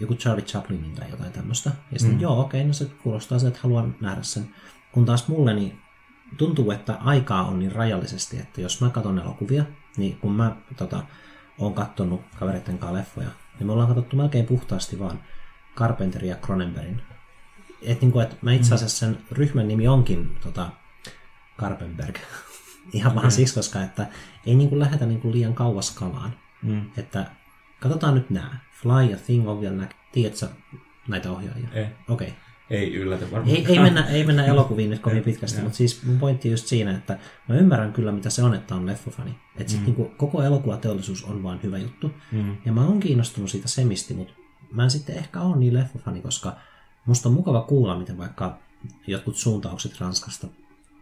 joku 0.01 0.15
Charlie 0.15 0.45
Chaplinin 0.45 0.95
tai 0.95 1.11
jotain 1.11 1.33
tämmöistä. 1.33 1.71
Ja 1.93 1.99
sitten, 1.99 2.17
mm. 2.17 2.23
joo, 2.23 2.41
okei, 2.41 2.61
okay, 2.61 2.69
no 2.69 2.73
se 2.73 2.91
kuulostaa 3.03 3.39
se, 3.39 3.49
että 3.49 3.61
haluan 3.63 3.97
nähdä 4.01 4.23
sen. 4.23 4.55
Kun 4.93 5.05
taas 5.05 5.29
mulle 5.29 5.55
niin 5.55 5.79
tuntuu, 6.37 6.71
että 6.71 6.95
aikaa 6.95 7.47
on 7.47 7.59
niin 7.59 7.73
rajallisesti, 7.73 8.39
että 8.39 8.61
jos 8.61 8.81
mä 8.81 8.91
katson 8.91 9.19
elokuvia, 9.19 9.65
niin 9.97 10.19
kun 10.19 10.33
mä 10.33 10.57
tota, 10.77 11.03
oon 11.59 11.75
kattonut 11.75 12.21
kavereiden 12.39 12.79
kanssa 12.79 12.99
leffoja, 12.99 13.29
niin 13.59 13.67
me 13.67 13.73
ollaan 13.73 13.89
katsottu 13.89 14.17
melkein 14.17 14.47
puhtaasti 14.47 14.99
vaan 14.99 15.21
Carpenterin 15.77 16.31
ja 16.31 16.37
Cronenbergin. 16.37 17.03
Et 17.83 18.01
niin 18.01 18.13
kuin, 18.13 18.23
että 18.23 18.37
mä 18.43 18.53
itse 18.53 18.75
asiassa 18.75 18.99
sen 18.99 19.19
ryhmän 19.31 19.69
nimi 19.69 19.89
onkin 19.89 20.37
tota, 20.43 20.71
Carpenberg. 21.59 22.17
Ihan 22.93 23.15
vaan 23.15 23.31
siksi, 23.31 23.55
koska 23.55 23.83
että 23.83 24.07
ei 24.47 24.55
niin 24.55 24.69
kuin 24.69 24.79
lähetä 24.79 25.07
niin 25.07 25.21
kuin 25.21 25.35
liian 25.35 25.55
kauas 25.55 25.91
kalaan. 25.91 26.33
Mm. 26.63 26.91
Että 26.97 27.31
katsotaan 27.81 28.15
nyt 28.15 28.31
nämä. 28.31 28.59
Fly 28.83 29.11
ja 29.11 29.17
Thing 29.17 29.49
on 29.49 29.61
vielä 29.61 29.77
näkö. 29.77 29.95
Tiedätkö 30.13 30.49
näitä 31.09 31.33
ohjaajia? 31.33 31.69
Ei. 31.73 31.87
Okei. 32.09 32.29
Okay. 32.29 32.41
Ei 32.71 32.95
yllätä 32.95 33.31
varmaan. 33.31 33.57
Ei, 33.57 33.67
ei, 33.69 33.79
mennä, 33.79 34.07
ei 34.07 34.25
mennä 34.25 34.45
elokuviin 34.55 34.91
nyt 34.91 35.01
kovin 35.01 35.23
pitkästi, 35.23 35.63
mutta 35.63 35.77
siis 35.77 36.03
mun 36.03 36.19
pointti 36.19 36.51
just 36.51 36.67
siinä, 36.67 36.91
että 36.91 37.19
mä 37.49 37.55
ymmärrän 37.55 37.93
kyllä, 37.93 38.13
mitä 38.13 38.31
se 38.31 38.43
on, 38.43 38.55
että 38.55 38.75
on 38.75 38.87
leffofani. 38.87 39.37
Että 39.57 39.73
sit 39.73 39.81
mm. 39.81 39.87
niinku, 39.87 40.11
koko 40.17 40.43
elokuvateollisuus 40.43 41.25
on 41.25 41.43
vaan 41.43 41.61
hyvä 41.63 41.79
juttu. 41.79 42.11
Mm. 42.33 42.57
Ja 42.65 42.73
mä 42.73 42.87
oon 42.87 43.01
kiinnostunut 43.01 43.51
siitä 43.51 43.69
semisti, 43.69 44.15
mutta 44.15 44.35
mä 44.71 44.85
en 44.85 44.91
sitten 44.91 45.17
ehkä 45.17 45.41
ole 45.41 45.57
niin 45.57 45.75
leffofani, 45.75 46.21
koska 46.21 46.57
musta 47.07 47.29
on 47.29 47.35
mukava 47.35 47.63
kuulla, 47.63 47.99
miten 47.99 48.19
vaikka 48.19 48.59
jotkut 49.07 49.37
suuntaukset 49.37 50.01
Ranskasta 50.01 50.47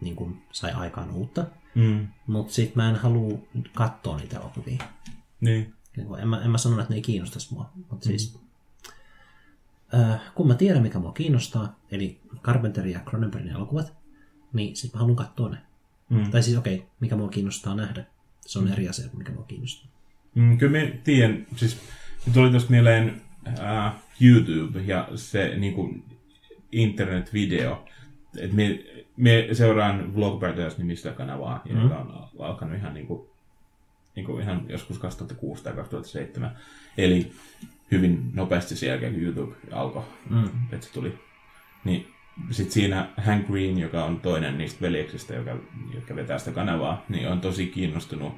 niin 0.01 0.15
kuin 0.15 0.41
sai 0.51 0.71
aikaan 0.71 1.11
uutta. 1.11 1.45
Mm. 1.75 2.07
Mutta 2.27 2.53
sitten 2.53 2.83
mä 2.83 2.89
en 2.89 2.95
halua 2.95 3.39
katsoa 3.73 4.17
niitä 4.17 4.37
elokuvia. 4.37 4.83
Niin. 5.41 5.73
En 6.17 6.27
mä, 6.27 6.41
en 6.41 6.51
mä 6.51 6.57
sano, 6.57 6.79
että 6.79 6.89
ne 6.89 6.95
ei 6.95 7.01
kiinnostaisi 7.01 7.53
mua. 7.53 7.69
Mutta 7.89 8.05
siis, 8.05 8.39
äh, 9.93 10.21
kun 10.35 10.47
mä 10.47 10.55
tiedän, 10.55 10.81
mikä 10.81 10.99
mua 10.99 11.11
kiinnostaa, 11.11 11.79
eli 11.91 12.19
Carpenter 12.43 12.87
ja 12.87 12.99
Cronenbergin 12.99 13.51
elokuvat, 13.51 13.93
niin 14.53 14.75
sitten 14.75 14.97
mä 14.97 14.99
haluan 14.99 15.15
katsoa 15.15 15.49
ne. 15.49 15.57
Mm. 16.09 16.31
Tai 16.31 16.43
siis 16.43 16.57
okei, 16.57 16.75
okay, 16.75 16.87
mikä 16.99 17.15
mua 17.15 17.29
kiinnostaa 17.29 17.75
nähdä. 17.75 18.05
Se 18.41 18.59
on 18.59 18.67
eri 18.67 18.89
asia 18.89 19.09
kuin 19.09 19.17
mikä 19.17 19.31
mua 19.31 19.43
kiinnostaa. 19.43 19.91
Mm, 20.35 20.57
kyllä 20.57 20.79
mä 20.79 20.87
tiedän, 21.03 21.47
siis 21.55 21.81
tuli 22.33 22.49
tuosta 22.49 22.71
mieleen 22.71 23.21
äh, 23.59 23.93
YouTube 24.21 24.81
ja 24.81 25.07
se 25.15 25.57
niin 25.57 25.73
kuin, 25.73 26.03
internet-video. 26.73 27.85
Et 28.37 28.53
me, 28.53 28.79
me 29.17 29.47
seuraan 29.51 30.15
Vlog 30.15 30.39
Brothers 30.39 30.77
nimistä 30.77 31.11
kanavaa, 31.11 31.61
mm. 31.69 31.81
joka 31.81 31.95
on 31.95 32.27
alkanut 32.39 32.77
ihan, 32.77 32.93
niin 32.93 33.07
kuin, 33.07 33.27
niin 34.15 34.25
kuin 34.25 34.41
ihan 34.41 34.65
joskus 34.69 34.99
2006 34.99 35.63
tai 35.63 35.73
2007. 35.73 36.57
Eli 36.97 37.31
hyvin 37.93 38.21
nopeasti 38.33 38.75
sen 38.75 38.89
jälkeen, 38.89 39.13
kun 39.13 39.23
YouTube 39.23 39.55
alkoi, 39.71 40.03
Mm. 40.29 40.49
että 40.71 40.87
se 40.87 40.93
tuli. 40.93 41.13
Niin 41.83 42.07
sitten 42.51 42.71
siinä 42.73 43.07
Hank 43.17 43.47
Green, 43.47 43.79
joka 43.79 44.05
on 44.05 44.19
toinen 44.19 44.57
niistä 44.57 44.81
veljeksistä, 44.81 45.33
joka, 45.33 45.55
joka 45.95 46.15
vetää 46.15 46.39
sitä 46.39 46.51
kanavaa, 46.51 47.05
niin 47.09 47.29
on 47.29 47.41
tosi 47.41 47.67
kiinnostunut 47.67 48.33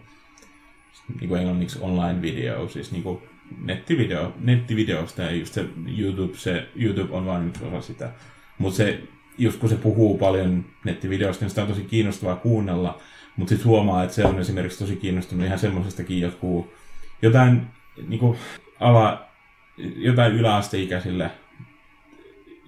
niin 1.19 1.29
kuin 1.29 1.39
englanniksi 1.41 1.79
online 1.81 2.21
video, 2.21 2.69
siis 2.69 2.91
niin 2.91 3.03
kuin 3.03 3.19
nettivideo, 3.61 4.33
nettivideosta 4.39 5.21
ja 5.21 5.31
just 5.31 5.53
se 5.53 5.65
YouTube, 5.97 6.37
se 6.37 6.67
YouTube 6.75 7.13
on 7.13 7.25
vain 7.25 7.47
yksi 7.47 7.63
osa 7.65 7.81
sitä. 7.81 8.11
Mutta 8.57 8.77
se, 8.77 8.99
just 9.37 9.59
kun 9.59 9.69
se 9.69 9.75
puhuu 9.75 10.17
paljon 10.17 10.65
nettivideosta, 10.83 11.43
niin 11.45 11.49
sitä 11.49 11.61
on 11.61 11.67
tosi 11.67 11.83
kiinnostavaa 11.83 12.35
kuunnella, 12.35 13.01
mutta 13.37 13.49
sitten 13.49 13.67
huomaa, 13.67 14.03
että 14.03 14.15
se 14.15 14.25
on 14.25 14.39
esimerkiksi 14.39 14.79
tosi 14.79 14.95
kiinnostunut 14.95 15.45
ihan 15.45 15.59
semmoisestakin 15.59 16.19
jotkut, 16.19 16.73
jotain 17.21 17.61
niin 18.07 18.19
kuin 18.19 18.37
ala, 18.79 19.25
jotain 19.77 20.33
yläasteikäisille 20.33 21.31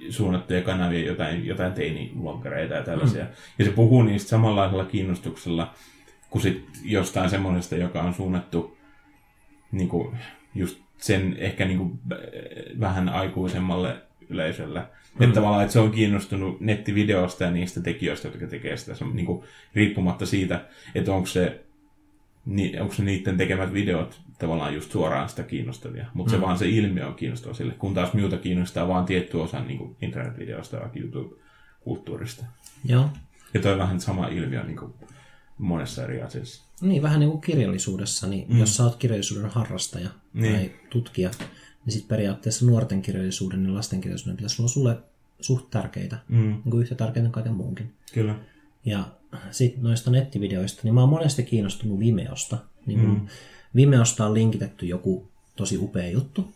suunnattuja 0.09 0.61
kanavia, 0.61 1.05
jotain, 1.05 1.45
jotain 1.45 1.73
teini-vloggereita 1.73 2.73
ja 2.73 2.83
tällaisia. 2.83 3.23
Mm. 3.23 3.29
Ja 3.59 3.65
se 3.65 3.71
puhuu 3.71 4.03
niistä 4.03 4.29
samanlaisella 4.29 4.85
kiinnostuksella 4.85 5.73
kuin 6.29 6.41
sit 6.41 6.65
jostain 6.83 7.29
semmoisesta, 7.29 7.75
joka 7.75 8.01
on 8.01 8.13
suunnattu 8.13 8.77
niin 9.71 9.89
kuin, 9.89 10.17
just 10.55 10.79
sen 10.97 11.35
ehkä 11.39 11.65
niin 11.65 11.77
kuin, 11.77 11.99
vähän 12.79 13.09
aikuisemmalle 13.09 13.95
yleisölle. 14.29 14.79
Mm. 14.79 15.23
Että 15.23 15.35
tavallaan, 15.35 15.63
että 15.63 15.73
se 15.73 15.79
on 15.79 15.91
kiinnostunut 15.91 16.61
nettivideosta 16.61 17.43
ja 17.43 17.51
niistä 17.51 17.81
tekijöistä, 17.81 18.27
jotka 18.27 18.47
tekee 18.47 18.77
sitä, 18.77 18.95
se 18.95 19.03
on, 19.03 19.15
niin 19.15 19.25
kuin, 19.25 19.43
riippumatta 19.75 20.25
siitä, 20.25 20.65
että 20.95 21.13
onko 21.13 21.27
se, 21.27 21.63
ni, 22.47 22.79
onko 22.79 22.93
se 22.93 23.03
niiden 23.03 23.37
tekemät 23.37 23.73
videot 23.73 24.21
tavallaan 24.39 24.75
just 24.75 24.91
suoraan 24.91 25.29
sitä 25.29 25.43
kiinnostavia. 25.43 26.05
Mutta 26.13 26.33
mm. 26.33 26.37
se 26.37 26.41
vaan 26.41 26.57
se 26.57 26.69
ilmiö 26.69 27.07
on 27.07 27.15
kiinnostava 27.15 27.53
sille, 27.53 27.73
kun 27.73 27.93
taas 27.93 28.13
minulta 28.13 28.37
kiinnostaa 28.37 28.87
vaan 28.87 29.05
tietty 29.05 29.37
osa 29.37 29.59
niin 29.59 29.77
kuin 29.77 29.95
internetvideosta 30.01 30.79
vaikka 30.79 30.99
YouTube-kulttuurista. 30.99 32.45
Joo. 32.85 33.09
Ja 33.53 33.59
toi 33.59 33.73
on 33.73 33.79
vähän 33.79 34.01
sama 34.01 34.27
ilmiö 34.27 34.63
niin 34.63 34.77
kuin 34.77 34.93
monessa 35.57 36.03
eri 36.03 36.21
asiassa. 36.21 36.63
Niin, 36.81 37.01
vähän 37.01 37.19
niin 37.19 37.29
kuin 37.29 37.41
kirjallisuudessa, 37.41 38.27
niin 38.27 38.45
mm. 38.49 38.59
jos 38.59 38.75
sä 38.75 38.83
oot 38.83 38.95
kirjallisuuden 38.95 39.49
harrastaja 39.49 40.09
niin. 40.33 40.53
tai 40.53 40.71
tutkija, 40.89 41.29
niin 41.85 41.93
sitten 41.93 42.17
periaatteessa 42.17 42.65
nuorten 42.65 43.01
kirjallisuuden 43.01 43.65
ja 43.65 43.73
lasten 43.73 44.01
kirjallisuuden 44.01 44.37
pitäisi 44.37 44.61
olla 44.61 44.69
sulle 44.69 44.97
suht 45.39 45.69
tärkeitä, 45.69 46.17
Mm. 46.29 46.37
niin 46.37 46.71
kuin 46.71 46.81
yhtä 46.81 46.95
tärkeitä 46.95 47.29
kaiken 47.29 47.53
muunkin. 47.53 47.93
Kyllä. 48.13 48.35
Ja 48.88 49.05
sitten 49.51 49.83
noista 49.83 50.11
nettivideoista, 50.11 50.81
niin 50.83 50.93
mä 50.93 50.99
oon 50.99 51.09
monesti 51.09 51.43
kiinnostunut 51.43 51.99
Vimeosta. 51.99 52.57
Niin 52.85 52.99
mm. 52.99 53.27
Vimeosta 53.75 54.25
on 54.25 54.33
linkitetty 54.33 54.85
joku 54.85 55.27
tosi 55.55 55.77
upea 55.77 56.09
juttu, 56.09 56.51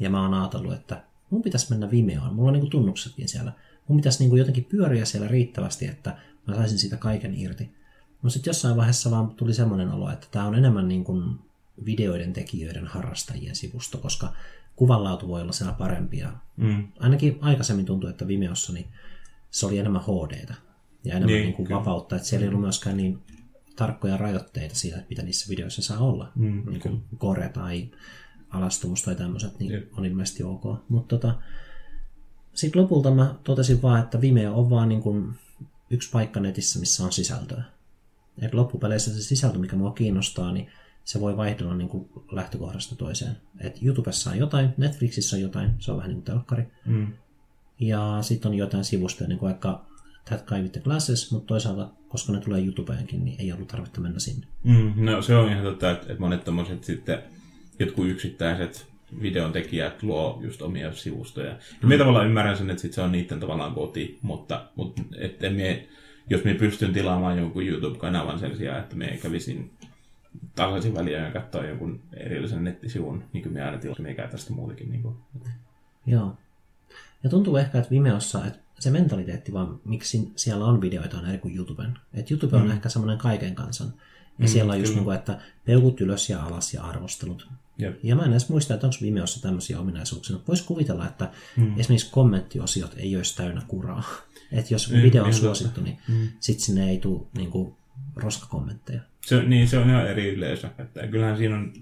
ja 0.00 0.10
mä 0.10 0.22
oon 0.22 0.34
ajatellut, 0.34 0.72
että 0.72 1.02
mun 1.30 1.42
pitäisi 1.42 1.70
mennä 1.70 1.90
Vimeoon. 1.90 2.34
Mulla 2.34 2.48
on 2.48 2.52
niinku 2.52 2.70
tunnuksetkin 2.70 3.28
siellä. 3.28 3.52
Mun 3.88 3.98
pitäisi 3.98 4.18
niinku 4.18 4.36
jotenkin 4.36 4.64
pyöriä 4.64 5.04
siellä 5.04 5.28
riittävästi, 5.28 5.86
että 5.86 6.16
mä 6.46 6.54
saisin 6.54 6.78
siitä 6.78 6.96
kaiken 6.96 7.34
irti. 7.34 7.70
No 8.22 8.30
sitten 8.30 8.50
jossain 8.50 8.76
vaiheessa 8.76 9.10
vaan 9.10 9.30
tuli 9.30 9.54
semmoinen 9.54 9.92
olo, 9.92 10.10
että 10.10 10.26
tämä 10.30 10.46
on 10.46 10.54
enemmän 10.54 10.88
niin 10.88 11.04
kuin 11.04 11.38
videoiden 11.84 12.32
tekijöiden 12.32 12.86
harrastajien 12.86 13.56
sivusto, 13.56 13.98
koska 13.98 14.32
kuvanlaatu 14.76 15.28
voi 15.28 15.42
olla 15.42 15.52
siellä 15.52 15.74
parempia. 15.74 16.32
Mm. 16.56 16.88
Ainakin 16.98 17.38
aikaisemmin 17.40 17.86
tuntui, 17.86 18.10
että 18.10 18.26
Vimeossa 18.26 18.72
niin 18.72 18.86
se 19.50 19.66
oli 19.66 19.78
enemmän 19.78 20.02
HDtä 20.02 20.65
ja 21.06 21.14
enemmän 21.14 21.26
Niin, 21.26 21.42
niin, 21.42 21.54
kuin 21.54 21.66
kyllä. 21.66 21.80
vapautta, 21.80 22.16
että 22.16 22.28
siellä 22.28 22.44
ei 22.44 22.48
ollut 22.48 22.60
myöskään 22.60 22.96
niin 22.96 23.18
tarkkoja 23.76 24.16
rajoitteita 24.16 24.74
siitä, 24.74 25.02
mitä 25.10 25.22
niissä 25.22 25.50
videoissa 25.50 25.82
saa 25.82 25.98
olla. 25.98 26.32
Mm, 26.34 26.62
niin 26.70 26.80
kuin 26.80 27.04
Core 27.18 27.48
tai 27.48 27.90
alastumus 28.50 29.02
tai 29.02 29.14
tämmöiset, 29.14 29.58
niin 29.58 29.88
on 29.96 30.06
ilmeisesti 30.06 30.42
ok. 30.42 30.64
Mutta 30.88 31.18
tota, 31.18 31.34
sitten 32.54 32.82
lopulta 32.82 33.10
mä 33.10 33.34
totesin 33.44 33.82
vaan, 33.82 34.02
että 34.02 34.20
Vimeo 34.20 34.54
on 34.54 34.70
vaan 34.70 34.88
niin 34.88 35.02
kuin 35.02 35.34
yksi 35.90 36.10
paikka 36.10 36.40
netissä, 36.40 36.80
missä 36.80 37.04
on 37.04 37.12
sisältöä. 37.12 37.62
Et 38.42 38.54
loppupeleissä 38.54 39.14
se 39.14 39.22
sisältö, 39.22 39.58
mikä 39.58 39.76
mua 39.76 39.92
kiinnostaa, 39.92 40.52
niin 40.52 40.70
se 41.04 41.20
voi 41.20 41.36
vaihdella 41.36 41.74
niin 41.74 41.88
kuin 41.88 42.08
lähtökohdasta 42.32 42.96
toiseen. 42.96 43.36
Et 43.60 43.82
YouTubessa 43.82 44.30
on 44.30 44.38
jotain, 44.38 44.70
Netflixissä 44.76 45.36
on 45.36 45.42
jotain, 45.42 45.70
se 45.78 45.90
on 45.90 45.96
vähän 45.96 46.08
niin 46.08 46.16
kuin 46.16 46.24
telkkari. 46.24 46.66
Mm. 46.86 47.12
Ja 47.80 48.18
sitten 48.20 48.50
on 48.50 48.56
jotain 48.56 48.84
sivustoja, 48.84 49.28
niin 49.28 49.38
kuin 49.38 49.50
vaikka 49.50 49.86
That 50.28 50.46
Guy 50.46 50.58
with 50.58 50.72
the 50.72 50.80
Glasses, 50.80 51.32
mutta 51.32 51.46
toisaalta, 51.46 51.88
koska 52.08 52.32
ne 52.32 52.40
tulee 52.40 52.64
YouTubeenkin, 52.64 53.24
niin 53.24 53.40
ei 53.40 53.52
ollut 53.52 53.68
tarvetta 53.68 54.00
mennä 54.00 54.18
sinne. 54.18 54.46
Mm, 54.64 54.92
no 54.96 55.22
se 55.22 55.36
on 55.36 55.50
ihan 55.50 55.64
totta, 55.64 55.90
että, 55.90 56.14
monet 56.18 56.44
tommoset 56.44 56.84
sitten, 56.84 57.22
jotkut 57.78 58.08
yksittäiset 58.08 58.86
videon 59.22 59.52
tekijät 59.52 60.02
luo 60.02 60.38
just 60.42 60.62
omia 60.62 60.92
sivustoja. 60.92 61.48
Ja 61.48 61.56
mm. 61.82 61.88
minä 61.88 61.98
tavallaan 61.98 62.26
ymmärrän 62.26 62.56
sen, 62.56 62.70
että 62.70 62.82
sit 62.82 62.92
se 62.92 63.00
on 63.00 63.12
niiden 63.12 63.40
tavallaan 63.40 63.74
koti, 63.74 64.18
mutta, 64.22 64.64
mutta 64.76 65.02
että 65.18 65.50
me, 65.50 65.88
jos 66.30 66.44
me 66.44 66.54
pystyn 66.54 66.92
tilaamaan 66.92 67.38
jonkun 67.38 67.66
YouTube-kanavan 67.66 68.38
sen 68.38 68.56
sijaan, 68.56 68.80
että 68.80 68.96
me 68.96 69.18
kävisin 69.22 69.70
tasaisin 70.54 70.94
väliä 70.94 71.20
ja 71.20 71.30
katsoa 71.30 71.64
jonkun 71.64 72.00
erillisen 72.16 72.64
nettisivun, 72.64 73.24
niin 73.32 73.42
kuin 73.42 73.52
me 73.52 73.62
aina 73.62 73.78
tilasin, 73.78 74.02
me 74.02 74.14
käy 74.14 74.28
tästä 74.28 74.52
muutenkin. 74.52 74.90
Niin 74.90 75.02
kuin. 75.02 75.16
Joo. 76.06 76.36
Ja 77.24 77.30
tuntuu 77.30 77.56
ehkä, 77.56 77.78
että 77.78 77.90
Vimeossa, 77.90 78.46
että 78.46 78.58
se 78.78 78.90
mentaliteetti 78.90 79.52
vaan, 79.52 79.80
miksi 79.84 80.32
siellä 80.36 80.64
on 80.64 80.80
videoita 80.80 81.18
on 81.18 81.28
eri 81.28 81.38
kuin 81.38 81.56
YouTuben. 81.56 81.98
Että 82.14 82.34
YouTube 82.34 82.56
on 82.56 82.64
mm. 82.64 82.70
ehkä 82.70 82.88
semmoinen 82.88 83.18
kaiken 83.18 83.54
kansan. 83.54 83.86
Ja 84.38 84.44
mm, 84.44 84.46
siellä 84.46 84.72
on 84.72 84.80
just 84.80 84.94
niin 84.94 85.04
kuin, 85.04 85.16
että 85.16 85.38
peukut 85.64 86.00
ylös 86.00 86.30
ja 86.30 86.42
alas 86.42 86.74
ja 86.74 86.82
arvostelut. 86.82 87.48
Jep. 87.78 87.98
Ja 88.02 88.16
mä 88.16 88.22
en 88.22 88.30
edes 88.30 88.48
muista, 88.48 88.74
että 88.74 88.86
onko 88.86 88.96
Vimeossa 89.02 89.42
tämmöisiä 89.42 89.80
ominaisuuksia. 89.80 90.36
Voisi 90.48 90.64
kuvitella, 90.64 91.06
että 91.06 91.30
mm. 91.56 91.80
esimerkiksi 91.80 92.10
kommenttiosiot 92.10 92.94
ei 92.96 93.16
olisi 93.16 93.36
täynnä 93.36 93.62
kuraa. 93.68 94.02
Että 94.52 94.74
jos 94.74 94.90
mm, 94.90 95.02
video 95.02 95.24
on 95.24 95.34
suosittu, 95.34 95.80
niin 95.80 95.98
mm. 96.08 96.28
sitten 96.40 96.64
sinne 96.64 96.90
ei 96.90 96.98
tule 96.98 97.26
niin 97.36 97.50
kuin, 97.50 97.74
roskakommentteja. 98.16 99.00
Se, 99.26 99.42
niin, 99.42 99.68
se 99.68 99.78
on 99.78 99.88
ihan 99.88 100.06
eri 100.06 100.34
yleisö. 100.34 100.68
Että 100.78 101.06
kyllähän 101.06 101.36
siinä 101.36 101.56
on 101.56 101.72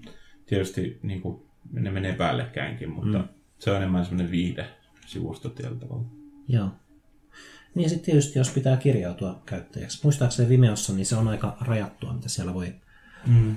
tietysti, 0.45 0.99
niin 1.03 1.21
kuin, 1.21 1.41
ne 1.71 1.91
menee 1.91 2.13
päällekkäinkin, 2.13 2.89
mutta 2.89 3.17
mm. 3.17 3.27
se 3.59 3.71
on 3.71 3.77
enemmän 3.77 4.05
semmoinen 4.05 4.31
viide 4.31 4.69
sivusto 5.05 5.49
tietyllä 5.49 5.79
tavalla. 5.79 6.05
Joo. 6.47 6.69
Niin 7.75 7.89
sitten 7.89 8.05
tietysti, 8.05 8.39
jos 8.39 8.49
pitää 8.49 8.77
kirjautua 8.77 9.41
käyttäjäksi. 9.45 9.99
Muistaakseni 10.03 10.49
Vimeossa, 10.49 10.93
niin 10.93 11.05
se 11.05 11.15
on 11.15 11.27
aika 11.27 11.57
rajattua, 11.61 12.13
mitä 12.13 12.29
siellä 12.29 12.53
voi... 12.53 12.75
Mm. 13.27 13.55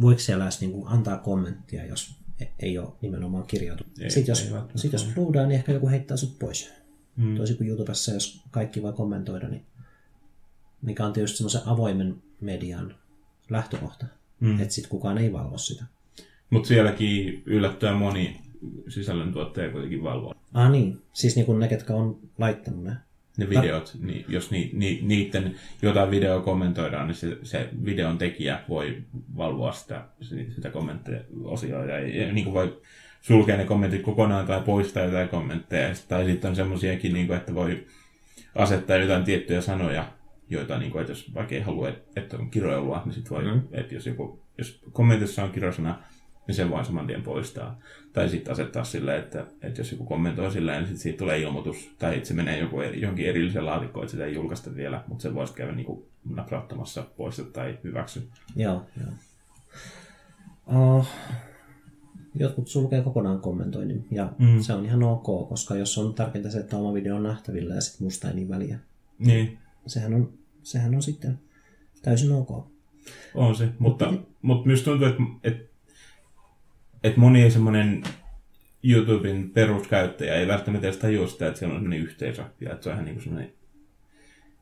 Voiko 0.00 0.20
siellä 0.20 0.44
edes 0.44 0.60
niin 0.60 0.72
kuin 0.72 0.88
antaa 0.88 1.18
kommenttia, 1.18 1.86
jos 1.86 2.14
e- 2.40 2.46
ei 2.60 2.78
ole 2.78 2.88
nimenomaan 3.00 3.46
kirjautu. 3.46 3.84
Ei, 4.00 4.10
sitten 4.10 4.32
jos, 4.32 4.42
ei 4.42 4.52
sit 4.74 4.92
jos 4.92 5.06
fluudaa, 5.06 5.46
niin 5.46 5.56
ehkä 5.56 5.72
joku 5.72 5.88
heittää 5.88 6.16
sut 6.16 6.38
pois. 6.38 6.72
Mm. 7.16 7.36
Toisin 7.36 7.56
kuin 7.56 7.68
YouTubessa, 7.68 8.12
jos 8.12 8.42
kaikki 8.50 8.82
voi 8.82 8.92
kommentoida, 8.92 9.48
niin 9.48 9.62
mikä 10.82 11.06
on 11.06 11.12
tietysti 11.12 11.36
semmoisen 11.36 11.60
avoimen 11.66 12.22
median 12.40 12.94
lähtökohta. 13.50 14.06
Mm. 14.40 14.60
Että 14.60 14.74
sitten 14.74 14.90
kukaan 14.90 15.18
ei 15.18 15.32
valvo 15.32 15.58
sitä. 15.58 15.84
Mutta 16.50 16.68
sielläkin 16.68 17.42
yllättäen 17.46 17.96
moni 17.96 18.40
sisällöntuottaja 18.88 19.70
kuitenkin 19.72 20.02
valvoo. 20.02 20.34
Ah 20.54 20.70
niin, 20.70 21.02
siis 21.12 21.36
niin 21.36 21.58
ne, 21.58 21.68
ketkä 21.68 21.94
on 21.94 22.18
laittanut 22.38 22.84
ne. 22.84 22.96
Ne 23.36 23.48
videot, 23.50 23.96
niin 24.00 24.24
jos 24.28 24.50
ni, 24.50 24.70
ni, 24.72 25.00
niiden 25.02 25.54
jotain 25.82 26.10
videoa 26.10 26.40
kommentoidaan, 26.40 27.06
niin 27.06 27.16
se, 27.16 27.38
se 27.42 27.68
videon 27.84 28.18
tekijä 28.18 28.60
voi 28.68 29.02
valvoa 29.36 29.72
sitä, 29.72 30.04
sitä 30.54 30.70
kommenttiosioa 30.70 31.84
ja, 31.84 31.98
ja 31.98 32.32
niin 32.32 32.44
kuin 32.44 32.54
voi 32.54 32.80
sulkea 33.20 33.56
ne 33.56 33.64
kommentit 33.64 34.02
kokonaan 34.02 34.46
tai 34.46 34.60
poistaa 34.60 35.04
jotain 35.04 35.28
kommentteja. 35.28 35.94
Tai 36.08 36.24
sitten 36.24 36.48
on 36.48 36.56
semmoisiakin, 36.56 37.12
niin 37.12 37.26
kuin, 37.26 37.36
että 37.36 37.54
voi 37.54 37.86
asettaa 38.54 38.96
jotain 38.96 39.24
tiettyjä 39.24 39.60
sanoja, 39.60 40.12
joita, 40.50 40.78
niin 40.78 40.90
kuin, 40.90 41.00
että 41.00 41.12
jos 41.12 41.34
vaikka 41.34 41.54
ei 41.54 41.60
halua, 41.60 41.88
että 42.16 42.36
on 42.36 42.50
kiroilua, 42.50 43.02
niin 43.04 43.12
sitten 43.12 43.30
voi, 43.30 43.44
mm. 43.44 43.62
että 43.72 43.94
jos, 43.94 44.06
joku, 44.06 44.42
jos 44.58 44.82
kommentissa 44.92 45.44
on 45.44 45.50
kirosana, 45.50 46.02
niin 46.46 46.54
sen 46.54 46.70
voi 46.70 46.84
saman 46.84 47.06
tien 47.06 47.22
poistaa. 47.22 47.80
Tai 48.12 48.28
sitten 48.28 48.52
asettaa 48.52 48.84
silleen, 48.84 49.18
että, 49.18 49.46
että 49.62 49.80
jos 49.80 49.92
joku 49.92 50.04
kommentoi 50.04 50.52
silleen, 50.52 50.78
niin 50.78 50.86
sitten 50.86 51.02
siitä 51.02 51.18
tulee 51.18 51.40
ilmoitus, 51.40 51.90
tai 51.98 52.16
että 52.16 52.28
se 52.28 52.34
menee 52.34 52.58
joku, 52.58 52.82
johonkin 52.82 53.26
erilliseen 53.26 53.66
laatikkoon, 53.66 54.04
että 54.04 54.10
sitä 54.10 54.24
ei 54.24 54.34
julkaista 54.34 54.76
vielä, 54.76 55.04
mutta 55.06 55.22
sen 55.22 55.34
voisi 55.34 55.54
käydä 55.54 55.72
niin 55.72 55.86
kuin 55.86 56.04
naprauttamassa 56.30 57.06
pois 57.16 57.42
tai 57.52 57.78
hyväksy. 57.84 58.28
Joo, 58.56 58.82
joo. 59.00 59.12
Uh, 60.98 61.06
jotkut 62.34 62.68
sulkee 62.68 63.02
kokonaan 63.02 63.40
kommentoinnin, 63.40 64.06
ja 64.10 64.32
mm. 64.38 64.60
se 64.60 64.72
on 64.72 64.84
ihan 64.84 65.02
ok, 65.02 65.48
koska 65.48 65.74
jos 65.74 65.98
on 65.98 66.14
tärkeintä 66.14 66.50
se, 66.50 66.58
että 66.58 66.76
oma 66.76 66.94
video 66.94 67.16
on 67.16 67.22
nähtävillä 67.22 67.74
ja 67.74 67.80
sitten 67.80 68.06
musta 68.06 68.28
ei 68.28 68.34
niin 68.34 68.48
väliä. 68.48 68.78
Niin. 69.18 69.58
Sehän 69.86 70.14
on, 70.14 70.32
sehän 70.62 70.94
on 70.94 71.02
sitten 71.02 71.38
täysin 72.02 72.32
ok. 72.32 72.66
On 73.34 73.56
se, 73.56 73.68
mutta, 73.78 74.10
mutta, 74.12 74.26
mutta 74.42 74.66
myös 74.66 74.82
tuntuu, 74.82 75.06
että, 75.08 75.22
että 75.44 75.73
että 77.04 77.20
moni 77.20 77.50
semmoinen 77.50 78.02
YouTuben 78.84 79.50
peruskäyttäjä 79.50 80.34
ei 80.34 80.48
välttämättä 80.48 80.86
edes 80.86 80.98
tajua 80.98 81.26
sitä, 81.26 81.46
että 81.46 81.58
siellä 81.58 81.74
on 81.74 81.80
sellainen 81.80 82.02
yhteisö. 82.02 82.44
Ja 82.60 82.72
että 82.72 82.84
se 82.84 82.88
on 82.88 82.94
ihan 82.94 83.04
niin 83.04 83.14
kuin 83.14 83.24
semmoinen, 83.24 83.52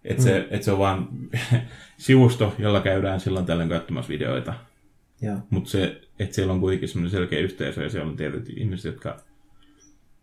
että, 0.04 0.22
mm. 0.22 0.24
se, 0.24 0.48
että 0.50 0.64
se 0.64 0.72
on 0.72 0.78
vaan 0.78 1.08
sivusto, 1.98 2.54
jolla 2.58 2.80
käydään 2.80 3.20
silloin 3.20 3.46
tällöin 3.46 3.68
katsomassa 3.68 4.08
videoita. 4.08 4.54
Mutta 5.50 5.70
se, 5.70 6.00
että 6.18 6.34
siellä 6.34 6.52
on 6.52 6.60
kuitenkin 6.60 6.88
semmoinen 6.88 7.10
selkeä 7.10 7.38
yhteisö 7.38 7.82
ja 7.82 7.90
siellä 7.90 8.10
on 8.10 8.16
tietyt 8.16 8.50
ihmiset, 8.56 8.92
jotka 8.92 9.20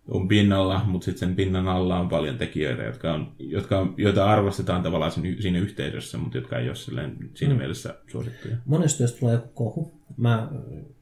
on 0.07 0.27
pinnalla, 0.27 0.83
mutta 0.85 1.05
sitten 1.05 1.19
sen 1.19 1.35
pinnan 1.35 1.67
alla 1.67 1.99
on 1.99 2.09
paljon 2.09 2.37
tekijöitä, 2.37 2.83
jotka 2.83 3.13
on, 3.13 3.31
jotka 3.39 3.79
on, 3.79 3.93
joita 3.97 4.31
arvostetaan 4.31 4.83
tavallaan 4.83 5.11
siinä 5.11 5.59
yhteisössä, 5.59 6.17
mutta 6.17 6.37
jotka 6.37 6.57
ei 6.57 6.67
ole 6.67 6.75
silleen, 6.75 7.17
siinä 7.33 7.53
mm. 7.53 7.57
mielessä 7.57 7.95
suosittuja. 8.07 8.57
Monesti 8.65 9.03
jos 9.03 9.13
tulee 9.13 9.33
joku 9.33 9.47
kohu, 9.53 9.98
mä 10.19 10.49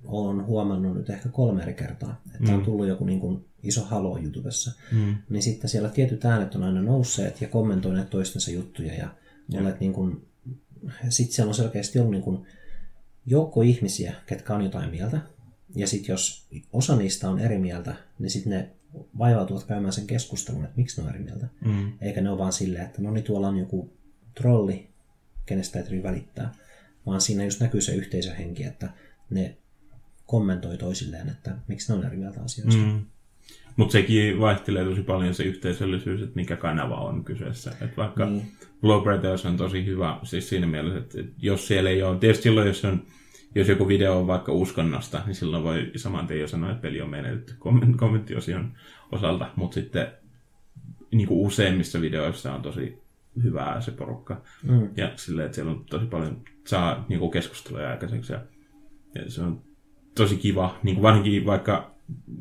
oon 0.05 0.45
huomannut 0.45 0.97
nyt 0.97 1.09
ehkä 1.09 1.29
kolme 1.29 1.63
eri 1.63 1.73
kertaa, 1.73 2.21
että 2.35 2.51
mm. 2.51 2.57
on 2.57 2.65
tullut 2.65 2.87
joku 2.87 3.05
niin 3.05 3.19
kuin 3.19 3.45
iso 3.63 3.81
halo 3.81 4.19
YouTubessa, 4.19 4.71
mm. 4.91 5.15
niin 5.29 5.43
sitten 5.43 5.69
siellä 5.69 5.89
tietyt 5.89 6.25
äänet 6.25 6.55
on 6.55 6.63
aina 6.63 6.81
nousseet 6.81 7.41
ja 7.41 7.47
kommentoineet 7.47 8.09
toistensa 8.09 8.51
juttuja 8.51 8.93
ja 8.93 9.09
ja. 9.49 9.61
olet 9.61 9.79
niin 9.79 9.93
kuin, 9.93 10.27
sitten 11.09 11.35
siellä 11.35 11.49
on 11.49 11.55
selkeästi 11.55 11.99
ollut 11.99 12.11
niin 12.11 12.23
kuin 12.23 12.45
joukko 13.25 13.61
ihmisiä, 13.61 14.13
ketkä 14.25 14.55
on 14.55 14.63
jotain 14.63 14.89
mieltä, 14.89 15.21
ja 15.75 15.87
sitten 15.87 16.13
jos 16.13 16.47
osa 16.73 16.95
niistä 16.95 17.29
on 17.29 17.39
eri 17.39 17.57
mieltä, 17.57 17.95
niin 18.19 18.29
sitten 18.29 18.51
ne 18.51 18.69
vaivautuvat 19.17 19.63
käymään 19.63 19.93
sen 19.93 20.07
keskustelun, 20.07 20.63
että 20.63 20.77
miksi 20.77 21.01
ne 21.01 21.07
on 21.07 21.15
eri 21.15 21.23
mieltä. 21.23 21.47
Mm. 21.65 21.91
Eikä 22.01 22.21
ne 22.21 22.29
ole 22.29 22.37
vaan 22.37 22.53
silleen, 22.53 22.85
että 22.85 23.01
no 23.01 23.11
niin 23.11 23.23
tuolla 23.23 23.47
on 23.47 23.57
joku 23.57 23.93
trolli, 24.35 24.89
kenestä 25.45 25.79
ei 25.79 26.03
välittää. 26.03 26.53
Vaan 27.05 27.21
siinä 27.21 27.43
just 27.43 27.59
näkyy 27.59 27.81
se 27.81 27.95
yhteisöhenki, 27.95 28.63
että 28.63 28.89
ne 29.29 29.57
kommentoi 30.25 30.77
toisilleen, 30.77 31.29
että 31.29 31.57
miksi 31.67 31.91
ne 31.91 31.99
on 31.99 32.05
eri 32.05 32.17
mieltä 32.17 32.41
asioista. 32.43 32.81
Mm. 32.81 33.05
Mutta 33.75 33.91
sekin 33.91 34.39
vaihtelee 34.39 34.85
tosi 34.85 35.01
paljon 35.01 35.33
se 35.33 35.43
yhteisöllisyys, 35.43 36.21
että 36.21 36.35
mikä 36.35 36.55
kanava 36.55 36.95
on 36.95 37.23
kyseessä. 37.23 37.71
Et 37.81 37.97
vaikka 37.97 38.25
niin. 38.25 38.51
Blow 38.81 39.03
on 39.49 39.57
tosi 39.57 39.85
hyvä 39.85 40.19
siis 40.23 40.49
siinä 40.49 40.67
mielessä, 40.67 40.99
että 40.99 41.17
jos 41.39 41.67
siellä 41.67 41.89
ei 41.89 42.03
ole, 42.03 42.17
tietysti 42.17 42.43
silloin 42.43 42.67
jos 42.67 42.85
on 42.85 43.03
jos 43.55 43.67
joku 43.67 43.87
video 43.87 44.19
on 44.19 44.27
vaikka 44.27 44.51
uskonnosta, 44.51 45.21
niin 45.25 45.35
silloin 45.35 45.63
voi 45.63 45.91
saman 45.95 46.27
tien 46.27 46.39
jo 46.39 46.47
sanoa, 46.47 46.71
että 46.71 46.81
peli 46.81 47.01
on 47.01 47.09
menetetty 47.09 47.53
kommenttiosion 47.97 48.73
osalta, 49.11 49.51
mutta 49.55 49.75
sitten 49.75 50.07
niin 51.11 51.27
kuin 51.27 51.47
useimmissa 51.47 52.01
videoissa 52.01 52.53
on 52.53 52.61
tosi 52.61 52.97
hyvää 53.43 53.81
se 53.81 53.91
porukka. 53.91 54.41
Mm. 54.63 54.89
Ja 54.97 55.11
silleen, 55.15 55.45
että 55.45 55.55
siellä 55.55 55.71
on 55.71 55.85
tosi 55.89 56.05
paljon, 56.05 56.41
saa 56.65 57.05
niin 57.09 57.19
kuin 57.19 57.31
keskusteluja 57.31 57.89
aikaiseksi. 57.89 58.33
Ja 58.33 58.39
se 59.27 59.41
on 59.41 59.61
tosi 60.15 60.37
kiva, 60.37 60.79
niin 60.83 60.95
kuin 60.95 61.03
varsinkin 61.03 61.45
vaikka 61.45 61.91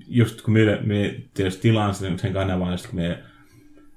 just 0.06 0.42
kun 0.42 0.54
me, 0.54 0.80
me 0.84 1.20
tietysti 1.34 1.62
tilaan 1.62 1.94
sen, 1.94 2.18
sen 2.18 2.32
kanavan, 2.32 2.72
ja 2.72 2.78
kun 2.90 3.00
me 3.00 3.22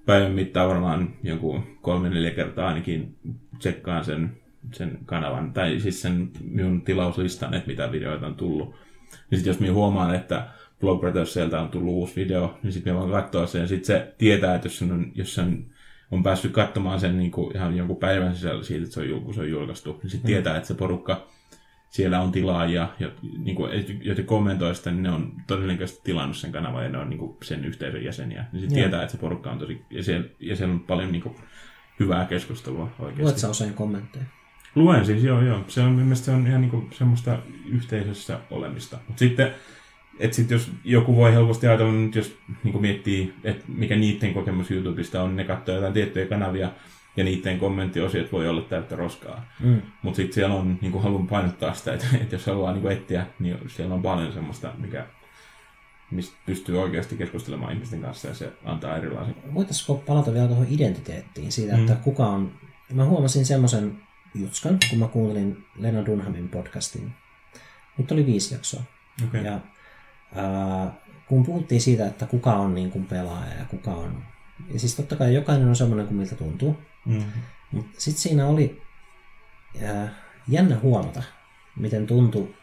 päivän 0.05 0.31
mittaan 0.31 0.69
varmaan 0.69 1.13
jonkun 1.23 1.63
kolme 1.81 2.09
neljä 2.09 2.31
kertaa 2.31 2.67
ainakin 2.67 3.15
tsekkaan 3.59 4.05
sen 4.05 4.39
sen 4.73 4.99
kanavan, 5.05 5.53
tai 5.53 5.79
siis 5.79 6.01
sen 6.01 6.31
minun 6.41 6.81
tilauslistan, 6.81 7.53
että 7.53 7.67
mitä 7.67 7.91
videoita 7.91 8.27
on 8.27 8.35
tullut. 8.35 8.75
Niin 9.31 9.39
sitten 9.39 9.51
jos 9.51 9.59
minä 9.59 9.73
huomaan, 9.73 10.15
että 10.15 10.47
Blog 10.79 11.01
sieltä 11.25 11.61
on 11.61 11.69
tullut 11.69 11.93
uusi 11.93 12.15
video, 12.15 12.57
niin 12.63 12.73
sitten 12.73 12.93
minä 12.93 13.01
voin 13.01 13.11
katsoa 13.11 13.47
sen. 13.47 13.67
Sitten 13.67 13.85
se 13.85 14.13
tietää, 14.17 14.55
että 14.55 14.65
jos 14.65 14.77
sen 14.79 14.91
on, 14.91 15.11
jos 15.15 15.35
sen 15.35 15.65
on 16.11 16.23
päässyt 16.23 16.51
katsomaan 16.51 16.99
sen 16.99 17.17
niin 17.17 17.31
kuin 17.31 17.55
ihan 17.55 17.77
jonkun 17.77 17.97
päivän 17.97 18.35
sisällä 18.35 18.63
siitä, 18.63 18.83
että 18.83 18.93
se 18.93 19.13
on, 19.13 19.33
se 19.33 19.41
on 19.41 19.49
julkaistu, 19.49 19.99
niin 20.01 20.09
sitten 20.09 20.31
mm. 20.31 20.33
tietää, 20.33 20.57
että 20.57 20.67
se 20.67 20.73
porukka 20.73 21.27
siellä 21.89 22.21
on 22.21 22.31
tilaajia, 22.31 22.89
ja, 22.99 23.11
niin 23.37 23.55
kuin, 23.55 23.71
joita 24.01 24.23
kommentoi 24.23 24.75
sitä, 24.75 24.91
niin 24.91 25.03
ne 25.03 25.11
on 25.11 25.33
todennäköisesti 25.47 26.01
tilannut 26.03 26.37
sen 26.37 26.51
kanavan 26.51 26.83
ja 26.83 26.89
ne 26.89 26.97
on 26.97 27.09
niin 27.09 27.17
kuin, 27.17 27.37
sen 27.43 27.65
yhteisön 27.65 28.03
jäseniä. 28.03 28.45
Niin 28.51 28.61
sitten 28.61 28.79
tietää, 28.79 29.01
että 29.03 29.11
se 29.11 29.17
porukka 29.17 29.51
on 29.51 29.59
tosi, 29.59 29.81
ja 29.89 30.03
siellä, 30.03 30.27
ja 30.39 30.55
siellä 30.55 30.73
on 30.73 30.79
paljon 30.79 31.11
niin 31.11 31.21
kuin, 31.21 31.35
hyvää 31.99 32.25
keskustelua 32.25 32.91
oikeasti. 32.99 33.23
Luet 33.23 33.37
sä 33.37 33.49
usein 33.49 33.73
kommentteja? 33.73 34.25
Luen 34.75 35.05
siis, 35.05 35.23
joo, 35.23 35.41
joo. 35.41 35.63
Se 35.67 35.81
on, 35.81 35.91
mielestäni 35.91 36.25
se 36.25 36.41
on 36.41 36.47
ihan 36.47 36.61
niin 36.61 36.71
kuin 36.71 36.89
semmoista 36.91 37.39
yhteisössä 37.65 38.39
olemista. 38.51 38.97
Mutta 39.07 39.19
sitten 39.19 39.53
että 40.19 40.35
sit 40.35 40.51
jos 40.51 40.71
joku 40.83 41.15
voi 41.15 41.33
helposti 41.33 41.67
ajatella, 41.67 41.91
nyt 41.91 42.15
jos 42.15 42.37
niin 42.63 42.81
miettii, 42.81 43.33
että 43.43 43.65
mikä 43.67 43.95
niiden 43.95 44.33
kokemus 44.33 44.71
YouTubesta 44.71 45.23
on, 45.23 45.35
ne 45.35 45.43
katsoo 45.43 45.75
jotain 45.75 45.93
tiettyjä 45.93 46.25
kanavia, 46.25 46.71
ja 47.19 47.25
niiden 47.25 47.59
kommenttiosiot 47.59 48.31
voi 48.31 48.47
olla 48.47 48.61
täyttä 48.61 48.95
roskaa. 48.95 49.45
Mm. 49.59 49.81
Mutta 50.01 50.17
sitten 50.17 50.33
siellä 50.33 50.55
on, 50.55 50.77
niin 50.81 50.91
kuin 50.91 51.03
haluan 51.03 51.27
painottaa 51.27 51.73
sitä, 51.73 51.93
että, 51.93 52.05
että 52.21 52.35
jos 52.35 52.45
haluaa 52.45 52.71
niin 52.71 52.81
kuin 52.81 52.97
etsiä, 52.97 53.25
niin 53.39 53.57
siellä 53.67 53.95
on 53.95 54.01
paljon 54.01 54.33
semmoista, 54.33 54.73
mikä, 54.77 55.05
mistä 56.11 56.37
pystyy 56.45 56.81
oikeasti 56.81 57.17
keskustelemaan 57.17 57.73
ihmisten 57.73 58.01
kanssa 58.01 58.27
ja 58.27 58.33
se 58.33 58.53
antaa 58.65 58.97
erilaisen. 58.97 59.35
Voitaisiko 59.53 59.95
palata 59.95 60.33
vielä 60.33 60.47
tuohon 60.47 60.67
identiteettiin 60.69 61.51
siitä, 61.51 61.75
Mm. 61.75 61.79
että 61.79 61.95
kuka 61.95 62.27
on... 62.27 62.51
Mä 62.93 63.05
huomasin 63.05 63.45
semmoisen 63.45 63.97
jutskan, 64.35 64.77
kun 64.89 64.99
mä 64.99 65.07
kuuntelin 65.07 65.65
Lena 65.77 66.05
Dunhamin 66.05 66.49
podcastin. 66.49 67.11
Nyt 67.97 68.11
oli 68.11 68.25
viisi 68.25 68.53
jaksoa. 68.53 68.81
Okay. 69.27 69.41
Ja 69.41 69.59
ää, 70.35 70.93
kun 71.27 71.43
puhuttiin 71.45 71.81
siitä, 71.81 72.07
että 72.07 72.25
kuka 72.25 72.53
on 72.53 72.75
niin 72.75 72.91
kuin 72.91 73.05
pelaaja 73.05 73.53
ja 73.59 73.65
kuka 73.65 73.91
on... 73.91 74.23
Ja 74.73 74.79
siis 74.79 74.95
totta 74.95 75.15
kai 75.15 75.33
jokainen 75.33 75.67
on 75.67 75.75
semmoinen 75.75 76.07
kuin 76.07 76.17
miltä 76.17 76.35
tuntuu. 76.35 76.77
Mm. 77.09 77.23
Mutta 77.71 78.01
sitten 78.01 78.21
siinä 78.21 78.47
oli 78.47 78.81
ää, 79.83 80.13
jännä 80.47 80.79
huomata, 80.79 81.23
miten 81.75 82.07
tuntui, 82.07 82.55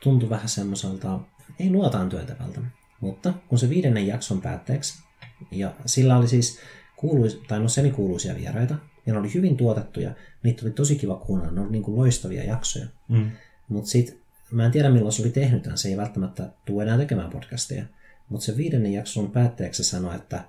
tuntui 0.00 0.30
vähän 0.30 0.48
semmoiselta, 0.48 1.20
ei 1.58 1.70
luotaan 1.70 2.08
työtävältä, 2.08 2.60
mutta 3.00 3.34
kun 3.48 3.58
se 3.58 3.68
viidennen 3.68 4.06
jakson 4.06 4.40
päätteeksi, 4.40 5.02
ja 5.50 5.74
sillä 5.86 6.16
oli 6.16 6.28
siis 6.28 6.60
kuuluis, 6.96 7.40
tai 7.48 7.60
no 7.60 7.68
semikuuluisia 7.68 8.34
vieraita, 8.34 8.74
ja 9.06 9.12
ne 9.12 9.18
oli 9.18 9.34
hyvin 9.34 9.56
tuotettuja, 9.56 10.10
niitä 10.42 10.62
oli 10.64 10.70
tosi 10.70 10.96
kiva 10.96 11.16
kuunnella, 11.16 11.52
ne 11.52 11.60
oli 11.60 11.70
niin 11.70 11.82
kuin 11.82 11.96
loistavia 11.96 12.44
jaksoja. 12.44 12.86
Mm. 13.08 13.30
Mutta 13.68 13.90
sitten, 13.90 14.18
mä 14.50 14.64
en 14.64 14.72
tiedä 14.72 14.90
milloin 14.90 15.12
se 15.12 15.22
oli 15.22 15.30
tehnyt 15.30 15.62
tämän, 15.62 15.78
se 15.78 15.88
ei 15.88 15.96
välttämättä 15.96 16.50
tule 16.64 16.82
enää 16.82 16.96
tekemään 16.96 17.30
podcasteja, 17.30 17.84
mutta 18.28 18.46
se 18.46 18.56
viidennen 18.56 18.92
jakson 18.92 19.30
päätteeksi 19.30 19.84
sanoi, 19.84 20.16
että 20.16 20.44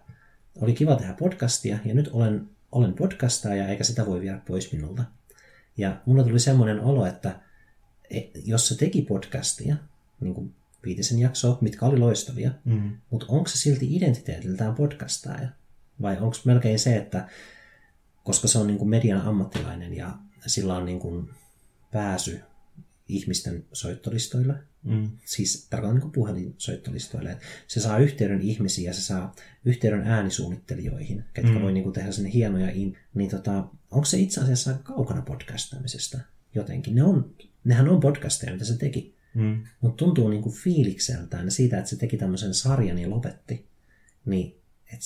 oli 0.62 0.74
kiva 0.74 0.96
tehdä 0.96 1.14
podcastia 1.14 1.78
ja 1.86 1.94
nyt 1.94 2.10
olen, 2.14 2.50
olen 2.72 2.94
podcastaja 2.94 3.68
eikä 3.68 3.84
sitä 3.84 4.06
voi 4.06 4.22
viedä 4.22 4.40
pois 4.48 4.72
minulta. 4.72 5.04
Ja 5.78 6.02
mulla 6.06 6.24
tuli 6.24 6.40
semmoinen 6.40 6.80
olo, 6.80 7.06
että 7.06 7.40
e- 8.10 8.22
jos 8.46 8.68
se 8.68 8.76
teki 8.78 9.02
podcastia, 9.02 9.76
niin 10.20 10.34
kuin 10.34 10.56
viitisen 10.86 11.20
jaksoa, 11.20 11.58
mitkä 11.62 11.86
oli 11.86 11.98
loistavia, 11.98 12.52
Mm. 12.66 12.98
mutta 13.10 13.26
onko 13.30 13.48
se 13.50 13.58
silti 13.58 13.96
identiteetiltään 13.96 14.76
podcastaja? 14.76 15.50
Vai 16.02 16.18
onko 16.18 16.38
melkein 16.46 16.80
se, 16.80 16.96
että 16.98 17.28
koska 18.24 18.48
se 18.48 18.58
on 18.60 18.68
niin 18.68 18.78
kuin 18.78 18.90
median 18.90 19.22
ammattilainen 19.22 19.94
ja 19.94 20.18
sillä 20.46 20.76
on 20.76 20.86
niin 20.86 21.00
kuin 21.00 21.30
pääsy 21.92 22.40
ihmisten 23.10 23.66
soittolistoille, 23.74 24.54
Mm. 24.84 25.10
siis 25.26 25.68
tarkoitan 25.70 25.96
niin 25.96 26.02
kuin 26.02 26.12
puhelinsoittolistoille, 26.12 27.32
että 27.32 27.44
se 27.68 27.80
saa 27.80 27.98
yhteyden 27.98 28.42
ihmisiin 28.42 28.86
ja 28.86 28.94
se 28.94 29.02
saa 29.02 29.36
yhteyden 29.66 30.02
äänisuunnittelijoihin, 30.02 31.24
ketkä 31.34 31.52
Mm. 31.52 31.62
voi 31.62 31.72
niin 31.72 31.84
kuin 31.84 31.94
tehdä 31.94 32.12
sen 32.12 32.26
hienoja, 32.26 32.72
in, 32.72 32.98
niin 33.14 33.30
tota, 33.30 33.68
onko 33.92 34.06
se 34.06 34.18
itse 34.18 34.42
asiassa 34.42 34.74
kaukana 34.74 35.22
podcastaamisesta 35.22 36.20
jotenkin? 36.56 36.96
Ne 36.96 37.04
on, 37.04 37.36
nehän 37.64 37.90
on 37.90 38.00
podcasteja, 38.00 38.54
mitä 38.54 38.66
se 38.66 38.78
teki, 38.78 39.16
Mm. 39.34 39.64
mutta 39.82 39.98
tuntuu 39.98 40.30
niin 40.30 40.42
kuin 40.42 40.56
fiilikseltään 40.56 41.46
ja 41.46 41.52
siitä, 41.52 41.78
että 41.78 41.90
se 41.90 41.96
teki 41.96 42.18
tämmöisen 42.18 42.54
sarjan 42.54 43.00
ja 43.00 43.10
lopetti, 43.10 43.68
niin 44.26 44.56
että 44.94 45.06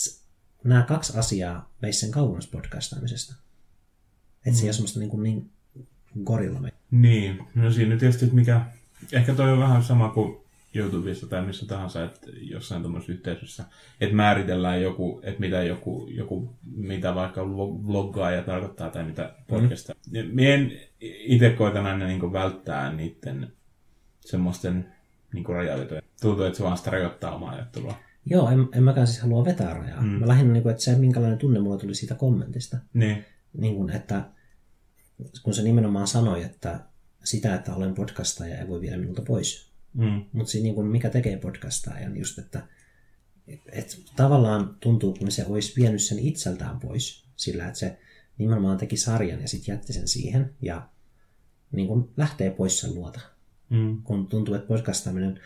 nämä 0.64 0.82
kaksi 0.88 1.18
asiaa 1.18 1.74
veisi 1.82 2.00
sen 2.00 2.12
kauemmas 2.12 2.48
podcastaamisesta. 2.48 3.36
Että 4.46 4.60
se 4.60 4.64
ei 4.64 4.68
ole 4.68 4.74
semmoista 4.74 5.00
niin, 5.00 5.10
kuin 5.10 5.24
niin 5.24 5.50
gorilla 6.24 6.60
me. 6.60 6.70
Niin, 6.92 7.40
no 7.56 7.72
siinä 7.72 7.98
tietysti, 7.98 8.26
että 8.26 8.36
mikä, 8.36 8.62
ehkä 9.12 9.34
toi 9.34 9.52
on 9.52 9.60
vähän 9.60 9.84
sama 9.84 10.10
kuin 10.10 10.38
YouTubessa 10.74 11.28
tai 11.28 11.46
missä 11.46 11.66
tahansa, 11.66 12.04
että 12.04 12.28
jossain 12.42 12.82
tuommoisessa 12.82 13.14
yhteisössä, 13.14 13.64
että 14.02 14.16
määritellään 14.16 14.82
joku, 14.82 15.22
että 15.24 15.40
mitä 15.40 15.64
joku, 15.64 16.08
joku 16.12 16.56
mitä 16.76 17.16
vaikka 17.16 17.42
vlog- 17.42 17.88
vloggaaja 17.88 18.44
tarkoittaa 18.44 18.90
tai 18.90 19.04
mitä 19.04 19.34
podcastaa. 19.48 19.96
Mm. 20.12 20.30
Mien 20.34 20.72
itse 21.02 21.50
koitan 21.50 21.86
aina 21.86 22.08
niin 22.08 22.34
välttää 22.34 22.94
niiden 22.94 23.54
semmoisten 24.20 24.86
niin 25.34 25.46
rajavetoja. 25.46 26.02
Tuntuu, 26.22 26.46
että 26.46 26.58
se 26.58 26.64
vaan 26.64 26.78
sitä 26.78 26.92
rajoittaa 26.92 27.36
omaa 27.36 27.52
ajattelua. 27.52 27.96
Joo, 28.26 28.50
en, 28.50 28.68
en 28.76 28.84
mäkään 28.84 29.08
siis 29.08 29.22
halua 29.22 29.46
vetää 29.46 29.74
rajaa. 29.74 30.02
Mm. 30.02 30.08
Mä 30.08 30.28
lähinnä, 30.28 30.54
niin 30.54 30.64
kuin, 30.64 30.72
että 30.72 30.84
se 30.84 30.96
minkälainen 30.96 31.38
tunne 31.38 31.60
mulla 31.60 31.78
tuli 31.78 31.96
siitä 31.96 32.16
kommentista. 32.16 32.78
Niin. 32.94 33.26
Niin 33.58 33.76
kuin, 33.76 33.90
että 33.90 34.24
kun 35.44 35.54
se 35.54 35.62
nimenomaan 35.62 36.08
sanoi, 36.08 36.44
että 36.44 36.80
sitä, 37.24 37.56
että 37.56 37.76
olen 37.76 37.94
podcastaja 37.94 38.58
ei 38.58 38.68
voi 38.68 38.82
viedä 38.82 38.98
minulta 38.98 39.22
pois. 39.22 39.72
Mm. 39.94 40.26
Mutta 40.32 40.52
siis 40.52 40.64
niin 40.64 40.76
kuin 40.76 40.88
mikä 40.88 41.10
tekee 41.10 41.38
podcastajan 41.38 42.18
just, 42.18 42.40
että 42.40 42.68
et 43.72 44.02
tavallaan 44.16 44.78
tuntuu, 44.80 45.14
kun 45.14 45.32
se 45.32 45.46
olisi 45.46 45.82
vienyt 45.82 46.02
sen 46.02 46.20
itseltään 46.20 46.80
pois 46.80 47.26
sillä, 47.36 47.68
että 47.68 47.80
se 47.80 48.00
nimenomaan 48.38 48.78
teki 48.78 48.98
sarjan 48.98 49.42
ja 49.42 49.48
sitten 49.48 49.74
jätti 49.74 49.94
sen 49.94 50.08
siihen 50.08 50.54
ja 50.62 50.90
niin 51.72 51.88
kuin 51.88 52.10
lähtee 52.18 52.52
pois 52.52 52.80
sen 52.80 52.96
luota. 52.96 53.20
Mm. 53.70 54.04
Kun 54.04 54.28
tuntuu, 54.28 54.56
että 54.56 54.68
podcastaaminen, 54.68 55.40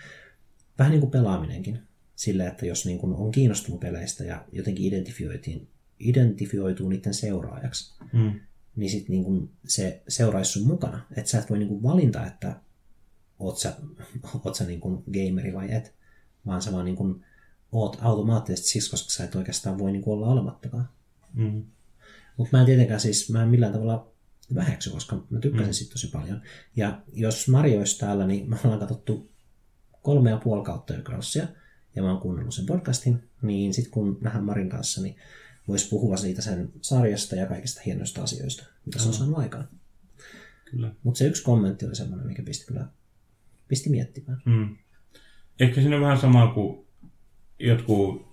vähän 0.79 0.91
niin 0.91 1.01
kuin 1.01 1.11
pelaaminenkin, 1.11 1.79
sillä, 2.15 2.47
että 2.47 2.65
jos 2.65 2.85
niin 2.85 2.97
kuin 2.97 3.13
on 3.13 3.31
kiinnostunut 3.31 3.79
peleistä 3.79 4.23
ja 4.23 4.45
jotenkin 4.51 4.85
identifioitiin, 4.85 5.67
identifioituu 5.99 6.89
niiden 6.89 7.13
seuraajaksi, 7.13 7.97
Mm. 8.13 8.39
Niin 8.77 8.89
sitten 8.89 9.11
niin 9.11 9.49
se 9.65 10.03
seuraisi 10.07 10.51
sun 10.51 10.67
mukana. 10.67 11.05
Että 11.15 11.31
sä 11.31 11.39
et 11.39 11.49
voi 11.49 11.57
niin 11.57 11.67
kuin 11.67 11.83
valinta, 11.83 12.25
että 12.25 12.55
oot 13.39 13.57
sä, 13.57 13.73
oot 14.45 14.55
sä 14.55 14.63
niin 14.63 14.79
kuin 14.79 15.03
gameri 15.05 15.53
vai 15.53 15.73
et, 15.73 15.93
vaan 16.45 16.61
sä 16.61 16.71
vaan 16.71 16.85
niin 16.85 16.95
kuin 16.95 17.25
oot 17.71 17.97
automaattisesti 18.01 18.69
siksi, 18.69 18.89
koska 18.89 19.09
sä 19.09 19.23
et 19.23 19.35
oikeastaan 19.35 19.77
voi 19.77 19.91
niin 19.91 20.01
kuin 20.01 20.13
olla 20.13 20.27
olemattakaan. 20.27 20.89
Mm. 21.33 21.63
Mutta 22.37 22.57
mä 22.57 22.59
en 22.59 22.65
tietenkään 22.65 22.99
siis, 22.99 23.29
mä 23.29 23.43
en 23.43 23.49
millään 23.49 23.73
tavalla 23.73 24.11
väheksy, 24.55 24.89
koska 24.89 25.23
mä 25.29 25.39
tykkäsin 25.39 25.67
mm. 25.67 25.73
siitä 25.73 25.91
tosi 25.91 26.07
paljon. 26.07 26.41
Ja 26.75 27.01
jos 27.13 27.47
Mario 27.47 27.79
olisi 27.79 27.99
täällä, 27.99 28.27
niin 28.27 28.49
me 28.49 28.57
ollaan 28.63 28.79
katsottu 28.79 29.29
kolme 30.01 30.29
ja 30.29 30.37
puoli 30.37 30.65
kautta 30.65 30.93
ja 31.95 32.03
mä 32.03 32.11
oon 32.11 32.21
kuunnellut 32.21 32.53
sen 32.53 32.65
podcastin, 32.65 33.29
niin 33.41 33.73
sitten 33.73 33.91
kun 33.91 34.17
nähdään 34.21 34.45
Marin 34.45 34.69
kanssa, 34.69 35.01
niin 35.01 35.15
voisi 35.67 35.89
puhua 35.89 36.17
siitä 36.17 36.41
sen 36.41 36.69
sarjasta 36.81 37.35
ja 37.35 37.45
kaikista 37.45 37.81
hienoista 37.85 38.23
asioista, 38.23 38.65
mitä 38.85 38.99
se 38.99 39.07
on 39.07 39.13
saanut 39.13 39.37
aikaan. 39.37 39.67
Kyllä. 40.65 40.91
Mutta 41.03 41.17
se 41.17 41.27
yksi 41.27 41.43
kommentti 41.43 41.85
oli 41.85 41.95
semmoinen, 41.95 42.27
mikä 42.27 42.43
pisti 42.43 42.65
kyllä 42.65 42.87
pisti 43.67 43.89
miettimään. 43.89 44.41
Mm. 44.45 44.77
Ehkä 45.59 45.81
siinä 45.81 45.95
on 45.95 46.01
vähän 46.01 46.19
sama 46.19 46.47
kuin 46.47 46.87
jotkut 47.59 48.27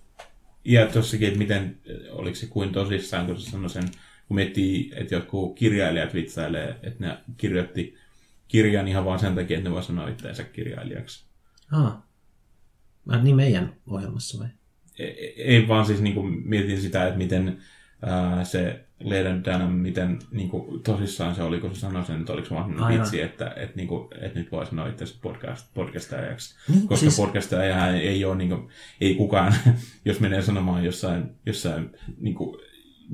iät 0.64 0.93
tossakin, 0.93 1.28
että 1.28 1.39
miten, 1.39 1.80
oliko 2.11 2.35
se 2.35 2.47
kuin 2.47 2.72
tosissaan, 2.72 3.26
kun 3.26 3.41
se 3.41 3.51
sanoi 3.51 3.70
sen, 3.70 3.91
kun 4.28 4.35
miettii, 4.35 4.93
että 4.97 5.14
jotkut 5.14 5.59
kirjailijat 5.59 6.14
vitsailee, 6.14 6.78
että 6.82 7.07
ne 7.07 7.18
kirjoitti 7.37 7.95
kirjan 8.49 8.89
ihan 8.89 9.05
vaan 9.05 9.18
sen 9.18 9.35
takia, 9.35 9.59
että 9.59 9.68
ne 9.68 9.74
voi 9.74 9.82
sanoa 9.82 10.09
itseänsä 10.09 10.45
kirjailijaksi. 10.45 11.24
Mä, 13.05 13.22
niin 13.22 13.37
meidän 13.37 13.74
ohjelmassa 13.87 14.39
vai? 14.39 14.49
Ei, 14.99 15.42
ei 15.42 15.68
vaan 15.68 15.86
siis 15.86 16.01
niin 16.01 16.14
kuin 16.14 16.42
mietin 16.49 16.80
sitä, 16.80 17.07
että 17.07 17.18
miten 17.18 17.59
ää, 18.03 18.45
se 18.45 18.84
Leden 19.01 19.45
Dunham, 19.45 19.72
miten 19.72 20.18
niin 20.30 20.49
kuin, 20.49 20.82
tosissaan 20.82 21.34
se 21.34 21.42
oli, 21.42 21.61
kun 21.61 21.74
se 21.74 21.80
sanoi 21.80 22.05
sen, 22.05 22.20
että 22.20 22.32
oliko 22.32 22.49
se 22.49 22.55
vaan 22.55 22.88
vitsi, 22.88 23.20
että, 23.22 23.53
että, 23.57 23.76
niin 23.76 23.88
kuin, 23.88 24.09
että 24.20 24.38
nyt 24.38 24.53
voi 24.53 24.66
sanoa 24.66 24.88
itse 24.88 25.05
podcast, 25.22 25.74
podcastajaksi. 25.74 26.55
Niin, 26.68 26.80
Koska 26.80 26.97
siis- 26.97 27.16
siis... 27.16 27.26
podcastaja 27.26 27.88
ei 27.88 28.24
ole, 28.24 28.36
niin 28.36 28.49
kuin, 28.49 28.68
ei 29.01 29.14
kukaan, 29.14 29.55
jos 30.05 30.20
menee 30.20 30.42
sanomaan 30.42 30.84
jossain, 30.84 31.24
jossain 31.47 31.90
niin 32.20 32.34
kuin, 32.34 32.61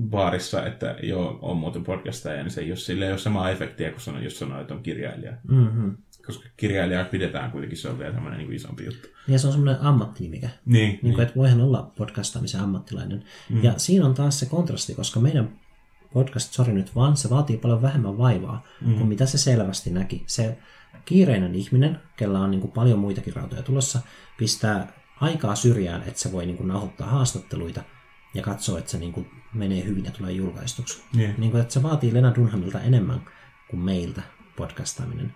baarissa, 0.01 0.67
että 0.67 0.97
joo, 1.03 1.39
on 1.43 1.57
muuten 1.57 1.85
podcastaja, 1.85 2.43
niin 2.43 2.51
se 2.51 2.61
ei 2.61 2.71
ole, 2.71 2.77
sillä 2.77 3.05
ei 3.05 3.11
ole 3.11 3.19
samaa 3.19 3.51
efektiä 3.51 3.91
kuin 3.91 4.01
sanoo, 4.01 4.21
jos 4.21 4.39
sanoo, 4.39 4.61
että 4.61 4.75
on 4.75 4.83
kirjailija. 4.83 5.33
Mm-hmm. 5.49 5.97
Koska 6.31 6.49
kirjailijaa 6.57 7.05
pidetään 7.05 7.51
kuitenkin, 7.51 7.79
se 7.79 7.89
on 7.89 7.99
vielä 7.99 8.15
tämmöinen 8.15 8.39
niin 8.39 8.53
isompi 8.53 8.85
juttu. 8.85 9.09
Ja 9.29 9.39
se 9.39 9.47
on 9.47 9.53
semmoinen 9.53 9.83
ammattinimike. 9.83 10.51
Niin, 10.67 10.99
Niin 11.03 11.15
kuin, 11.15 11.23
että 11.23 11.37
voihan 11.37 11.61
olla 11.61 11.93
podcastaamisen 11.97 12.61
ammattilainen. 12.61 13.25
Mm. 13.51 13.65
Ja 13.65 13.75
siinä 13.77 14.07
on 14.07 14.15
taas 14.15 14.41
se 14.41 14.47
kontrasti, 14.47 14.95
koska 14.95 15.21
meidän 15.21 15.61
podcast, 16.13 16.53
sori 16.53 16.73
nyt 16.73 16.95
vaan, 16.95 17.17
se 17.17 17.31
vaatii 17.31 17.57
paljon 17.57 17.83
vähemmän 17.83 18.19
vaivaa 18.19 18.65
mm. 18.81 18.95
kuin 18.95 19.09
mitä 19.09 19.27
se 19.27 19.39
selvästi 19.39 19.91
näki. 19.91 20.25
Se 20.27 20.59
kiireinen 21.05 21.55
ihminen, 21.55 22.01
kellä 22.17 22.41
on 22.41 22.51
niin 22.51 22.61
kuin 22.61 22.73
paljon 22.73 22.99
muitakin 22.99 23.35
rautoja 23.35 23.63
tulossa, 23.63 24.01
pistää 24.39 24.93
aikaa 25.21 25.55
syrjään, 25.55 26.03
että 26.07 26.21
se 26.21 26.33
voi 26.33 26.47
niin 26.47 26.57
kuin 26.57 26.69
nauhoittaa 26.69 27.11
haastatteluita 27.11 27.83
ja 28.35 28.43
katsoo, 28.43 28.79
että 28.79 28.91
se 28.91 28.99
niin 28.99 29.13
kuin 29.13 29.31
menee 29.55 29.85
hyvin 29.85 30.05
ja 30.05 30.11
tulee 30.11 30.33
julkaistuksi. 30.33 31.03
Niin. 31.15 31.35
Niin 31.39 31.51
kuin, 31.51 31.61
että 31.61 31.75
se 31.75 31.83
vaatii 31.83 32.15
Lena 32.15 32.35
Dunhamilta 32.35 32.81
enemmän 32.81 33.21
kuin 33.71 33.81
meiltä 33.81 34.23
podcastaaminen. 34.57 35.35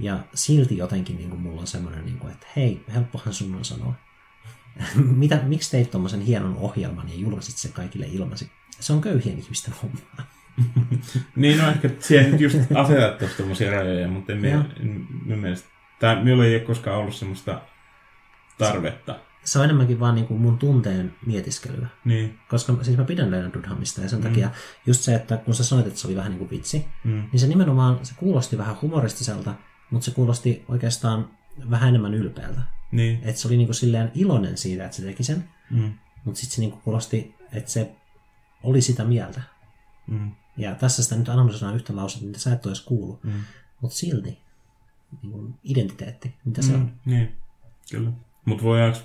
Ja 0.00 0.18
silti 0.34 0.76
jotenkin 0.76 1.16
niin 1.16 1.30
kuin 1.30 1.42
mulla 1.42 1.60
on 1.60 1.66
semmoinen, 1.66 2.04
niin 2.04 2.18
kuin, 2.18 2.32
että 2.32 2.46
hei, 2.56 2.84
helppohan 2.94 3.34
sun 3.34 3.54
on 3.54 3.64
sanoa. 3.64 3.94
Mitä, 5.16 5.40
miksi 5.44 5.70
teit 5.70 5.90
tuommoisen 5.90 6.20
hienon 6.20 6.56
ohjelman 6.56 7.08
ja 7.08 7.14
julkaisit 7.14 7.56
sen 7.56 7.72
kaikille 7.72 8.06
ilmaiseksi? 8.12 8.54
Se 8.80 8.92
on 8.92 9.00
köyhien 9.00 9.38
ihmisten 9.38 9.74
homma. 9.82 9.98
Niin, 11.36 11.58
no 11.58 11.68
ehkä 11.70 11.90
siihen 11.98 12.30
nyt 12.30 12.40
just 12.40 12.58
asetat 12.74 13.18
tuossa 13.18 13.36
tommosia 13.36 13.70
rajoja, 13.70 14.08
mutta 14.08 14.32
en, 14.32 14.44
Joo. 14.44 14.64
en, 14.80 15.06
minun 15.24 15.38
mielestä, 15.38 15.68
tai 16.00 16.24
minulla 16.24 16.44
ei 16.44 16.54
ole 16.54 16.60
koskaan 16.60 16.98
ollut 16.98 17.14
semmoista 17.14 17.60
tarvetta. 18.58 19.18
Se 19.44 19.58
on 19.58 19.64
enemmänkin 19.64 20.00
vaan 20.00 20.14
niin 20.14 20.26
kuin 20.26 20.40
mun 20.40 20.58
tunteen 20.58 21.14
mietiskelyä. 21.26 21.86
Niin. 22.04 22.38
Koska 22.48 22.74
siis 22.82 22.96
mä 22.96 23.04
pidän 23.04 23.30
Leonard 23.30 23.54
Dunhamista 23.54 24.00
ja 24.00 24.08
sen 24.08 24.18
mm. 24.18 24.22
takia 24.22 24.50
just 24.86 25.00
se, 25.00 25.14
että 25.14 25.36
kun 25.36 25.54
sä 25.54 25.64
sanoit, 25.64 25.86
että 25.86 25.98
se 26.00 26.06
oli 26.06 26.16
vähän 26.16 26.30
niin 26.30 26.38
kuin 26.38 26.50
vitsi, 26.50 26.84
Mm. 27.04 27.28
niin 27.32 27.40
se 27.40 27.46
nimenomaan, 27.46 27.98
se 28.02 28.14
kuulosti 28.16 28.58
vähän 28.58 28.76
humoristiselta, 28.82 29.54
mutta 29.90 30.04
se 30.04 30.10
kuulosti 30.10 30.64
oikeastaan 30.68 31.30
vähän 31.70 31.88
enemmän 31.88 32.14
ylpeältä. 32.14 32.60
Niin. 32.92 33.20
Että 33.22 33.40
se 33.40 33.48
oli 33.48 33.56
niin 33.56 33.66
kuin 33.66 33.74
silleen 33.74 34.10
iloinen 34.14 34.56
siitä, 34.56 34.84
että 34.84 34.96
se 34.96 35.02
teki 35.02 35.22
sen, 35.22 35.44
Mm. 35.70 35.92
mutta 36.24 36.40
sitten 36.40 36.54
se 36.54 36.60
niin 36.60 36.70
kuin 36.70 36.82
kuulosti, 36.82 37.34
että 37.52 37.70
se 37.70 37.90
oli 38.62 38.80
sitä 38.80 39.04
mieltä. 39.04 39.42
Mm. 40.06 40.30
Ja 40.56 40.74
tässä 40.74 41.02
sitä 41.02 41.16
nyt 41.16 41.28
analysoidaan 41.28 41.74
yhtä 41.74 41.96
lausetta, 41.96 42.26
mitä 42.26 42.38
sä 42.38 42.52
et 42.52 42.66
ole 42.66 42.70
edes 42.70 42.84
kuullut. 42.84 43.24
Mm. 43.24 43.32
Mutta 43.80 43.96
silti, 43.96 44.38
niin 45.22 45.54
identiteetti, 45.64 46.34
mitä 46.44 46.62
se 46.62 46.74
on. 46.74 46.80
Mm. 46.80 46.90
Niin. 47.04 47.36
Kyllä. 47.90 48.10
Mutta 48.44 48.64
voidaanko, 48.64 48.98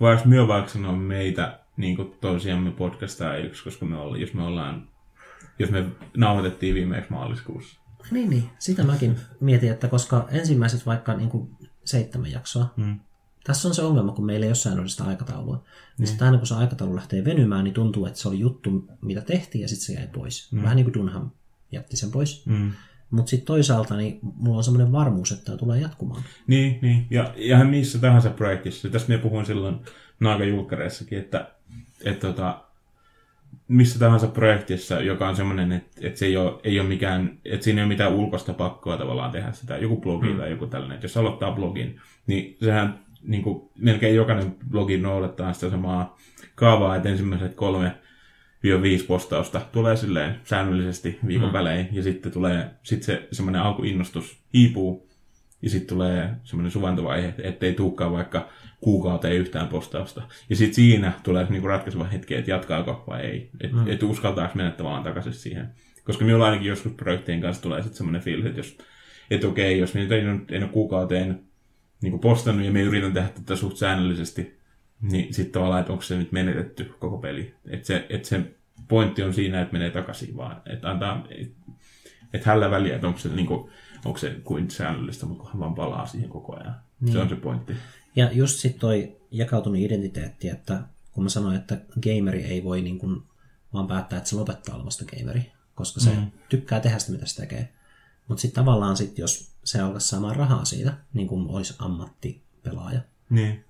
voidaanko 0.00 0.28
me 0.28 0.48
vaikka 0.48 0.70
sanoa 0.72 0.92
meitä 0.96 1.60
niin 1.76 1.96
toisiamme 2.20 2.70
podcastaa 2.70 3.34
koska 3.64 3.86
me 3.86 3.96
olla, 3.96 4.16
jos 4.16 4.34
me 4.34 4.42
ollaan, 4.42 4.88
jos 5.58 5.70
me 5.70 5.84
nauhoitettiin 6.16 6.74
viimeksi 6.74 7.10
maaliskuussa. 7.10 7.80
Niin, 8.10 8.30
niin. 8.30 8.50
Sitä 8.58 8.84
mäkin 8.84 9.16
mietin, 9.40 9.70
että 9.72 9.88
koska 9.88 10.28
ensimmäiset 10.30 10.86
vaikka 10.86 11.14
niin 11.16 11.28
kuin 11.30 11.48
seitsemän 11.84 12.30
jaksoa, 12.32 12.74
Mm. 12.76 13.00
tässä 13.44 13.68
on 13.68 13.74
se 13.74 13.82
ongelma, 13.82 14.12
kun 14.12 14.26
meillä 14.26 14.44
ei 14.44 14.50
ole 14.50 14.54
säännöllistä 14.54 15.04
aikataulua. 15.04 15.64
Niin 15.98 16.06
sitten 16.06 16.26
aina 16.26 16.38
kun 16.38 16.46
se 16.46 16.54
aikataulu 16.54 16.96
lähtee 16.96 17.24
venymään, 17.24 17.64
niin 17.64 17.74
tuntuu, 17.74 18.06
että 18.06 18.18
se 18.18 18.28
oli 18.28 18.38
juttu, 18.38 18.88
mitä 19.02 19.20
tehtiin, 19.20 19.62
ja 19.62 19.68
sitten 19.68 19.86
se 19.86 19.92
jäi 19.92 20.06
pois. 20.06 20.52
Mm. 20.52 20.62
Vähän 20.62 20.76
niin 20.76 20.84
kuin 20.84 20.94
Dunham 20.94 21.30
jätti 21.72 21.96
sen 21.96 22.10
pois. 22.10 22.46
Mm. 22.46 22.72
Mutta 23.10 23.30
sitten 23.30 23.46
toisaalta 23.46 23.96
niin 23.96 24.18
mulla 24.22 24.58
on 24.58 24.64
semmoinen 24.64 24.92
varmuus, 24.92 25.32
että 25.32 25.44
tämä 25.44 25.58
tulee 25.58 25.80
jatkumaan. 25.80 26.22
Niin, 26.46 26.78
niin. 26.82 27.06
Ja 27.10 27.34
ihan 27.36 27.66
missä 27.66 27.98
tahansa 27.98 28.30
projektissa. 28.30 28.88
Tästä 28.88 29.08
minä 29.08 29.22
puhuin 29.22 29.46
silloin 29.46 29.76
Naaka-julkkareissakin, 30.20 31.18
että, 31.18 31.50
että 32.04 32.26
tota, 32.26 32.63
missä 33.68 33.98
tahansa 33.98 34.26
projektissa, 34.26 35.00
joka 35.00 35.28
on 35.28 35.36
semmoinen, 35.36 35.72
että, 35.72 36.00
että 36.00 36.18
se 36.18 36.26
ei 36.26 36.36
ole, 36.36 36.60
ei 36.64 36.80
ole 36.80 36.88
mikään, 36.88 37.38
että 37.44 37.64
siinä 37.64 37.80
ei 37.80 37.84
ole 37.84 37.88
mitään 37.88 38.12
ulkoista 38.12 38.52
pakkoa 38.52 38.96
tavallaan 38.96 39.30
tehdä 39.30 39.52
sitä, 39.52 39.76
joku 39.76 40.00
blogi 40.00 40.28
mm. 40.28 40.36
tai 40.36 40.50
joku 40.50 40.66
tällainen. 40.66 40.94
Että 40.94 41.04
jos 41.04 41.16
aloittaa 41.16 41.52
blogin, 41.52 42.00
niin 42.26 42.56
sehän 42.60 42.98
niin 43.22 43.42
kuin, 43.42 43.70
melkein 43.78 44.16
jokainen 44.16 44.56
blogi 44.70 44.98
noudattaa 44.98 45.52
sitä 45.52 45.70
samaa 45.70 46.18
kaavaa, 46.54 46.96
että 46.96 47.08
ensimmäiset 47.08 47.54
kolme 47.54 47.94
5 48.82 49.04
postausta 49.04 49.60
tulee 49.72 49.96
silleen 49.96 50.40
säännöllisesti 50.44 51.18
viikon 51.26 51.48
mm. 51.48 51.52
välein, 51.52 51.88
ja 51.92 52.02
sitten 52.02 52.32
tulee 52.32 52.70
sit 52.82 53.02
se 53.02 53.28
semmoinen 53.32 53.62
alkuinnostus 53.62 54.38
hiipuu, 54.54 55.08
ja 55.62 55.70
sitten 55.70 55.96
tulee 55.96 56.30
semmoinen 56.44 56.72
suvantovaihe, 56.72 57.34
ettei 57.38 57.74
tulekaan 57.74 58.12
vaikka 58.12 58.48
kuukauteen 58.84 59.36
yhtään 59.36 59.68
postausta. 59.68 60.22
Ja 60.50 60.56
sitten 60.56 60.74
siinä 60.74 61.12
tulee 61.22 61.46
niinku 61.48 61.68
ratkaiseva 61.68 62.04
hetki, 62.04 62.34
että 62.34 62.50
jatkaako 62.50 63.04
vai 63.06 63.20
ei. 63.20 63.50
Että 63.60 63.76
mm. 63.76 63.90
et 63.90 64.02
uskaltaako 64.02 64.54
mennä 64.54 64.70
tavallaan 64.70 65.02
takaisin 65.02 65.32
siihen. 65.32 65.68
Koska 66.04 66.24
minulla 66.24 66.44
ainakin 66.44 66.68
joskus 66.68 66.92
projektien 66.92 67.40
kanssa 67.40 67.62
tulee 67.62 67.82
sitten 67.82 67.96
semmoinen 67.96 68.22
fiilis, 68.22 68.46
että 68.46 68.58
jos, 68.58 68.78
et 69.30 69.44
okei, 69.44 69.78
jos 69.78 69.94
minä 69.94 70.16
en, 70.16 70.46
en 70.50 70.62
ole 70.62 70.72
kuukauteen 70.72 71.40
niin 72.02 72.18
postannut 72.18 72.66
ja 72.66 72.72
me 72.72 72.82
yritän 72.82 73.12
tehdä 73.12 73.28
tätä 73.28 73.56
suht 73.56 73.76
säännöllisesti, 73.76 74.58
niin 75.02 75.34
sitten 75.34 75.52
tavallaan, 75.52 75.80
että 75.80 75.92
onko 75.92 76.02
se 76.02 76.16
nyt 76.16 76.32
menetetty 76.32 76.84
koko 76.98 77.18
peli. 77.18 77.54
Että 77.68 77.86
se, 77.86 78.06
et 78.08 78.24
se 78.24 78.40
pointti 78.88 79.22
on 79.22 79.34
siinä, 79.34 79.60
että 79.60 79.72
menee 79.72 79.90
takaisin 79.90 80.36
vaan. 80.36 80.62
Että 80.66 80.90
antaa, 80.90 81.26
että 81.30 81.54
et 82.32 82.44
hällä 82.44 82.70
väliä, 82.70 82.94
että 82.94 83.06
onko 83.06 83.18
se, 83.18 83.28
niin 83.28 83.46
kuin, 83.46 83.70
onko 84.04 84.18
se 84.18 84.36
kuin 84.44 84.70
säännöllistä, 84.70 85.26
mutta 85.26 85.42
kunhan 85.42 85.60
vaan 85.60 85.74
palaa 85.74 86.06
siihen 86.06 86.30
koko 86.30 86.56
ajan. 86.56 86.74
Niin. 87.00 87.12
Se 87.12 87.18
on 87.18 87.28
se 87.28 87.36
pointti. 87.36 87.72
Ja 88.16 88.32
just 88.32 88.58
sitten 88.58 88.80
toi 88.80 89.16
jakautunut 89.30 89.78
identiteetti, 89.78 90.48
että 90.48 90.82
kun 91.12 91.24
mä 91.24 91.28
sanoin, 91.30 91.56
että 91.56 91.80
gameri 92.02 92.44
ei 92.44 92.64
voi 92.64 92.82
niin 92.82 92.98
kun 92.98 93.26
vaan 93.72 93.86
päättää, 93.86 94.16
että 94.16 94.30
se 94.30 94.36
lopettaa 94.36 94.74
olemasta 94.74 95.04
gameri, 95.04 95.52
koska 95.74 96.00
se 96.00 96.10
mm. 96.10 96.30
tykkää 96.48 96.80
tehdä 96.80 96.98
sitä, 96.98 97.12
mitä 97.12 97.26
se 97.26 97.36
tekee. 97.36 97.72
Mutta 98.28 98.42
sitten 98.42 98.64
tavallaan 98.64 98.96
sit, 98.96 99.18
jos 99.18 99.52
se 99.64 99.80
alkaisi 99.80 100.08
saamaan 100.08 100.36
rahaa 100.36 100.64
siitä, 100.64 100.94
niin 101.12 101.28
kuin 101.28 101.48
olisi 101.48 101.74
ammattipelaaja. 101.78 103.00
Niin. 103.30 103.64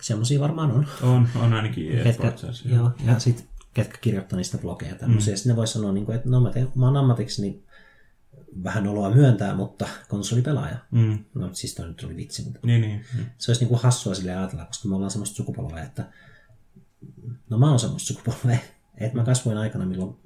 Semmoisia 0.00 0.40
varmaan 0.40 0.70
on. 0.70 0.86
On, 1.02 1.28
on 1.36 1.52
ainakin 1.52 2.02
Ketkä, 2.02 2.32
joo, 2.64 2.90
ja 3.06 3.18
sitten 3.18 3.46
ketkä 3.74 3.98
kirjoittaa 4.00 4.36
niistä 4.36 4.58
blogeja 4.58 4.92
ja 4.92 4.98
tämmöisiä. 4.98 5.32
Mm. 5.32 5.36
Sitten 5.36 5.50
ne 5.50 5.56
voi 5.56 5.66
sanoa, 5.66 5.92
niin 5.92 6.06
kuin, 6.06 6.16
että 6.16 6.28
no 6.28 6.40
mä, 6.40 6.50
teen, 6.50 6.68
mä 6.74 6.86
oon 6.86 6.96
ammatiksi, 6.96 7.42
niin 7.42 7.63
vähän 8.64 8.86
oloa 8.86 9.14
myöntää, 9.14 9.54
mutta 9.54 9.88
konsolipelaaja. 10.08 10.76
Mm. 10.90 11.24
No 11.34 11.50
siis 11.52 11.74
toi 11.74 11.88
nyt 11.88 12.02
oli 12.04 12.16
vitsi, 12.16 12.42
mutta 12.42 12.60
Niin, 12.62 12.80
niin. 12.80 13.04
Mm. 13.18 13.24
se 13.38 13.50
olisi 13.50 13.62
niin 13.62 13.68
kuin 13.68 13.80
hassua 13.80 14.14
sille 14.14 14.36
ajatella, 14.36 14.64
koska 14.64 14.88
me 14.88 14.94
ollaan 14.94 15.10
semmoista 15.10 15.36
sukupolvea, 15.36 15.82
että 15.82 16.04
no 17.50 17.58
mä 17.58 17.70
oon 17.70 17.78
semmoista 17.78 18.06
sukupolvea, 18.06 18.58
että 18.98 19.18
mä 19.18 19.24
kasvoin 19.24 19.58
aikana, 19.58 19.86
milloin 19.86 20.16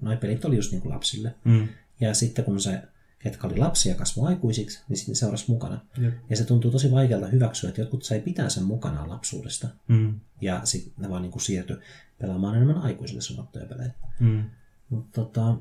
noi 0.00 0.16
pelit 0.16 0.44
oli 0.44 0.56
just 0.56 0.72
niin 0.72 0.82
kuin 0.82 0.92
lapsille. 0.94 1.34
Mm. 1.44 1.68
Ja 2.00 2.14
sitten 2.14 2.44
kun 2.44 2.60
se, 2.60 2.82
ketkä 3.18 3.46
oli 3.46 3.56
lapsia 3.56 3.94
kasvoi 3.94 4.28
aikuisiksi, 4.28 4.80
niin 4.88 4.96
sitten 4.96 5.16
seurasi 5.16 5.44
mukana. 5.48 5.80
Jep. 5.98 6.14
Ja 6.30 6.36
se 6.36 6.44
tuntuu 6.44 6.70
tosi 6.70 6.90
vaikealta 6.90 7.26
hyväksyä, 7.26 7.68
että 7.68 7.80
jotkut 7.80 8.02
sai 8.02 8.20
pitää 8.20 8.48
sen 8.48 8.64
mukanaan 8.64 9.08
lapsuudesta. 9.08 9.68
Mm. 9.88 10.20
Ja 10.40 10.60
sitten 10.64 10.92
ne 10.98 11.10
vaan 11.10 11.22
niin 11.22 11.32
kuin 11.32 11.42
siirtyi 11.42 11.76
pelaamaan 12.18 12.56
enemmän 12.56 12.78
aikuisille 12.78 13.20
sanottuja 13.22 13.66
pelejä. 13.66 13.90
Mm. 14.20 14.44
Mutta 14.88 15.20
tota, 15.22 15.56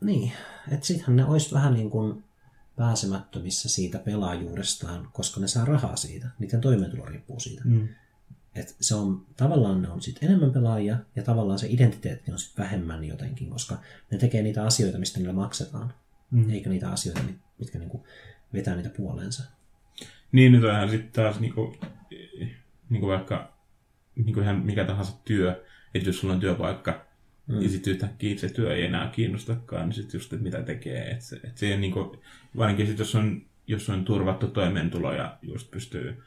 niin, 0.00 0.32
että 0.70 0.86
sittenhän 0.86 1.16
ne 1.16 1.24
olisi 1.24 1.54
vähän 1.54 1.74
niin 1.74 1.90
kuin 1.90 2.24
pääsemättömissä 2.76 3.68
siitä 3.68 3.98
pelaajuudestaan, 3.98 5.08
koska 5.12 5.40
ne 5.40 5.48
saa 5.48 5.64
rahaa 5.64 5.96
siitä. 5.96 6.28
Niiden 6.38 6.60
toimeentulo 6.60 7.04
riippuu 7.04 7.40
siitä. 7.40 7.62
Mm. 7.64 7.88
Et 8.54 8.76
se 8.80 8.94
on, 8.94 9.26
tavallaan 9.36 9.82
ne 9.82 9.88
on 9.88 10.02
sit 10.02 10.22
enemmän 10.22 10.50
pelaajia 10.52 10.96
ja 11.16 11.22
tavallaan 11.22 11.58
se 11.58 11.66
identiteetti 11.70 12.32
on 12.32 12.38
sit 12.38 12.58
vähemmän 12.58 13.04
jotenkin, 13.04 13.50
koska 13.50 13.78
ne 14.10 14.18
tekee 14.18 14.42
niitä 14.42 14.64
asioita, 14.64 14.98
mistä 14.98 15.18
niillä 15.18 15.32
maksetaan, 15.34 15.94
Mm. 16.30 16.50
eikä 16.50 16.70
niitä 16.70 16.90
asioita, 16.90 17.22
mi- 17.22 17.38
mitkä 17.58 17.78
niinku 17.78 18.06
vetää 18.52 18.76
niitä 18.76 18.90
puoleensa. 18.90 19.44
Niin, 20.32 20.52
nyt 20.52 20.64
onhan 20.64 20.90
sitten 20.90 21.12
taas 21.12 21.40
niinku, 21.40 21.76
niinku 22.90 23.06
vaikka 23.06 23.52
niinku 24.16 24.40
ihan 24.40 24.56
mikä 24.56 24.84
tahansa 24.84 25.12
työ, 25.24 25.64
että 25.94 26.08
jos 26.08 26.20
sulla 26.20 26.34
on 26.34 26.40
työpaikka, 26.40 27.06
mm. 27.50 27.62
ja 27.62 27.68
sitten 27.68 27.92
yhtäkkiä 27.92 28.38
se 28.38 28.48
työ 28.48 28.74
ei 28.74 28.84
enää 28.84 29.10
kiinnostakaan, 29.12 29.88
niin 29.88 29.94
sitten 29.94 30.18
just, 30.18 30.32
että 30.32 30.42
mitä 30.42 30.62
tekee. 30.62 31.10
Että 31.10 31.24
se, 31.24 31.40
et 31.44 31.58
se 31.58 31.66
ei 31.66 31.76
niinku, 31.76 32.16
varsinkin 32.56 32.86
sit, 32.86 32.98
jos 32.98 33.14
on, 33.14 33.42
jos 33.66 33.90
on 33.90 34.04
turvattu 34.04 34.46
toimeentulo 34.46 35.12
ja 35.12 35.38
just 35.42 35.70
pystyy 35.70 36.22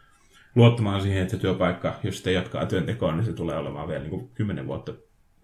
luottamaan 0.56 1.02
siihen, 1.02 1.24
että 1.24 1.38
työpaikka, 1.38 2.00
jos 2.04 2.18
sitä 2.18 2.32
jatkaa 2.32 2.66
työntekoon, 2.66 3.18
niin 3.18 3.26
se 3.26 3.34
tulee 3.34 3.58
olemaan 3.58 3.88
vielä 3.88 4.02
niinku 4.02 4.32
kymmenen 4.34 4.68
vuotta 4.68 4.94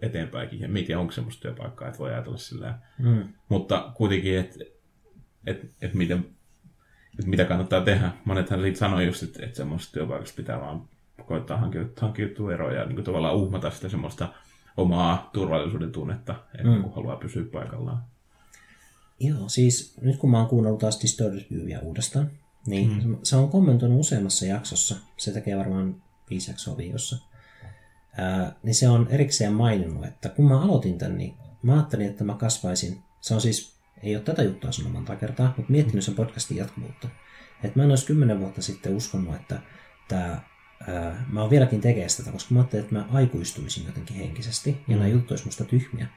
eteenpäinkin. 0.01 0.59
Ja 0.59 0.67
mikä 0.67 0.99
onko 0.99 1.11
semmoista 1.11 1.41
työpaikkaa, 1.41 1.87
että 1.87 1.99
voi 1.99 2.13
ajatella 2.13 2.37
sillä 2.37 2.79
Mm. 2.99 3.23
Mutta 3.49 3.91
kuitenkin, 3.95 4.37
että 4.39 4.59
et, 5.45 5.71
et 5.81 5.93
miten, 5.93 6.25
et 7.19 7.25
mitä 7.25 7.45
kannattaa 7.45 7.81
tehdä. 7.81 8.11
Monethan 8.25 8.61
siitä 8.61 8.79
sanoi 8.79 9.05
just, 9.05 9.23
että 9.23 9.45
et 9.45 9.55
semmoisesta 9.55 9.93
työpaikasta 9.93 10.35
pitää 10.35 10.59
vaan 10.59 10.81
koittaa 11.25 11.71
hankkiutua, 12.01 12.53
eroa 12.53 12.71
ja 12.71 12.85
niin 12.85 13.03
tavallaan 13.03 13.35
uhmata 13.35 13.71
sitä 13.71 13.89
semmoista 13.89 14.27
omaa 14.81 15.29
turvallisuuden 15.33 15.91
tunnetta, 15.91 16.35
että 16.55 16.67
mm. 16.67 16.83
kun 16.83 16.95
haluaa 16.95 17.15
pysyä 17.15 17.45
paikallaan. 17.51 18.03
Joo, 19.19 19.49
siis 19.49 19.97
nyt 20.01 20.17
kun 20.17 20.31
mä 20.31 20.39
oon 20.39 20.47
kuunnellut 20.47 20.79
taas 20.79 21.01
Distorted 21.01 21.45
Viewia 21.51 21.79
uudestaan, 21.79 22.31
niin 22.67 23.07
mm. 23.07 23.17
se 23.23 23.35
on 23.35 23.49
kommentoinut 23.49 23.99
useammassa 23.99 24.45
jaksossa, 24.45 24.95
se 25.17 25.31
tekee 25.31 25.57
varmaan 25.57 26.03
viisi 26.29 26.51
jaksoa 26.51 26.77
viikossa, 26.77 27.17
ää, 28.17 28.55
niin 28.63 28.75
se 28.75 28.89
on 28.89 29.07
erikseen 29.09 29.53
maininnut, 29.53 30.05
että 30.05 30.29
kun 30.29 30.47
mä 30.47 30.61
aloitin 30.61 30.97
tän, 30.97 31.17
niin 31.17 31.33
mä 31.61 31.73
ajattelin, 31.73 32.07
että 32.07 32.23
mä 32.23 32.33
kasvaisin, 32.33 33.03
se 33.21 33.33
on 33.33 33.41
siis, 33.41 33.79
ei 34.03 34.15
ole 34.15 34.23
tätä 34.23 34.43
juttua 34.43 34.71
sanonut 34.71 34.93
monta 34.93 35.15
kertaa, 35.15 35.53
mutta 35.57 35.71
miettinyt 35.71 36.03
sen 36.03 36.15
podcastin 36.15 36.57
jatkuvuutta. 36.57 37.07
Että 37.63 37.79
mä 37.79 37.83
en 37.83 37.89
olisi 37.89 38.05
kymmenen 38.05 38.39
vuotta 38.39 38.61
sitten 38.61 38.95
uskonut, 38.95 39.35
että 39.35 39.61
tää, 40.07 40.49
ää, 40.87 41.25
mä 41.29 41.41
oon 41.41 41.49
vieläkin 41.49 41.81
tekee 41.81 42.09
sitä, 42.09 42.31
koska 42.31 42.53
mä 42.53 42.59
ajattelin, 42.59 42.83
että 42.83 42.95
mä 42.95 43.05
aikuistuisin 43.13 43.85
jotenkin 43.85 44.15
henkisesti, 44.15 44.77
ja 44.87 44.97
nämä 44.97 45.07
jutut 45.07 45.31
olisi 45.31 45.45
musta 45.45 45.65
tyhmiä. 45.65 46.07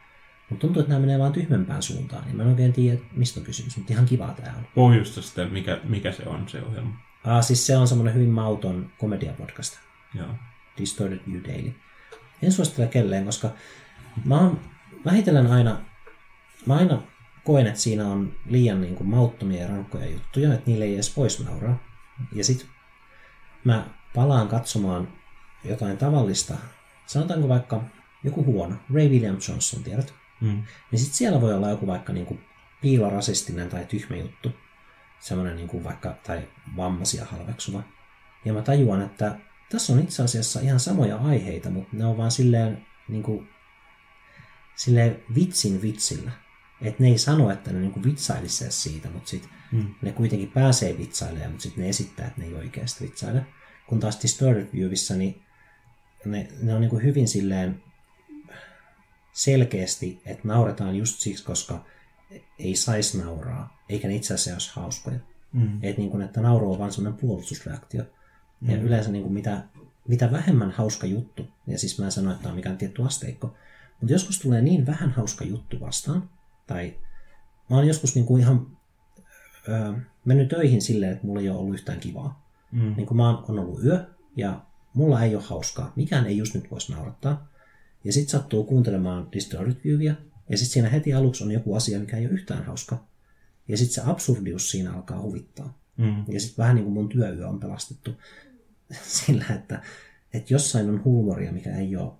Mutta 0.50 0.60
tuntuu, 0.60 0.80
että 0.80 0.92
nämä 0.92 1.00
menee 1.00 1.18
vaan 1.18 1.32
tyhmempään 1.32 1.82
suuntaan, 1.82 2.24
niin 2.24 2.36
mä 2.36 2.42
en 2.42 2.48
oikein 2.48 2.72
tiedä, 2.72 3.00
mistä 3.12 3.40
on 3.40 3.46
kysymys, 3.46 3.76
mutta 3.76 3.92
ihan 3.92 4.06
kivaa 4.06 4.34
tää 4.34 4.54
on. 4.58 4.66
Pohjusta 4.74 5.22
sitä, 5.22 5.44
mikä, 5.44 5.80
mikä 5.84 6.12
se 6.12 6.22
on 6.26 6.48
se 6.48 6.62
ohjelma. 6.62 6.94
Ah, 7.24 7.44
siis 7.44 7.66
se 7.66 7.76
on 7.76 7.88
semmoinen 7.88 8.14
hyvin 8.14 8.28
mauton 8.28 8.90
komediapodcast, 8.98 9.78
Joo. 10.14 10.28
Distorted 10.78 11.20
View 11.28 11.44
Daily. 11.44 11.74
En 12.42 12.52
suosittele 12.52 12.86
kelleen, 12.86 13.24
koska 13.24 13.50
mä 14.24 14.38
oon 14.38 14.60
vähitellen 15.04 15.46
aina, 15.46 15.80
mä 16.66 16.74
aina 16.74 17.02
koen, 17.44 17.66
että 17.66 17.80
siinä 17.80 18.06
on 18.06 18.32
liian 18.46 18.80
niin 18.80 18.94
kuin, 18.94 19.10
mauttomia 19.10 19.62
ja 19.62 19.68
rankkoja 19.68 20.10
juttuja, 20.10 20.54
että 20.54 20.70
niille 20.70 20.84
ei 20.84 20.94
edes 20.94 21.16
voisi 21.16 21.44
nauraa. 21.44 21.78
Ja 22.32 22.44
sit 22.44 22.66
mä 23.64 23.86
palaan 24.14 24.48
katsomaan 24.48 25.08
jotain 25.64 25.98
tavallista, 25.98 26.54
sanotaanko 27.06 27.48
vaikka 27.48 27.82
joku 28.24 28.44
huono, 28.44 28.76
Ray 28.94 29.08
William 29.08 29.36
Johnson, 29.48 29.82
tiedät? 29.82 30.14
Mm. 30.40 30.62
Niin 30.90 31.00
sit 31.00 31.14
siellä 31.14 31.40
voi 31.40 31.54
olla 31.54 31.70
joku 31.70 31.86
vaikka 31.86 32.12
niin 32.12 32.26
kuin 32.26 32.44
piilorasistinen 32.80 33.68
tai 33.68 33.84
tyhmä 33.84 34.16
juttu. 34.16 34.52
Semmoinen 35.20 35.56
niin 35.56 35.68
kuin 35.68 35.84
vaikka, 35.84 36.14
tai 36.26 36.48
vammaisia 36.76 37.24
halveksuva. 37.24 37.82
Ja 38.44 38.52
mä 38.52 38.62
tajuan, 38.62 39.02
että 39.02 39.38
tässä 39.68 39.92
on 39.92 40.00
itse 40.00 40.22
asiassa 40.22 40.60
ihan 40.60 40.80
samoja 40.80 41.16
aiheita, 41.16 41.70
mutta 41.70 41.96
ne 41.96 42.06
on 42.06 42.16
vaan 42.16 42.30
silleen, 42.30 42.86
niin 43.08 43.22
kuin, 43.22 43.48
silleen 44.76 45.22
vitsin 45.34 45.82
vitsillä. 45.82 46.30
Että 46.80 47.02
ne 47.02 47.08
ei 47.08 47.18
sano, 47.18 47.50
että 47.50 47.72
ne 47.72 47.78
niin 47.78 47.92
kuin 47.92 48.04
vitsailisi 48.04 48.64
siitä, 48.70 49.10
mutta 49.10 49.30
sit 49.30 49.48
mm. 49.72 49.94
ne 50.02 50.12
kuitenkin 50.12 50.50
pääsee 50.50 50.98
vitsailemaan, 50.98 51.50
mutta 51.50 51.62
sitten 51.62 51.82
ne 51.84 51.90
esittää, 51.90 52.26
että 52.26 52.40
ne 52.40 52.46
ei 52.46 52.54
oikeasti 52.54 53.04
vitsaile. 53.04 53.46
Kun 53.92 54.00
taas 54.00 54.22
Distorted 54.22 54.68
Viewissa, 54.72 55.14
niin 55.14 55.42
ne, 56.24 56.48
ne 56.62 56.74
on 56.74 56.80
niin 56.80 56.90
kuin 56.90 57.02
hyvin 57.02 57.28
silleen 57.28 57.82
selkeästi, 59.32 60.20
että 60.26 60.48
nauretaan 60.48 60.96
just 60.96 61.20
siksi, 61.20 61.44
koska 61.44 61.84
ei 62.58 62.76
saisi 62.76 63.18
nauraa, 63.18 63.84
eikä 63.88 64.08
ne 64.08 64.14
itse 64.14 64.34
asiassa 64.34 64.52
olisi 64.54 64.72
hauskoja. 64.74 65.18
Mm. 65.52 65.78
Et 65.82 65.98
niin 65.98 66.10
kuin, 66.10 66.22
että 66.22 66.40
nauru 66.40 66.72
on 66.72 66.78
vain 66.78 66.92
sellainen 66.92 67.20
puolustusreaktio. 67.20 68.04
Mm. 68.60 68.70
Ja 68.70 68.76
yleensä 68.76 69.10
niin 69.10 69.22
kuin 69.22 69.34
mitä, 69.34 69.64
mitä 70.08 70.32
vähemmän 70.32 70.70
hauska 70.70 71.06
juttu, 71.06 71.46
ja 71.66 71.78
siis 71.78 71.98
mä 71.98 72.04
en 72.04 72.12
sano, 72.12 72.32
että 72.32 72.48
on 72.48 72.54
mikään 72.54 72.78
tietty 72.78 73.02
asteikko, 73.02 73.54
mutta 74.00 74.12
joskus 74.12 74.38
tulee 74.38 74.62
niin 74.62 74.86
vähän 74.86 75.10
hauska 75.10 75.44
juttu 75.44 75.80
vastaan, 75.80 76.30
tai 76.66 76.94
mä 77.70 77.76
oon 77.76 77.86
joskus 77.86 78.14
niin 78.14 78.26
kuin 78.26 78.40
ihan 78.40 78.78
ö, 79.68 79.94
mennyt 80.24 80.48
töihin 80.48 80.82
silleen, 80.82 81.12
että 81.12 81.26
mulla 81.26 81.40
ei 81.40 81.48
ole 81.48 81.58
ollut 81.58 81.74
yhtään 81.74 82.00
kivaa. 82.00 82.42
Mm. 82.72 82.94
Niin 82.96 83.06
kuin 83.06 83.16
mä 83.16 83.30
oon, 83.30 83.44
on 83.48 83.58
ollut 83.58 83.84
yö, 83.84 84.04
ja 84.36 84.60
mulla 84.94 85.22
ei 85.22 85.34
ole 85.34 85.44
hauskaa. 85.46 85.92
Mikään 85.96 86.26
ei 86.26 86.38
just 86.38 86.54
nyt 86.54 86.70
voisi 86.70 86.92
naurattaa. 86.92 87.48
Ja 88.04 88.12
sitten 88.12 88.30
sattuu 88.30 88.64
kuuntelemaan 88.64 89.28
Distorted 89.32 89.76
Viewia, 89.84 90.14
ja 90.48 90.58
sitten 90.58 90.72
siinä 90.72 90.88
heti 90.88 91.14
aluksi 91.14 91.44
on 91.44 91.52
joku 91.52 91.74
asia, 91.74 92.00
mikä 92.00 92.16
ei 92.16 92.26
ole 92.26 92.34
yhtään 92.34 92.64
hauska. 92.64 93.04
Ja 93.68 93.76
sitten 93.76 93.94
se 93.94 94.10
absurdius 94.10 94.70
siinä 94.70 94.92
alkaa 94.92 95.20
huvittaa. 95.20 95.78
Mm. 95.96 96.24
Ja 96.28 96.40
sitten 96.40 96.62
vähän 96.62 96.74
niin 96.74 96.84
kuin 96.84 96.94
mun 96.94 97.08
työyö 97.08 97.48
on 97.48 97.60
pelastettu 97.60 98.10
sillä, 99.02 99.44
että, 99.54 99.82
että 100.34 100.54
jossain 100.54 100.90
on 100.90 101.04
huumoria, 101.04 101.52
mikä 101.52 101.76
ei 101.76 101.96
ole 101.96 102.12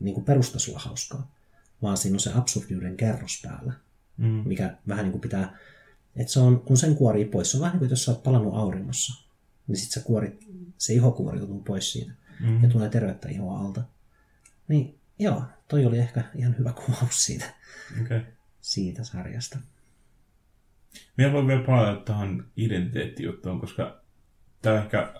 niin 0.00 0.14
kuin 0.14 0.24
perustasolla 0.24 0.78
hauskaa, 0.78 1.34
vaan 1.82 1.96
siinä 1.96 2.14
on 2.14 2.20
se 2.20 2.32
absurdiuden 2.34 2.96
kerros 2.96 3.42
päällä, 3.42 3.72
mm. 4.16 4.42
mikä 4.44 4.76
vähän 4.88 5.04
niin 5.04 5.12
kuin 5.12 5.20
pitää, 5.20 5.58
että 6.16 6.32
se 6.32 6.40
on, 6.40 6.60
kun 6.60 6.76
sen 6.76 6.96
kuorii 6.96 7.24
pois, 7.24 7.50
se 7.50 7.56
on 7.56 7.60
vähän 7.60 7.72
niin 7.72 7.78
kuin, 7.78 7.90
jos 7.90 8.04
sä 8.04 8.10
oot 8.10 8.22
palannut 8.22 8.54
auringossa, 8.54 9.29
niin 9.70 9.80
sitten 9.80 10.02
se, 10.02 10.06
kuori, 10.06 10.38
se 10.78 10.92
iho 10.94 11.12
kuoriutuu 11.12 11.62
pois 11.62 11.92
siitä 11.92 12.12
mm. 12.40 12.62
ja 12.62 12.68
tulee 12.68 12.88
tervettä 12.88 13.28
ihoa 13.28 13.58
alta. 13.58 13.82
Niin 14.68 14.98
joo, 15.18 15.42
toi 15.68 15.84
oli 15.86 15.98
ehkä 15.98 16.24
ihan 16.34 16.58
hyvä 16.58 16.72
kuvaus 16.72 17.24
siitä, 17.24 17.44
okay. 18.02 18.20
siitä 18.60 19.04
sarjasta. 19.04 19.58
Minä 21.16 21.32
voin 21.32 21.46
vielä 21.46 21.62
palata 21.62 22.00
tähän 22.04 22.44
identiteettijuttuun, 22.56 23.60
koska 23.60 24.00
tämä 24.62 24.78
ehkä 24.78 25.14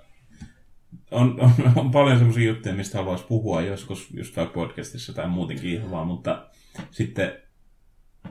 on, 1.11 1.41
on, 1.41 1.53
on 1.77 1.91
paljon 1.91 2.19
semmoisia 2.19 2.49
juttuja, 2.49 2.75
mistä 2.75 2.99
haluaisi 2.99 3.25
puhua 3.25 3.63
joskus 3.63 4.09
just 4.15 4.35
podcastissa 4.55 5.13
tai 5.13 5.29
muutenkin 5.29 5.71
ihan 5.71 5.91
vaan, 5.91 6.07
mutta 6.07 6.49
sitten 6.91 7.33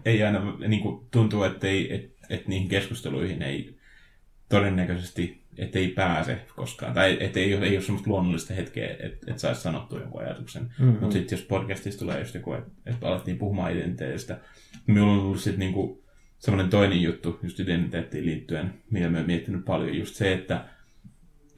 ei 0.06 0.24
aina 0.24 0.58
niin 0.68 0.82
kuin 0.82 1.08
tuntuu, 1.12 1.44
että, 1.44 1.68
ei, 1.68 1.96
et, 1.96 2.16
et 2.30 2.48
niihin 2.48 2.70
keskusteluihin 2.70 3.42
ei 3.42 3.80
todennäköisesti 4.50 5.39
että 5.58 5.80
ei 5.80 5.88
pääse 5.88 6.40
koskaan. 6.56 6.94
Tai 6.94 7.18
että 7.20 7.40
ei, 7.40 7.54
ei 7.54 7.76
ole 7.78 7.82
semmoista 7.82 8.10
luonnollista 8.10 8.54
hetkeä, 8.54 8.96
että 9.00 9.32
et 9.32 9.40
saisi 9.40 9.62
sanottua 9.62 10.00
jonkun 10.00 10.22
ajatuksen. 10.22 10.62
Mm-hmm. 10.64 11.00
Mutta 11.00 11.14
sitten 11.14 11.38
jos 11.38 11.46
podcastista 11.46 12.00
tulee 12.00 12.20
just 12.20 12.36
joku, 12.36 12.54
että 12.54 12.72
et 12.86 13.04
alettiin 13.04 13.38
puhumaan 13.38 13.72
identiteetistä, 13.72 14.40
minulla 14.88 15.14
on 15.14 15.20
ollut 15.20 15.40
sitten 15.40 15.60
niinku 15.60 16.04
semmoinen 16.40 16.70
toinen 16.70 17.02
juttu 17.02 17.40
just 17.44 17.60
identiteettiin 17.60 18.26
liittyen, 18.26 18.74
mitä 18.92 19.10
mä 19.10 19.18
oon 19.18 19.28
miettinyt 19.28 19.66
paljon, 19.66 19.98
just 19.98 20.16
se, 20.16 20.34
että, 20.34 20.66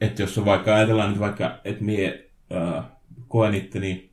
että 0.00 0.22
jos 0.22 0.38
on 0.38 0.44
vaikka, 0.44 0.74
ajatellaan 0.74 1.10
nyt 1.10 1.20
vaikka, 1.20 1.60
että 1.64 1.84
mie 1.84 2.30
äh, 2.52 2.84
koen 3.28 3.54
itteni, 3.54 4.10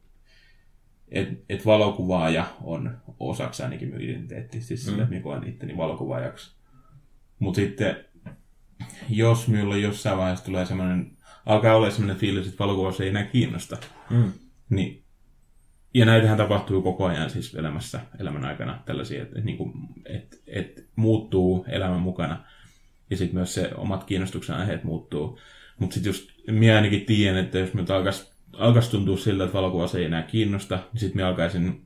että 1.11 1.35
et 1.49 1.65
valokuvaaja 1.65 2.45
on 2.63 2.97
osaksi 3.19 3.63
ainakin 3.63 3.87
minun 3.87 4.03
identiteetti, 4.03 4.61
siis 4.61 4.85
mm. 4.85 4.85
sille, 4.85 5.01
että 5.01 5.09
minä 5.09 5.23
koen 5.23 5.47
itteni 5.47 5.77
valokuvaajaksi. 5.77 6.55
Mutta 7.39 7.55
sitten 7.55 8.05
jos 9.09 9.47
minulla 9.47 9.77
jossain 9.77 10.17
vaiheessa 10.17 10.45
tulee 10.45 10.65
semmoinen, 10.65 11.11
alkaa 11.45 11.75
olla 11.75 11.91
semmoinen 11.91 12.17
fiilis, 12.17 12.47
että 12.47 12.63
valokuvaus 12.63 13.01
ei 13.01 13.09
enää 13.09 13.23
kiinnosta, 13.23 13.77
mm. 14.09 14.31
niin 14.69 15.03
ja 15.93 16.05
näitähän 16.05 16.37
tapahtuu 16.37 16.81
koko 16.81 17.05
ajan 17.05 17.29
siis 17.29 17.55
elämässä, 17.55 17.99
elämän 18.19 18.45
aikana 18.45 18.81
tällaisia, 18.85 19.21
että, 19.21 19.35
että, 19.35 19.45
niin 19.45 19.57
kuin, 19.57 19.73
että, 20.05 20.37
että 20.47 20.81
muuttuu 20.95 21.65
elämän 21.67 21.99
mukana. 21.99 22.43
Ja 23.09 23.17
sitten 23.17 23.35
myös 23.35 23.53
se 23.53 23.71
omat 23.75 24.03
kiinnostuksen 24.03 24.55
aiheet 24.55 24.83
muuttuu. 24.83 25.39
Mutta 25.79 25.93
sitten 25.93 26.09
just 26.09 26.29
minä 26.47 26.75
ainakin 26.75 27.05
tiedän, 27.05 27.45
että 27.45 27.59
jos 27.59 27.73
minulta 27.73 27.95
alkaisi 27.95 28.31
alkais 28.53 28.89
tuntua 28.89 29.17
siltä, 29.17 29.43
että 29.43 29.53
valokuvaus 29.53 29.95
ei 29.95 30.05
enää 30.05 30.23
kiinnosta, 30.23 30.75
niin 30.75 30.99
sitten 30.99 31.17
minä 31.17 31.27
alkaisin, 31.27 31.85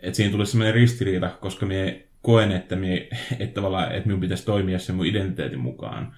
että 0.00 0.16
siinä 0.16 0.32
tulisi 0.32 0.52
sellainen 0.52 0.74
ristiriita, 0.74 1.28
koska 1.40 1.66
minä 1.66 1.94
koen, 2.26 2.52
että, 2.52 2.76
mie, 2.76 3.08
että, 3.40 3.54
tavallaan, 3.54 3.92
että 3.92 4.06
minun 4.06 4.20
pitäisi 4.20 4.46
toimia 4.46 4.78
sen 4.78 4.96
mun 4.96 5.06
identiteetin 5.06 5.58
mukaan. 5.58 6.14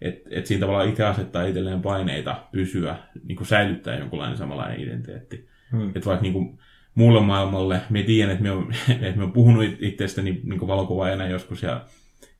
Että 0.00 0.30
et 0.32 0.46
siinä 0.46 0.60
tavallaan 0.60 0.88
itse 0.88 1.04
asettaa 1.04 1.44
itselleen 1.44 1.82
paineita 1.82 2.42
pysyä, 2.52 2.96
niin 3.24 3.36
kuin 3.36 3.46
säilyttää 3.46 3.98
jonkunlainen 3.98 4.36
samanlainen 4.36 4.80
identiteetti. 4.80 5.48
Hmm. 5.72 5.86
Että 5.86 6.04
vaikka 6.04 6.22
niin 6.22 6.32
kuin, 6.32 6.58
muulle 6.94 7.20
maailmalle, 7.20 7.80
me 7.90 8.02
tiedän, 8.02 8.30
että 8.30 8.42
me 8.42 8.50
on, 8.50 8.72
että 9.02 9.16
me 9.16 9.24
on 9.24 9.32
puhunut 9.32 9.64
itsestäni 9.78 10.40
niin 10.44 10.58
kuin 10.58 10.68
valokuvaajana 10.68 11.28
joskus 11.28 11.62
ja 11.62 11.84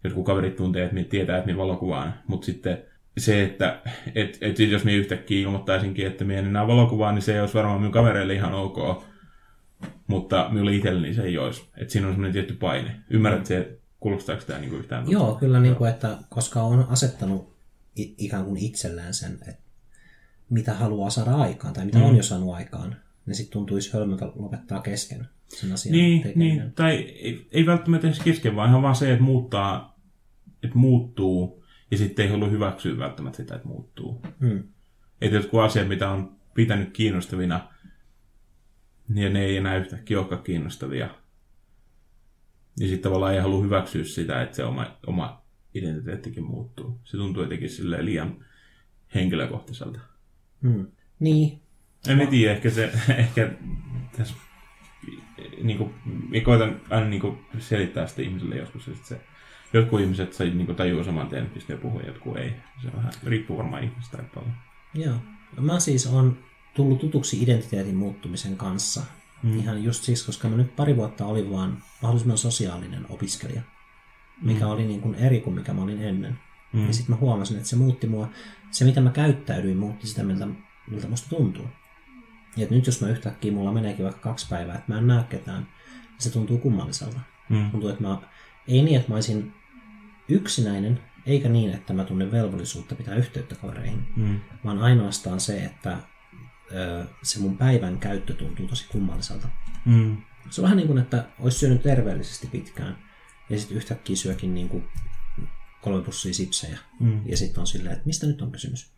jotkut 0.05 0.27
kaverit 0.27 0.57
tuntee, 0.57 0.83
että 0.83 0.95
me 0.95 1.05
tietää, 1.05 1.39
että 1.39 1.51
me 1.51 1.57
valokuvaan, 1.57 2.15
mutta 2.27 2.45
sitten 2.45 2.79
se, 3.19 3.43
että 3.43 3.79
et, 4.15 4.39
et 4.41 4.59
jos 4.59 4.85
me 4.85 4.95
yhtäkkiä 4.95 5.43
ilmoittaisinkin, 5.43 6.07
että 6.07 6.25
me 6.25 6.39
en 6.39 6.47
enää 6.47 6.67
valokuvaa, 6.67 7.13
niin 7.13 7.23
se 7.23 7.35
ei 7.35 7.41
olisi 7.41 7.55
varmaan 7.55 7.81
minun 7.81 7.93
kavereille 7.93 8.35
ihan 8.35 8.55
ok. 8.55 9.05
Mutta 10.07 10.49
minulle 10.51 10.75
itselleni 10.75 11.15
se 11.15 11.23
ei 11.23 11.39
olisi. 11.39 11.69
Että 11.77 11.93
siinä 11.93 12.07
on 12.07 12.13
semmoinen 12.13 12.33
tietty 12.33 12.55
paine. 12.55 12.97
Ymmärrät 13.11 13.47
se, 13.47 13.79
kuulostaako 14.01 14.43
tämä 14.47 14.59
niin 14.59 14.75
yhtään? 14.75 15.05
Tuttu? 15.05 15.19
Joo, 15.19 15.35
kyllä, 15.35 15.61
niin 15.61 15.77
kuin, 15.77 15.91
että 15.91 16.19
koska 16.29 16.63
on 16.63 16.87
asettanut 16.89 17.57
ikään 17.97 18.45
kuin 18.45 18.57
itsellään 18.57 19.15
sen, 19.15 19.39
että 19.49 19.63
mitä 20.51 20.75
haluaa 20.75 21.11
saada 21.11 21.35
aikaan 21.35 21.75
tai 21.75 21.85
mitä 21.85 21.99
mm. 21.99 22.05
on 22.05 22.17
jo 22.17 22.23
saanut 22.23 22.55
aikaan, 22.55 22.97
niin 23.27 23.35
sitten 23.35 23.53
tuntuisi 23.53 23.93
hölmöltä 23.93 24.33
lopettaa 24.35 24.81
kesken 24.81 25.29
sen 25.49 25.73
asian 25.73 25.93
niin, 25.93 26.33
niin, 26.35 26.73
tai 26.73 26.95
ei, 26.95 27.49
ei 27.53 27.67
välttämättä 27.67 28.07
edes 28.07 28.21
kesken, 28.21 28.57
vaan 28.57 28.69
ihan 28.69 28.83
vaan 28.83 28.97
se, 28.97 29.13
että 29.13 29.25
muuttaa, 29.25 29.99
että 30.63 30.79
muuttuu, 30.79 31.65
ja 31.91 31.99
sitten 31.99 32.25
ei 32.25 32.31
halua 32.31 32.49
hyväksyä 32.49 32.99
välttämättä 32.99 33.37
sitä, 33.37 33.55
että 33.55 33.69
muuttuu. 33.69 34.23
Mm. 34.41 34.63
Että 35.21 35.37
jotkut 35.37 35.61
asiat, 35.61 35.89
mitä 35.89 36.11
on 36.11 36.37
pitänyt 36.55 36.93
kiinnostavina, 36.93 37.69
niin 39.09 39.33
ne 39.33 39.45
ei 39.45 39.57
enää 39.57 39.77
yhtäkkiä 39.77 40.19
olekaan 40.19 40.43
kiinnostavia. 40.43 41.09
Niin 42.79 42.89
sitten 42.89 43.11
tavallaan 43.11 43.35
ei 43.35 43.41
halua 43.41 43.63
hyväksyä 43.63 44.05
sitä, 44.05 44.43
että 44.43 44.57
se 44.57 44.65
oma, 44.65 44.87
oma 45.07 45.43
identiteettikin 45.75 46.45
muuttuu. 46.45 47.01
Se 47.05 47.17
tuntuu 47.17 47.43
jotenkin 47.43 47.71
silleen 47.71 48.05
liian 48.05 48.45
henkilökohtaiselta. 49.15 50.01
Hmm. 50.63 50.87
Niin. 51.21 51.61
En 52.09 52.29
tiedä, 52.29 52.53
ehkä 52.53 52.71
se, 52.71 52.85
ehkä 53.19 53.53
tässä, 54.17 54.35
niin 55.63 55.79
kuin, 55.79 55.95
minä 56.29 56.45
koitan 56.45 56.81
aina 56.91 57.09
niin 57.09 57.21
kuin, 57.21 57.39
selittää 57.59 58.07
sitä 58.07 58.23
ihmisille 58.23 58.57
joskus, 58.57 58.89
että 58.89 59.09
se, 59.09 59.21
jotkut 59.73 60.01
ihmiset 60.01 60.33
sai, 60.33 60.51
niin 60.51 60.67
kuin, 60.67 60.77
tajua 60.77 61.05
saman 61.05 61.29
tien, 61.29 61.51
mistä 61.55 61.73
ne 61.73 61.79
puhuu, 61.79 62.01
jotkut 62.01 62.37
ei. 62.37 62.53
Se 62.83 62.93
vähän 62.97 63.13
riippuu 63.25 63.57
varmaan 63.59 63.85
ihmistä 63.85 64.25
paljon. 64.35 64.55
Joo. 64.95 65.17
Mä 65.61 65.81
siis 65.81 66.07
on 66.07 66.39
tullut 66.75 66.99
tutuksi 66.99 67.43
identiteetin 67.43 67.97
muuttumisen 67.97 68.57
kanssa. 68.57 69.03
Mm. 69.43 69.59
Ihan 69.59 69.85
just 69.85 70.05
siksi, 70.05 70.27
koska 70.27 70.49
mä 70.49 70.57
nyt 70.57 70.77
pari 70.77 70.97
vuotta 70.97 71.27
olin 71.27 71.51
vaan 71.51 71.83
mahdollisimman 72.03 72.39
sosiaalinen 72.39 73.07
opiskelija, 73.09 73.63
mikä 74.43 74.65
mm. 74.65 74.71
oli 74.71 74.87
niin 74.87 75.01
kuin 75.01 75.15
eri 75.15 75.41
kuin 75.41 75.55
mikä 75.55 75.73
mä 75.73 75.83
olin 75.83 76.03
ennen. 76.03 76.39
Mm. 76.73 76.87
Ja 76.87 76.93
sitten 76.93 77.15
mä 77.15 77.21
huomasin, 77.21 77.57
että 77.57 77.69
se 77.69 77.77
muutti 77.77 78.07
mua, 78.07 78.29
se 78.71 78.85
mitä 78.85 79.01
mä 79.01 79.11
käyttäydyin 79.11 79.77
muutti 79.77 80.07
sitä, 80.07 80.23
miltä, 80.23 80.49
miltä 80.91 81.09
musta 81.09 81.29
tuntuu. 81.29 81.67
Ja 82.57 82.67
nyt 82.71 82.87
jos 82.87 83.01
mä 83.01 83.09
yhtäkkiä, 83.09 83.53
mulla 83.53 83.73
meneekin 83.73 84.05
vaikka 84.05 84.21
kaksi 84.21 84.47
päivää, 84.51 84.75
että 84.75 84.93
mä 84.93 84.99
en 84.99 85.07
näe 85.07 85.25
ketään, 85.25 85.63
niin 85.63 86.19
se 86.19 86.31
tuntuu 86.31 86.59
kummalliselta. 86.59 87.21
Mm. 87.49 87.71
Tuntuu, 87.71 87.89
että 87.89 88.03
mä, 88.03 88.19
ei 88.69 88.83
niin, 88.83 88.97
että 88.97 89.09
mä 89.09 89.15
olisin 89.15 89.53
yksinäinen, 90.29 91.01
eikä 91.27 91.49
niin, 91.49 91.71
että 91.71 91.93
mä 91.93 92.05
tunnen 92.05 92.33
velvollisuutta 92.33 92.95
pitää 92.95 93.15
yhteyttä 93.15 93.55
kavereihin, 93.55 94.09
mm. 94.17 94.41
vaan 94.65 94.79
ainoastaan 94.79 95.41
se, 95.41 95.59
että 95.59 95.97
se 97.23 97.39
mun 97.39 97.59
päivän 97.59 97.99
käyttö 97.99 98.35
tuntuu 98.35 98.69
tosi 98.69 98.87
kummalliselta. 98.89 99.49
Mm. 99.85 100.17
Se 100.51 100.61
on 100.61 100.63
vähän 100.63 100.77
niin 100.77 100.87
kuin, 100.87 100.99
että 100.99 101.25
olisi 101.39 101.59
syönyt 101.59 101.83
terveellisesti 101.83 102.47
pitkään 102.47 102.99
ja 103.51 103.59
sitten 103.59 103.77
yhtäkkiä 103.77 104.17
syökin 104.17 104.55
niin 104.55 104.69
kuin 104.69 104.85
kolme 105.83 106.05
pussia 106.05 106.35
sipsejä 106.35 106.79
mm. 107.01 107.21
ja 107.27 107.37
sitten 107.37 107.61
on 107.61 107.67
silleen, 107.67 107.93
että 107.93 108.07
mistä 108.07 108.27
nyt 108.27 108.43
on 108.43 108.53
kysymys. 108.53 108.93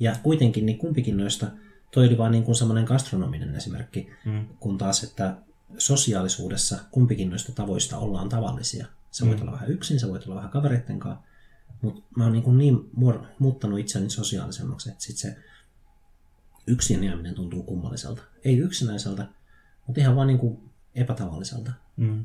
Ja 0.00 0.16
kuitenkin 0.22 0.66
niin 0.66 0.78
kumpikin 0.78 1.16
noista, 1.16 1.46
toi 1.90 2.06
oli 2.06 2.18
vaan 2.18 2.32
niin 2.32 2.44
kuin 2.44 2.54
semmoinen 2.54 2.84
gastronominen 2.84 3.54
esimerkki, 3.54 4.10
mm. 4.24 4.46
kun 4.60 4.78
taas, 4.78 5.04
että 5.04 5.36
sosiaalisuudessa 5.78 6.78
kumpikin 6.90 7.30
noista 7.30 7.52
tavoista 7.52 7.98
ollaan 7.98 8.28
tavallisia. 8.28 8.86
Se 9.10 9.24
mm. 9.24 9.28
voit 9.28 9.40
olla 9.40 9.52
vähän 9.52 9.70
yksin, 9.70 10.00
se 10.00 10.08
voit 10.08 10.26
olla 10.26 10.36
vähän 10.36 10.50
kavereiden 10.50 10.98
kanssa, 10.98 11.24
Mutta 11.82 12.02
mä 12.16 12.24
oon 12.24 12.32
niin, 12.32 12.42
kuin 12.42 12.58
niin 12.58 12.90
muor- 12.96 13.26
muuttanut 13.38 13.78
itseni 13.78 14.10
sosiaalisemmaksi, 14.10 14.90
että 14.90 15.04
sit 15.04 15.16
se 15.16 15.36
yksin 16.66 17.04
jääminen 17.04 17.34
tuntuu 17.34 17.62
kummalliselta. 17.62 18.22
Ei 18.44 18.58
yksinäiseltä, 18.58 19.26
mutta 19.86 20.00
ihan 20.00 20.16
vaan 20.16 20.26
niin 20.26 20.38
kuin 20.38 20.58
epätavalliselta. 20.94 21.72
Mm. 21.96 22.24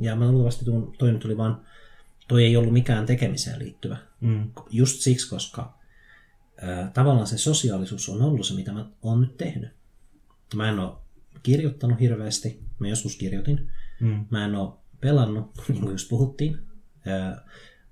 Ja 0.00 0.16
mä 0.16 0.30
luultavasti 0.30 0.64
tuon, 0.64 0.92
toi 0.98 1.12
nyt 1.12 1.20
tuli 1.20 1.36
vaan, 1.36 1.60
toi 2.28 2.44
ei 2.44 2.56
ollut 2.56 2.72
mikään 2.72 3.06
tekemiseen 3.06 3.58
liittyvä. 3.58 3.96
Mm. 4.20 4.50
Just 4.70 5.00
siksi, 5.00 5.30
koska 5.30 5.78
ää, 6.62 6.90
tavallaan 6.94 7.26
se 7.26 7.38
sosiaalisuus 7.38 8.08
on 8.08 8.22
ollut 8.22 8.46
se, 8.46 8.54
mitä 8.54 8.72
mä 8.72 8.86
oon 9.02 9.20
nyt 9.20 9.36
tehnyt. 9.36 9.70
Mä 10.54 10.68
en 10.68 10.78
ole 10.78 10.92
kirjoittanut 11.42 12.00
hirveästi, 12.00 12.60
mä 12.78 12.88
joskus 12.88 13.16
kirjoitin. 13.16 13.70
Mm. 14.00 14.26
Mä 14.30 14.44
en 14.44 14.54
ole 14.54 14.72
pelannut, 15.00 15.50
niin 15.68 15.80
kuin 15.80 15.92
just 15.92 16.08
puhuttiin, 16.08 16.58
ää, 17.06 17.48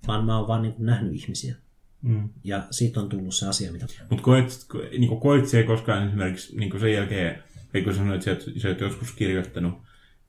vaan 0.06 0.24
mä 0.24 0.38
oon 0.38 0.48
vaan 0.48 0.62
niin 0.62 0.74
kuin 0.74 0.86
nähnyt 0.86 1.14
ihmisiä. 1.14 1.56
Mm. 2.04 2.28
Ja 2.44 2.62
siitä 2.70 3.00
on 3.00 3.08
tullut 3.08 3.34
se 3.34 3.46
asia, 3.46 3.72
mitä... 3.72 3.86
Mutta 4.10 4.24
koet, 4.24 4.66
ko- 4.74 4.98
niinku 4.98 5.16
koit 5.16 5.48
se 5.48 5.62
koskaan 5.62 6.08
esimerkiksi 6.08 6.56
niinku 6.56 6.78
sen 6.78 6.92
jälkeen, 6.92 7.42
ei 7.74 7.82
kun 7.82 7.94
sanoit, 7.94 8.28
että 8.28 8.44
sä 8.44 8.50
oot- 8.50 8.60
sä 8.60 8.68
oot 8.68 8.80
joskus 8.80 9.12
kirjoittanut, 9.12 9.74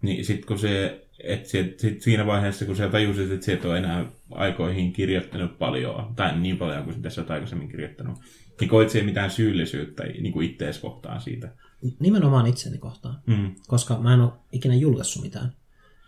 niin 0.01 0.25
sitten 0.25 0.47
kun 0.47 0.59
se, 0.59 1.05
että 1.23 1.49
sit, 1.49 1.79
sit 1.79 2.01
siinä 2.01 2.25
vaiheessa, 2.25 2.65
kun 2.65 2.75
sä 2.75 2.89
tajusit, 2.89 3.31
että 3.31 3.45
sä 3.45 3.53
et 3.53 3.65
ole 3.65 3.77
enää 3.77 4.05
aikoihin 4.31 4.93
kirjoittanut 4.93 5.59
paljon, 5.59 6.13
tai 6.15 6.39
niin 6.39 6.57
paljon 6.57 6.83
kuin 6.83 7.01
tässä 7.01 7.21
olet 7.21 7.31
aikaisemmin 7.31 7.69
kirjoittanut, 7.69 8.19
niin 8.59 8.69
koit 8.69 8.89
se 8.89 9.03
mitään 9.03 9.31
syyllisyyttä 9.31 10.03
niin 10.03 10.41
ittees 10.41 10.79
kohtaan 10.79 11.21
siitä? 11.21 11.51
Nimenomaan 11.99 12.47
itseni 12.47 12.77
kohtaan. 12.77 13.21
Mm. 13.25 13.55
Koska 13.67 13.99
mä 13.99 14.13
en 14.13 14.19
ole 14.19 14.31
ikinä 14.51 14.75
julkaissut 14.75 15.23
mitään. 15.23 15.53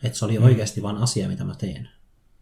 Että 0.04 0.18
se 0.18 0.26
oli 0.26 0.38
oikeasti 0.38 0.82
vain 0.82 0.98
asia, 0.98 1.28
mitä 1.28 1.44
mä 1.44 1.56
teen. 1.56 1.90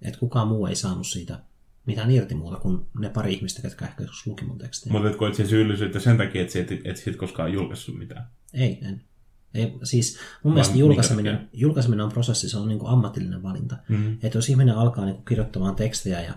Että 0.02 0.20
kukaan 0.20 0.48
muu 0.48 0.66
ei 0.66 0.76
saanut 0.76 1.08
siitä 1.08 1.40
mitään 1.86 2.12
irti 2.12 2.36
muuta 2.36 2.58
kuin 2.58 2.86
ne 3.00 3.10
pari 3.10 3.34
ihmistä, 3.34 3.62
ketkä 3.62 3.86
ehkä 3.86 4.04
joskus 4.04 4.28
luki 4.28 4.46
mun 4.46 4.58
tekstejä. 4.58 4.94
Mutta 4.94 5.10
et 5.10 5.16
koit 5.16 5.36
se 5.36 5.46
syyllisyyttä 5.46 6.00
sen 6.00 6.18
takia, 6.18 6.42
että 6.42 6.60
et, 6.60 6.72
et 6.84 6.98
sit 6.98 7.16
koskaan 7.16 7.54
julkaissut 7.54 7.98
mitään? 7.98 8.28
Ei, 8.54 8.80
en. 8.82 9.02
Ei, 9.54 9.74
siis 9.84 10.18
mun 10.44 10.52
Vai 10.52 10.54
mielestä 10.54 10.78
julkaiseminen, 10.78 11.50
julkaiseminen 11.54 12.06
on 12.06 12.12
prosessi, 12.12 12.50
se 12.50 12.58
on 12.58 12.68
niin 12.68 12.80
kuin 12.80 12.92
ammatillinen 12.92 13.44
valinta. 13.44 13.78
Mm. 13.90 14.14
Että 14.24 14.38
jos 14.38 14.50
ihminen 14.50 14.76
alkaa 14.76 15.06
niin 15.06 15.16
kuin 15.16 15.26
kirjoittamaan 15.26 15.76
tekstejä 15.76 16.22
ja 16.22 16.34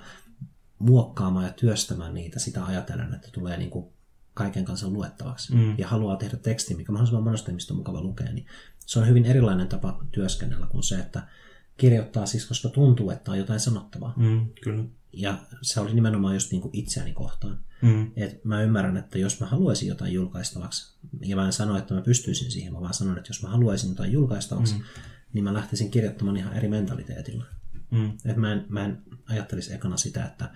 muokkaamaan 0.78 1.44
ja 1.46 1.52
työstämään 1.52 2.14
niitä 2.14 2.38
sitä 2.38 2.64
ajatellen, 2.64 3.14
että 3.14 3.28
tulee 3.32 3.56
niin 3.56 3.70
kuin 3.70 3.86
kaiken 4.34 4.64
kansan 4.64 4.92
luettavaksi 4.92 5.54
Mm. 5.54 5.74
ja 5.78 5.88
haluaa 5.88 6.16
tehdä 6.16 6.36
tekstin, 6.36 6.76
mikä 6.76 6.92
mahdollisimman 6.92 7.24
monesta 7.24 7.50
ihmistä 7.50 7.74
on 7.74 7.78
mukava 7.78 8.00
lukea, 8.00 8.32
niin 8.32 8.46
se 8.86 8.98
on 8.98 9.08
hyvin 9.08 9.24
erilainen 9.24 9.68
tapa 9.68 10.04
työskennellä 10.12 10.66
kuin 10.66 10.82
se, 10.82 10.98
että 10.98 11.22
kirjoittaa 11.76 12.26
siis, 12.26 12.46
koska 12.46 12.68
tuntuu, 12.68 13.10
että 13.10 13.30
on 13.30 13.38
jotain 13.38 13.60
sanottavaa. 13.60 14.14
Mm, 14.16 14.46
kyllä. 14.62 14.84
Ja 15.12 15.38
se 15.62 15.80
oli 15.80 15.94
nimenomaan 15.94 16.34
just 16.34 16.50
niin 16.52 16.62
kuin 16.62 16.76
itseäni 16.76 17.12
kohtaan. 17.12 17.58
Mm. 17.82 18.10
Et 18.16 18.44
mä 18.44 18.62
ymmärrän, 18.62 18.96
että 18.96 19.18
jos 19.18 19.40
mä 19.40 19.46
haluaisin 19.46 19.88
jotain 19.88 20.12
julkaistavaksi, 20.12 20.96
ja 21.20 21.36
mä 21.36 21.46
en 21.46 21.52
sano, 21.52 21.78
että 21.78 21.94
mä 21.94 22.00
pystyisin 22.00 22.50
siihen, 22.50 22.72
mä 22.72 22.80
vaan 22.80 22.94
sanon, 22.94 23.18
että 23.18 23.30
jos 23.30 23.42
mä 23.42 23.48
haluaisin 23.48 23.88
jotain 23.88 24.12
julkaistavaksi, 24.12 24.74
mm. 24.74 24.80
niin 25.32 25.44
mä 25.44 25.54
lähtisin 25.54 25.90
kirjoittamaan 25.90 26.36
ihan 26.36 26.52
eri 26.52 26.68
mentaliteetilla. 26.68 27.44
Mm. 27.90 28.12
Et 28.24 28.36
mä, 28.36 28.52
en, 28.52 28.66
mä 28.68 28.84
en 28.84 29.02
ajattelisi 29.28 29.74
ekana 29.74 29.96
sitä, 29.96 30.24
että 30.24 30.50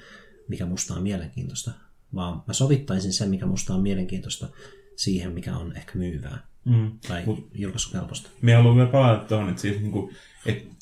mikä 0.49 0.67
musta 0.67 0.95
on 0.95 1.03
mielenkiintoista, 1.03 1.73
vaan 2.15 2.43
mä 2.47 2.53
sovittaisin 2.53 3.13
sen, 3.13 3.31
mikä 3.31 3.47
musta 3.47 3.75
on 3.75 3.83
mielenkiintoista, 3.83 4.49
siihen, 4.97 5.33
mikä 5.33 5.57
on 5.57 5.77
ehkä 5.77 5.99
myyvää 5.99 6.53
Mm. 6.65 6.91
tai 7.09 7.25
julkaisukelpoista. 7.55 8.31
Me 8.43 8.55
haluan 8.55 8.77
vielä 8.77 8.89
palata 8.91 9.25
tuohon, 9.25 9.49
että, 9.49 9.63
siis, 9.63 9.81
niin 9.81 9.93
kuin, 9.93 10.17
että, 10.47 10.75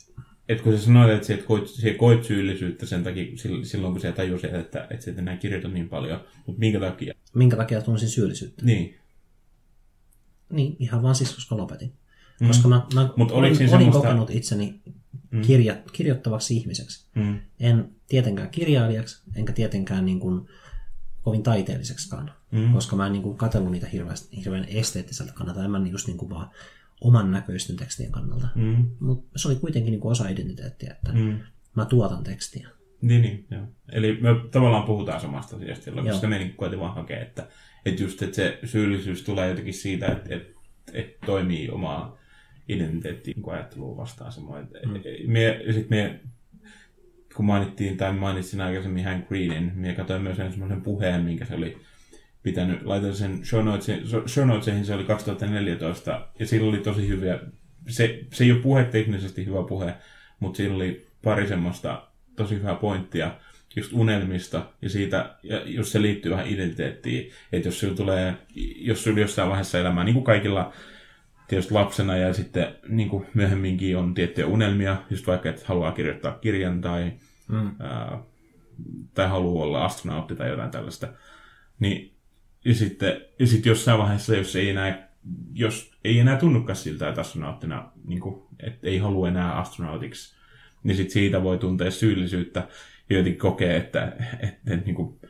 että 0.52 0.64
kun 0.64 0.78
sä 0.78 0.85
sanoit, 0.85 1.10
että 1.12 1.27
sä 1.27 1.35
et 1.35 1.43
koit, 1.43 1.68
sä 1.68 1.94
koit 1.97 2.24
syyllisyyttä 2.24 2.86
sen 2.86 3.05
takia, 3.05 3.24
sil- 3.43 3.64
silloin 3.64 3.93
kun 3.93 4.01
sä 4.01 4.12
tajusit, 4.12 4.55
että, 4.55 4.86
että 4.90 5.05
sä 5.05 5.10
et 5.10 5.18
enää 5.18 5.36
kirjoita 5.36 5.68
niin 5.68 5.89
paljon, 5.89 6.20
mutta 6.47 6.59
minkä 6.60 6.81
takia? 6.81 7.14
Minkä 7.35 7.56
takia 7.56 7.82
tunsin 7.82 8.09
syyllisyyttä? 8.09 8.64
Niin. 8.64 8.94
Niin, 10.52 10.77
ihan 10.78 11.02
vaan 11.02 11.14
siis, 11.14 11.35
koska 11.35 11.56
lopetin. 11.56 11.93
Koska 12.47 12.68
mä, 12.68 12.86
mä 12.94 13.10
Mut 13.16 13.31
olin, 13.31 13.56
olin 13.56 13.68
semmoista- 13.68 14.01
kokenut 14.01 14.31
itseni 14.31 14.81
kirja, 15.47 15.77
kirjoittavaksi 15.93 16.56
ihmiseksi. 16.56 17.06
Mm. 17.14 17.39
En 17.60 17.89
tietenkään 18.09 18.51
kirjailijaksi, 18.51 19.22
enkä 19.36 19.52
tietenkään 19.52 20.05
niin 20.05 20.20
kuin 20.20 20.48
kovin 21.22 21.43
taiteelliseksikaan, 21.43 22.32
Mm. 22.52 22.72
koska 22.72 22.97
mä 22.97 23.06
en 23.06 23.12
niin 23.12 23.22
kuin 23.22 23.36
katsellut 23.39 23.70
niitä 23.72 23.86
hirveästi, 23.86 24.36
hirveän 24.36 24.64
esteettiseltä 24.68 25.32
kannalta, 25.32 25.64
en 25.64 25.70
mä 25.70 25.86
just 25.90 26.06
niin 26.06 26.18
kuin 26.18 26.31
vaan 26.31 26.51
oman 27.01 27.31
näköisten 27.31 27.77
tekstien 27.77 28.12
kannalta. 28.12 28.48
Mm. 28.55 28.86
Mutta 29.01 29.39
se 29.39 29.48
oli 29.48 29.56
kuitenkin 29.56 29.90
niin 29.90 30.01
kuin 30.01 30.12
osa 30.12 30.28
identiteettiä, 30.28 30.93
että 30.93 31.12
Mm. 31.12 31.39
mä 31.77 31.85
tuotan 31.85 32.24
tekstiä. 32.24 32.68
Niin, 33.02 33.22
niin, 33.22 33.47
joo. 33.51 33.62
Eli 33.93 34.18
me 34.20 34.28
tavallaan 34.51 34.85
puhutaan 34.85 35.20
samasta 35.20 35.56
asiasta 35.56 35.85
silloin, 35.85 36.06
Joo. 36.06 36.14
koska 36.14 36.28
me 36.28 36.39
niin 36.39 36.55
koitin 36.55 36.81
vaan 36.81 36.94
hakea, 36.94 37.20
että, 37.20 37.47
että 37.86 38.02
just 38.02 38.22
että 38.22 38.36
se 38.36 38.59
syyllisyys 38.64 39.22
tulee 39.22 39.48
jotenkin 39.48 39.74
siitä, 39.74 40.06
että, 40.06 40.35
että, 40.35 40.60
että 40.93 41.27
toimii 41.27 41.68
omaa 41.70 42.18
identiteettiä 42.68 43.35
niin 43.36 43.52
ajattelua 43.52 43.97
vastaan 43.97 44.32
samoin. 44.32 44.68
Mm. 44.86 45.32
Me, 45.32 45.43
ja 45.66 45.72
sit 45.72 45.90
me, 45.90 46.20
kun 47.36 47.44
mainittiin, 47.44 47.97
tai 47.97 48.12
mainitsin 48.12 48.60
aikaisemmin 48.60 49.05
Hank 49.05 49.28
Greenin, 49.28 49.72
me 49.74 49.93
katsoin 49.94 50.22
myös 50.22 50.36
sen 50.36 50.51
semmoisen 50.51 50.82
puheen, 50.82 51.22
minkä 51.22 51.44
se 51.44 51.55
oli 51.55 51.78
pitänyt, 52.42 52.82
laitoin 52.82 53.14
sen 53.14 53.44
show 53.44 53.64
notesiin, 53.64 54.06
show 54.06 54.48
se 54.82 54.94
oli 54.94 55.04
2014, 55.04 56.28
ja 56.38 56.46
sillä 56.46 56.68
oli 56.68 56.78
tosi 56.78 57.08
hyviä, 57.08 57.38
se, 57.88 58.20
se 58.32 58.44
ei 58.44 58.52
ole 58.52 58.60
puheteknisesti 58.60 59.46
hyvä 59.46 59.62
puhe, 59.62 59.94
mutta 60.40 60.56
siinä 60.56 60.74
oli 60.74 61.06
pari 61.24 61.48
semmoista 61.48 62.08
tosi 62.36 62.54
hyvää 62.54 62.74
pointtia 62.74 63.34
just 63.76 63.92
unelmista 63.92 64.66
ja 64.82 64.90
siitä, 64.90 65.34
ja 65.42 65.62
jos 65.66 65.92
se 65.92 66.02
liittyy 66.02 66.32
vähän 66.32 66.46
identiteettiin, 66.46 67.30
että 67.52 67.68
jos 67.68 67.80
sulla 67.80 67.94
tulee, 67.94 68.34
jos 68.76 69.04
sulla 69.04 69.20
jossain 69.20 69.48
vaiheessa 69.48 69.78
elämää, 69.78 70.04
niin 70.04 70.14
kuin 70.14 70.24
kaikilla 70.24 70.72
tietysti 71.48 71.74
lapsena 71.74 72.16
ja 72.16 72.32
sitten 72.34 72.74
niin 72.88 73.08
kuin 73.08 73.26
myöhemminkin 73.34 73.96
on 73.96 74.14
tiettyjä 74.14 74.46
unelmia, 74.46 74.96
just 75.10 75.26
vaikka, 75.26 75.48
että 75.48 75.62
haluaa 75.66 75.92
kirjoittaa 75.92 76.32
kirjan 76.32 76.80
tai, 76.80 77.12
Mm. 77.50 77.70
ää, 77.78 78.18
tai 79.14 79.28
haluaa 79.28 79.64
olla 79.64 79.84
astronautti 79.84 80.36
tai 80.36 80.48
jotain 80.48 80.70
tällaista, 80.70 81.08
niin 81.80 82.14
ja 82.65 82.74
sitten, 82.74 83.20
ja 83.39 83.47
sitten 83.47 83.70
jossain 83.70 83.99
vaiheessa, 83.99 84.37
jos 84.37 84.57
ei 84.57 84.69
enää, 84.69 85.09
jos 85.55 85.93
ei 86.05 86.19
enää 86.19 86.37
tunnukaan 86.37 86.77
siltä, 86.77 87.09
että 87.09 87.20
astronauttina, 87.20 87.93
niin 88.05 88.20
kuin, 88.20 88.43
että 88.61 88.87
ei 88.87 88.99
halua 88.99 89.28
enää 89.28 89.53
astronautiksi, 89.53 90.37
niin 90.82 90.97
sit 90.97 91.11
siitä 91.11 91.43
voi 91.43 91.59
tuntea 91.59 91.91
syyllisyyttä 91.91 92.69
ja 93.11 93.16
jotenkin 93.16 93.41
kokee, 93.41 93.77
että, 93.77 94.12
että, 94.43 94.74
että, 94.74 94.85
niin 94.85 94.95
kuin, 94.95 95.20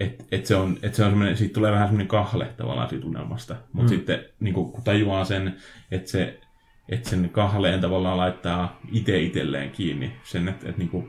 että, 0.00 0.24
että 0.32 0.48
se 0.48 0.56
on, 0.56 0.78
että 0.82 0.96
se 0.96 1.04
on 1.04 1.10
semmoinen, 1.10 1.36
siitä 1.36 1.54
tulee 1.54 1.72
vähän 1.72 1.86
semmoinen 1.86 2.08
kahle 2.08 2.46
tavallaan 2.56 2.88
siitä 2.88 3.06
unelmasta. 3.06 3.56
Mutta 3.72 3.92
mm. 3.92 3.96
sitten 3.96 4.24
niin 4.40 4.54
kuin, 4.54 4.72
kun 4.72 4.84
tajuaa 4.84 5.24
sen, 5.24 5.56
että, 5.90 6.10
se, 6.10 6.40
että 6.88 7.10
sen 7.10 7.30
kahleen 7.30 7.80
tavallaan 7.80 8.16
laittaa 8.16 8.80
itse 8.92 9.20
itselleen 9.20 9.70
kiinni 9.70 10.12
sen, 10.24 10.48
että, 10.48 10.68
että, 10.68 10.78
niin 10.78 10.88
kuin, 10.88 11.08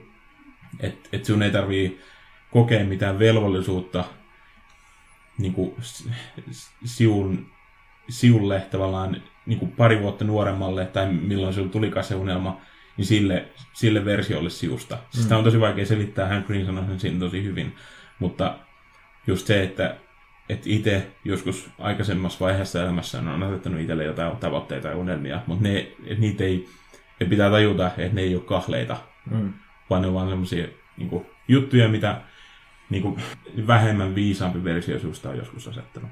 että, 0.80 1.10
että 1.14 1.28
sun 1.28 1.44
ei 1.44 1.52
tarvii 1.52 2.00
kokea 2.52 2.86
mitään 2.86 3.20
velvollisuutta 3.20 4.04
niin 5.38 5.54
kuin, 5.54 5.76
siun, 6.86 7.46
siulle 8.10 8.60
tavallaan 8.72 9.22
niin 9.46 9.60
kuin 9.60 9.72
pari 9.72 10.02
vuotta 10.02 10.26
nuoremmalle, 10.26 10.86
tai 10.86 11.14
milloin 11.14 11.54
sinulla 11.54 11.72
tulikaan 11.72 12.04
se 12.04 12.16
unelma, 12.16 12.62
niin 12.98 13.06
sille, 13.06 13.46
sille 13.74 14.06
versiolle 14.06 14.50
siusta. 14.50 14.98
Siis 15.10 15.26
mm. 15.26 15.30
Tämä 15.30 15.38
on 15.38 15.44
tosi 15.44 15.60
vaikea 15.60 15.86
selittää, 15.86 16.28
Hank 16.28 16.48
Green 16.48 16.66
sanoi 16.66 16.86
sen 16.86 17.00
siinä 17.00 17.20
tosi 17.20 17.44
hyvin, 17.44 17.76
mutta 18.20 18.56
just 19.28 19.48
se, 19.48 19.64
että, 19.64 19.96
että 20.50 20.70
itse 20.70 21.08
joskus 21.26 21.70
aikaisemmassa 21.80 22.46
vaiheessa 22.46 22.84
elämässä 22.84 23.20
on 23.20 23.44
asettanut 23.44 23.80
itselle 23.82 24.04
jotain 24.04 24.38
tavoitteita 24.38 24.88
ja 24.88 24.96
unelmia, 24.96 25.42
mutta 25.48 25.64
ne, 25.64 25.80
että 25.80 26.22
niitä 26.22 26.44
ei, 26.44 26.68
että 27.22 27.30
pitää 27.30 27.50
tajuta, 27.50 27.88
että 27.98 28.16
ne 28.16 28.22
ei 28.22 28.36
ole 28.36 28.44
kahleita, 28.44 28.98
Mm. 29.32 29.54
vaan 29.90 30.02
ne 30.02 30.08
on 30.08 30.14
vaan 30.14 30.30
sellaisia 30.30 30.68
niin 30.98 31.26
juttuja, 31.48 31.90
mitä 31.90 32.22
niin 32.90 33.02
kuin, 33.02 33.22
vähemmän 33.68 34.16
viisaampi 34.16 34.64
versio 34.64 35.00
susta 35.00 35.30
on 35.30 35.38
joskus 35.38 35.68
asettanut. 35.68 36.10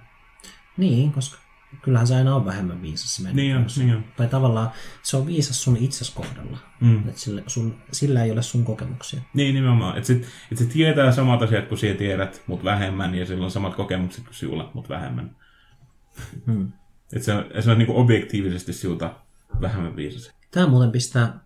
Niin, 0.77 1.11
koska 1.11 1.37
kyllähän 1.81 2.07
se 2.07 2.15
aina 2.15 2.35
on 2.35 2.45
vähemmän 2.45 2.81
viisas 2.81 3.15
se 3.15 3.33
Niin 3.33 3.55
on, 3.55 3.65
niin 3.77 3.95
on. 3.95 4.03
Tai 4.17 4.27
tavallaan 4.27 4.71
se 5.03 5.17
on 5.17 5.27
viisas 5.27 5.63
sun 5.63 5.77
itses 5.77 6.11
kohdalla. 6.11 6.57
Mm. 6.81 7.09
Et 7.09 7.17
sillä, 7.17 7.41
sun, 7.47 7.77
sillä 7.91 8.23
ei 8.23 8.31
ole 8.31 8.41
sun 8.41 8.65
kokemuksia. 8.65 9.21
Niin, 9.33 9.55
nimenomaan. 9.55 9.97
Että 9.97 10.07
sit, 10.07 10.27
et 10.51 10.57
se 10.57 10.65
tietää 10.65 11.11
samat 11.11 11.41
asiat 11.41 11.67
kuin 11.67 11.77
sinä 11.77 11.95
tiedät, 11.95 12.43
mutta 12.47 12.65
vähemmän, 12.65 13.15
ja 13.15 13.25
sillä 13.25 13.45
on 13.45 13.51
samat 13.51 13.75
kokemukset 13.75 14.23
kuin 14.23 14.35
sinulla, 14.35 14.71
mutta 14.73 14.89
vähemmän. 14.89 15.35
Hmm. 16.45 16.71
Että 17.13 17.25
se 17.25 17.33
on, 17.33 17.45
se 17.59 17.71
on 17.71 17.77
niinku 17.77 17.99
objektiivisesti 17.99 18.73
sinulta 18.73 19.15
vähemmän 19.61 19.95
viisas. 19.95 20.31
Tämä 20.51 20.67
muuten 20.67 20.91
pistää, 20.91 21.39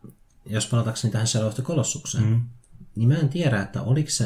jos 0.46 0.68
palatakseni 0.68 1.12
tähän 1.12 1.28
Shadow 1.28 1.48
of 1.48 1.56
the 1.56 1.64
Colossukseen, 1.64 2.24
mm. 2.24 2.42
niin 2.96 3.10
mä 3.10 3.16
en 3.16 3.30
tiedä, 3.30 3.62
että 3.62 3.82
oliko 3.82 4.10
se 4.10 4.26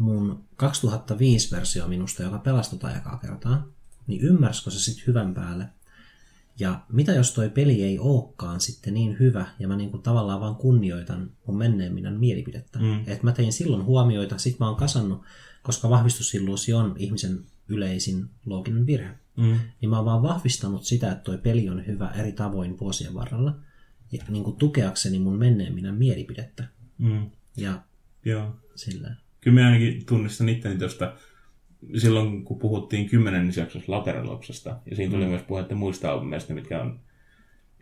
mun 0.00 0.44
2005-versio 0.62 1.88
minusta, 1.88 2.22
joka 2.22 2.38
pelasi 2.38 2.70
tota 2.70 2.96
ekaa 2.96 3.18
kertaa, 3.18 3.66
niin 4.06 4.20
ymmärsikö 4.20 4.70
se 4.70 4.80
sitten 4.80 5.06
hyvän 5.06 5.34
päälle 5.34 5.68
Ja 6.60 6.80
mitä 6.92 7.12
jos 7.12 7.32
toi 7.34 7.48
peli 7.48 7.82
ei 7.82 7.98
olekaan 7.98 8.60
sitten 8.60 8.94
niin 8.94 9.16
hyvä, 9.18 9.46
ja 9.58 9.68
mä 9.68 9.76
niinku 9.76 9.98
tavallaan 9.98 10.40
vaan 10.40 10.56
kunnioitan 10.56 11.30
mun 11.46 11.58
menneen 11.58 11.94
minän 11.94 12.18
mielipidettä. 12.18 12.78
Mm. 12.78 12.98
Että 13.06 13.24
mä 13.24 13.32
tein 13.32 13.52
silloin 13.52 13.84
huomioita, 13.84 14.38
sit 14.38 14.58
mä 14.58 14.66
oon 14.66 14.76
kasannut, 14.76 15.22
koska 15.62 15.90
vahvistusilluusio 15.90 16.78
on 16.78 16.94
ihmisen 16.98 17.44
yleisin 17.68 18.30
looginen 18.46 18.86
virhe. 18.86 19.14
Mm. 19.36 19.58
Niin 19.80 19.90
mä 19.90 19.96
oon 19.96 20.04
vaan 20.04 20.22
vahvistanut 20.22 20.84
sitä, 20.84 21.12
että 21.12 21.24
toi 21.24 21.38
peli 21.38 21.68
on 21.68 21.86
hyvä 21.86 22.10
eri 22.10 22.32
tavoin 22.32 22.78
vuosien 22.80 23.14
varrella, 23.14 23.54
ja 24.12 24.24
niin 24.28 24.44
kuin 24.44 24.56
tukeakseni 24.56 25.18
mun 25.18 25.38
menneen 25.38 25.74
minän 25.74 25.94
mielipidettä. 25.94 26.64
Mm. 26.98 27.30
Ja 27.56 27.82
Joo. 28.24 28.56
sillä. 28.74 29.14
Kyllä 29.40 29.60
mä 29.60 29.66
ainakin 29.66 30.06
tunnistan 30.06 30.48
itteni 30.48 30.78
tuosta 30.78 31.12
silloin, 31.96 32.44
kun 32.44 32.58
puhuttiin 32.58 33.08
kymmenennes 33.08 33.56
jaksossa 33.56 33.92
Lateraloksesta, 33.92 34.76
ja 34.90 34.96
siinä 34.96 35.12
tuli 35.12 35.24
mm. 35.24 35.30
myös 35.30 35.42
puhetta 35.42 35.74
muista 35.74 36.12
albumeista, 36.12 36.54
mitkä 36.54 36.82
on 36.82 37.00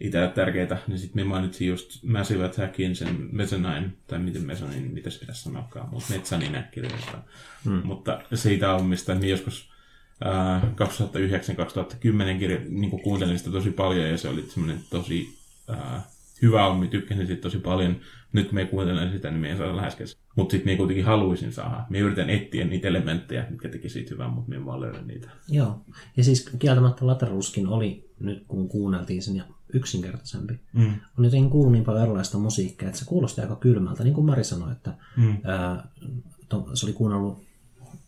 itselle 0.00 0.28
tärkeitä, 0.28 0.78
niin 0.86 0.98
sitten 0.98 1.22
me 1.22 1.28
mainitsin 1.28 1.68
just 1.68 2.02
Massive 2.02 2.44
Attackin, 2.44 2.96
sen 2.96 3.28
Mezzanine, 3.32 3.90
tai 4.06 4.18
miten 4.18 4.46
Mezzanine, 4.46 4.88
mitä 4.88 5.10
se 5.10 5.20
pitäisi 5.20 5.42
sanoakaan, 5.42 5.88
mutta 5.90 6.14
Mezzanine 6.14 6.64
kirjoittaa. 6.70 7.24
Mm. 7.64 7.80
Mutta 7.84 8.20
siitä 8.34 8.72
albumista, 8.72 9.14
niin 9.14 9.30
joskus 9.30 9.70
äh, 10.26 10.62
2009-2010 10.62 12.38
kirjo, 12.38 12.58
niin 12.68 12.90
kuuntelin 12.90 13.38
sitä 13.38 13.50
tosi 13.50 13.70
paljon, 13.70 14.10
ja 14.10 14.18
se 14.18 14.28
oli 14.28 14.42
semmoinen 14.42 14.84
tosi 14.90 15.38
äh, 15.70 16.04
hyvä 16.42 16.64
albumi, 16.64 16.88
tykkäsin 16.88 17.26
siitä 17.26 17.42
tosi 17.42 17.58
paljon. 17.58 17.96
Nyt 18.32 18.52
me 18.52 18.64
kuuntelen 18.64 19.12
sitä, 19.12 19.30
niin 19.30 19.40
me 19.40 19.50
ei 19.50 19.56
saada 19.56 19.76
lähes 19.76 19.94
kesken. 19.94 20.22
Mutta 20.36 20.52
sitten 20.52 20.72
me 20.72 20.76
kuitenkin 20.76 21.04
haluaisin 21.04 21.52
saada. 21.52 21.84
Me 21.90 21.98
yritän 21.98 22.30
etsiä 22.30 22.64
niitä 22.64 22.88
elementtejä, 22.88 23.46
mitkä 23.50 23.68
teki 23.68 23.88
siitä 23.88 24.10
hyvää, 24.10 24.28
mutta 24.28 24.48
me 24.50 24.56
en 24.56 24.66
vaan 24.66 24.80
löydä 24.80 25.02
niitä. 25.02 25.30
Joo. 25.48 25.80
Ja 26.16 26.24
siis 26.24 26.50
kieltämättä 26.58 27.06
Lateruskin 27.06 27.66
oli, 27.66 28.10
nyt 28.20 28.44
kun 28.48 28.68
kuunneltiin 28.68 29.22
sen, 29.22 29.36
ja 29.36 29.44
yksinkertaisempi. 29.72 30.60
Mm. 30.72 30.92
On 31.18 31.24
jotenkin 31.24 31.50
kuullut 31.50 31.72
niin 31.72 31.84
paljon 31.84 32.04
erilaista 32.04 32.38
musiikkia, 32.38 32.88
että 32.88 32.98
se 33.00 33.04
kuulosti 33.04 33.40
aika 33.40 33.56
kylmältä. 33.56 34.04
Niin 34.04 34.14
kuin 34.14 34.26
Mari 34.26 34.44
sanoi, 34.44 34.72
että 34.72 34.94
Mm. 35.16 35.36
ää, 35.44 35.88
to, 36.48 36.70
se 36.74 36.86
oli 36.86 36.92
kuunnellut 36.92 37.44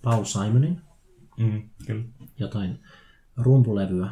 Paul 0.03 0.25
Simonin 0.25 0.81
Mm, 1.39 1.63
kyllä. 1.87 2.05
jotain 2.39 2.79
rumpulevyä, 3.37 4.11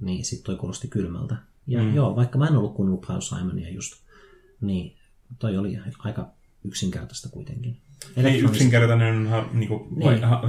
niin 0.00 0.24
sitten 0.24 0.44
toi 0.46 0.56
kuulosti 0.56 0.88
kylmältä. 0.88 1.36
Ja 1.66 1.82
mm. 1.82 1.94
joo, 1.94 2.16
vaikka 2.16 2.38
mä 2.38 2.46
en 2.46 2.56
ollut 2.56 2.74
kuunnellut 2.74 3.04
Paul 3.06 3.20
Simonia 3.20 3.70
just, 3.70 3.94
niin 4.60 4.97
toi 5.38 5.56
oli 5.58 5.78
aika 5.98 6.28
yksinkertaista 6.64 7.28
kuitenkin. 7.28 7.76
Ei 8.16 8.22
Elektronis- 8.24 8.44
yksinkertainen, 8.50 9.26
ha, 9.26 9.48
niinku, 9.52 9.88
vai, 10.04 10.14
Niin. 10.14 10.24
ha, 10.24 10.42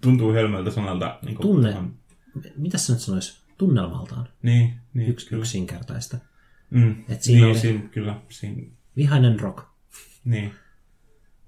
tuntuu 0.00 0.32
hölmöltä 0.32 0.70
sanalta. 0.70 1.18
Niinku, 1.22 1.42
Tunne. 1.42 1.70
ihan- 1.70 1.94
Mitä 2.56 2.78
sä 2.78 2.92
nyt 2.92 3.02
sanois? 3.02 3.42
Tunnelmaltaan 3.58 4.28
Niin, 4.42 4.74
niin 4.94 5.08
yks, 5.10 5.24
kyllä. 5.24 5.40
yksinkertaista. 5.40 6.18
Mm. 6.70 7.04
Et 7.08 7.22
siinä 7.22 7.40
niin, 7.40 7.50
oli- 7.52 7.58
siinä, 7.60 7.80
kyllä. 7.88 8.20
Siinä, 8.28 8.62
Vihainen 8.96 9.40
rock. 9.40 9.64
niin. 10.24 10.52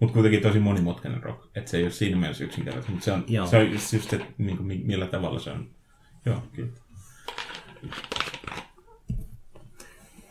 Mutta 0.01 0.13
kuitenkin 0.15 0.43
tosi 0.43 0.59
monimutkainen 0.61 1.23
rock. 1.23 1.57
Että 1.57 1.71
se 1.71 1.77
ei 1.77 1.83
ole 1.83 1.91
siinä 1.91 2.17
mielessä 2.17 2.45
yksinkertainen. 2.45 2.91
Mutta 2.91 3.05
se 3.05 3.13
on, 3.13 3.25
Joo. 3.29 3.47
se 3.47 3.57
on 3.57 3.73
just, 3.73 3.93
just 3.93 4.13
että 4.13 4.27
niinku, 4.39 4.63
mi- 4.63 4.83
millä 4.85 5.07
tavalla 5.07 5.39
se 5.41 5.51
on. 5.51 5.71
Joo, 6.27 6.43
kyllä. 6.53 6.73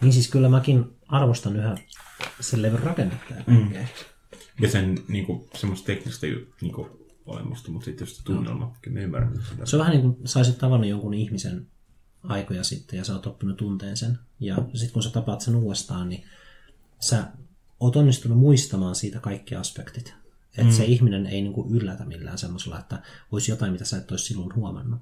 Niin 0.01 0.13
siis 0.13 0.27
kyllä 0.31 0.49
mäkin 0.49 0.85
arvostan 1.07 1.55
yhä 1.55 1.75
sen 2.43 2.61
levyn 2.61 2.79
rakennetta 2.83 3.33
kaikkea. 3.45 3.87
Ja 4.61 4.69
sen 4.69 4.99
niinku, 5.07 5.49
semmoista 5.55 5.85
teknistä 5.85 6.27
ju- 6.27 6.47
niinku, 6.61 6.89
olemusta, 7.25 7.71
mutta 7.71 7.85
sitten 7.85 8.05
just 8.05 8.21
tunnelma. 8.23 8.75
Kyllä 8.81 8.97
mä 8.97 9.03
ymmärrän 9.03 9.41
sitä. 9.49 9.65
Se 9.65 9.75
on 9.75 9.79
vähän 9.79 9.91
niin 9.91 10.01
kuin 10.01 10.27
saisit 10.27 10.57
tavannut 10.57 10.89
jonkun 10.89 11.13
ihmisen 11.13 11.67
aikoja 12.23 12.63
sitten 12.63 12.97
ja 12.97 13.03
sä 13.03 13.13
oot 13.13 13.27
oppinut 13.27 13.57
tunteen 13.57 13.97
sen. 13.97 14.19
Ja 14.39 14.55
sitten 14.73 14.93
kun 14.93 15.03
sä 15.03 15.09
tapaat 15.09 15.41
sen 15.41 15.55
uudestaan, 15.55 16.09
niin 16.09 16.23
sä 16.99 17.23
oot 17.79 17.95
onnistunut 17.95 18.37
muistamaan 18.37 18.95
siitä 18.95 19.19
kaikki 19.19 19.55
aspektit. 19.55 20.13
Että 20.57 20.63
mm. 20.63 20.71
se 20.71 20.85
ihminen 20.85 21.25
ei 21.25 21.41
niin 21.41 21.53
kuin 21.53 21.75
yllätä 21.75 22.05
millään 22.05 22.37
semmoisella, 22.37 22.79
että 22.79 23.01
olisi 23.31 23.51
jotain, 23.51 23.71
mitä 23.71 23.85
sä 23.85 23.97
et 23.97 24.11
olisi 24.11 24.25
silloin 24.25 24.55
huomannut. 24.55 24.99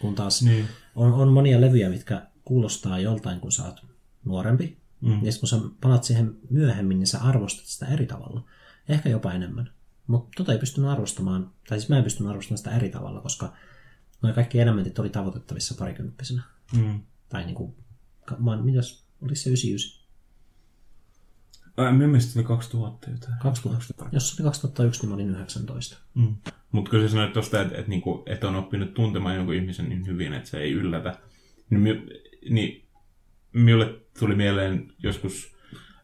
Kun 0.00 0.14
taas 0.14 0.42
Niin. 0.42 0.68
on, 0.94 1.12
on 1.12 1.28
monia 1.32 1.60
levyjä, 1.60 1.88
mitkä 1.90 2.26
kuulostaa 2.44 2.98
joltain, 2.98 3.40
kun 3.40 3.52
sä 3.52 3.64
oot 3.64 3.86
nuorempi. 4.24 4.78
Mm. 5.00 5.24
Ja 5.24 5.32
kun 5.40 5.48
sä 5.48 5.56
palat 5.80 6.04
siihen 6.04 6.36
myöhemmin, 6.50 6.98
niin 6.98 7.06
sä 7.06 7.18
arvostat 7.18 7.66
sitä 7.66 7.86
eri 7.86 8.06
tavalla. 8.06 8.44
Ehkä 8.88 9.08
jopa 9.08 9.32
enemmän. 9.32 9.70
Mutta 10.06 10.28
tota 10.36 10.52
ei 10.52 10.58
pystynyt 10.58 10.90
arvostamaan, 10.90 11.50
tai 11.68 11.78
siis 11.78 11.88
mä 11.88 11.98
en 11.98 12.04
pystynyt 12.04 12.30
arvostamaan 12.30 12.58
sitä 12.58 12.76
eri 12.76 12.88
tavalla, 12.90 13.20
koska 13.20 13.52
noin 14.22 14.34
kaikki 14.34 14.60
elementit 14.60 14.98
oli 14.98 15.10
tavoitettavissa 15.10 15.74
parikymppisenä. 15.78 16.42
Mm. 16.76 17.00
Tai 17.28 17.44
niinku, 17.44 17.76
oon- 18.46 18.64
mitäs, 18.64 19.04
oliko 19.22 19.34
se 19.34 19.50
99? 19.50 19.98
Ai, 21.76 21.92
Mä 21.92 21.98
mielestä 21.98 22.38
oli 22.38 22.46
2000 22.46 23.10
jotain. 23.10 23.38
2000. 23.38 24.08
Jos 24.12 24.28
se 24.28 24.42
oli 24.42 24.48
2001, 24.48 25.00
niin 25.00 25.08
mä 25.08 25.14
olin 25.14 25.30
19. 25.30 25.96
Mm. 26.14 26.36
Mutta 26.72 26.90
kun 26.90 27.00
sä 27.00 27.08
sanoit 27.08 27.32
tuosta, 27.32 27.60
että, 27.60 27.78
että, 27.78 27.90
niinku, 27.90 28.22
että 28.26 28.48
on 28.48 28.56
oppinut 28.56 28.94
tuntemaan 28.94 29.36
jonkun 29.36 29.54
ihmisen 29.54 29.88
niin 29.88 30.06
hyvin, 30.06 30.34
että 30.34 30.50
se 30.50 30.58
ei 30.58 30.72
yllätä, 30.72 31.18
niin, 31.70 32.10
niin 32.50 32.87
minulle 33.52 33.94
tuli 34.18 34.34
mieleen 34.34 34.92
joskus 35.02 35.56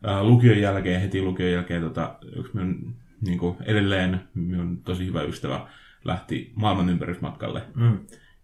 äh, 0.08 0.22
lukion 0.22 0.58
jälkeen, 0.58 1.00
heti 1.00 1.22
lukion 1.22 1.52
jälkeen, 1.52 1.82
tota, 1.82 2.18
yksi 2.36 2.56
minun 2.56 2.94
niinku, 3.20 3.56
edelleen 3.64 4.20
minun 4.34 4.82
tosi 4.82 5.06
hyvä 5.06 5.22
ystävä 5.22 5.68
lähti 6.04 6.52
maailman 6.54 6.88
ympärysmatkalle. 6.88 7.62
Mm. 7.74 7.98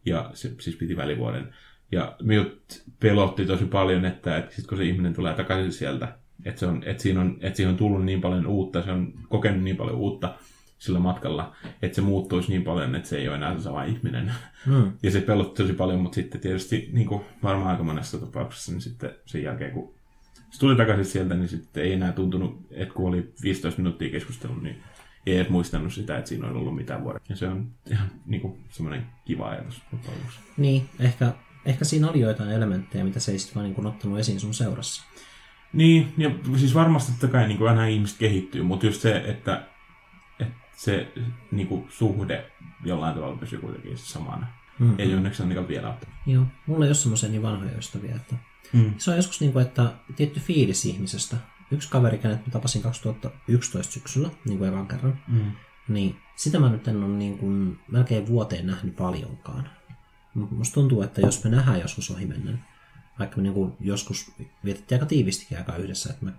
Ja 0.06 0.31
se 0.35 0.55
siis 0.60 0.77
piti 0.77 0.97
välivuoden. 0.97 1.55
Ja 1.93 2.16
minut 2.22 2.82
pelotti 3.01 3.47
tosi 3.47 3.64
paljon, 3.64 4.05
että, 4.05 4.36
että 4.36 4.55
sit 4.55 4.66
kun 4.66 4.78
se 4.78 4.85
ihminen 4.85 5.14
tulee 5.14 5.35
takaisin 5.35 5.72
sieltä, 5.72 6.16
että, 6.44 6.60
se 6.60 6.66
on, 6.66 6.82
että, 6.86 7.02
siinä 7.02 7.20
on, 7.20 7.39
että 7.40 7.56
siihen 7.56 7.70
on 7.70 7.78
tullut 7.78 8.05
niin 8.05 8.20
paljon 8.20 8.47
uutta, 8.47 8.82
se 8.82 8.90
on 8.93 9.12
kokenut 9.28 9.62
niin 9.62 9.77
paljon 9.77 9.97
uutta 9.97 10.35
sillä 10.81 10.98
matkalla, 10.98 11.57
että 11.82 11.97
se 11.97 12.01
muuttuisi 12.01 12.48
niin 12.48 12.65
paljon, 12.65 12.94
että 12.94 13.09
se 13.09 13.19
ei 13.19 13.28
ole 13.28 13.36
enää 13.36 13.57
se 13.57 13.62
sama 13.62 13.85
ihminen. 13.85 14.32
Mm. 14.66 14.93
Ja 15.02 15.11
se 15.11 15.20
pelotti 15.20 15.62
tosi 15.62 15.73
paljon, 15.73 16.01
mutta 16.01 16.15
sitten 16.15 16.40
tietysti 16.40 16.90
niin 16.93 17.07
kuin 17.07 17.24
varmaan 17.43 17.70
aika 17.70 17.82
monessa 17.82 18.19
tapauksessa, 18.19 18.73
niin 18.73 18.81
sitten 18.81 19.11
sen 19.27 19.43
jälkeen 19.43 19.73
kun 19.73 19.94
se 20.51 20.61
tuli 20.61 20.77
takaisin 20.77 21.05
sieltä, 21.05 21.35
niin 21.35 21.48
sitten 21.48 21.82
ei 21.82 21.93
enää 21.93 22.12
tuntunut, 22.12 22.66
että 22.70 22.94
kun 22.94 23.09
oli 23.09 23.32
15 23.43 23.82
minuuttia 23.82 24.11
keskustellut, 24.11 24.62
niin 24.62 24.82
ei 25.27 25.36
edes 25.36 25.48
muistanut 25.48 25.93
sitä, 25.93 26.19
että 26.19 26.28
siinä 26.28 26.47
on 26.47 26.57
ollut 26.57 26.77
mitään 26.77 27.05
vuotta. 27.05 27.23
Ja 27.28 27.36
se 27.36 27.48
on 27.48 27.70
ihan 27.90 28.09
niin 28.27 28.40
kuin, 28.40 28.59
semmoinen 28.70 29.07
kiva 29.24 29.48
ajatus. 29.48 29.82
Niin, 30.57 30.89
ehkä, 31.01 31.32
ehkä 31.65 31.85
siinä 31.85 32.11
oli 32.11 32.20
joitain 32.20 32.51
elementtejä, 32.51 33.05
mitä 33.05 33.20
se 33.20 33.32
ei 33.32 33.39
sitten 33.39 33.55
vaan 33.55 33.65
niin 33.65 33.74
kuin 33.74 33.86
ottanut 33.86 34.19
esiin 34.19 34.40
sun 34.40 34.55
seurassa. 34.55 35.02
Niin, 35.73 36.12
ja 36.19 36.31
siis 36.57 36.74
varmasti 36.74 37.12
totta 37.12 37.28
kai 37.28 37.48
niin 37.48 37.59
kuin 37.59 37.70
aina 37.70 37.86
ihmiset 37.86 38.19
kehittyy, 38.19 38.62
mutta 38.62 38.86
just 38.86 39.01
se, 39.01 39.16
että 39.16 39.66
se 40.85 41.12
niin 41.52 41.66
kuin, 41.69 41.86
suhde 41.90 42.51
jollain 42.85 43.15
tavalla 43.15 43.36
pysyy 43.36 43.59
kuitenkin 43.61 43.98
samana. 43.98 44.47
Mm. 44.78 44.94
Ei 44.98 45.15
onneksi 45.15 45.43
ainakaan 45.43 45.69
vielä. 45.69 45.97
Joo, 46.27 46.44
mulla 46.66 46.85
ei 46.85 46.89
ole 46.89 46.94
semmoisia 46.94 47.28
niin 47.28 47.43
vanhoja 47.43 47.78
ystäviä, 47.78 48.15
että 48.16 48.36
Mm. 48.73 48.94
se 48.98 49.11
on 49.11 49.16
joskus 49.16 49.40
niin 49.40 49.52
kuin, 49.52 49.66
että 49.66 49.93
tietty 50.16 50.40
fiilis 50.40 50.85
ihmisestä. 50.85 51.36
Yksi 51.70 51.89
kaveri, 51.90 52.19
kenet 52.19 52.47
mä 52.47 52.52
tapasin 52.52 52.82
2011 52.82 53.93
syksyllä, 53.93 54.31
niin 54.44 54.59
kuin 54.59 54.69
ekan 54.70 54.89
kerran, 54.89 55.19
Mm. 55.28 55.52
niin 55.89 56.16
sitä 56.36 56.59
mä 56.59 56.69
nyt 56.69 56.89
en 56.89 57.02
ole 57.05 57.12
niin 57.16 57.39
kuin 57.39 57.78
melkein 57.89 58.27
vuoteen 58.27 58.66
nähnyt 58.66 58.97
paljonkaan. 58.97 59.70
Musta 60.35 60.74
tuntuu, 60.74 61.02
että 61.02 61.20
jos 61.20 61.44
me 61.44 61.51
nähdään 61.51 61.81
joskus 61.81 62.11
ohimennen, 62.11 62.65
vaikka 63.19 63.36
me 63.36 63.43
niin 63.43 63.55
kuin 63.55 63.73
joskus 63.81 64.32
vietettiin 64.65 64.97
aika 64.97 65.07
tiivistikin 65.07 65.59
aikaa 65.59 65.77
yhdessä, 65.77 66.11
että 66.11 66.24
me 66.24 66.32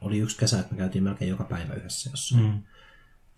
oli 0.00 0.18
yksi 0.18 0.38
kesä, 0.38 0.60
että 0.60 0.72
me 0.74 0.78
käytiin 0.78 1.04
melkein 1.04 1.28
joka 1.28 1.44
päivä 1.44 1.74
yhdessä 1.74 2.10
jossain. 2.10 2.44
Mm. 2.44 2.62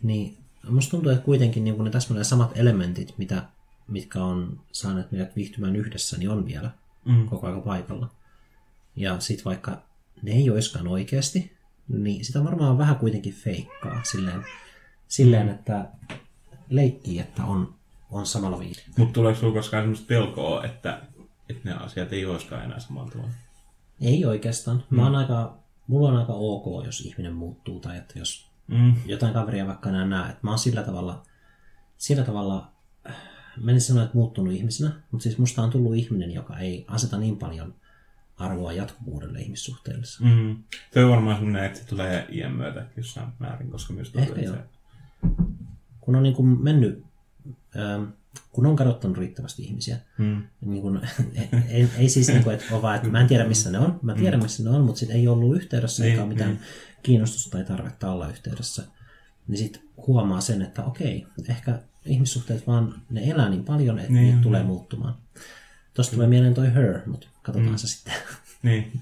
Niin 0.02 0.38
musta 0.70 0.90
tuntuu, 0.90 1.12
että 1.12 1.24
kuitenkin 1.24 1.64
niin 1.64 1.84
ne 1.84 1.90
täsmälleen 1.90 2.24
samat 2.24 2.58
elementit, 2.58 3.18
mitä, 3.18 3.42
mitkä 3.88 4.24
on 4.24 4.60
saaneet 4.72 5.12
meidät 5.12 5.36
viihtymään 5.36 5.76
yhdessä, 5.76 6.18
niin 6.18 6.30
on 6.30 6.46
vielä 6.46 6.70
Mm. 7.04 7.28
koko 7.28 7.46
ajan 7.46 7.62
paikalla. 7.62 8.10
Ja 8.96 9.20
sit 9.20 9.44
vaikka 9.44 9.82
ne 10.22 10.32
ei 10.32 10.50
oiskaan 10.50 10.88
oikeasti, 10.88 11.56
niin 11.88 12.24
sitä 12.24 12.44
varmaan 12.44 12.78
vähän 12.78 12.96
kuitenkin 12.96 13.34
feikkaa 13.34 14.04
silleen, 14.04 14.44
silleen 15.08 15.48
että 15.48 15.88
leikkii, 16.68 17.18
että 17.18 17.44
on, 17.44 17.74
on 18.10 18.26
samalla 18.26 18.58
viivalla. 18.58 18.88
Mutta 18.98 19.12
tuleeko 19.12 19.38
sinulla 19.40 19.56
koskaan 19.56 19.82
sellaista 19.84 20.06
pelkoa, 20.06 20.64
että, 20.64 21.02
että 21.48 21.68
ne 21.68 21.74
asiat 21.74 22.12
ei 22.12 22.26
olisikaan 22.26 22.64
enää 22.64 22.78
samalla 22.80 23.10
tavalla? 23.10 23.32
Ei 24.00 24.24
oikeastaan. 24.24 24.84
Mä 24.90 25.04
oon 25.04 25.14
aika, 25.14 25.56
mulla 25.86 26.08
on 26.08 26.16
aika 26.16 26.32
ok, 26.32 26.86
jos 26.86 27.00
ihminen 27.00 27.34
muuttuu 27.34 27.80
tai 27.80 27.98
että 27.98 28.18
jos 28.18 28.50
Mm. 28.68 28.94
jotain 29.06 29.32
kaveria 29.32 29.66
vaikka 29.66 29.88
enää 29.88 30.06
näe. 30.06 30.30
Että 30.30 30.40
mä 30.42 30.50
oon 30.50 30.58
sillä 30.58 30.82
tavalla, 30.82 31.22
sillä 31.96 32.22
tavalla, 32.24 32.72
mä 33.60 33.70
en 33.72 33.80
sano, 33.80 34.02
että 34.02 34.14
muuttunut 34.16 34.54
ihmisenä, 34.54 34.92
mutta 35.10 35.22
siis 35.22 35.38
musta 35.38 35.62
on 35.62 35.70
tullut 35.70 35.94
ihminen, 35.96 36.30
joka 36.30 36.58
ei 36.58 36.84
aseta 36.88 37.18
niin 37.18 37.36
paljon 37.36 37.74
arvoa 38.36 38.72
jatkuvuudelle 38.72 39.40
ihmissuhteissa. 39.40 40.24
Mm. 40.24 40.56
Se 40.94 41.04
on 41.04 41.10
varmaan 41.10 41.36
sellainen, 41.36 41.64
että 41.64 41.78
se 41.78 41.86
tulee 41.86 42.26
iän 42.32 42.52
myötä 42.52 42.86
jossain 42.96 43.28
määrin, 43.38 43.70
koska 43.70 43.92
myös 43.92 44.12
Ehkä 44.14 44.40
joo. 44.40 44.56
Kun 46.00 46.16
on 46.16 46.22
niin 46.22 46.34
kuin 46.34 46.62
mennyt 46.62 47.04
ähm, 47.76 48.04
kun 48.52 48.66
on 48.66 48.76
kadottanut 48.76 49.18
riittävästi 49.18 49.62
ihmisiä, 49.62 49.96
Mm. 50.18 50.42
niin 50.60 50.82
kun, 50.82 51.00
ei, 51.68 51.88
ei 51.98 52.08
siis 52.08 52.28
niin 52.28 52.44
kuin, 52.44 52.54
että, 52.54 52.82
vaan, 52.82 52.96
että 52.96 53.08
mä 53.08 53.20
en 53.20 53.26
tiedä 53.26 53.44
missä 53.44 53.70
ne 53.70 53.78
on, 53.78 53.98
mä 54.02 54.14
tiedän 54.14 54.42
missä 54.42 54.62
ne 54.62 54.70
on, 54.70 54.84
mutta 54.84 54.98
sitten 54.98 55.16
ei 55.16 55.28
ollut 55.28 55.56
yhteydessä 55.56 56.02
Niin, 56.02 56.10
eikä 56.10 56.22
ole 56.22 56.28
mitään 56.32 56.60
kiinnostusta 57.02 57.50
tai 57.50 57.64
tarvetta 57.64 58.10
olla 58.10 58.28
yhteydessä. 58.28 58.82
Niin 59.48 59.58
sitten 59.58 59.82
huomaa 60.06 60.40
sen, 60.40 60.62
että 60.62 60.84
okei, 60.84 61.26
ehkä 61.48 61.78
ihmissuhteet 62.04 62.66
vaan, 62.66 62.94
ne 63.10 63.30
elää 63.30 63.48
niin 63.48 63.64
paljon, 63.64 63.98
että 63.98 64.12
Niin, 64.12 64.22
niitä 64.22 64.34
niin. 64.34 64.42
tulee 64.42 64.62
muuttumaan. 64.62 65.14
Tuosta 65.94 66.14
tulee 66.14 66.28
mieleen 66.28 66.54
toi 66.54 66.74
Her, 66.74 67.00
mutta 67.06 67.26
katsotaan 67.42 67.70
mm. 67.70 67.78
se 67.78 67.86
sitten. 67.86 68.14
Niin. 68.62 69.00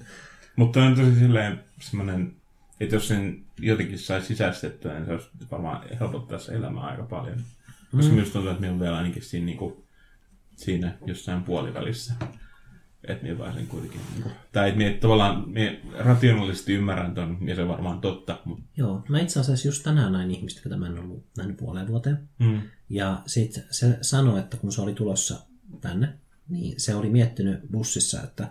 Mutta 0.55 0.83
on 0.83 0.95
tosi 0.95 1.15
silleen 1.15 1.63
semmoinen, 1.79 2.35
että 2.79 2.95
jos 2.95 3.07
sen 3.07 3.45
jotenkin 3.59 3.99
saisi 3.99 4.27
sisäistettyä, 4.27 4.93
niin 4.93 5.05
se 5.05 5.11
olisi 5.11 5.29
varmaan 5.51 5.83
helpottaisi 5.99 6.53
elämää 6.53 6.83
aika 6.83 7.03
paljon. 7.03 7.37
Koska 7.91 8.07
mm. 8.07 8.15
minusta 8.15 8.33
tuntuu, 8.33 8.51
että 8.51 8.61
minä 8.61 8.71
olen 8.71 8.79
vielä 8.79 8.97
ainakin 8.97 9.23
siinä, 9.23 9.45
niin 9.45 9.57
kuin, 9.57 9.83
siinä 10.55 10.97
jossain 11.05 11.43
puolivälissä. 11.43 12.13
Että 13.07 13.23
minä 13.23 13.35
pääsen 13.35 13.67
kuitenkin... 13.67 14.01
Tai 14.51 14.67
että 14.69 14.77
minä 14.77 14.97
tavallaan 14.97 15.49
minä 15.49 15.75
rationaalisesti 15.99 16.73
ymmärrän 16.73 17.13
ton, 17.13 17.37
ja 17.47 17.55
se 17.55 17.61
on 17.61 17.67
varmaan 17.67 18.01
totta. 18.01 18.39
Mutta, 18.45 18.63
Joo, 18.77 19.03
mä 19.09 19.19
itse 19.19 19.39
asiassa 19.39 19.67
just 19.67 19.83
tänään 19.83 20.11
näin 20.11 20.31
ihmistä, 20.31 20.61
ketä 20.61 20.77
mä 20.77 20.87
en 20.87 20.99
ollut 20.99 21.25
nähnyt 21.37 21.57
puoleen 21.57 21.87
vuoteen. 21.87 22.29
mm. 22.39 22.61
Ja 22.89 23.21
sitten 23.25 23.63
se 23.71 23.97
sanoi, 24.01 24.39
että 24.39 24.57
kun 24.57 24.71
se 24.71 24.81
oli 24.81 24.93
tulossa 24.93 25.39
tänne, 25.81 26.13
niin 26.49 26.79
se 26.79 26.95
oli 26.95 27.09
miettinyt 27.09 27.59
bussissa, 27.71 28.23
että 28.23 28.47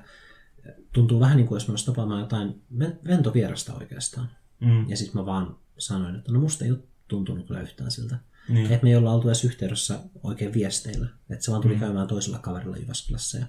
tuntuu 0.93 1.21
vähän 1.21 1.37
niin 1.37 1.47
kuin 1.47 1.57
jos 1.57 1.69
mä 1.69 1.73
olisin 1.73 1.87
tapaamaan 1.87 2.21
jotain 2.21 2.63
ven- 2.79 2.99
ventovierasta 3.07 3.75
oikeastaan. 3.75 4.31
Mm. 4.61 4.89
Ja 4.89 4.97
sitten 4.97 5.21
mä 5.21 5.27
vaan 5.27 5.57
sanoin, 5.79 6.17
että 6.17 6.33
no 6.33 6.41
musta 6.41 6.65
ei 6.65 6.71
ole 6.71 6.79
tuntunut 7.09 7.47
kyllä 7.47 7.61
yhtään 7.61 7.91
siltä. 7.91 8.17
Niin. 8.49 8.73
Että 8.73 8.85
me 8.85 8.91
ei 8.91 8.97
olla 8.97 9.13
oltu 9.13 9.29
edes 9.29 9.45
yhteydessä 9.45 9.99
oikein 10.23 10.55
viesteillä. 10.55 11.07
Että 11.31 11.45
se 11.45 11.51
vaan 11.51 11.63
tuli 11.63 11.75
mm. 11.75 11.81
käymään 11.81 12.07
toisella 12.07 12.39
kaverilla 12.39 12.77
Jyväskylässä 12.77 13.39
ja 13.39 13.47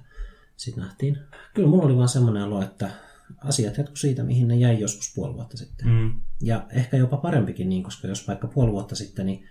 sitten 0.61 0.83
nähtiin. 0.83 1.17
Kyllä 1.53 1.69
mulla 1.69 1.83
oli 1.83 1.97
vaan 1.97 2.09
semmoinen 2.09 2.43
olo, 2.43 2.61
että 2.61 2.91
asiat 3.37 3.77
jatku 3.77 3.95
siitä, 3.95 4.23
mihin 4.23 4.47
ne 4.47 4.55
jäi 4.55 4.79
joskus 4.79 5.11
puoli 5.15 5.33
vuotta 5.33 5.57
sitten. 5.57 5.87
Mm. 5.87 6.21
Ja 6.41 6.65
ehkä 6.69 6.97
jopa 6.97 7.17
parempikin 7.17 7.69
niin, 7.69 7.83
koska 7.83 8.07
jos 8.07 8.27
vaikka 8.27 8.47
puoli 8.47 8.71
vuotta 8.71 8.95
sitten, 8.95 9.25
niin 9.25 9.47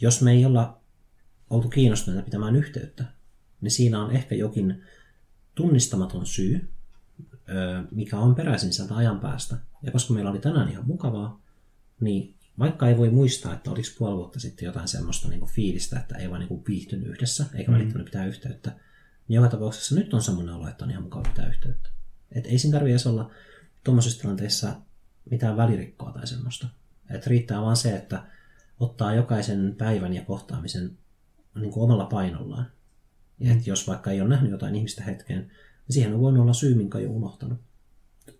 jos 0.00 0.22
me 0.22 0.32
ei 0.32 0.44
olla 0.44 0.80
oltu 1.50 1.68
kiinnostuneita 1.68 2.24
pitämään 2.24 2.56
yhteyttä, 2.56 3.04
niin 3.60 3.70
siinä 3.70 4.02
on 4.02 4.10
ehkä 4.10 4.34
jokin 4.34 4.82
tunnistamaton 5.54 6.26
syy, 6.26 6.68
mikä 7.90 8.18
on 8.18 8.34
peräisin 8.34 8.72
sieltä 8.72 8.96
ajan 8.96 9.20
päästä. 9.20 9.56
Ja 9.82 9.92
koska 9.92 10.14
meillä 10.14 10.30
oli 10.30 10.38
tänään 10.38 10.68
ihan 10.68 10.86
mukavaa, 10.86 11.40
niin 12.00 12.34
vaikka 12.58 12.88
ei 12.88 12.96
voi 12.96 13.10
muistaa, 13.10 13.54
että 13.54 13.70
oliko 13.70 13.88
puoli 13.98 14.16
vuotta 14.16 14.40
sitten 14.40 14.66
jotain 14.66 14.88
semmoista 14.88 15.28
niin 15.28 15.46
fiilistä, 15.46 16.00
että 16.00 16.16
ei 16.16 16.30
vaan 16.30 16.40
niin 16.40 16.62
viihtynyt 16.68 17.08
yhdessä, 17.08 17.46
eikä 17.54 17.70
mm. 17.70 17.74
välittänyt 17.74 18.04
pitää 18.04 18.26
yhteyttä, 18.26 18.72
niin 19.28 19.36
joka 19.36 19.48
tapauksessa 19.48 19.94
nyt 19.94 20.14
on 20.14 20.22
semmoinen 20.22 20.54
olo, 20.54 20.68
että 20.68 20.84
on 20.84 20.90
ihan 20.90 21.02
mukava 21.02 21.22
pitää 21.22 21.48
yhteyttä. 21.48 21.88
Et 22.32 22.46
ei 22.46 22.58
siinä 22.58 22.76
tarvitse 22.78 22.92
edes 22.92 23.06
olla 23.06 23.30
tuommoisessa 23.84 24.20
tilanteessa 24.20 24.74
mitään 25.30 25.56
välirikkoa 25.56 26.12
tai 26.12 26.26
semmoista. 26.26 26.68
Et 27.10 27.26
riittää 27.26 27.60
vaan 27.60 27.76
se, 27.76 27.96
että 27.96 28.22
ottaa 28.80 29.14
jokaisen 29.14 29.74
päivän 29.78 30.14
ja 30.14 30.24
kohtaamisen 30.24 30.98
niin 31.54 31.72
kuin 31.72 31.84
omalla 31.84 32.04
painollaan. 32.04 32.66
Ja 33.40 33.52
et 33.52 33.66
jos 33.66 33.88
vaikka 33.88 34.10
ei 34.10 34.20
ole 34.20 34.28
nähnyt 34.28 34.50
jotain 34.50 34.74
ihmistä 34.74 35.04
hetken, 35.04 35.38
niin 35.38 35.94
siihen 35.94 36.14
on 36.14 36.20
voinut 36.20 36.42
olla 36.42 36.52
syy, 36.52 36.74
minkä 36.74 36.98
on 36.98 37.04
jo 37.04 37.10
unohtanut. 37.10 37.58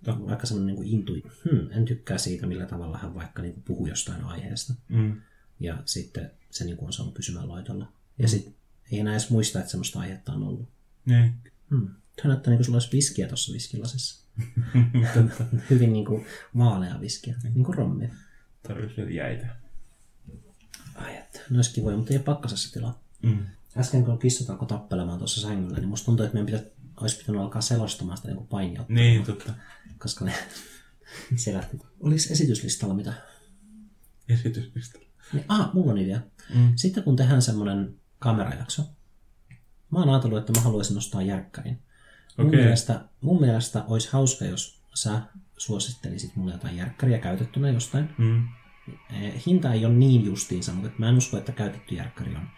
Vaikka 0.06 0.46
semmoinen 0.46 0.74
niin 0.74 0.86
intui, 0.86 1.22
hmm, 1.44 1.70
en 1.70 1.84
tykkää 1.84 2.18
siitä, 2.18 2.46
millä 2.46 2.66
tavalla 2.66 2.98
hän 2.98 3.14
vaikka 3.14 3.42
niin 3.42 3.54
kuin 3.54 3.62
puhuu 3.62 3.86
jostain 3.86 4.24
aiheesta. 4.24 4.74
Mm. 4.88 5.20
Ja 5.60 5.82
sitten 5.84 6.30
se 6.50 6.64
niin 6.64 6.76
kuin 6.76 6.86
on 6.86 6.92
saanut 6.92 7.14
pysymään 7.14 7.48
laitolla. 7.48 7.92
Ja 8.18 8.28
sitten 8.28 8.54
ei 8.92 8.98
enää 9.00 9.12
edes 9.12 9.30
muista, 9.30 9.58
että 9.58 9.70
semmoista 9.70 10.00
aihetta 10.00 10.32
on 10.32 10.42
ollut. 10.42 10.68
Niin. 11.06 11.34
Hmm. 11.70 11.88
Tämä 12.16 12.28
näyttää 12.28 12.50
niin 12.50 12.58
kuin 12.58 12.64
sulla 12.64 12.76
olisi 12.76 12.92
viskiä 12.92 13.28
tuossa 13.28 13.52
viskilasissa. 13.52 14.26
Hyvin 15.70 15.92
niin 15.92 16.04
kuin 16.04 16.26
vaalea 16.58 17.00
viskiä, 17.00 17.36
niin 17.42 17.64
kuin 17.64 17.74
rommia. 17.78 18.08
Tarvitsisi 18.68 18.96
vielä 18.96 19.10
jäitä. 19.10 19.56
Ai 20.94 21.16
että, 21.16 21.40
ne 21.50 21.58
olisi 21.58 21.72
kivoja, 21.74 21.96
mutta 21.96 22.12
ei 22.12 22.16
ole 22.16 22.24
pakkasessa 22.24 22.72
tilaa. 22.72 23.02
Mm. 23.22 23.38
Äsken 23.76 24.04
kun 24.04 24.18
kissat 24.18 24.50
alkoi 24.50 24.68
tappelemaan 24.68 25.18
tuossa 25.18 25.40
sängyllä, 25.40 25.76
niin 25.78 25.88
musta 25.88 26.04
tuntuu, 26.04 26.26
että 26.26 26.34
meidän 26.38 26.60
pitä, 26.60 26.70
olisi 27.00 27.16
pitänyt 27.18 27.40
alkaa 27.40 27.60
selostamaan 27.62 28.16
sitä 28.16 28.28
niin 28.28 28.46
painiota, 28.46 28.92
Niin, 28.92 29.24
totta. 29.24 29.54
koska 29.98 30.24
ne 30.24 30.32
se 31.36 31.54
lähti. 31.54 31.78
Oliko 32.00 32.20
esityslistalla 32.30 32.94
mitä? 32.94 33.12
Esityslista. 34.28 34.98
Niin, 35.32 35.44
ah, 35.48 35.74
mulla 35.74 35.92
on 35.92 35.98
idea. 35.98 36.20
Mm. 36.54 36.72
Sitten 36.76 37.02
kun 37.04 37.16
tehdään 37.16 37.42
semmoinen 37.42 37.94
kamerajakso, 38.18 38.82
mä 39.96 40.00
oon 40.00 40.10
ajatellut, 40.10 40.38
että 40.38 40.52
mä 40.52 40.60
haluaisin 40.60 40.94
nostaa 40.94 41.22
järkkärin. 41.22 41.78
Mun, 42.38 42.46
Okei. 42.48 42.60
mielestä, 42.60 43.00
mun 43.20 43.40
mielestä 43.40 43.84
olisi 43.88 44.08
hauska, 44.12 44.44
jos 44.44 44.82
sä 44.94 45.20
suosittelisit 45.58 46.36
mulle 46.36 46.52
jotain 46.52 46.76
järkkäriä 46.76 47.18
käytettynä 47.18 47.68
jostain. 47.68 48.08
Mm. 48.18 48.48
Eh, 49.12 49.46
Hinta 49.46 49.72
ei 49.72 49.84
ole 49.86 49.94
niin 49.94 50.24
justiinsa, 50.24 50.72
mutta 50.72 50.90
mä 50.98 51.08
en 51.08 51.16
usko, 51.16 51.36
että 51.36 51.52
käytetty 51.52 51.94
järkkäri 51.94 52.36
on 52.36 52.48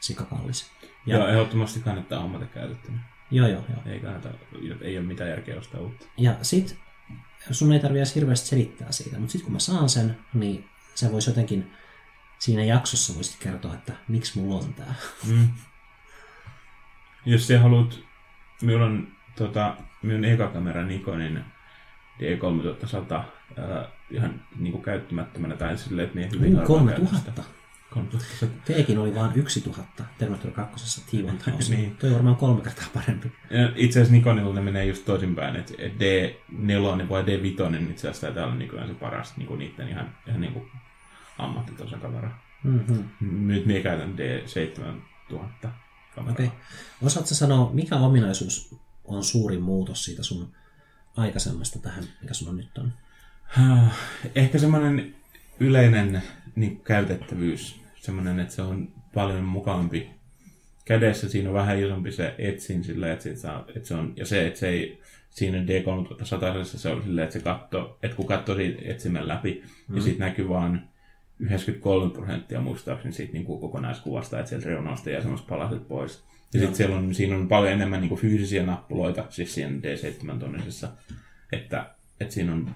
sikakallis. 0.00 0.66
Ja, 1.06 1.16
Joo, 1.16 1.28
ehdottomasti 1.28 1.80
kannattaa 1.80 2.20
hommata 2.22 2.46
käytettynä. 2.46 2.98
joo, 3.30 3.48
joo, 3.48 3.64
joo. 3.70 3.94
Ei, 3.94 4.00
kannata, 4.00 4.28
ei 4.80 4.98
ole 4.98 5.06
mitään 5.06 5.30
järkeä 5.30 5.58
ostaa 5.58 5.80
uutta. 5.80 6.06
Ja 6.18 6.36
sit 6.42 6.76
sun 7.50 7.72
ei 7.72 7.80
tarvitse 7.80 7.98
edes 8.00 8.14
hirveästi 8.14 8.48
selittää 8.48 8.92
siitä, 8.92 9.18
mutta 9.18 9.32
sitten 9.32 9.44
kun 9.44 9.52
mä 9.52 9.58
saan 9.58 9.88
sen, 9.88 10.18
niin 10.34 10.64
se 10.94 11.12
voisi 11.12 11.30
jotenkin 11.30 11.72
siinä 12.38 12.64
jaksossa 12.64 13.14
voisit 13.14 13.36
kertoa, 13.40 13.74
että 13.74 13.92
miksi 14.08 14.38
mulla 14.38 14.64
on 14.64 14.74
tää. 14.74 14.94
Mm. 15.26 15.48
Jos 17.26 17.46
sä 17.46 17.60
haluat, 17.60 18.00
minulla 18.62 18.86
on 18.86 19.08
tota, 19.36 19.76
minun 20.02 20.24
eka 20.24 20.48
kamera 20.48 20.82
Nikonin 20.82 21.44
D3100 22.20 23.12
ää, 23.12 23.88
ihan 24.10 24.40
niinku 24.58 24.78
käyttämättömänä 24.78 25.56
tai 25.56 25.78
silleen, 25.78 26.04
että 26.06 26.18
minä 26.18 26.30
hyvin 26.32 26.52
Uu, 26.52 26.58
harvoin 26.58 26.86
käytän 26.86 27.06
sitä. 27.06 27.32
3000. 27.34 27.62
3000. 27.90 28.62
Teekin 28.64 28.98
oli 28.98 29.14
vain 29.14 29.32
1000 29.32 29.86
Terminator 30.18 30.50
2. 30.50 31.00
T-1000. 31.00 31.70
Niin. 31.70 31.96
Toi 31.96 32.10
on 32.10 32.14
varmaan 32.14 32.36
kolme 32.36 32.60
kertaa 32.62 32.86
parempi. 32.94 33.32
Ja 33.50 33.72
Itse 33.76 34.00
asiassa 34.00 34.16
Nikonilla 34.16 34.54
ne 34.54 34.60
menee 34.60 34.84
just 34.84 35.04
toisinpäin, 35.04 35.56
että 35.56 35.74
et 35.78 35.92
D4 35.92 37.08
vai 37.08 37.22
D5 37.22 37.90
itse 37.90 38.08
asiassa 38.08 38.26
taitaa 38.26 38.44
olla 38.44 38.54
nykyään 38.54 38.88
se 38.88 38.94
paras 38.94 39.36
niinku 39.36 39.56
niiden 39.56 39.88
ihan, 39.88 40.14
ihan 40.26 40.40
niinku 40.40 40.66
ammattitason 41.38 42.00
kamera. 42.00 42.30
Mm-hmm. 42.64 43.04
Nyt 43.20 43.66
minä 43.66 43.80
käytän 43.80 44.14
D7000 44.14 45.68
kameraa. 46.14 46.32
Okei. 46.32 46.46
Okay. 46.46 46.58
Osaatko 47.02 47.34
sanoa, 47.34 47.70
mikä 47.72 47.96
ominaisuus 47.96 48.76
on 49.04 49.24
suurin 49.24 49.62
muutos 49.62 50.04
siitä 50.04 50.22
sun 50.22 50.52
aikaisemmasta 51.16 51.78
tähän, 51.78 52.04
mikä 52.20 52.34
sulla 52.34 52.52
nyt 52.52 52.78
on? 52.78 52.92
Ehkä 54.34 54.58
semmoinen 54.58 55.14
yleinen 55.60 56.22
niin 56.56 56.80
käytettävyys, 56.80 57.80
semmoinen, 58.00 58.40
että 58.40 58.54
se 58.54 58.62
on 58.62 58.92
paljon 59.14 59.44
mukavampi. 59.44 60.10
Kädessä 60.84 61.28
siinä 61.28 61.48
on 61.48 61.54
vähän 61.54 61.78
isompi 61.78 62.12
se 62.12 62.34
etsin 62.38 62.84
sillä, 62.84 63.12
että, 63.12 63.36
saa, 63.36 63.64
että 63.76 63.88
se 63.88 63.94
on, 63.94 64.12
ja 64.16 64.26
se, 64.26 64.46
että 64.46 64.60
se 64.60 64.68
ei 64.68 65.02
siinä 65.30 65.58
D3100 65.58 66.64
se 66.64 66.88
oli 66.88 67.02
silleen, 67.02 67.24
että 67.24 67.38
se 67.38 67.44
katto, 67.44 67.98
että 68.02 68.16
kun 68.16 68.26
katsoo 68.26 68.56
siitä 68.56 68.82
etsimen 68.84 69.28
läpi, 69.28 69.62
mm. 69.88 69.94
niin 69.94 70.02
siitä 70.02 70.24
näkyy 70.24 70.48
vaan 70.48 70.88
93 71.42 72.10
prosenttia 72.10 72.60
muistaakseni 72.60 73.14
siitä 73.14 73.32
niin 73.32 73.44
kuin 73.44 73.60
kokonaiskuvasta, 73.60 74.38
että 74.38 74.48
sieltä 74.48 74.68
reunoista 74.68 75.10
jää 75.10 75.20
semmoiset 75.20 75.46
palaset 75.46 75.88
pois. 75.88 76.24
Ja 76.54 76.60
sitten 76.60 76.76
siellä 76.76 76.96
on, 76.96 77.14
siinä 77.14 77.36
on 77.36 77.48
paljon 77.48 77.72
enemmän 77.72 78.00
niin 78.00 78.08
kuin 78.08 78.20
fyysisiä 78.20 78.66
nappuloita, 78.66 79.26
siis 79.28 79.54
siinä 79.54 79.70
D7 79.78 80.38
tonnisessa, 80.38 80.88
että, 81.52 81.90
että 82.20 82.34
siinä 82.34 82.52
on 82.52 82.74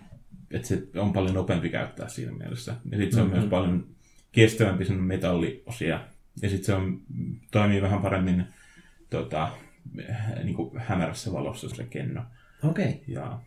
että 0.51 0.69
se 0.69 0.83
on 0.97 1.13
paljon 1.13 1.35
nopeampi 1.35 1.69
käyttää 1.69 2.09
siinä 2.09 2.33
mielessä. 2.33 2.75
Ja 2.91 2.99
sitten 2.99 3.13
se 3.13 3.21
on 3.21 3.27
mm-hmm. 3.27 3.39
myös 3.39 3.51
paljon 3.51 3.87
kestävämpi 4.33 4.85
sen 4.85 4.97
metalliosia. 4.97 6.01
Ja 6.43 6.49
sitten 6.49 6.65
se 6.65 6.75
on, 6.75 7.01
toimii 7.51 7.83
vähän 7.83 8.03
paremmin 8.03 8.45
tota, 9.11 9.49
niin 10.45 10.55
kuin 10.55 10.79
hämärässä 10.79 11.33
valossa 11.33 11.69
sille 11.69 11.85
kenno. 11.91 12.23
Okei. 12.65 12.89
Okay. 12.89 12.99
Ja 13.09 13.39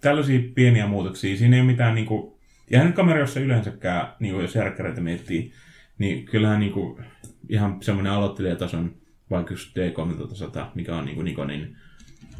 tällaisia 0.00 0.40
pieniä 0.54 0.86
muutoksia. 0.86 1.36
Siinä 1.36 1.56
ei 1.56 1.62
ole 1.62 1.70
mitään, 1.70 1.94
niin 1.94 2.06
kuin, 2.06 2.31
ja 2.72 2.78
hän 2.78 2.92
kamerassa 2.92 3.40
yleensäkään, 3.40 4.12
niin 4.20 4.34
kuin 4.34 4.42
jos 4.42 4.54
järkkäreitä 4.54 5.00
miettii, 5.00 5.52
niin 5.98 6.24
kyllähän 6.24 6.60
niin 6.60 6.72
kuin, 6.72 7.04
ihan 7.48 7.82
semmoinen 7.82 8.12
aloittelijatason, 8.12 8.94
vaikka 9.30 9.52
just 9.54 9.76
D3100, 9.76 10.66
mikä 10.74 10.96
on 10.96 11.04
niin 11.04 11.14
kuin 11.14 11.24
Nikonin, 11.24 11.76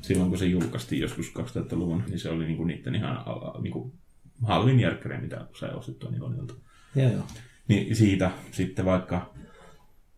silloin 0.03 0.29
kun 0.29 0.39
se 0.39 0.47
julkaistiin 0.47 1.03
joskus 1.03 1.33
2000-luvun, 1.39 2.05
niin 2.09 2.19
se 2.19 2.31
oli 2.31 2.45
niin 2.45 2.57
kuin 2.57 2.67
niiden 2.67 2.95
ihan 2.95 3.25
niin 3.63 3.73
kuin 3.73 3.93
halvin 4.43 4.81
järkkäri, 4.81 5.21
mitä 5.21 5.47
sai 5.59 5.71
ostettua 5.71 6.11
Nikonilta. 6.11 6.55
Joo, 6.95 7.11
joo. 7.11 7.25
Niin 7.69 7.97
siitä 7.97 8.31
sitten 8.51 8.85
vaikka 8.85 9.35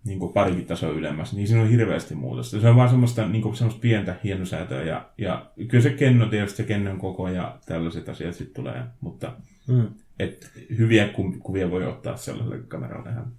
niin 0.04 0.18
kuin 0.18 0.32
parikin 0.32 0.66
tasoa 0.66 0.90
ylemmäs, 0.90 1.32
niin 1.32 1.48
siinä 1.48 1.62
on 1.62 1.68
hirveästi 1.68 2.14
muutosta. 2.14 2.60
Se 2.60 2.68
on 2.68 2.76
vaan 2.76 2.88
semmoista, 2.88 3.28
niin 3.28 3.42
kuin, 3.42 3.56
semmoista 3.56 3.80
pientä 3.80 4.16
hienosäätöä 4.24 4.82
ja, 4.82 5.08
ja 5.18 5.50
kyllä 5.68 5.82
se 5.82 5.90
kenno 5.90 6.26
tietysti, 6.26 6.56
se 6.56 6.62
kennon 6.62 6.98
koko 6.98 7.28
ja 7.28 7.58
tällaiset 7.66 8.08
asiat 8.08 8.34
sitten 8.34 8.64
tulee, 8.64 8.82
mutta 9.00 9.32
Mm. 9.68 9.88
Et 10.18 10.50
hyviä 10.78 11.08
ku- 11.08 11.36
kuvia 11.42 11.70
voi 11.70 11.86
ottaa 11.86 12.16
sellaisella 12.16 12.66
kameralla 12.68 13.10
ihan. 13.10 13.32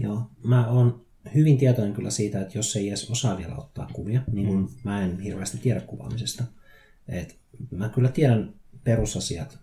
Joo. 0.00 0.30
Mä 0.44 0.68
oon 0.68 1.04
hyvin 1.34 1.58
tietoinen 1.58 1.94
kyllä 1.94 2.10
siitä, 2.10 2.40
että 2.40 2.58
jos 2.58 2.76
ei 2.76 2.88
edes 2.88 3.10
osaa 3.10 3.38
vielä 3.38 3.56
ottaa 3.56 3.90
kuvia, 3.92 4.22
niin 4.32 4.54
mm. 4.54 4.68
mä 4.84 5.02
en 5.02 5.20
hirveästi 5.20 5.58
tiedä 5.58 5.80
kuvaamisesta. 5.80 6.44
Et 7.08 7.36
mä 7.70 7.88
kyllä 7.88 8.08
tiedän 8.08 8.54
perusasiat 8.84 9.58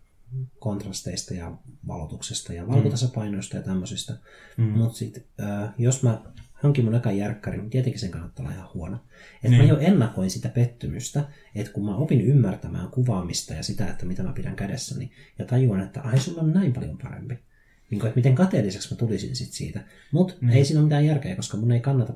kontrasteista 0.59 1.33
ja 1.33 1.57
valotuksesta 1.87 2.53
ja 2.53 2.67
valkotasapainoista 2.67 3.57
ja 3.57 3.63
tämmöisistä. 3.63 4.17
Mm. 4.57 4.63
Mutta 4.63 4.97
sitten 4.97 5.23
jos 5.77 6.03
mä 6.03 6.21
hankin 6.63 6.85
mun 6.85 6.95
ekan 6.95 7.17
järkkäri, 7.17 7.57
niin 7.57 7.69
tietenkin 7.69 7.99
sen 7.99 8.11
kannattaa 8.11 8.45
olla 8.45 8.55
ihan 8.55 8.69
huono. 8.73 8.95
Että 9.35 9.49
niin. 9.49 9.61
mä 9.61 9.67
jo 9.67 9.77
ennakoin 9.79 10.29
sitä 10.29 10.49
pettymystä, 10.49 11.23
että 11.55 11.71
kun 11.71 11.85
mä 11.85 11.95
opin 11.95 12.21
ymmärtämään 12.21 12.87
kuvaamista 12.87 13.53
ja 13.53 13.63
sitä, 13.63 13.87
että 13.87 14.05
mitä 14.05 14.23
mä 14.23 14.33
pidän 14.33 14.55
kädessäni, 14.55 15.11
ja 15.39 15.45
tajuan, 15.45 15.81
että 15.81 16.01
ai 16.01 16.19
sulla 16.19 16.41
on 16.41 16.53
näin 16.53 16.73
paljon 16.73 16.97
parempi. 16.97 17.39
Niin 17.89 17.99
kuin, 17.99 18.07
että 18.07 18.17
miten 18.17 18.35
kateelliseksi 18.35 18.93
mä 18.93 18.97
tulisin 18.97 19.35
sit 19.35 19.51
siitä. 19.51 19.81
Mutta 20.11 20.33
mm. 20.41 20.49
ei 20.49 20.65
siinä 20.65 20.79
ole 20.79 20.85
mitään 20.85 21.05
järkeä, 21.05 21.35
koska 21.35 21.57
mun 21.57 21.71
ei 21.71 21.79
kannata 21.79 22.13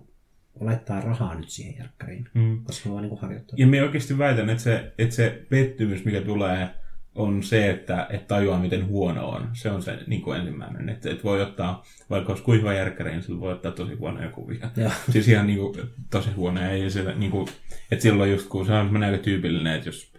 laittaa 0.60 1.02
rahaa 1.02 1.36
nyt 1.36 1.50
siihen 1.50 1.76
järkkäriin, 1.78 2.30
mm. 2.34 2.64
koska 2.64 2.90
mä 2.90 2.94
vaan 2.96 3.08
niin 3.08 3.18
harjoittaa. 3.18 3.56
Ja 3.60 3.68
me 3.68 3.84
oikeasti 3.84 4.18
väitän, 4.18 4.50
että 4.50 4.64
se, 4.64 4.94
että 4.98 5.16
se 5.16 5.46
pettymys, 5.50 6.06
mikä 6.06 6.22
tulee 6.22 6.70
on 7.16 7.44
se, 7.44 7.70
että, 7.70 8.08
että 8.10 8.28
tajuaa, 8.28 8.60
miten 8.60 8.88
huono 8.88 9.30
on. 9.30 9.50
Se 9.54 9.72
on 9.72 9.82
se 9.82 10.00
niin 10.08 10.22
kuin 10.22 10.40
ensimmäinen. 10.40 10.90
Että, 10.90 11.10
että 11.10 11.24
voi 11.24 11.42
ottaa, 11.42 11.84
vaikka 12.10 12.32
olisi 12.32 12.44
kuiva 12.44 12.74
järkkäri, 12.74 13.12
niin 13.12 13.24
sillä 13.24 13.40
voi 13.40 13.52
ottaa 13.52 13.72
tosi 13.72 13.94
huonoja 13.94 14.30
kuvia. 14.30 14.70
Ja. 14.76 14.92
Siis 15.12 15.28
ihan 15.28 15.48
niin 15.48 15.60
kuin, 15.60 15.76
tosi 16.10 16.32
huonoja. 16.32 16.78
Ja 16.78 16.90
se, 16.90 17.14
niin 17.16 17.32
kuin, 17.32 17.48
että 17.92 18.04
silloin 18.04 18.32
just 18.32 18.50
kun 18.50 18.66
se 18.66 18.74
on 18.74 19.04
aika 19.04 19.18
tyypillinen, 19.18 19.76
että 19.76 19.90
jos, 19.90 20.14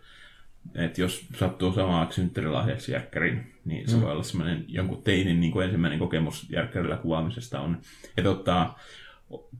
että 0.75 1.01
jos 1.01 1.27
sattuu 1.39 1.73
samaaksi 1.73 2.21
synttärilahjaksi 2.21 2.93
järkkärin, 2.93 3.53
niin 3.65 3.89
se 3.91 3.97
mm. 3.97 4.03
voi 4.03 4.13
olla 4.13 4.23
semmoinen 4.23 4.65
jonkun 4.69 5.03
teinin 5.03 5.41
niin 5.41 5.53
kuin 5.53 5.65
ensimmäinen 5.65 5.99
kokemus 5.99 6.51
järkkärillä 6.51 6.97
kuvaamisesta 6.97 7.61
on, 7.61 7.79
että 8.17 8.31
ottaa 8.31 8.79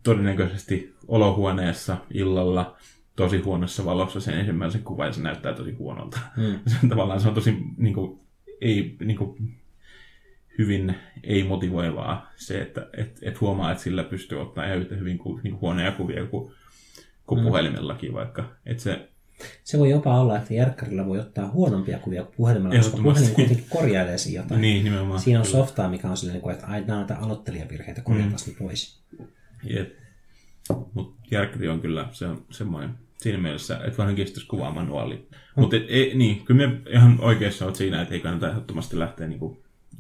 todennäköisesti 0.03 0.95
olohuoneessa 1.09 1.97
illalla 2.11 2.77
tosi 3.17 3.39
huonossa 3.39 3.85
valossa 3.85 4.21
sen 4.21 4.39
ensimmäisen 4.39 4.83
kuvan 4.83 5.07
ja 5.07 5.13
se 5.13 5.23
näyttää 5.23 5.53
tosi 5.53 5.73
huonolta. 5.73 6.19
Mm. 6.37 6.59
Se 6.71 6.89
tavallaan 6.89 7.21
se 7.21 7.29
on 7.29 7.35
tosi 7.35 7.57
niin 7.77 7.95
kuin, 7.95 8.21
ei, 8.61 8.97
niin 9.05 9.17
kuin, 9.19 9.57
hyvin 10.59 10.95
ei-motivoivaa 11.23 12.31
se, 12.37 12.61
että 12.61 12.87
et, 12.97 13.19
et 13.23 13.41
huomaa, 13.41 13.73
että 13.73 13.85
sillä 13.85 14.05
pystyy 14.05 14.41
ottaa 14.41 14.65
ihan 14.65 14.79
yhtä 14.79 14.95
hyvin 14.95 15.19
kuin, 15.19 15.41
niin 15.43 15.53
kuin 15.53 15.61
huonoja 15.61 15.93
kuvia 15.93 16.27
kuin, 16.27 16.53
kuin 17.27 17.41
mm. 17.41 17.47
puhelimellakin 17.47 18.13
vaikka. 18.13 18.45
Et 18.67 18.81
se, 18.81 19.09
se 19.65 19.79
voi 19.79 19.91
jopa 19.91 20.21
olla, 20.21 20.39
että 20.39 20.55
järkkärillä 20.55 21.07
voi 21.07 21.19
ottaa 21.19 21.51
huonompia 21.51 21.99
kuvia 21.99 22.23
kuin 22.23 22.35
puhelimella, 22.37 22.77
koska 22.77 23.03
puhelin 23.03 23.35
kuitenkin 23.35 23.67
korjailee 23.71 24.19
siinä 24.19 24.43
jotain. 24.43 24.61
Niin, 24.61 24.85
nimenomaan. 24.85 25.21
Siinä 25.21 25.41
on 25.41 25.47
softaa, 25.47 25.91
mikä 25.91 26.09
on 26.09 26.17
silleen, 26.17 26.51
että 26.51 26.67
aina 26.67 26.97
näitä 26.97 27.17
aloittelijavirheitä 27.17 28.03
korjataan 28.03 28.41
mm. 28.47 28.55
pois. 28.55 29.01
Jep. 29.65 29.95
Mutta 30.95 31.27
järkkäri 31.31 31.69
on 31.69 31.81
kyllä 31.81 32.09
se 32.13 32.27
on 32.27 32.45
semmoinen 32.51 32.91
siinä 33.25 33.43
mielessä, 33.43 33.81
että 33.85 33.99
vähän 33.99 34.15
kestäisi 34.15 34.47
kuvaamanuaali. 34.47 35.15
Mm. 35.15 35.61
Mutta 35.61 35.77
niin, 36.15 36.45
kyllä 36.45 36.69
me 36.69 36.81
ihan 36.91 37.19
oikeassa 37.21 37.65
olet 37.65 37.77
siinä, 37.77 38.03
että 38.03 38.15
ei 38.15 38.21
kannata 38.21 38.49
ehdottomasti 38.51 38.99
lähteä 38.99 39.27
niin 39.27 39.39
kuin 39.39 39.59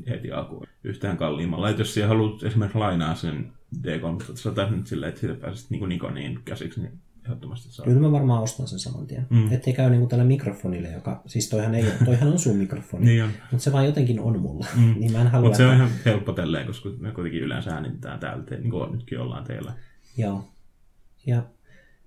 heti 0.09 0.33
alkuun 0.33 0.67
yhtään 0.85 1.17
kalliimmalla. 1.17 1.71
Että 1.71 1.83
jos 1.83 1.95
siellä 1.95 2.09
haluat 2.09 2.43
esimerkiksi 2.43 2.79
lainaa 2.79 3.15
sen 3.15 3.53
D300 3.83 4.77
nyt 4.77 4.87
silleen, 4.87 5.09
että 5.09 5.21
siitä 5.21 5.35
pääsit 5.35 5.71
niin 5.71 5.89
Nikoniin 5.89 6.41
käsiksi, 6.45 6.81
niin 6.81 6.93
ehdottomasti 7.25 7.73
saa. 7.73 7.87
Kyllä 7.87 8.01
mä 8.01 8.13
varmaan 8.13 8.43
ostan 8.43 8.67
sen 8.67 8.79
saman 8.79 9.07
tien. 9.07 9.27
Mm. 9.31 9.53
Ettei 9.53 9.73
käy 9.73 9.91
niin 9.91 10.01
kuin 10.01 10.09
tällä 10.09 10.25
mikrofonille, 10.25 10.89
joka, 10.89 11.23
siis 11.27 11.49
toihan, 11.49 11.75
ei, 11.75 11.85
toihan 12.05 12.29
on 12.29 12.39
sun 12.39 12.57
mikrofoni, 12.57 13.07
niin 13.07 13.25
on. 13.25 13.31
mutta 13.51 13.65
se 13.65 13.73
vaan 13.73 13.87
jotenkin 13.87 14.21
on 14.21 14.41
mulla. 14.41 14.67
Mm. 14.77 14.95
niin 15.01 15.13
mä 15.13 15.21
en 15.21 15.29
halua, 15.29 15.49
mutta 15.49 15.57
se 15.57 15.67
on 15.67 15.75
ihan 15.75 15.91
helppo 16.05 16.33
tälleen, 16.33 16.67
koska 16.67 16.89
me 16.99 17.13
kuitenkin 17.13 17.43
yleensä 17.43 17.75
äänitetään 17.75 18.21
täältä, 18.21 18.55
niin 18.55 18.71
kuin 18.71 18.93
nytkin 18.93 19.21
ollaan 19.21 19.45
teillä. 19.45 19.73
Joo. 20.17 20.49
Ja 21.27 21.43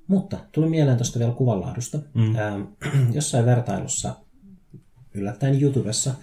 mutta 0.07 0.38
tuli 0.51 0.69
mieleen 0.69 0.97
tuosta 0.97 1.19
vielä 1.19 1.31
kuvanlaadusta. 1.31 1.99
Mm. 2.13 2.35
Ähm, 2.35 2.61
jossain 3.17 3.45
vertailussa 3.45 4.15
yllättäen 5.13 5.61
YouTubessa 5.61 6.13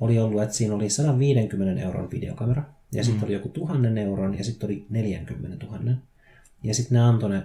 oli 0.00 0.18
ollut, 0.18 0.42
että 0.42 0.54
siinä 0.54 0.74
oli 0.74 0.90
150 0.90 1.82
euron 1.82 2.10
videokamera, 2.10 2.62
ja 2.92 3.02
mm. 3.02 3.04
sitten 3.04 3.24
oli 3.24 3.32
joku 3.32 3.48
tuhannen 3.48 3.98
euron, 3.98 4.38
ja 4.38 4.44
sitten 4.44 4.66
oli 4.66 4.86
40 4.90 5.66
000. 5.66 5.78
Ja 6.62 6.74
sitten 6.74 6.96
ne 6.96 7.04
antoi 7.04 7.30
ne 7.30 7.42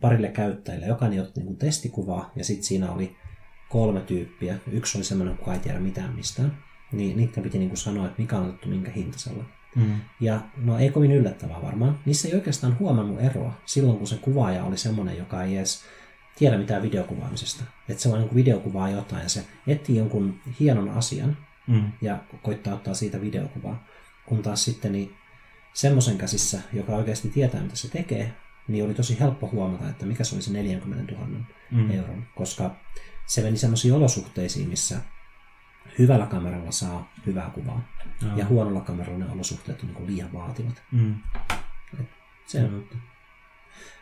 parille 0.00 0.28
käyttäjille, 0.28 0.86
jokainen 0.86 1.22
otti 1.22 1.42
niin 1.42 1.56
testikuvaa, 1.56 2.32
ja 2.36 2.44
sitten 2.44 2.64
siinä 2.64 2.92
oli 2.92 3.16
kolme 3.68 4.00
tyyppiä. 4.00 4.58
Yksi 4.72 4.98
oli 4.98 5.04
semmoinen, 5.04 5.36
joka 5.38 5.54
ei 5.54 5.60
tiedä 5.60 5.80
mitään 5.80 6.14
mistään. 6.14 6.58
Niin 6.92 7.16
niiden 7.16 7.42
piti 7.42 7.58
niin 7.58 7.68
kuin 7.70 7.78
sanoa, 7.78 8.06
että 8.06 8.22
mikä 8.22 8.38
on 8.38 8.48
otettu 8.48 8.68
minkä 8.68 8.90
hintasella. 8.90 9.44
Mm. 9.76 10.00
Ja 10.20 10.40
no 10.56 10.78
ei 10.78 10.90
kovin 10.90 11.12
yllättävää 11.12 11.62
varmaan. 11.62 11.98
Niissä 12.06 12.28
ei 12.28 12.34
oikeastaan 12.34 12.78
huomannut 12.78 13.20
eroa 13.20 13.52
silloin, 13.66 13.98
kun 13.98 14.06
se 14.06 14.16
kuvaaja 14.16 14.64
oli 14.64 14.78
semmoinen, 14.78 15.18
joka 15.18 15.42
ei 15.42 15.56
edes 15.56 15.84
tiedä 16.38 16.58
mitään 16.58 16.82
videokuvaamisesta. 16.82 17.64
Että 17.88 18.02
se 18.02 18.08
vaan 18.10 18.20
niin 18.20 18.34
videokuvaa 18.34 18.90
jotain 18.90 19.22
ja 19.22 19.28
se 19.28 19.44
etsii 19.66 19.96
jonkun 19.96 20.40
hienon 20.60 20.88
asian 20.88 21.36
mm. 21.66 21.92
ja 22.00 22.18
koittaa 22.42 22.74
ottaa 22.74 22.94
siitä 22.94 23.20
videokuvaa. 23.20 23.86
Kun 24.26 24.42
taas 24.42 24.64
sitten 24.64 24.92
niin 24.92 25.14
semmoisen 25.74 26.18
käsissä, 26.18 26.60
joka 26.72 26.92
oikeasti 26.92 27.28
tietää, 27.28 27.62
mitä 27.62 27.76
se 27.76 27.88
tekee, 27.88 28.34
niin 28.68 28.84
oli 28.84 28.94
tosi 28.94 29.20
helppo 29.20 29.48
huomata, 29.52 29.88
että 29.88 30.06
mikä 30.06 30.24
se 30.24 30.34
oli 30.34 30.42
se 30.42 30.52
40 30.52 31.12
000 31.12 31.26
mm. 31.70 31.90
euron, 31.90 32.26
koska 32.34 32.76
se 33.26 33.42
meni 33.42 33.56
semmoisiin 33.56 33.94
olosuhteisiin, 33.94 34.68
missä 34.68 35.00
hyvällä 35.98 36.26
kameralla 36.26 36.70
saa 36.70 37.12
hyvää 37.26 37.50
kuvaa. 37.50 37.88
Joo. 38.22 38.36
Ja 38.36 38.46
huonolla 38.46 38.80
kameralla 38.80 39.24
ne 39.24 39.32
olosuhteet 39.32 39.82
on 39.82 39.88
niin 39.88 40.06
liian 40.06 40.32
vaativat. 40.32 40.82
Mm. 40.92 41.14
se 42.46 42.64
on, 42.64 42.84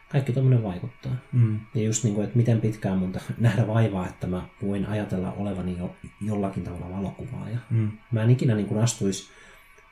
kaikki 0.09 0.33
tuommoinen 0.33 0.63
vaikuttaa. 0.63 1.17
Mm. 1.33 1.61
Ja 1.75 1.83
just 1.83 2.05
niin 2.05 2.15
kuin, 2.15 2.25
että 2.25 2.37
miten 2.37 2.61
pitkään 2.61 2.99
mun 2.99 3.15
nähdä 3.39 3.67
vaivaa, 3.67 4.09
että 4.09 4.27
mä 4.27 4.49
voin 4.63 4.87
ajatella 4.87 5.33
olevani 5.33 5.79
jo, 5.79 5.97
jollakin 6.21 6.65
tavalla 6.65 6.97
valokuvaaja. 6.97 7.59
Mm. 7.71 7.91
Mä 8.13 8.23
en 8.23 8.31
ikinä 8.31 8.55
niin 8.55 8.67
kuin 8.67 8.81
astuisi 8.81 9.31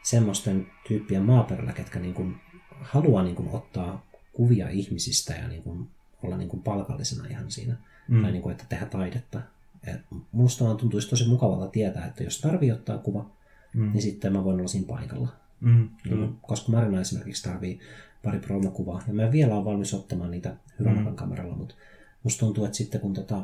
semmoisten 0.03 0.67
tyyppien 0.89 1.23
maaperällä, 1.23 1.73
ketkä 1.73 1.99
niin 1.99 2.15
kuin 2.15 2.41
haluaa 2.81 3.23
niin 3.23 3.37
kuin 3.37 3.49
ottaa 3.53 4.07
kuvia 4.33 4.69
ihmisistä 4.69 5.35
ja 5.35 5.49
niin 5.49 5.63
kuin 5.63 5.89
olla 6.23 6.37
niin 6.37 6.49
kuin 6.49 6.63
palkallisena 6.63 7.29
ihan 7.29 7.51
siinä. 7.51 7.77
Mm. 8.09 8.23
Tai 8.23 8.33
niin 8.33 8.43
kuin, 8.43 8.53
että 8.53 8.65
tehdä 8.69 8.87
taidetta. 8.87 9.41
Et 9.87 10.01
musta 10.33 10.65
vaan 10.65 10.77
tuntuisi 10.77 11.11
tosi 11.11 11.29
mukavalta 11.29 11.69
tietää, 11.69 12.07
että 12.07 12.25
jos 12.25 12.41
tarvii 12.41 12.73
ottaa 12.73 12.99
kuva, 12.99 13.31
mm. 13.75 13.93
niin 13.93 14.03
sitten 14.03 14.33
mä 14.33 14.45
voin 14.45 14.59
olla 14.59 14.69
siinä 14.69 14.87
paikalla. 14.87 15.29
Mm. 15.61 15.89
Niin, 16.05 16.37
koska 16.43 16.73
Marina 16.73 17.01
esimerkiksi 17.01 17.43
tarvii 17.43 17.81
pari 18.23 18.39
promokuvaa, 18.39 19.03
ja 19.07 19.15
mä 19.15 19.23
en 19.23 19.33
vielä 19.33 19.55
ole 19.55 19.65
valmis 19.65 19.95
ottamaan 19.95 20.31
niitä 20.31 20.57
hyvällä 20.79 21.01
mm. 21.01 21.17
kameralla, 21.17 21.57
mutta 21.57 21.75
musta 22.23 22.41
tuntuu, 22.41 22.65
että 22.65 22.77
sitten 22.77 23.01
kun 23.01 23.15
tota, 23.15 23.43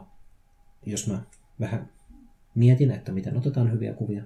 jos 0.87 1.07
mä 1.07 1.23
vähän 1.61 1.89
mietin, 2.55 2.91
että 2.91 3.13
miten 3.13 3.37
otetaan 3.37 3.73
hyviä 3.73 3.93
kuvia, 3.93 4.25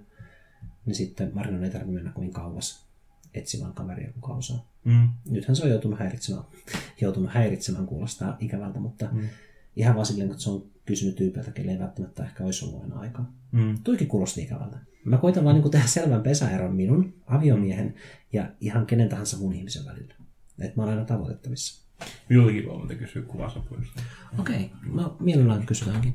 niin 0.87 0.95
sitten 0.95 1.31
Marinan 1.35 1.65
ei 1.65 1.71
tarvitse 1.71 1.95
mennä 1.95 2.13
kovin 2.13 2.33
kauas 2.33 2.89
etsimään 3.35 3.73
kameria, 3.73 4.13
kuka 4.13 4.35
osaa. 4.35 4.67
Mm. 4.85 5.09
Nythän 5.31 5.57
se 5.57 5.65
on 5.65 5.71
joutunut 5.71 5.99
häiritsemään, 5.99 6.45
joutunut 7.01 7.31
häiritsemään 7.33 7.87
kuulostaa 7.87 8.37
ikävältä, 8.41 8.81
mutta 8.81 9.09
mm. 9.13 9.29
Ihan 9.77 9.95
vaan 9.95 10.07
silleen, 10.07 10.29
kun 10.29 10.39
se 10.39 10.51
on 10.51 10.71
kysynyt 10.87 11.17
tyypiltä, 11.17 11.51
kelle 11.51 11.73
ei 11.73 11.79
välttämättä 11.79 12.25
ehkä 12.25 12.45
olisi 12.45 12.65
ollut 12.65 12.83
aina 12.83 12.99
aikaa. 12.99 13.33
Mm. 13.53 13.79
Tuikin 13.85 14.09
kuulosti 14.09 14.43
ikävältä. 14.43 14.79
Mä 15.05 15.17
koitan 15.17 15.45
vaan 15.45 15.61
niin 15.61 15.71
tehdä 15.71 15.87
selvän 15.87 16.23
pesäeron 16.23 16.75
minun, 16.75 17.15
aviomiehen 17.27 17.95
ja 18.33 18.51
ihan 18.61 18.87
kenen 18.87 19.09
tahansa 19.09 19.37
mun 19.37 19.53
ihmisen 19.53 19.85
välillä. 19.85 20.15
Että 20.59 20.77
mä 20.77 20.83
olen 20.83 20.95
aina 20.95 21.05
tavoitettavissa. 21.05 21.89
Minultakin 22.29 22.67
voi 22.67 22.79
muuten 22.79 22.99
kysyä 22.99 23.23
kuvasopuista. 23.23 24.03
Okei, 24.39 24.57
okay. 24.57 24.69
mä 24.93 25.11
mielellään 25.21 25.67
kysytäänkin. 25.67 26.15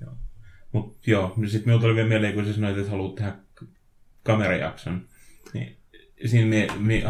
Joo. 0.00 0.12
Mut 0.72 1.06
joo, 1.06 1.34
niin 1.36 1.50
sitten 1.50 1.68
minulta 1.68 1.86
oli 1.86 1.94
vielä 1.94 2.08
mieleen, 2.08 2.34
kun 2.34 2.46
sä 2.46 2.52
sanoit, 2.52 2.78
että 2.78 2.90
haluat 2.90 3.14
tehdä 3.14 3.36
kamerajakson. 4.22 5.06
Niin 5.54 5.76
siinä 6.26 6.46
me, 6.46 6.66
me, 6.78 7.02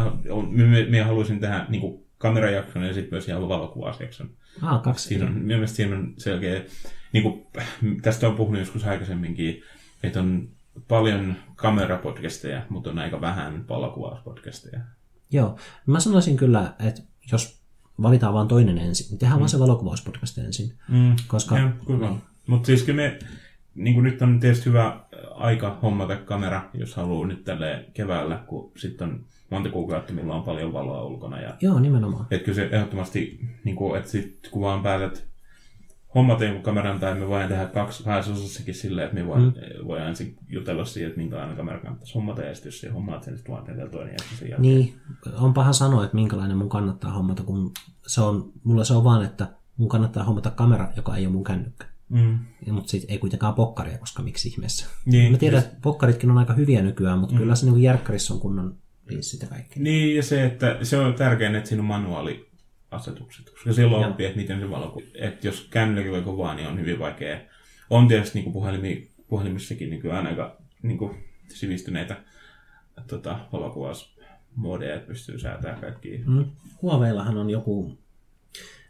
me, 0.51 0.65
me, 0.65 0.85
me 0.89 1.01
haluaisin 1.01 1.39
tehdä 1.39 1.65
niin 1.69 2.05
kamerajakson 2.17 2.83
ja 2.83 2.93
sitten 2.93 3.13
myös 3.13 3.27
ihan 3.27 3.49
valokuvausjakson. 3.49 4.29
Ah, 4.61 4.81
kaksi. 4.81 5.07
Siinä 5.07 5.25
on, 5.25 5.33
mielestäni 5.33 5.75
siinä 5.75 5.95
on 5.95 6.13
selkeä, 6.17 6.63
niin 7.13 7.23
kuin, 7.23 7.47
tästä 8.01 8.27
on 8.27 8.35
puhunut 8.35 8.59
joskus 8.59 8.83
aikaisemminkin, 8.83 9.63
että 10.03 10.19
on 10.19 10.49
paljon 10.87 11.35
kamerapodcasteja, 11.55 12.65
mutta 12.69 12.89
on 12.89 12.99
aika 12.99 13.21
vähän 13.21 13.67
valokuvauspodcasteja. 13.69 14.79
Joo, 15.31 15.57
mä 15.85 15.99
sanoisin 15.99 16.37
kyllä, 16.37 16.73
että 16.79 17.01
jos 17.31 17.61
valitaan 18.01 18.33
vain 18.33 18.47
toinen 18.47 18.77
ensin, 18.77 19.07
niin 19.09 19.19
tehdään 19.19 19.37
mm. 19.37 19.39
vaan 19.39 19.49
se 19.49 19.59
valokuvauspodcast 19.59 20.37
ensin. 20.37 20.73
Mm. 20.87 21.15
Koska... 21.27 21.57
Ja, 21.57 21.71
Mutta 22.47 22.65
siis 22.65 22.83
kyllä 22.83 23.01
me, 23.01 23.19
niin 23.75 23.93
kuin 23.93 24.03
nyt 24.03 24.21
on 24.21 24.39
tietysti 24.39 24.65
hyvä 24.65 24.99
aika 25.35 25.79
hommata 25.81 26.15
kamera, 26.15 26.69
jos 26.73 26.95
haluaa 26.95 27.27
nyt 27.27 27.43
tälle 27.43 27.85
keväällä, 27.93 28.43
kun 28.47 28.71
sitten 28.77 29.09
on 29.09 29.25
monta 29.51 29.69
kuukautta, 29.69 30.13
milloin 30.13 30.39
on 30.39 30.45
paljon 30.45 30.73
valoa 30.73 31.03
ulkona. 31.03 31.41
Ja, 31.41 31.55
Joo, 31.61 31.79
nimenomaan. 31.79 32.27
Että 32.31 32.45
kyllä 32.45 32.55
se 32.55 32.69
ehdottomasti, 32.71 33.39
niin 33.63 33.75
kuin, 33.75 33.99
että 33.99 34.11
sit 34.11 34.47
kun 34.51 34.61
vaan 34.61 34.83
päätät 34.83 35.31
hommata 36.15 36.43
jonkun 36.43 36.63
kameran 36.63 36.99
tai 36.99 37.15
me 37.15 37.27
voidaan 37.27 37.49
tehdä 37.49 37.65
kaksi 37.65 38.03
kahdessa 38.03 38.31
osassakin 38.31 38.75
silleen, 38.75 39.05
että 39.05 39.19
me 39.19 39.27
voidaan, 39.27 39.53
mm. 39.79 39.87
voidaan 39.87 40.09
ensin 40.09 40.37
jutella 40.49 40.85
siihen, 40.85 41.09
että 41.09 41.21
minkälainen 41.21 41.57
kamera 41.57 41.79
kannattaisi 41.79 42.13
hommata 42.13 42.41
ja 42.41 42.53
sitten 42.53 42.67
jos 42.67 42.79
se 42.79 42.89
hommaat 42.89 43.23
sen, 43.23 43.37
sitten 43.37 43.53
vaan 43.53 43.65
tehdään 43.65 43.89
toinen 43.89 44.13
ja 44.13 44.37
sen 44.37 44.49
jälkeen. 44.49 44.61
Niin, 44.61 44.93
on 45.37 45.53
paha 45.53 45.73
sanoa, 45.73 46.03
että 46.03 46.15
minkälainen 46.15 46.57
mun 46.57 46.69
kannattaa 46.69 47.11
hommata, 47.11 47.43
kun 47.43 47.71
se 48.07 48.21
on, 48.21 48.51
mulla 48.63 48.83
se 48.83 48.93
on 48.93 49.03
vaan, 49.03 49.25
että 49.25 49.47
mun 49.77 49.89
kannattaa 49.89 50.23
hommata 50.23 50.51
kamera, 50.51 50.91
joka 50.95 51.15
ei 51.15 51.25
ole 51.25 51.33
mun 51.33 51.43
kännykkä. 51.43 51.85
Mm. 52.09 52.39
Mutta 52.71 52.91
sitten 52.91 53.11
ei 53.11 53.17
kuitenkaan 53.17 53.53
pokkaria, 53.53 53.97
koska 53.97 54.23
miksi 54.23 54.49
ihmeessä. 54.49 54.85
Niin, 55.05 55.31
Mä 55.31 55.37
tiedän, 55.37 55.59
että 55.59 55.75
pokkaritkin 55.81 56.31
on 56.31 56.37
aika 56.37 56.53
hyviä 56.53 56.81
nykyään, 56.81 57.19
mutta 57.19 57.35
mm. 57.35 57.39
kyllä 57.39 57.55
se 57.55 57.65
niin 57.65 57.81
järkkärissä 57.81 58.33
on 58.33 58.39
kunnon 58.39 58.75
linssit 59.05 59.41
ja 59.41 59.47
kaikki. 59.47 59.79
Niin, 59.79 60.15
ja 60.15 60.23
se, 60.23 60.45
että 60.45 60.77
se 60.83 60.97
on 60.97 61.13
tärkeää, 61.13 61.57
että 61.57 61.69
siinä 61.69 61.81
on 61.81 61.87
manuaaliasetukset, 61.87 63.49
koska 63.49 63.73
silloin 63.73 64.05
oppii, 64.05 64.25
että 64.25 64.39
miten 64.39 64.59
se 64.59 64.69
valo, 64.69 65.01
että 65.15 65.47
jos 65.47 65.67
kännykkä 65.69 66.11
voi 66.11 66.21
kovaa, 66.21 66.55
niin 66.55 66.67
on 66.67 66.79
hyvin 66.79 66.99
vaikea. 66.99 67.39
On 67.89 68.07
tietysti 68.07 68.41
niin 68.41 68.53
puhelimi, 68.53 69.11
puhelimissakin 69.27 69.89
nykyään 69.89 70.27
aika 70.27 70.57
niin 70.81 70.97
kuin, 70.97 71.23
sivistyneitä 71.47 72.23
tota, 73.07 73.39
valokuvausmodeja, 73.53 74.95
että 74.95 75.07
pystyy 75.07 75.39
säätämään 75.39 75.81
kaikki. 75.81 76.23
Mm. 76.27 76.45
Huaweillahan 76.81 77.37
on 77.37 77.49
joku 77.49 77.97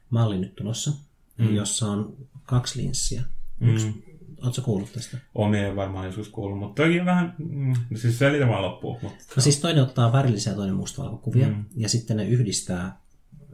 malli 0.10 0.38
nyt 0.38 0.56
tulossa, 0.56 0.92
mm. 1.38 1.56
jossa 1.56 1.88
on 1.88 2.18
kaksi 2.44 2.82
linssiä. 2.82 3.24
Mm. 3.60 4.02
Oletko 4.44 4.62
kuullut 4.62 4.94
tästä? 4.94 5.18
Omia 5.36 5.76
varmaan 5.76 6.06
joskus 6.06 6.30
kuullut, 6.30 6.60
mutta 6.60 6.84
toki 6.84 7.06
vähän, 7.06 7.36
mm, 7.38 7.74
siis 7.96 8.20
selitä 8.20 8.48
vaan 8.48 8.62
loppuun. 8.62 8.98
Mutta... 9.02 9.18
No 9.36 9.42
siis 9.42 9.60
toinen 9.60 9.84
ottaa 9.84 10.12
värillisiä 10.14 10.52
ja 10.52 10.56
toinen 10.56 10.76
mustavalkokuvia, 10.76 11.48
mm. 11.48 11.66
ja 11.76 11.90
sitten 11.90 12.18
ne 12.18 12.26
yhdistää 12.28 12.98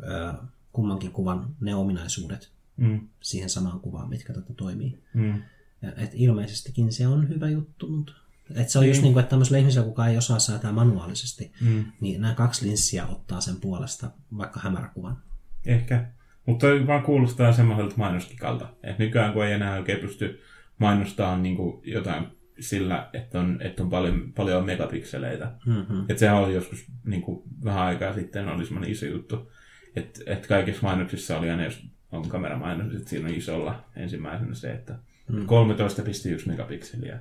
ö, 0.03 0.33
kummankin 0.73 1.11
kuvan 1.11 1.45
ne 1.61 1.75
ominaisuudet 1.75 2.51
Mm. 2.77 2.99
siihen 3.21 3.49
samaan 3.49 3.79
kuvaan, 3.79 4.09
mitkä 4.09 4.33
tätä 4.33 4.53
toimii. 4.53 4.99
Mm. 5.13 5.41
Ja, 5.81 5.91
et 5.97 6.11
ilmeisestikin 6.13 6.93
se 6.93 7.07
on 7.07 7.29
hyvä 7.29 7.49
juttu, 7.49 7.87
mutta 7.87 8.13
et 8.55 8.69
se 8.69 8.79
on 8.79 8.87
just 8.87 9.01
niin 9.01 9.13
kuin, 9.13 9.21
että 9.21 9.29
tämmöisellä 9.29 9.57
ihmisellä, 9.57 9.87
kuka 9.87 10.07
ei 10.07 10.17
osaa 10.17 10.39
säätää 10.39 10.71
manuaalisesti, 10.71 11.51
Mm. 11.61 11.85
niin 12.01 12.21
nämä 12.21 12.33
kaksi 12.33 12.65
linssiä 12.67 13.07
ottaa 13.07 13.41
sen 13.41 13.55
puolesta 13.55 14.11
vaikka 14.37 14.59
hämäräkuvan. 14.59 15.17
Ehkä. 15.65 16.05
Mutta 16.45 16.67
vaan 16.87 17.03
kuulostaa 17.03 17.53
semmoiselta 17.53 17.93
mainoskikalta. 17.97 18.69
Että 18.83 19.03
nykyään 19.03 19.33
kun 19.33 19.45
ei 19.45 19.53
enää 19.53 19.75
oikein 19.77 19.99
pysty 19.99 20.39
mainostamaan 20.77 21.43
niin 21.43 21.57
jotain 21.83 22.27
sillä, 22.59 23.09
että 23.13 23.39
on, 23.39 23.57
että 23.61 23.83
on 23.83 23.89
paljon, 23.89 24.33
paljon 24.35 24.65
megapikseleitä. 24.65 25.51
Mm-hmm. 25.65 26.01
Että 26.01 26.19
sehän 26.19 26.37
oli 26.37 26.53
joskus 26.53 26.85
niin 27.05 27.21
kuin, 27.21 27.43
vähän 27.63 27.83
aikaa 27.83 28.13
sitten 28.13 28.49
oli 28.49 28.65
semmoinen 28.65 28.91
iso 28.91 29.05
juttu, 29.05 29.51
että, 29.95 30.19
että 30.25 30.47
kaikissa 30.47 30.81
mainoksissa 30.81 31.37
oli 31.39 31.49
aina, 31.49 31.63
jos 31.63 31.87
on 32.11 32.29
kameramainos, 32.29 32.93
että 32.93 33.09
siinä 33.09 33.27
on 33.27 33.35
isolla 33.35 33.83
ensimmäisenä 33.95 34.53
se, 34.53 34.71
että 34.71 34.99
Mm. 35.27 35.45
13,1 35.45 36.47
megapikseliä. 36.47 37.19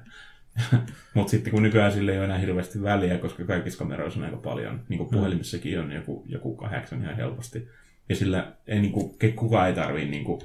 Mutta 1.14 1.30
sitten 1.30 1.52
kun 1.52 1.62
nykyään 1.62 1.92
sille 1.92 2.12
ei 2.12 2.18
ole 2.18 2.24
enää 2.24 2.38
hirveästi 2.38 2.82
väliä, 2.82 3.18
koska 3.18 3.44
kaikissa 3.44 3.78
kameroissa 3.78 4.20
on 4.20 4.26
aika 4.26 4.36
paljon, 4.36 4.80
niin 4.88 4.98
kuin 4.98 5.10
puhelimissakin 5.10 5.80
on 5.80 5.92
joku, 5.92 6.24
joku 6.26 6.56
kahdeksan 6.56 7.02
ihan 7.02 7.16
helposti. 7.16 7.68
Ja 8.08 8.16
sillä 8.16 8.52
ei, 8.66 8.80
niin 8.80 8.92
kuin, 8.92 9.16
kukaan 9.36 9.68
ei 9.68 9.74
tarvii 9.74 10.08
niin 10.08 10.24
kuin, 10.24 10.40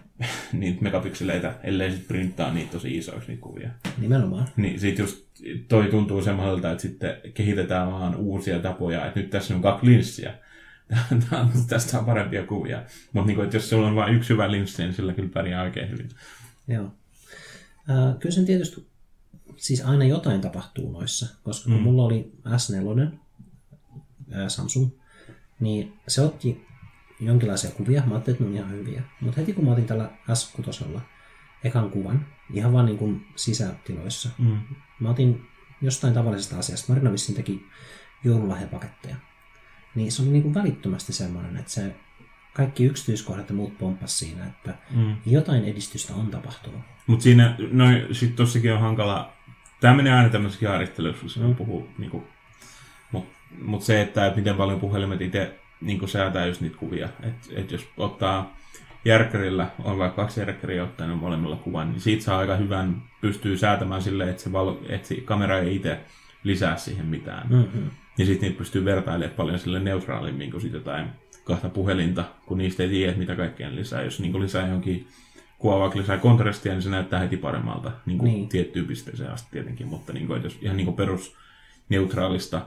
niitä 0.52 0.82
megapikseleitä, 0.82 1.54
ellei 1.62 1.90
sitten 1.90 2.08
printtaa 2.08 2.52
niitä 2.52 2.72
tosi 2.72 2.96
isoiksi 2.96 3.28
niitä 3.28 3.42
kuvia. 3.42 3.70
Nimenomaan. 3.98 4.48
Niin 4.56 4.80
sit 4.80 4.98
just 4.98 5.26
toi 5.68 5.84
tuntuu 5.90 6.22
semmoiselta, 6.22 6.70
että 6.70 6.82
sitten 6.82 7.16
kehitetään 7.34 7.92
vaan 7.92 8.16
uusia 8.16 8.58
tapoja, 8.58 9.06
että 9.06 9.20
nyt 9.20 9.30
tässä 9.30 9.54
on 9.54 9.62
kaksi 9.62 9.86
linssiä. 9.86 10.34
Tästä 11.68 11.98
on 11.98 12.04
parempia 12.04 12.46
kuvia. 12.46 12.82
Mutta 13.12 13.26
niin 13.26 13.52
jos 13.52 13.70
sulla 13.70 13.88
on 13.88 13.94
vain 13.94 14.14
yksi 14.14 14.28
hyvä 14.28 14.50
linssi, 14.50 14.82
niin 14.82 14.94
sillä 14.94 15.12
kyllä 15.12 15.28
pärjää 15.34 15.62
oikein 15.62 15.90
hyvin. 15.90 16.08
Joo. 16.68 16.84
Äh, 17.90 18.18
kyllä 18.20 18.34
sen 18.34 18.46
tietysti, 18.46 18.86
siis 19.56 19.84
aina 19.84 20.04
jotain 20.04 20.40
tapahtuu 20.40 20.92
noissa, 20.92 21.26
koska 21.42 21.64
kun 21.64 21.78
Mm. 21.78 21.82
mulla 21.82 22.04
oli 22.04 22.32
S4, 22.46 23.12
ää, 24.32 24.48
Samsung, 24.48 24.88
niin 25.60 25.92
se 26.08 26.20
otti 26.20 26.66
jonkinlaisia 27.26 27.70
kuvia. 27.70 28.02
Mä 28.06 28.14
ajattelin, 28.14 28.34
että 28.34 28.44
ne 28.44 28.50
on 28.50 28.56
ihan 28.56 28.70
hyviä. 28.78 29.02
Mutta 29.20 29.40
heti 29.40 29.52
kun 29.52 29.64
mä 29.64 29.70
otin 29.72 29.86
tällä 29.86 30.10
S6 30.28 31.00
ekan 31.64 31.90
kuvan, 31.90 32.26
ihan 32.52 32.72
vaan 32.72 32.86
niin 32.86 32.98
kuin 32.98 33.26
sisätiloissa, 33.36 34.28
Mm. 34.38 34.58
mä 35.00 35.10
otin 35.10 35.46
jostain 35.82 36.14
tavallisesta 36.14 36.58
asiasta. 36.58 36.92
Marina 36.92 37.12
vissiin 37.12 37.36
teki 37.36 37.66
joululahjapaketteja. 38.24 39.16
Niin 39.94 40.12
se 40.12 40.22
oli 40.22 40.30
niin 40.30 40.42
kuin 40.42 40.54
välittömästi 40.54 41.12
semmoinen, 41.12 41.56
että 41.56 41.70
se 41.72 41.94
kaikki 42.54 42.84
yksityiskohdat 42.84 43.48
ja 43.48 43.54
muut 43.54 43.78
pomppas 43.78 44.18
siinä, 44.18 44.46
että 44.46 44.74
Mm. 44.90 45.16
jotain 45.26 45.64
edistystä 45.64 46.14
on 46.14 46.26
tapahtunut. 46.30 46.80
Mutta 47.06 47.22
siinä, 47.22 47.56
no 47.72 47.84
sit 48.12 48.36
tossakin 48.36 48.72
on 48.72 48.80
hankala, 48.80 49.32
tämä 49.80 49.94
menee 49.94 50.12
aina 50.12 50.28
tämmöisessä 50.28 50.64
jaarittelussa, 50.64 51.40
kun 51.40 51.48
mm. 51.50 51.56
puhuu, 51.56 51.88
niinku, 51.98 52.24
mutta 53.12 53.32
mut 53.62 53.82
se, 53.82 54.00
että 54.00 54.32
miten 54.36 54.54
paljon 54.56 54.80
puhelimet 54.80 55.20
itse 55.20 55.58
niinku 55.82 56.06
säätää 56.06 56.46
just 56.46 56.60
niitä 56.60 56.76
kuvia, 56.76 57.08
että 57.22 57.48
et 57.56 57.70
jos 57.70 57.88
ottaa 57.96 58.56
järkkärillä, 59.04 59.66
on 59.84 59.98
vaikka 59.98 60.22
kaksi 60.22 60.40
järkkäriä 60.40 60.82
ottanut 60.82 61.20
molemmilla 61.20 61.56
kuvan, 61.56 61.90
niin 61.90 62.00
siitä 62.00 62.24
saa 62.24 62.38
aika 62.38 62.56
hyvän, 62.56 63.02
pystyy 63.20 63.56
säätämään 63.56 64.02
silleen, 64.02 64.30
että 64.30 64.42
se, 64.42 64.52
valo, 64.52 64.82
että 64.88 65.08
se 65.08 65.14
kamera 65.14 65.58
ei 65.58 65.76
itse 65.76 66.00
lisää 66.44 66.76
siihen 66.76 67.06
mitään. 67.06 67.48
Mm-hmm. 67.48 67.90
Ja 68.18 68.26
sitten 68.26 68.48
niitä 68.48 68.58
pystyy 68.58 68.84
vertailemaan 68.84 69.36
paljon 69.36 69.58
sille 69.58 69.80
neutraalimmin 69.80 70.50
kuin 70.50 70.60
sit 70.60 70.72
jotain 70.72 71.06
kahta 71.44 71.68
puhelinta, 71.68 72.24
kun 72.46 72.58
niistä 72.58 72.82
ei 72.82 72.88
tiedä, 72.88 73.12
mitä 73.16 73.36
kaikkea 73.36 73.74
lisää. 73.74 74.02
Jos 74.02 74.20
niin 74.20 74.40
lisää 74.40 74.66
johonkin 74.66 75.08
kuva 75.58 75.78
vaikka 75.78 75.98
lisää 75.98 76.18
kontrastia, 76.18 76.72
niin 76.72 76.82
se 76.82 76.90
näyttää 76.90 77.20
heti 77.20 77.36
paremmalta 77.36 77.92
niin 78.06 78.18
kuin 78.18 78.28
Niin. 78.28 78.38
niin. 78.38 78.48
tiettyyn 78.48 78.86
pisteeseen 78.86 79.30
asti 79.30 79.48
tietenkin, 79.50 79.86
mutta 79.86 80.12
niin 80.12 80.26
kuin, 80.26 80.42
jos 80.42 80.58
ihan 80.62 80.76
niin 80.76 80.84
kuin 80.84 80.96
perusneutraalista 80.96 82.66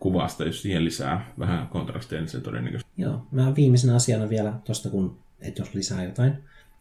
kuvasta, 0.00 0.44
jos 0.44 0.62
siihen 0.62 0.84
lisää 0.84 1.32
vähän 1.38 1.68
kontrastia, 1.68 2.18
niin 2.18 2.28
se 2.28 2.40
todennäköisesti... 2.40 2.92
Joo, 2.96 3.26
mä 3.30 3.54
viimeisenä 3.54 3.94
asiana 3.94 4.28
vielä 4.28 4.52
tuosta, 4.64 4.90
kun, 4.90 5.18
että 5.40 5.62
jos 5.62 5.74
lisää 5.74 6.04
jotain, 6.04 6.32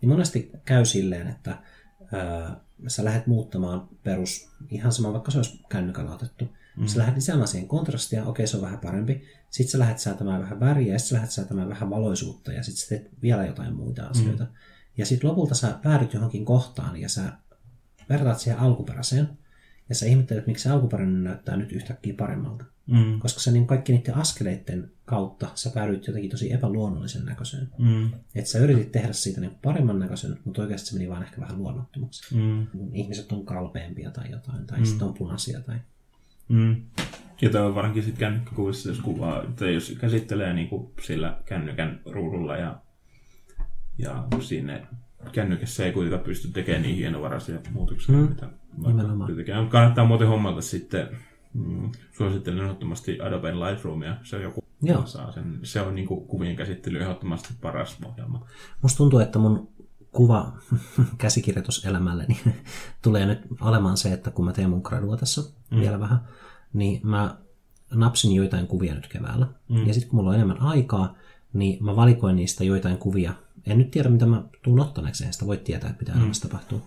niin 0.01 0.09
monesti 0.09 0.51
käy 0.65 0.85
silleen, 0.85 1.27
että 1.27 1.57
ää, 2.11 2.59
sä 2.87 3.05
lähdet 3.05 3.27
muuttamaan 3.27 3.87
perus, 4.03 4.49
ihan 4.69 4.91
sama 4.91 5.13
vaikka 5.13 5.31
se 5.31 5.37
olisi 5.37 5.61
kännykällä 5.69 6.11
otettu, 6.11 6.45
mm. 6.77 6.87
sä 6.87 6.99
lähdet 6.99 7.15
lisäämään 7.15 7.47
siihen 7.47 7.67
kontrastia, 7.67 8.25
okei 8.25 8.47
se 8.47 8.57
on 8.57 8.63
vähän 8.63 8.79
parempi, 8.79 9.23
sitten 9.49 9.71
sä 9.71 9.79
lähdet 9.79 9.99
säätämään 9.99 10.41
vähän 10.41 10.59
väriä, 10.59 10.93
ja 10.93 10.99
sitten 10.99 11.09
sä 11.09 11.15
lähdet 11.15 11.31
säätämään 11.31 11.69
vähän 11.69 11.89
valoisuutta, 11.89 12.53
ja 12.53 12.63
sitten 12.63 12.81
sä 12.81 12.89
teet 12.89 13.21
vielä 13.21 13.45
jotain 13.45 13.75
muita 13.75 14.07
asioita. 14.07 14.43
Mm. 14.43 14.49
Ja 14.97 15.05
sitten 15.05 15.29
lopulta 15.29 15.55
sä 15.55 15.79
päädyt 15.83 16.13
johonkin 16.13 16.45
kohtaan, 16.45 17.01
ja 17.01 17.09
sä 17.09 17.23
vertaat 18.09 18.39
siihen 18.39 18.59
alkuperäiseen, 18.59 19.29
ja 19.89 19.95
sä 19.95 20.05
ihmettelet, 20.05 20.47
miksi 20.47 20.63
se 20.63 20.69
alkuperäinen 20.69 21.23
näyttää 21.23 21.57
nyt 21.57 21.71
yhtäkkiä 21.71 22.13
paremmalta 22.17 22.65
Mm. 22.89 23.19
koska 23.19 23.39
se 23.39 23.51
niin 23.51 23.67
kaikki 23.67 23.91
niiden 23.91 24.15
askeleiden 24.15 24.91
kautta 25.05 25.47
sä 25.55 25.71
päädyit 25.73 26.07
jotenkin 26.07 26.31
tosi 26.31 26.53
epäluonnollisen 26.53 27.25
näköiseen. 27.25 27.69
Mm. 27.77 28.09
Että 28.35 28.51
sä 28.51 28.59
yritit 28.59 28.91
tehdä 28.91 29.13
siitä 29.13 29.41
niin 29.41 29.55
paremman 29.61 29.99
näköisen, 29.99 30.37
mutta 30.45 30.61
oikeasti 30.61 30.89
se 30.89 30.93
meni 30.93 31.09
vaan 31.09 31.23
ehkä 31.23 31.41
vähän 31.41 31.57
luonnottomaksi. 31.57 32.35
Mm. 32.35 32.67
Ihmiset 32.93 33.31
on 33.31 33.45
kalpeampia 33.45 34.11
tai 34.11 34.31
jotain, 34.31 34.67
tai 34.67 34.79
mm. 34.79 34.85
sitten 34.85 35.07
on 35.07 35.13
punaisia. 35.13 35.61
Tai... 35.61 35.75
Mm. 36.49 36.75
Ja 37.41 37.49
tämä 37.49 37.65
on 37.65 37.75
varsinkin 37.75 38.03
sitten 38.03 38.19
kännykkäkuvissa, 38.19 38.89
jos 38.89 38.99
kuvaa, 38.99 39.43
tai 39.55 39.73
jos 39.73 39.95
käsittelee 39.99 40.53
niin 40.53 40.67
kuin 40.67 40.91
sillä 41.01 41.37
kännykän 41.45 41.99
ruudulla 42.05 42.57
ja, 42.57 42.81
ja 43.97 44.27
sinne 44.39 44.87
kännykässä 45.31 45.85
ei 45.85 45.91
kuitenkaan 45.91 46.23
pysty 46.23 46.47
tekemään 46.47 46.83
niin 46.83 46.95
hienovaraisia 46.95 47.59
muutoksia, 47.71 48.15
Mm. 48.15 48.29
mitä 48.29 48.47
vaikka. 48.77 49.65
Kannattaa 49.69 50.05
muuten 50.05 50.27
hommata 50.27 50.61
sitten, 50.61 51.07
mm, 51.53 51.91
suosittelen 52.11 52.63
ehdottomasti 52.63 53.21
Adobe 53.21 53.51
Lightroomia, 53.55 54.17
se 54.23 54.35
on 54.35 54.41
joku, 54.41 54.63
Joo. 54.81 55.05
saa 55.05 55.31
sen, 55.31 55.59
se 55.63 55.81
on 55.81 55.95
niin 55.95 56.07
kuin 56.07 56.27
kuvien 56.27 56.55
käsittely 56.55 57.01
ehdottomasti 57.01 57.53
paras 57.61 57.97
ohjelma. 58.05 58.47
Musta 58.81 58.97
tuntuu, 58.97 59.19
että 59.19 59.39
mun 59.39 59.69
kuva 60.11 60.53
käsikirjoituselämälleni 61.17 62.39
tulee 63.03 63.25
nyt 63.25 63.39
olemaan 63.61 63.97
se, 63.97 64.13
että 64.13 64.31
kun 64.31 64.45
mä 64.45 64.53
teen 64.53 64.69
mun 64.69 64.81
gradua 64.83 65.17
tässä 65.17 65.41
mm. 65.71 65.79
vielä 65.79 65.99
vähän, 65.99 66.19
niin 66.73 67.01
mä 67.03 67.37
napsin 67.93 68.35
joitain 68.35 68.67
kuvia 68.67 68.93
nyt 68.93 69.07
keväällä. 69.07 69.47
Mm. 69.69 69.87
Ja 69.87 69.93
sitten 69.93 70.09
kun 70.09 70.17
mulla 70.17 70.29
on 70.29 70.35
enemmän 70.35 70.61
aikaa, 70.61 71.15
niin 71.53 71.83
mä 71.83 71.95
valikoin 71.95 72.35
niistä 72.35 72.63
joitain 72.63 72.97
kuvia. 72.97 73.33
En 73.65 73.77
nyt 73.77 73.91
tiedä, 73.91 74.09
mitä 74.09 74.25
mä 74.25 74.43
tuun 74.61 74.79
ottaneeksi, 74.79 75.25
en 75.25 75.33
sitä 75.33 75.45
voi 75.45 75.57
tietää, 75.57 75.89
että 75.89 76.01
mitä 76.01 76.11
mm. 76.11 76.19
elämässä 76.19 76.47
tapahtuu. 76.47 76.81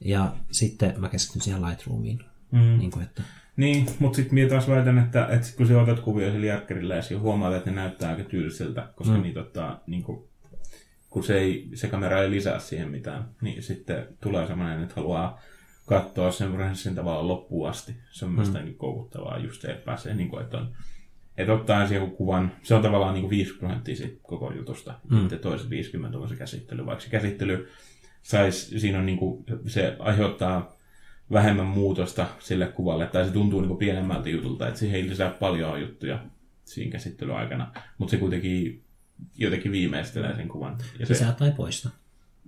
Ja 0.00 0.32
sitten 0.50 0.94
mä 0.98 1.08
keskityn 1.08 1.42
siihen 1.42 1.62
Lightroomiin. 1.62 2.24
Mm. 2.50 2.78
Niin 2.78 2.90
kuin, 2.90 3.02
että, 3.02 3.22
Niin, 3.56 3.86
mutta 3.98 4.16
sitten 4.16 4.34
minä 4.34 4.48
taas 4.48 4.68
väitän, 4.68 4.98
että, 4.98 5.26
että 5.26 5.46
kun 5.56 5.66
sä 5.66 5.82
otat 5.82 6.00
kuvia 6.00 6.32
sillä 6.32 6.46
järkkärillä 6.46 6.94
ja 6.94 7.02
sä 7.02 7.18
huomaat, 7.18 7.54
että 7.54 7.70
ne 7.70 7.76
näyttää 7.76 8.10
aika 8.10 8.24
tylsiltä, 8.24 8.88
koska 8.96 9.14
mm. 9.14 9.22
niitä 9.22 9.40
ottaa, 9.40 9.82
niin 9.86 10.02
kuin, 10.02 10.28
kun 11.10 11.24
se, 11.24 11.38
ei, 11.38 11.70
se 11.74 11.88
kamera 11.88 12.22
ei 12.22 12.30
lisää 12.30 12.58
siihen 12.58 12.90
mitään, 12.90 13.28
niin 13.40 13.62
sitten 13.62 14.06
tulee 14.22 14.46
semmoinen, 14.46 14.82
että 14.82 14.94
haluaa 14.96 15.40
katsoa 15.86 16.30
sen 16.30 16.52
prosessin 16.52 16.94
tavallaan 16.94 17.28
loppuun 17.28 17.68
asti. 17.68 17.96
Se 18.10 18.24
on 18.24 18.30
mm. 18.30 18.34
mielestäni 18.34 18.72
koukuttavaa 18.72 19.38
just 19.38 19.62
se, 19.62 19.68
että 19.68 19.84
pääsee, 19.84 20.14
niin 20.14 20.28
kuin, 20.28 20.42
että 20.42 20.58
on 20.58 20.74
että 21.36 21.52
ottaa 21.52 21.82
ensin 21.82 21.94
joku 21.94 22.16
kuvan, 22.16 22.52
se 22.62 22.74
on 22.74 22.82
tavallaan 22.82 23.14
niin 23.14 23.22
kuin 23.22 23.30
50 23.30 23.66
prosenttia 23.66 23.96
siitä 23.96 24.20
koko 24.22 24.52
jutusta, 24.52 24.94
mm. 25.10 25.20
sitten 25.20 25.38
toiset 25.38 25.70
50 25.70 26.18
on 26.18 26.28
se 26.28 26.36
käsittely, 26.36 26.86
vaikka 26.86 27.04
se 27.04 27.10
käsittely 27.10 27.68
sais, 28.22 28.70
siinä 28.70 28.98
on 28.98 29.06
niin 29.06 29.18
kuin, 29.18 29.44
se 29.66 29.96
aiheuttaa 29.98 30.73
vähemmän 31.32 31.66
muutosta 31.66 32.26
sille 32.38 32.66
kuvalle, 32.66 33.06
tai 33.06 33.24
se 33.24 33.30
tuntuu 33.30 33.60
niin 33.60 33.76
pienemmältä 33.76 34.28
jutulta, 34.28 34.68
että 34.68 34.80
siihen 34.80 35.00
ei 35.00 35.08
lisää 35.08 35.30
paljon 35.30 35.80
juttuja 35.80 36.24
siinä 36.64 36.92
käsittelyaikana, 36.92 37.72
mutta 37.98 38.10
se 38.10 38.16
kuitenkin 38.16 38.84
jotenkin 39.38 39.72
viimeistelee 39.72 40.36
sen 40.36 40.48
kuvan. 40.48 40.78
Ja 40.98 41.06
se... 41.06 41.12
Lisää 41.12 41.32
tai 41.32 41.52
poista. 41.52 41.90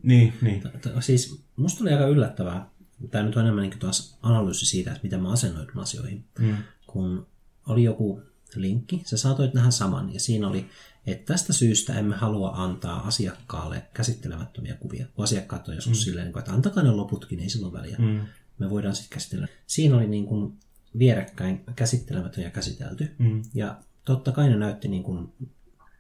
Niin, 0.03 0.32
niin. 0.43 0.62
Siis 1.01 1.44
musta 1.57 1.85
oli 1.85 1.93
aika 1.93 2.07
yllättävää, 2.07 2.70
tämä 3.11 3.24
nyt 3.24 3.36
on 3.36 3.43
enemmän 3.43 3.62
niin 3.62 3.78
taas 3.78 4.19
analyysi 4.23 4.66
siitä, 4.66 4.90
että 4.90 5.03
miten 5.03 5.23
mä 5.23 5.32
asennoidun 5.32 5.78
asioihin, 5.78 6.24
mm. 6.39 6.57
kun 6.86 7.27
oli 7.66 7.85
joku 7.85 8.23
linkki, 8.55 9.03
sä 9.05 9.16
saatoit 9.16 9.55
nähdä 9.55 9.70
saman, 9.70 10.15
ja 10.15 10.20
siinä 10.20 10.48
oli, 10.48 10.66
että 11.07 11.32
tästä 11.32 11.53
syystä 11.53 11.98
emme 11.98 12.16
halua 12.16 12.51
antaa 12.55 13.07
asiakkaalle 13.07 13.82
käsittelemättömiä 13.94 14.74
kuvia, 14.74 15.07
kun 15.15 15.24
asiakkaat 15.24 15.69
on 15.69 15.74
joskus 15.74 15.98
mm. 15.98 16.03
silleen, 16.05 16.32
että 16.39 16.53
antakaa 16.53 16.82
ne 16.82 16.90
loputkin, 16.90 17.40
ei 17.40 17.48
silloin 17.48 17.73
väliä. 17.73 17.97
Mm. 17.98 18.20
Me 18.59 18.70
voidaan 18.70 18.97
sitten 18.97 19.15
käsitellä. 19.15 19.49
Siinä 19.66 19.97
oli 19.97 20.07
niin 20.07 20.27
kuin 20.27 20.59
vierekkäin 20.99 21.65
käsittelemätön 21.77 22.45
ja 22.45 22.51
käsitelty, 22.51 23.15
mm. 23.19 23.43
ja 23.55 23.81
totta 24.05 24.33
kai 24.33 24.49
ne 24.49 24.57
näytti 24.57 24.89
niin 24.89 25.03
kuin 25.03 25.33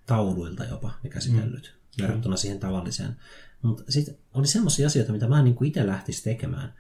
tauluilta 0.06 0.64
jopa 0.64 0.92
ne 1.02 1.10
käsitellyt, 1.10 1.74
mm. 1.98 2.02
verrattuna 2.02 2.36
siihen 2.36 2.60
tavalliseen. 2.60 3.16
Mutta 3.62 3.84
sitten 3.88 4.16
oli 4.34 4.46
semmoisia 4.46 4.86
asioita, 4.86 5.12
mitä 5.12 5.28
mä 5.28 5.42
niin 5.42 5.64
itse 5.64 5.86
lähtisi 5.86 6.24
tekemään, 6.24 6.74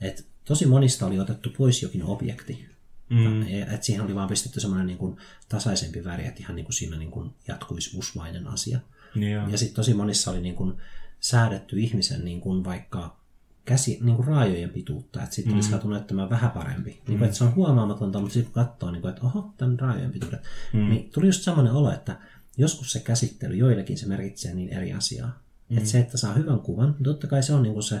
että 0.00 0.22
tosi 0.44 0.66
monista 0.66 1.06
oli 1.06 1.20
otettu 1.20 1.50
pois 1.58 1.82
jokin 1.82 2.04
objekti, 2.04 2.72
Mm. 3.12 3.42
Et 3.74 3.82
siihen 3.82 4.04
oli 4.04 4.14
vaan 4.14 4.28
pistetty 4.28 4.60
semmoinen 4.60 4.86
niin 4.86 4.98
kuin 4.98 5.16
tasaisempi 5.48 6.04
väri, 6.04 6.26
että 6.26 6.40
ihan 6.40 6.56
niin 6.56 6.64
kuin 6.64 6.74
siinä 6.74 6.96
niin 6.96 7.10
kuin 7.10 7.30
jatkuisi 7.48 7.96
usvainen 7.96 8.46
asia. 8.46 8.80
Yeah. 9.16 9.50
Ja 9.50 9.58
sitten 9.58 9.76
tosi 9.76 9.94
monissa 9.94 10.30
oli 10.30 10.40
niin 10.40 10.54
kuin 10.54 10.74
säädetty 11.20 11.80
ihmisen 11.80 12.24
niin 12.24 12.40
kuin 12.40 12.64
vaikka 12.64 13.21
käsi, 13.64 13.98
niin 14.02 14.16
kuin 14.16 14.28
raajojen 14.28 14.70
pituutta, 14.70 15.22
että 15.22 15.34
sitten 15.34 15.52
mm. 15.52 15.56
olisi 15.56 15.70
saatu 15.70 15.88
näyttämään 15.88 16.30
vähän 16.30 16.50
parempi. 16.50 16.90
Niin 16.90 17.04
kuin, 17.04 17.18
mm. 17.18 17.24
että 17.24 17.36
se 17.36 17.44
on 17.44 17.54
huomaamatonta, 17.54 18.20
mutta 18.20 18.34
sitten 18.34 18.52
kun 18.52 18.64
katsoo, 18.64 18.90
niin 18.90 19.02
kuin, 19.02 19.10
että 19.10 19.26
oho, 19.26 19.54
tämän 19.56 19.78
raajojen 19.78 20.12
pituudet, 20.12 20.40
mm. 20.72 20.88
niin 20.88 21.10
tuli 21.10 21.26
just 21.26 21.42
semmoinen 21.42 21.72
olo, 21.72 21.92
että 21.92 22.18
joskus 22.56 22.92
se 22.92 23.00
käsittely, 23.00 23.54
joillekin 23.54 23.98
se 23.98 24.06
merkitsee 24.06 24.54
niin 24.54 24.68
eri 24.68 24.92
asiaa. 24.92 25.42
Mm. 25.68 25.76
Että 25.78 25.88
se, 25.88 25.98
että 25.98 26.18
saa 26.18 26.34
hyvän 26.34 26.60
kuvan, 26.60 26.92
niin 26.92 27.04
totta 27.04 27.26
kai 27.26 27.42
se 27.42 27.54
on 27.54 27.62
niin 27.62 27.72
kuin 27.72 27.82
se, 27.82 28.00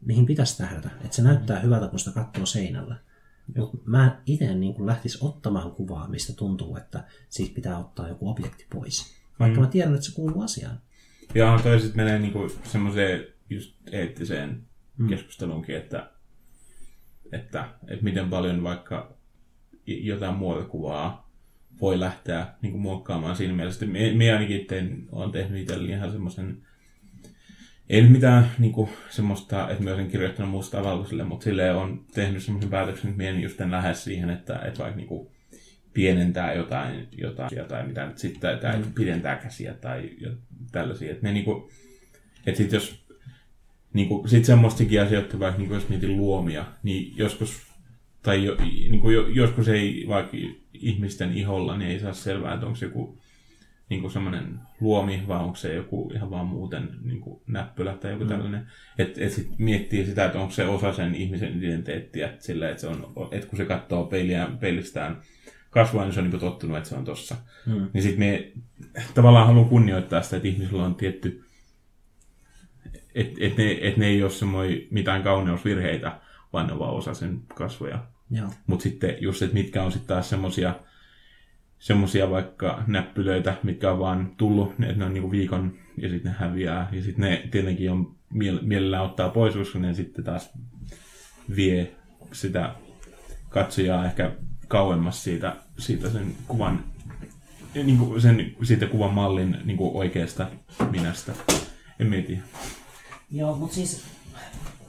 mihin 0.00 0.26
pitäisi 0.26 0.58
tähdätä. 0.58 0.90
Että 1.04 1.16
se 1.16 1.22
näyttää 1.22 1.60
hyvältä, 1.60 1.88
kun 1.88 1.98
sitä 1.98 2.10
katsoo 2.10 2.46
seinällä. 2.46 2.96
Mutta 3.56 3.78
mä 3.84 4.20
itse 4.26 4.54
niin 4.54 4.86
lähtis 4.86 5.22
ottamaan 5.22 5.70
kuvaa, 5.70 6.08
mistä 6.08 6.32
tuntuu, 6.32 6.76
että 6.76 7.04
siitä 7.28 7.54
pitää 7.54 7.78
ottaa 7.78 8.08
joku 8.08 8.28
objekti 8.28 8.66
pois. 8.74 9.14
Vaikka 9.40 9.60
mm. 9.60 9.64
mä 9.64 9.70
tiedän, 9.70 9.94
että 9.94 10.06
se 10.06 10.14
kuuluu 10.14 10.42
asiaan. 10.42 10.80
Ja 11.34 11.60
toiset 11.62 11.94
menee 11.94 12.18
niinku 12.18 12.50
semmoiseen 12.64 13.24
just 13.50 13.74
eettiseen 13.92 14.67
mm. 14.98 15.08
keskusteluunkin, 15.08 15.76
että, 15.76 16.10
että, 17.32 17.68
että 17.88 18.04
miten 18.04 18.30
paljon 18.30 18.62
vaikka 18.62 19.16
jotain 19.86 20.34
muovikuvaa 20.34 21.30
voi 21.80 22.00
lähteä 22.00 22.46
niin 22.62 22.72
kuin 22.72 22.82
muokkaamaan 22.82 23.36
siinä 23.36 23.54
mielessä. 23.54 23.86
Me, 23.86 24.12
me 24.14 24.32
ainakin 24.32 24.66
tein, 24.66 25.08
olen 25.12 25.32
tehnyt 25.32 25.60
itselleni 25.60 25.92
ihan 25.92 26.12
semmoisen 26.12 26.62
ei 27.88 28.02
nyt 28.02 28.12
mitään 28.12 28.50
niin 28.58 28.72
kuin, 28.72 28.90
semmoista, 29.10 29.70
että 29.70 29.84
mä 29.84 29.90
olisin 29.90 30.10
kirjoittanut 30.10 30.50
mustaa 30.50 30.84
valkoiselle, 30.84 31.24
mutta 31.24 31.44
sille 31.44 31.72
on 31.72 32.04
tehnyt 32.14 32.42
semmoisen 32.42 32.70
päätöksen, 32.70 33.10
että 33.10 33.22
minä 33.22 33.40
just 33.40 33.60
en 33.60 33.70
lähde 33.70 33.94
siihen, 33.94 34.30
että, 34.30 34.58
että 34.58 34.78
vaikka 34.78 34.96
niin 34.96 35.08
kuin, 35.08 35.28
pienentää 35.94 36.54
jotain, 36.54 37.08
jotain 37.16 37.68
tai 37.68 37.86
mitä 37.86 38.06
nyt 38.06 38.18
sitten, 38.18 38.58
tai 38.58 38.78
mm. 38.78 38.92
pidentää 38.92 39.36
käsiä 39.36 39.74
tai 39.74 40.10
tällaisia. 40.72 41.10
Että 41.10 41.26
ne 41.26 41.32
niin 41.32 41.44
kuin, 41.44 41.70
että 42.46 42.58
sit 42.58 42.72
jos 42.72 43.04
niin 43.92 44.08
kuin, 44.08 44.28
sit 44.28 44.44
semmoistakin 44.44 45.02
asioita, 45.02 45.38
vaikka 45.38 45.58
niin 45.58 45.68
kuin, 45.68 45.76
jos 45.76 45.88
mietin 45.88 46.16
luomia, 46.16 46.64
niin 46.82 47.16
joskus, 47.16 47.62
tai 48.22 48.44
jo, 48.44 48.56
niin 48.90 49.00
kuin, 49.00 49.34
joskus 49.34 49.68
ei 49.68 50.04
vaikka 50.08 50.36
ihmisten 50.72 51.32
iholla, 51.32 51.76
niin 51.76 51.90
ei 51.90 52.00
saa 52.00 52.12
selvää, 52.12 52.54
että 52.54 52.66
onko 52.66 52.76
se 52.76 52.86
joku 52.86 53.18
niin 53.88 54.00
kuin 54.00 54.10
semmoinen 54.10 54.60
luomi, 54.80 55.22
vai 55.28 55.38
onko 55.38 55.56
se 55.56 55.74
joku 55.74 56.12
ihan 56.14 56.30
vaan 56.30 56.46
muuten 56.46 56.88
niin 57.02 57.20
kuin 57.20 57.40
näppylä 57.46 57.94
tai 57.94 58.10
joku 58.10 58.24
mm. 58.24 58.28
tällainen. 58.28 58.66
Että 58.98 59.24
et 59.24 59.32
sit 59.32 59.58
miettii 59.58 60.06
sitä, 60.06 60.24
että 60.24 60.40
onko 60.40 60.52
se 60.52 60.66
osa 60.66 60.92
sen 60.92 61.14
ihmisen 61.14 61.58
identiteettiä, 61.58 62.32
sillä 62.38 62.68
että, 62.68 62.80
se 62.80 62.86
on, 62.86 63.14
että 63.32 63.46
kun 63.46 63.56
se 63.56 63.64
katsoo 63.64 64.04
peiliä, 64.04 64.48
peilistään 64.60 65.20
kasvua, 65.70 66.04
niin 66.04 66.12
se 66.12 66.20
on 66.20 66.30
niin 66.30 66.40
tottunut, 66.40 66.76
että 66.76 66.88
se 66.88 66.94
on 66.94 67.04
tossa. 67.04 67.36
Mm. 67.66 67.88
Niin 67.92 68.02
sitten 68.02 68.26
me 68.26 68.52
tavallaan 69.14 69.46
haluan 69.46 69.68
kunnioittaa 69.68 70.22
sitä, 70.22 70.36
että 70.36 70.48
ihmisillä 70.48 70.84
on 70.84 70.94
tietty, 70.94 71.44
että 73.18 73.34
et 73.40 73.56
ne, 73.56 73.78
et 73.80 73.96
ne 73.96 74.06
ei 74.06 74.22
ole 74.22 74.86
mitään 74.90 75.22
kauneusvirheitä, 75.22 76.20
vaan 76.52 76.66
ne 76.66 76.72
on 76.72 76.78
vaan 76.78 76.94
osa 76.94 77.14
sen 77.14 77.40
kasvoja. 77.54 78.04
Mutta 78.66 78.82
sitten 78.82 79.16
just, 79.20 79.42
että 79.42 79.54
mitkä 79.54 79.82
on 79.82 79.92
sitten 79.92 80.08
taas 80.08 80.30
semmoisia 80.30 80.74
semmoisia 81.78 82.30
vaikka 82.30 82.82
näppylöitä, 82.86 83.54
mitkä 83.62 83.92
on 83.92 83.98
vaan 83.98 84.34
tullut, 84.36 84.72
että 84.80 84.94
ne 84.94 85.04
on 85.04 85.14
niinku 85.14 85.30
viikon 85.30 85.74
ja 85.96 86.08
sitten 86.08 86.32
ne 86.32 86.38
häviää. 86.38 86.88
Ja 86.92 87.02
sitten 87.02 87.30
ne 87.30 87.48
tietenkin 87.50 87.90
on 87.90 88.14
mielellään 88.62 89.04
ottaa 89.04 89.28
pois, 89.28 89.54
koska 89.54 89.78
ne 89.78 89.94
sitten 89.94 90.24
taas 90.24 90.50
vie 91.56 91.92
sitä 92.32 92.74
katsojaa 93.48 94.04
ehkä 94.04 94.32
kauemmas 94.68 95.24
siitä, 95.24 95.56
siitä 95.78 96.10
sen 96.10 96.34
kuvan, 96.48 96.84
niin 97.74 97.98
kuin 97.98 98.20
sen, 98.20 98.56
siitä 98.62 98.86
kuvan 98.86 99.14
mallin 99.14 99.56
niin 99.64 99.76
kuin 99.76 99.96
oikeasta 99.96 100.46
minästä. 100.90 101.32
En 102.00 102.06
mieti. 102.06 102.38
Joo, 103.30 103.56
mutta 103.56 103.74
siis 103.74 104.02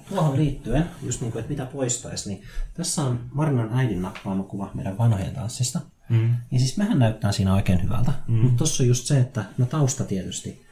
tuohon 0.09 0.37
liittyen, 0.37 0.85
just 1.03 1.21
niin 1.21 1.31
kuin, 1.31 1.39
että 1.39 1.49
mitä 1.49 1.65
poistaisi, 1.65 2.29
niin 2.29 2.43
tässä 2.73 3.01
on 3.01 3.19
Marinan 3.31 3.69
äidin 3.73 4.01
nappaama 4.01 4.43
kuva 4.43 4.71
meidän 4.73 4.97
vanhojen 4.97 5.33
tanssista. 5.33 5.81
Mm. 6.09 6.35
Ja 6.51 6.59
siis 6.59 6.77
mehän 6.77 6.99
näyttää 6.99 7.31
siinä 7.31 7.55
oikein 7.55 7.83
hyvältä. 7.83 8.13
Mm. 8.27 8.35
Mutta 8.35 8.57
tuossa 8.57 8.83
on 8.83 8.87
just 8.87 9.05
se, 9.05 9.19
että 9.19 9.45
no 9.57 9.65
tausta 9.65 10.03
tietysti. 10.03 10.65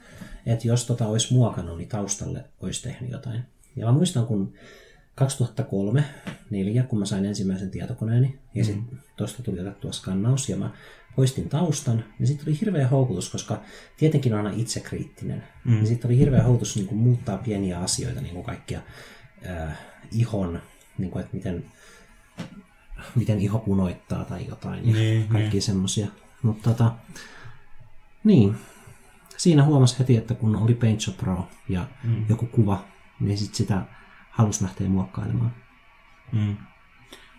Että 0.46 0.68
jos 0.68 0.86
tota 0.86 1.08
olisi 1.08 1.34
muokannut, 1.34 1.78
niin 1.78 1.90
taustalle 1.90 2.46
olisi 2.62 2.84
tehnyt 2.84 3.12
jotain. 3.12 3.44
Ja 3.76 3.86
mä 3.86 3.92
muistan, 3.92 4.26
kun 4.26 4.54
2003 5.16 6.02
2004 6.02 6.84
kun 6.84 7.00
mä 7.00 7.06
sain 7.06 7.26
ensimmäisen 7.26 7.72
tietokoneeni, 7.72 8.40
ja 8.56 8.64
sitten 8.64 8.88
mm. 8.92 8.98
tuosta 9.18 9.44
tuli 9.44 9.60
otettua 9.60 9.92
skannaus, 9.92 10.50
ja 10.50 10.58
mä 10.58 10.70
poistin 11.18 11.50
taustan, 11.50 12.04
niin 12.20 12.28
sitten 12.28 12.48
oli 12.50 12.60
hirveä 12.60 12.88
houkutus, 12.88 13.30
koska 13.30 13.62
tietenkin 13.98 14.34
on 14.34 14.46
aina 14.46 14.58
itsekriittinen. 14.58 15.44
Mm. 15.64 15.74
Niin 15.74 15.88
sitten 15.88 16.10
oli 16.10 16.18
hirveä 16.18 16.44
houkutus 16.44 16.76
niin 16.76 16.88
kuin 16.88 17.00
muuttaa 17.00 17.38
pieniä 17.38 17.80
asioita, 17.80 18.22
niin 18.22 18.34
kuin 18.34 18.46
kaikkia 18.46 18.80
äh, 19.50 19.78
ihon, 20.12 20.62
niin 20.98 21.12
kuin, 21.12 21.24
että 21.24 21.38
miten 21.38 21.66
miten 23.16 23.40
iho 23.40 23.60
punoittaa 23.60 24.26
tai 24.26 24.46
jotain 24.48 24.88
ja 24.88 24.94
niin, 24.94 25.28
kaikki 25.28 25.52
niin. 25.52 25.62
semmoisia. 25.62 26.08
Mutta 26.42 26.70
tota, 26.70 26.92
niin, 28.24 28.56
siinä 29.38 29.64
huomasi 29.64 30.00
heti, 30.00 30.18
että 30.18 30.34
kun 30.34 30.56
oli 30.56 30.74
Paintshop 30.74 31.18
Pro 31.18 31.48
ja 31.70 31.86
mm. 32.04 32.26
joku 32.30 32.46
kuva, 32.46 32.86
niin 33.20 33.38
sit 33.38 33.56
sitä 33.56 33.82
halusi 34.30 34.64
lähteä 34.64 34.90
muokkailemaan. 34.90 35.54
Mm. 36.32 36.58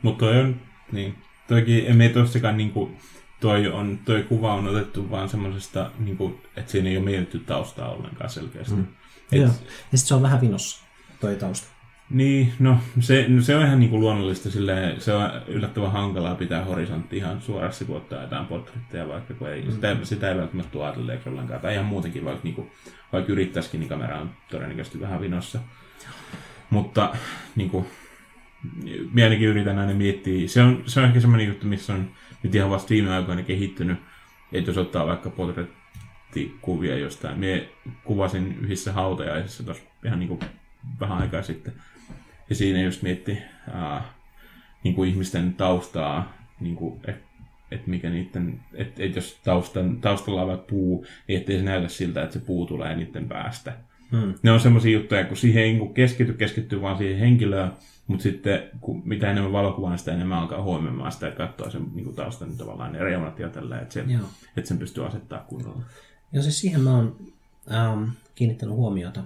Mutta 0.03 0.19
toi 0.19 0.41
on, 0.41 0.61
niin, 0.93 1.15
toikin, 1.49 1.87
emme 1.87 2.09
tossakaan 2.09 2.57
niinku, 2.57 2.91
toi, 3.41 3.69
on, 3.69 3.99
toi 4.05 4.23
kuva 4.23 4.55
on 4.55 4.69
otettu 4.69 5.11
vaan 5.11 5.29
semmoisesta, 5.29 5.91
niinku, 5.99 6.41
että 6.57 6.73
siinä 6.73 6.89
ei 6.89 6.97
ole 6.97 7.05
mietitty 7.05 7.39
taustaa 7.39 7.91
ollenkaan 7.91 8.31
selkeästi. 8.31 8.75
Mm. 8.75 8.87
Et, 9.33 9.39
Joo. 9.41 9.47
Ja 9.47 9.53
sitten 9.53 9.99
se 9.99 10.15
on 10.15 10.23
vähän 10.23 10.41
vinossa, 10.41 10.85
toi 11.21 11.37
tausta. 11.37 11.69
Niin, 12.11 12.53
no 12.59 12.79
se, 13.01 13.25
no, 13.29 13.43
se 13.43 13.57
on 13.57 13.67
ihan 13.67 13.81
niin 13.81 13.91
kuin 13.91 14.01
luonnollista, 14.01 14.51
silleen, 14.51 15.01
se 15.01 15.15
on 15.15 15.31
yllättävän 15.47 15.93
hankalaa 15.93 16.35
pitää 16.35 16.65
horisontti 16.65 17.17
ihan 17.17 17.41
suorassa, 17.41 17.85
kun 17.85 17.97
ottaa 17.97 18.23
jotain 18.23 18.47
portretteja, 18.47 19.09
vaikka 19.09 19.35
kun 19.35 19.49
ei, 19.49 19.63
mm. 19.63 19.73
sitä, 19.73 19.97
sitä 20.03 20.29
ei 20.29 20.37
välttämättä 20.37 20.73
tule 20.73 20.85
ajatelleeksi 20.85 21.29
ollenkaan. 21.29 21.61
Tai 21.61 21.75
ihan 21.75 21.87
muutenkin, 21.87 22.25
vaikka, 22.25 22.41
niin 22.45 22.55
kuin, 22.55 22.71
vaikka 23.13 23.33
yrittäisikin, 23.33 23.81
niin 23.81 23.89
kamera 23.89 24.21
on 24.21 24.31
todennäköisesti 24.51 25.01
vähän 25.01 25.21
vinossa. 25.21 25.59
Mutta 26.71 27.15
niin 27.57 27.71
kuin, 27.71 27.87
minä 29.13 29.25
ainakin 29.25 29.49
yritän 29.49 29.79
aina 29.79 29.95
miettiä, 29.95 30.49
se 30.49 30.63
on, 30.63 30.83
se 30.87 31.01
on 31.01 31.07
ehkä 31.07 31.21
semmoinen 31.21 31.47
juttu, 31.47 31.67
missä 31.67 31.95
on 31.95 32.11
nyt 32.43 32.55
ihan 32.55 32.71
vasta 32.71 32.91
viime 32.91 33.15
aikoina 33.15 33.43
kehittynyt, 33.43 33.99
että 34.53 34.71
jos 34.71 34.79
ottaa 34.79 35.07
vaikka 35.07 35.31
portrettikuvia 35.31 36.99
jostain. 36.99 37.39
Minä 37.39 37.63
kuvasin 38.05 38.59
yhdessä 38.61 38.93
hautajaisissa 38.93 39.65
tuossa 39.65 39.85
ihan 40.05 40.19
niin 40.19 40.29
kuin 40.29 40.41
vähän 41.01 41.19
aikaa 41.19 41.43
sitten 41.43 41.73
ja 42.49 42.55
siinä 42.55 42.83
just 42.83 43.03
mietti 43.03 43.39
ää, 43.73 44.05
niin 44.85 44.95
kuin 44.95 45.11
ihmisten 45.11 45.55
taustaa, 45.55 46.37
niin 46.61 46.77
kuin, 46.77 47.01
että 47.05 47.29
et 47.71 47.87
mikä 47.87 48.11
niiden, 48.11 48.61
että 48.75 49.03
et 49.03 49.17
jos 49.17 49.41
taustan, 49.45 50.01
taustalla 50.01 50.43
on 50.43 50.65
puu, 50.69 51.07
niin 51.29 51.39
ettei 51.39 51.57
se 51.57 51.63
näytä 51.63 51.89
siltä, 51.89 52.23
että 52.23 52.33
se 52.33 52.45
puu 52.47 52.67
tulee 52.67 52.97
niiden 52.97 53.29
päästä. 53.29 53.73
Mm. 54.13 54.35
Ne 54.43 54.51
on 54.51 54.61
semmoisia 54.61 54.93
juttuja, 54.93 55.25
kun 55.25 55.37
siihen 55.37 55.63
ei 55.63 55.73
niin 55.73 55.95
keskity, 55.95 56.33
keskittyy 56.33 56.81
vaan 56.81 56.99
siihen 56.99 57.19
henkilöön, 57.19 57.73
mutta 58.09 58.23
sitten 58.23 58.71
kun 58.81 59.03
mitä 59.05 59.31
enemmän 59.31 59.53
valokuvaa, 59.53 59.91
niin 59.91 59.99
sitä 59.99 60.15
enemmän 60.15 60.39
alkaa 60.39 60.63
huomioimaan 60.63 61.13
sitä, 61.13 61.29
että 61.29 61.47
katsoo 61.47 61.71
sen 61.71 61.87
niin 61.95 62.15
taustan 62.15 62.57
tavallaan 62.57 62.93
ne 62.93 62.99
reunat 62.99 63.39
ja 63.39 63.49
tällä, 63.49 63.81
että, 63.81 63.95
sen, 63.95 64.21
että 64.57 64.69
sen 64.69 64.79
pystyy 64.79 65.07
asettaa 65.07 65.45
kunnolla. 65.49 65.83
Joo, 66.33 66.43
siis 66.43 66.61
siihen 66.61 66.81
mä 66.81 66.97
oon 66.97 67.17
ähm, 67.73 68.05
kiinnittänyt 68.35 68.77
huomiota, 68.77 69.23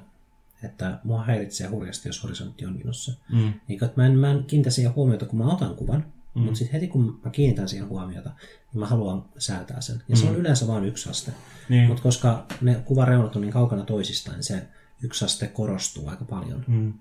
että 0.65 0.99
mua 1.05 1.25
häiritsee 1.25 1.69
hurjasti, 1.69 2.09
jos 2.09 2.23
horisontti 2.23 2.67
on 2.67 2.77
minossa. 2.77 3.13
Mm. 3.33 3.53
Niin, 3.69 3.85
että 3.85 4.01
mä 4.01 4.07
en, 4.07 4.19
mä 4.19 4.31
en 4.31 4.45
kiinnitä 4.45 4.71
siihen 4.71 4.95
huomiota, 4.95 5.27
kun 5.27 5.39
mä 5.39 5.53
otan 5.53 5.75
kuvan, 5.75 6.05
mm. 6.35 6.43
mutta 6.43 6.59
sitten 6.59 6.73
heti 6.73 6.89
kun 6.89 7.21
mä 7.25 7.31
kiinnitän 7.31 7.69
siihen 7.69 7.89
huomiota, 7.89 8.31
niin 8.73 8.81
mä 8.81 8.87
haluan 8.87 9.25
säätää 9.39 9.81
sen. 9.81 10.03
Ja 10.09 10.17
mm. 10.17 10.21
se 10.21 10.29
on 10.29 10.37
yleensä 10.37 10.67
vain 10.67 10.85
yksi 10.85 11.11
aste. 11.11 11.33
Niin. 11.69 11.87
Mutta 11.87 12.03
koska 12.03 12.47
ne 12.61 12.75
kuvareunat 12.85 13.37
on 13.37 13.43
niin 13.43 13.53
kaukana 13.53 13.85
toisistaan, 13.85 14.37
niin 14.37 14.45
se 14.45 14.63
yksi 15.03 15.25
aste 15.25 15.47
korostuu 15.47 16.09
aika 16.09 16.25
paljon. 16.25 16.65
Mm. 16.69 16.93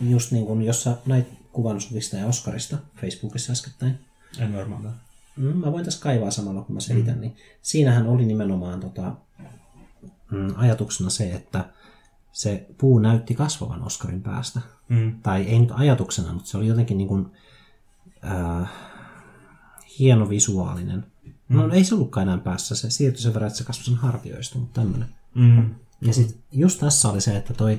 Just 0.10 0.30
niin 0.30 0.46
kuin, 0.46 0.62
jos 0.62 0.82
sä 0.82 0.96
näit 1.06 1.26
kuvan 1.52 1.80
Suvista 1.80 2.16
ja 2.16 2.26
Oskarista 2.26 2.78
Facebookissa 3.00 3.52
äskettäin. 3.52 3.98
En 4.38 4.54
varmaan. 4.54 4.94
Mm, 5.36 5.56
mä 5.56 5.72
voin 5.72 5.84
tässä 5.84 6.02
kaivaa 6.02 6.30
samalla, 6.30 6.62
kun 6.62 6.74
mä 6.74 6.80
selitän. 6.80 7.14
Mm. 7.14 7.20
Niin 7.20 7.36
siinähän 7.62 8.06
oli 8.06 8.26
nimenomaan 8.26 8.80
tota, 8.80 9.16
mm, 10.30 10.54
ajatuksena 10.56 11.10
se, 11.10 11.32
että 11.32 11.64
se 12.32 12.66
puu 12.78 12.98
näytti 12.98 13.34
kasvavan 13.34 13.82
Oskarin 13.82 14.22
päästä. 14.22 14.60
Mm. 14.88 15.20
Tai 15.22 15.42
ei 15.42 15.58
nyt 15.58 15.72
ajatuksena, 15.72 16.32
mutta 16.32 16.48
se 16.48 16.56
oli 16.56 16.66
jotenkin 16.66 16.98
niin 16.98 17.08
kuin, 17.08 17.26
äh, 18.24 18.70
hieno 19.98 20.28
visuaalinen. 20.28 21.06
Mm. 21.48 21.56
No 21.56 21.70
ei 21.72 21.84
se 21.84 21.94
ollutkaan 21.94 22.28
enää 22.28 22.38
päässä, 22.38 22.74
se 22.76 22.90
siirtyi 22.90 23.22
sen 23.22 23.34
verran, 23.34 23.46
että 23.46 23.58
se 23.58 23.64
kasvoi 23.64 23.84
sen 23.84 23.94
hartioista, 23.94 24.58
mutta 24.58 24.80
tämmöinen. 24.80 25.08
Mm. 25.34 25.74
Ja 26.04 26.14
sitten 26.14 26.42
just 26.52 26.80
tässä 26.80 27.08
oli 27.08 27.20
se, 27.20 27.36
että 27.36 27.54
toi 27.54 27.78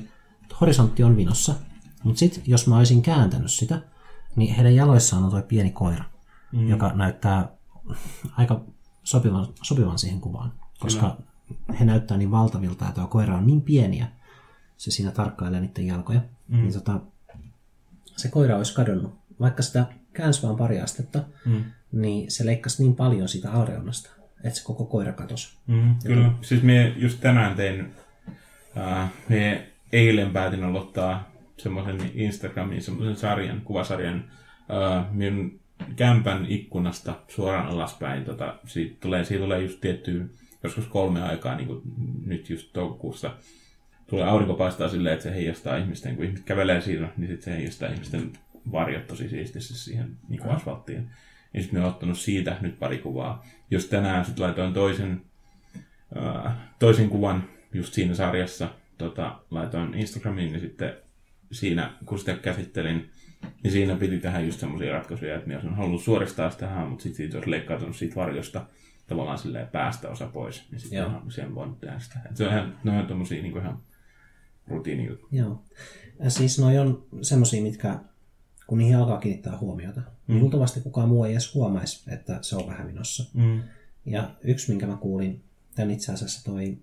horisontti 0.60 1.02
on 1.02 1.16
vinossa, 1.16 1.54
mutta 2.02 2.18
sitten 2.18 2.42
jos 2.46 2.66
mä 2.66 2.78
olisin 2.78 3.02
kääntänyt 3.02 3.50
sitä, 3.50 3.82
niin 4.36 4.54
heidän 4.54 4.74
jaloissaan 4.74 5.24
on 5.24 5.30
toi 5.30 5.42
pieni 5.42 5.70
koira, 5.70 6.04
mm. 6.52 6.68
joka 6.68 6.92
näyttää 6.92 7.48
aika 8.36 8.64
sopivan, 9.02 9.46
sopivan 9.62 9.98
siihen 9.98 10.20
kuvaan, 10.20 10.52
koska 10.78 11.16
Kyllä. 11.48 11.78
he 11.78 11.84
näyttää 11.84 12.16
niin 12.16 12.30
valtavilta 12.30 12.84
ja 12.84 12.92
tuo 12.92 13.06
koira 13.06 13.36
on 13.36 13.46
niin 13.46 13.62
pieniä, 13.62 14.08
se 14.76 14.90
siinä 14.90 15.10
tarkkailee 15.10 15.60
niiden 15.60 15.86
jalkoja, 15.86 16.20
mm. 16.48 16.56
niin 16.56 16.72
tota, 16.72 17.00
se 18.16 18.28
koira 18.28 18.56
olisi 18.56 18.74
kadonnut. 18.74 19.18
Vaikka 19.40 19.62
sitä 19.62 19.86
käänsi 20.12 20.42
vaan 20.42 20.56
pari 20.56 20.80
astetta, 20.80 21.24
mm. 21.44 21.64
niin 21.92 22.30
se 22.30 22.46
leikkasi 22.46 22.82
niin 22.82 22.96
paljon 22.96 23.28
siitä 23.28 23.52
alreunasta, 23.52 24.10
että 24.44 24.58
se 24.58 24.64
koko 24.64 24.84
koira 24.84 25.12
katosi. 25.12 25.56
Mm, 25.66 25.94
kyllä, 26.04 26.32
siis 26.42 26.62
me 26.62 26.94
just 26.96 27.20
tänään 27.20 27.56
tein, 27.56 27.94
äh, 28.78 29.10
me 29.28 29.66
eilen 29.92 30.30
päätin 30.30 30.64
aloittaa 30.64 31.30
semmoisen 31.56 32.10
Instagramin 32.14 32.82
semmoisen 32.82 33.16
sarjan, 33.16 33.60
kuvasarjan 33.60 34.24
äh, 34.70 35.12
minun 35.12 35.60
kämpän 35.96 36.46
ikkunasta 36.48 37.14
suoraan 37.28 37.66
alaspäin. 37.66 38.24
Tota, 38.24 38.54
siitä, 38.66 38.96
tulee, 39.00 39.24
siitä 39.24 39.44
tulee 39.44 39.62
just 39.62 39.80
tietty, 39.80 40.30
joskus 40.62 40.86
kolme 40.86 41.22
aikaa, 41.22 41.56
niin 41.56 41.66
kuin 41.66 41.82
nyt 42.26 42.50
just 42.50 42.72
toukokuussa, 42.72 43.34
tulee 44.06 44.24
aurinko 44.24 44.54
paistaa 44.54 44.88
silleen, 44.88 45.14
että 45.14 45.22
se 45.22 45.34
heijastaa 45.34 45.76
ihmisten, 45.76 46.16
kun 46.16 46.24
ihmiset 46.24 46.46
kävelee 46.46 46.80
siinä, 46.80 47.08
niin 47.16 47.28
sitten 47.28 47.44
se 47.44 47.58
heijastaa 47.58 47.88
ihmisten 47.88 48.32
varjot 48.72 49.06
tosi 49.06 49.28
siististi 49.28 49.74
siihen 49.74 50.16
niin 50.28 50.40
kuin 50.40 50.50
asfalttiin. 50.50 51.10
Ja 51.54 51.62
sitten 51.62 51.80
oon 51.80 51.88
ottanut 51.88 52.18
siitä 52.18 52.56
nyt 52.60 52.78
pari 52.78 52.98
kuvaa. 52.98 53.46
Jos 53.70 53.86
tänään 53.86 54.24
sitten 54.24 54.44
laitoin 54.44 54.74
toisen, 54.74 55.22
äh, 56.16 56.52
toisen 56.78 57.08
kuvan 57.08 57.44
just 57.76 57.94
siinä 57.94 58.14
sarjassa, 58.14 58.68
tota, 58.98 59.38
laitoin 59.50 59.94
Instagramiin, 59.94 60.52
niin 60.52 60.60
sitten 60.60 60.96
siinä, 61.52 61.92
kun 62.06 62.18
sitä 62.18 62.34
käsittelin, 62.34 63.10
niin 63.62 63.72
siinä 63.72 63.96
piti 63.96 64.18
tehdä 64.18 64.40
just 64.40 64.60
semmoisia 64.60 64.92
ratkaisuja, 64.92 65.36
että 65.36 65.48
ne 65.48 65.58
on 65.58 65.74
halunnut 65.74 66.02
suoristaa 66.02 66.50
sitä, 66.50 66.66
mutta 66.88 67.02
sitten 67.02 67.16
siitä 67.16 67.36
olisi 67.36 67.50
leikkautunut 67.50 67.96
siitä 67.96 68.16
varjosta 68.16 68.66
tavallaan 69.06 69.38
silleen 69.38 69.68
päästä 69.68 70.08
osa 70.08 70.26
pois, 70.26 70.70
niin 70.70 70.80
sitten 70.80 71.06
on 71.06 71.32
siihen 71.32 71.54
voinut 71.54 71.80
tehdä 71.80 71.98
sitä. 71.98 72.20
Et 72.30 72.36
se 72.36 72.44
on 72.44 72.52
ihan, 72.52 72.78
ne 72.84 72.98
on 72.98 73.06
tommosia 73.06 73.42
niin 73.42 73.56
ihan 73.56 73.78
rutiinijuttuja. 74.68 75.42
Joo. 75.42 75.62
Ja 76.20 76.30
siis 76.30 76.58
noi 76.58 76.78
on 76.78 77.06
semmosia, 77.22 77.62
mitkä 77.62 77.98
kun 78.66 78.78
niihin 78.78 78.96
alkaa 78.96 79.20
kiinnittää 79.20 79.58
huomiota, 79.58 80.00
niin 80.00 80.10
mm. 80.26 80.32
niin 80.32 80.40
luultavasti 80.40 80.80
kukaan 80.80 81.08
muu 81.08 81.24
ei 81.24 81.32
edes 81.32 81.54
huomaisi, 81.54 82.10
että 82.10 82.38
se 82.42 82.56
on 82.56 82.66
vähän 82.66 82.86
minossa. 82.86 83.24
Mm. 83.34 83.62
Ja 84.06 84.30
yksi, 84.44 84.70
minkä 84.70 84.86
mä 84.86 84.96
kuulin, 84.96 85.42
tämän 85.74 85.90
itse 85.90 86.12
asiassa 86.12 86.44
toi 86.44 86.78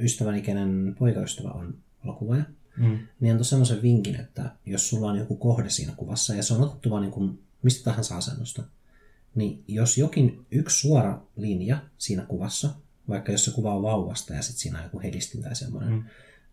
ystäväni, 0.00 0.42
kenen 0.42 0.96
poikaystävä 0.98 1.48
on 1.48 1.74
valokuvaaja, 2.04 2.44
mm. 2.76 2.98
niin 3.20 3.32
antoi 3.32 3.44
semmoisen 3.44 3.82
vinkin, 3.82 4.20
että 4.20 4.50
jos 4.66 4.88
sulla 4.88 5.10
on 5.10 5.18
joku 5.18 5.36
kohde 5.36 5.70
siinä 5.70 5.92
kuvassa, 5.96 6.34
ja 6.34 6.42
se 6.42 6.54
on 6.54 6.62
otettu 6.62 6.90
vaan 6.90 7.02
niin 7.02 7.12
kuin 7.12 7.38
mistä 7.62 7.84
tahansa 7.84 8.16
asennosta, 8.16 8.62
niin 9.34 9.64
jos 9.68 9.98
jokin 9.98 10.46
yksi 10.50 10.80
suora 10.80 11.20
linja 11.36 11.78
siinä 11.98 12.22
kuvassa, 12.22 12.70
vaikka 13.08 13.32
jos 13.32 13.44
se 13.44 13.50
kuva 13.50 13.74
on 13.74 13.82
vauvasta 13.82 14.34
ja 14.34 14.42
sitten 14.42 14.60
siinä 14.60 14.78
on 14.78 14.84
joku 14.84 15.00
helistin 15.00 15.42
tai 15.42 15.56
semmoinen, 15.56 15.92
mm. 15.92 16.04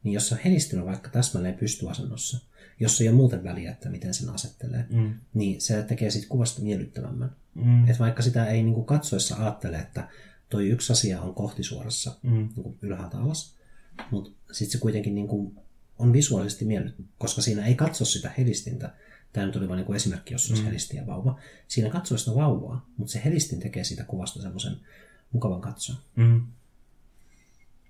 niin 0.03 0.13
jos 0.13 0.27
se 0.27 0.35
on 0.35 0.41
helistin 0.45 0.85
vaikka 0.85 1.09
täsmälleen 1.09 1.57
pystyasennossa, 1.57 2.39
jos 2.79 3.01
ei 3.01 3.07
ole 3.07 3.15
muuten 3.15 3.43
väliä, 3.43 3.71
että 3.71 3.89
miten 3.89 4.13
sen 4.13 4.29
asettelee, 4.29 4.85
mm. 4.89 5.13
niin 5.33 5.61
se 5.61 5.83
tekee 5.83 6.09
siitä 6.09 6.27
kuvasta 6.29 6.61
miellyttävämmän. 6.61 7.31
Mm. 7.55 7.89
Et 7.89 7.99
vaikka 7.99 8.21
sitä 8.21 8.45
ei 8.45 8.63
niin 8.63 8.85
katsoessa 8.85 9.35
ajattele, 9.35 9.77
että 9.77 10.07
toi 10.51 10.69
yksi 10.69 10.93
asia 10.93 11.21
on 11.21 11.35
kohtisuorassa 11.35 12.15
mm. 12.23 12.31
niin 12.31 12.63
kuin 12.63 12.77
ylhäältä 12.81 13.17
alas, 13.17 13.55
mutta 14.11 14.31
sitten 14.51 14.71
se 14.71 14.77
kuitenkin 14.77 15.15
niin 15.15 15.27
kuin 15.27 15.55
on 15.99 16.13
visuaalisesti 16.13 16.65
miellyttävä, 16.65 17.07
koska 17.17 17.41
siinä 17.41 17.65
ei 17.65 17.75
katso 17.75 18.05
sitä 18.05 18.31
helistintä. 18.37 18.93
Tämä 19.33 19.45
nyt 19.45 19.55
oli 19.55 19.69
vain 19.69 19.85
niin 19.85 19.95
esimerkki, 19.95 20.33
jos 20.33 20.51
olisi 20.51 20.93
mm. 20.93 20.97
ja 20.97 21.07
vauva. 21.07 21.39
Siinä 21.67 21.89
katsoo 21.89 22.17
sitä 22.17 22.35
vauvaa, 22.35 22.85
mutta 22.97 23.11
se 23.11 23.21
helistin 23.25 23.59
tekee 23.59 23.83
siitä 23.83 24.03
kuvasta 24.03 24.41
semmoisen 24.41 24.77
mukavan 25.31 25.61
katsoa. 25.61 25.95
Mm. 26.15 26.41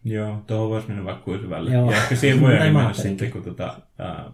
Joo, 0.04 0.44
tuohon 0.48 0.70
voisi 0.70 0.88
mennä 0.88 1.04
vaikka 1.04 1.24
kuinka 1.24 1.44
syvälle. 1.44 1.74
Joo. 1.74 1.92
Ja 1.92 1.98
ehkä 1.98 2.16
siihen 2.16 2.42
voi 2.42 2.54
mennä 2.60 2.94
sitten, 2.94 3.32
kun 3.32 3.44
tota, 3.44 3.82
ää, 4.00 4.32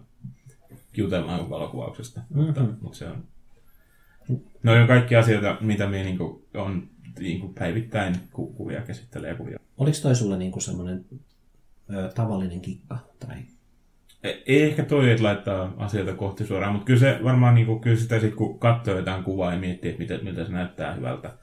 jutellaan 0.96 1.50
valokuvauksesta. 1.50 2.20
Mm-hmm. 2.20 2.46
Mutta, 2.46 2.64
mutta 2.80 2.98
se 2.98 3.06
on... 3.06 3.24
No 4.62 4.72
on 4.72 4.86
kaikki 4.86 5.16
asioita, 5.16 5.56
mitä 5.60 5.86
me 5.86 6.02
niinku 6.02 6.46
on 6.54 6.88
niinku 7.22 7.48
päivittäin 7.48 8.14
ku- 8.32 8.52
kuvia 8.52 8.80
käsittelee 8.80 9.34
kuvia. 9.34 9.58
Oliko 9.78 9.98
toi 10.02 10.16
sulle 10.16 10.38
niinku 10.38 10.60
semmoinen 10.60 11.04
tavallinen 12.14 12.60
kikka? 12.60 12.98
Tai... 13.26 13.36
Ei, 14.22 14.42
ei 14.46 14.62
ehkä 14.62 14.84
toi, 14.84 15.10
että 15.10 15.24
laittaa 15.24 15.74
asioita 15.76 16.14
kohti 16.14 16.46
suoraan, 16.46 16.72
mutta 16.72 16.86
kyllä 16.86 17.00
se 17.00 17.20
varmaan 17.24 17.54
niinku, 17.54 17.78
kyllä 17.78 17.96
sitä 17.96 18.20
sit, 18.20 18.34
kun 18.34 18.58
katsoo 18.58 18.96
jotain 18.96 19.24
kuvaa 19.24 19.52
ja 19.52 19.58
miettii, 19.58 19.90
että 19.90 19.98
miltä, 19.98 20.24
miltä 20.24 20.44
se 20.44 20.52
näyttää 20.52 20.94
hyvältä, 20.94 21.38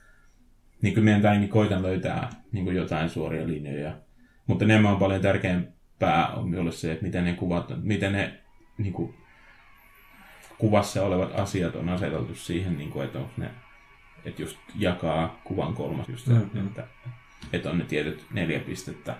niin 0.81 0.93
kyllä 0.93 1.05
meidän 1.05 1.39
niin 1.39 1.49
koitan 1.49 1.83
löytää 1.83 2.29
niin 2.51 2.65
kuin 2.65 2.77
jotain 2.77 3.09
suoria 3.09 3.47
linjoja. 3.47 3.97
Mutta 4.47 4.65
enemmän 4.65 4.91
on 4.91 4.99
paljon 4.99 5.21
tärkeämpää 5.21 6.27
on 6.27 6.49
minulle 6.49 6.71
se, 6.71 6.91
että 6.91 7.05
miten 7.05 7.23
ne 7.23 7.33
kuvat, 7.33 7.83
miten 7.83 8.13
ne 8.13 8.39
niin 8.77 8.93
kuin, 8.93 9.13
kuvassa 10.57 11.03
olevat 11.03 11.39
asiat 11.39 11.75
on 11.75 11.89
aseteltu 11.89 12.35
siihen, 12.35 12.77
niin 12.77 12.89
kuin, 12.89 13.05
että 13.05 13.19
onko 13.19 13.31
ne, 13.37 13.51
että 14.25 14.41
just 14.41 14.57
jakaa 14.75 15.41
kuvan 15.43 15.73
kolmas, 15.73 16.09
just 16.09 16.27
mm-hmm. 16.27 16.67
että, 16.67 16.87
että 17.53 17.69
on 17.69 17.77
ne 17.77 17.85
tietyt 17.85 18.25
neljä 18.31 18.59
pistettä, 18.59 19.15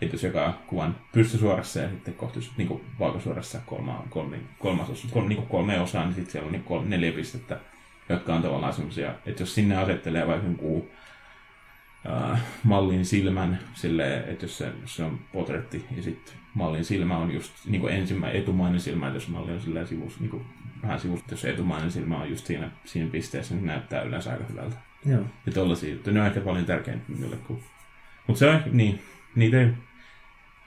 että 0.00 0.14
jos 0.14 0.22
jakaa 0.22 0.62
kuvan 0.66 0.96
pystysuorassa 1.12 1.80
ja 1.80 1.88
sitten 1.90 2.14
kohti 2.14 2.40
niin 2.56 2.68
kuin 2.68 2.84
valkosuorassa 2.98 3.60
kolma, 3.66 4.04
kolme, 4.10 4.38
kolmas 4.58 4.90
osa, 4.90 5.08
kolme, 5.10 5.28
niin 5.28 5.46
kolme 5.46 5.80
osaa, 5.80 6.04
niin 6.04 6.14
sitten 6.14 6.32
siellä 6.32 6.46
on 6.46 6.52
niin 6.52 6.64
kolme, 6.64 6.88
neljä 6.88 7.12
pistettä, 7.12 7.58
jotka 8.08 8.34
on 8.34 8.42
tavallaan 8.42 8.72
semmoisia, 8.72 9.14
että 9.26 9.42
jos 9.42 9.54
sinne 9.54 9.76
asettelee 9.76 10.26
vaikka 10.26 10.46
jonkun 10.46 10.88
äh, 12.10 12.40
mallin 12.62 13.04
silmän 13.04 13.60
silleen, 13.74 14.30
että 14.30 14.44
jos 14.44 14.58
se, 14.58 14.72
jos 14.80 14.96
se 14.96 15.04
on 15.04 15.20
potretti 15.32 15.84
ja 15.96 16.02
sitten 16.02 16.34
mallin 16.54 16.84
silmä 16.84 17.18
on 17.18 17.32
just 17.32 17.52
niin 17.66 17.80
kuin 17.80 17.94
ensimmäinen 17.94 18.42
etumainen 18.42 18.80
silmä, 18.80 19.06
että 19.06 19.16
jos 19.16 19.28
malli 19.28 19.52
on 19.52 19.60
silleen 19.60 19.86
sivus, 19.86 20.20
niin 20.20 20.30
kuin, 20.30 20.46
vähän 20.82 21.00
sivusta, 21.00 21.26
jos 21.30 21.44
etumainen 21.44 21.92
silmä 21.92 22.18
on 22.18 22.30
just 22.30 22.46
siinä, 22.46 22.70
siinä 22.84 23.10
pisteessä, 23.10 23.54
niin 23.54 23.66
näyttää 23.66 24.02
yleensä 24.02 24.32
aika 24.32 24.44
hyvältä. 24.44 24.76
Joo. 25.06 25.22
Ja 25.46 25.52
tollaisia 25.52 25.92
juttuja, 25.92 26.14
ne 26.14 26.20
on 26.20 26.26
ehkä 26.26 26.40
paljon 26.40 26.64
tärkeämpiä 26.64 27.16
minulle 27.16 27.36
kuin... 27.36 27.62
Mutta 28.26 28.38
se 28.38 28.48
on, 28.48 28.62
niin, 28.72 29.02
niitä 29.34 29.60
ei... 29.60 29.68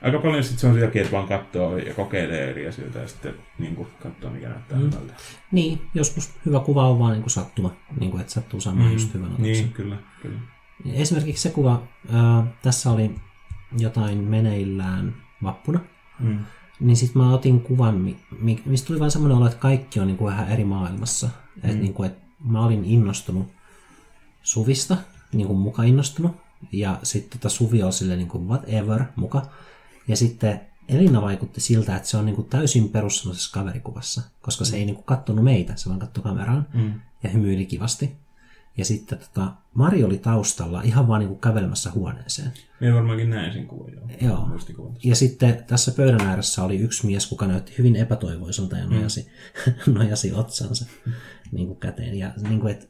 Aika 0.01 0.19
paljon 0.19 0.43
sitten 0.43 0.59
se 0.59 0.67
on 0.67 0.73
sitäkin, 0.73 1.01
että 1.01 1.11
vaan 1.11 1.27
katsoo 1.27 1.77
ja 1.77 1.93
kokeilee 1.93 2.49
eri 2.49 2.67
asioita 2.67 2.99
ja 2.99 3.07
sitten 3.07 3.33
niin 3.59 3.75
kuin, 3.75 3.87
katsoo, 4.03 4.29
mikä 4.29 4.49
näyttää 4.49 4.77
mm. 4.77 4.83
hyvältä. 4.83 5.13
Niin, 5.51 5.81
joskus 5.93 6.33
hyvä 6.45 6.59
kuva 6.59 6.89
on 6.89 6.99
vaan 6.99 7.11
niin 7.11 7.21
kuin 7.21 7.31
sattuma, 7.31 7.75
niin 7.99 8.11
kuin, 8.11 8.21
että 8.21 8.33
sattuu 8.33 8.61
saamaan 8.61 8.87
mm. 8.87 8.93
just 8.93 9.13
hyvän 9.13 9.29
otuksen. 9.29 9.51
Niin, 9.51 9.73
kyllä, 9.73 9.97
kyllä. 10.21 10.39
Esimerkiksi 10.93 11.43
se 11.43 11.49
kuva, 11.49 11.83
äh, 12.13 12.47
tässä 12.61 12.91
oli 12.91 13.15
jotain 13.77 14.17
meneillään 14.17 15.15
vappuna, 15.43 15.79
mm. 16.19 16.39
Niin 16.86 16.98
sitten 16.98 17.22
mä 17.22 17.34
otin 17.34 17.62
kuvan, 17.62 18.16
mistä 18.66 18.88
tuli 18.88 18.99
vain 18.99 19.12
semmoinen 19.12 19.38
olo, 19.38 19.45
että 19.45 19.57
kaikki 19.60 19.99
on 19.99 20.07
niin 20.07 20.18
kuin 20.18 20.32
vähän 20.32 20.49
eri 20.49 20.64
maailmassa. 20.64 21.28
Mm. 21.28 21.70
Että 21.70 21.82
niin 21.82 21.94
kuin, 21.94 22.07
että 22.07 22.26
mä 22.44 22.66
olin 22.66 22.86
innostunut 22.86 23.48
Suvista, 24.44 24.98
niin 25.34 25.48
kuin 25.48 25.60
muka 25.60 25.84
innostunut, 25.84 26.32
ja 26.72 26.99
sitten 27.03 27.40
tota 27.40 27.49
Suvi 27.49 27.84
on 27.84 27.94
silleen 27.94 28.20
niin 28.20 28.28
kuin 28.28 28.48
whatever 28.48 29.03
muka. 29.16 29.41
Ja 30.07 30.18
sitten 30.18 30.62
Elina 30.90 31.22
vaikutti 31.22 31.62
siltä, 31.62 31.95
että 31.95 32.07
se 32.07 32.18
on 32.18 32.26
niin 32.26 32.36
kuin 32.36 32.49
täysin 32.49 32.90
perus 32.90 33.49
kaverikuvassa, 33.53 34.22
koska 34.41 34.66
se 34.66 34.78
ei 34.78 34.86
niin 34.86 34.95
kuin 34.95 35.06
kattonut 35.06 35.44
meitä, 35.44 35.76
se 35.76 35.90
vaan 35.90 35.99
katsoi 35.99 36.24
kameraan 36.24 36.68
Mm. 36.74 36.94
ja 37.24 37.30
hymyili 37.30 37.66
kivasti. 37.66 38.12
Ja 38.77 38.85
sitten 38.85 39.18
tota, 39.19 39.52
Mari 39.73 40.03
oli 40.03 40.18
taustalla 40.18 40.81
ihan 40.81 41.07
vaan 41.07 41.19
niin 41.19 41.39
kävelemässä 41.39 41.91
huoneeseen. 41.91 42.52
Minä 42.80 42.95
varmaankin 42.95 43.30
näin 43.30 43.53
sen 43.53 43.68
kuvan, 43.68 43.93
joo. 43.93 44.07
Joo. 44.22 44.49
Ja 45.03 45.15
sitten 45.15 45.64
tässä 45.68 45.91
pöydän 45.91 46.22
ääressä 46.27 46.64
oli 46.64 46.77
yksi 46.77 47.06
mies, 47.06 47.27
kuka 47.27 47.47
näytti 47.47 47.73
hyvin 47.77 47.95
epätoivoiselta 47.95 48.77
ja 48.77 48.85
nojasi, 48.85 49.31
nojasi 49.95 50.34
otsansa 50.34 50.85
niin 51.52 51.68
kuin 51.68 51.80
käteen. 51.80 52.15
Ja 52.19 52.31
niin 52.49 52.60
kuin, 52.60 52.73
että 52.73 52.85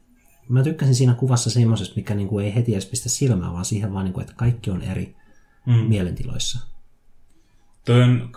mä 0.48 0.62
tykkäsin 0.62 0.94
siinä 0.94 1.14
kuvassa 1.14 1.50
semmoisesta, 1.50 1.96
mikä 1.96 2.14
niin 2.14 2.28
kuin 2.28 2.44
ei 2.44 2.54
heti 2.54 2.72
edes 2.72 2.86
pistä 2.86 3.08
silmää, 3.08 3.52
vaan 3.52 3.64
siihen 3.64 3.92
vaan, 3.92 4.04
niin 4.04 4.14
kuin, 4.14 4.22
että 4.22 4.34
kaikki 4.36 4.70
on 4.70 4.82
eri 4.82 5.16
Mm. 5.66 5.72
mielentiloissa. 5.74 6.58
Toi 7.84 8.02
on 8.02 8.28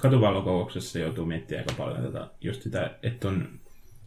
katuvalokuvauksessa 0.00 0.98
joutuu 0.98 1.26
miettimään 1.26 1.64
aika 1.68 1.82
paljon 1.84 2.02
tätä, 2.12 2.30
just 2.40 2.62
sitä, 2.62 2.98
että 3.02 3.28
on, 3.28 3.60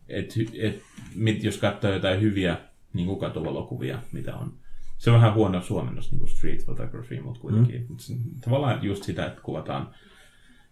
et, 0.10 0.34
et, 0.60 0.84
mit, 1.16 1.44
jos 1.44 1.58
katsoo 1.58 1.94
jotain 1.94 2.22
hyviä 2.22 2.58
niin 2.94 3.08
kuin 3.08 3.20
katuvalokuvia, 3.20 4.00
mitä 4.12 4.36
on. 4.36 4.54
Se 4.98 5.10
on 5.10 5.16
vähän 5.16 5.34
huono 5.34 5.62
suomennos, 5.62 6.12
niin 6.12 6.20
kuin 6.20 6.30
street 6.30 6.66
photography, 6.66 7.20
mutta 7.20 7.42
kuitenkin. 7.42 7.88
Mm. 7.90 8.40
Tavallaan 8.42 8.84
just 8.84 9.04
sitä, 9.04 9.26
että 9.26 9.42
kuvataan 9.42 9.96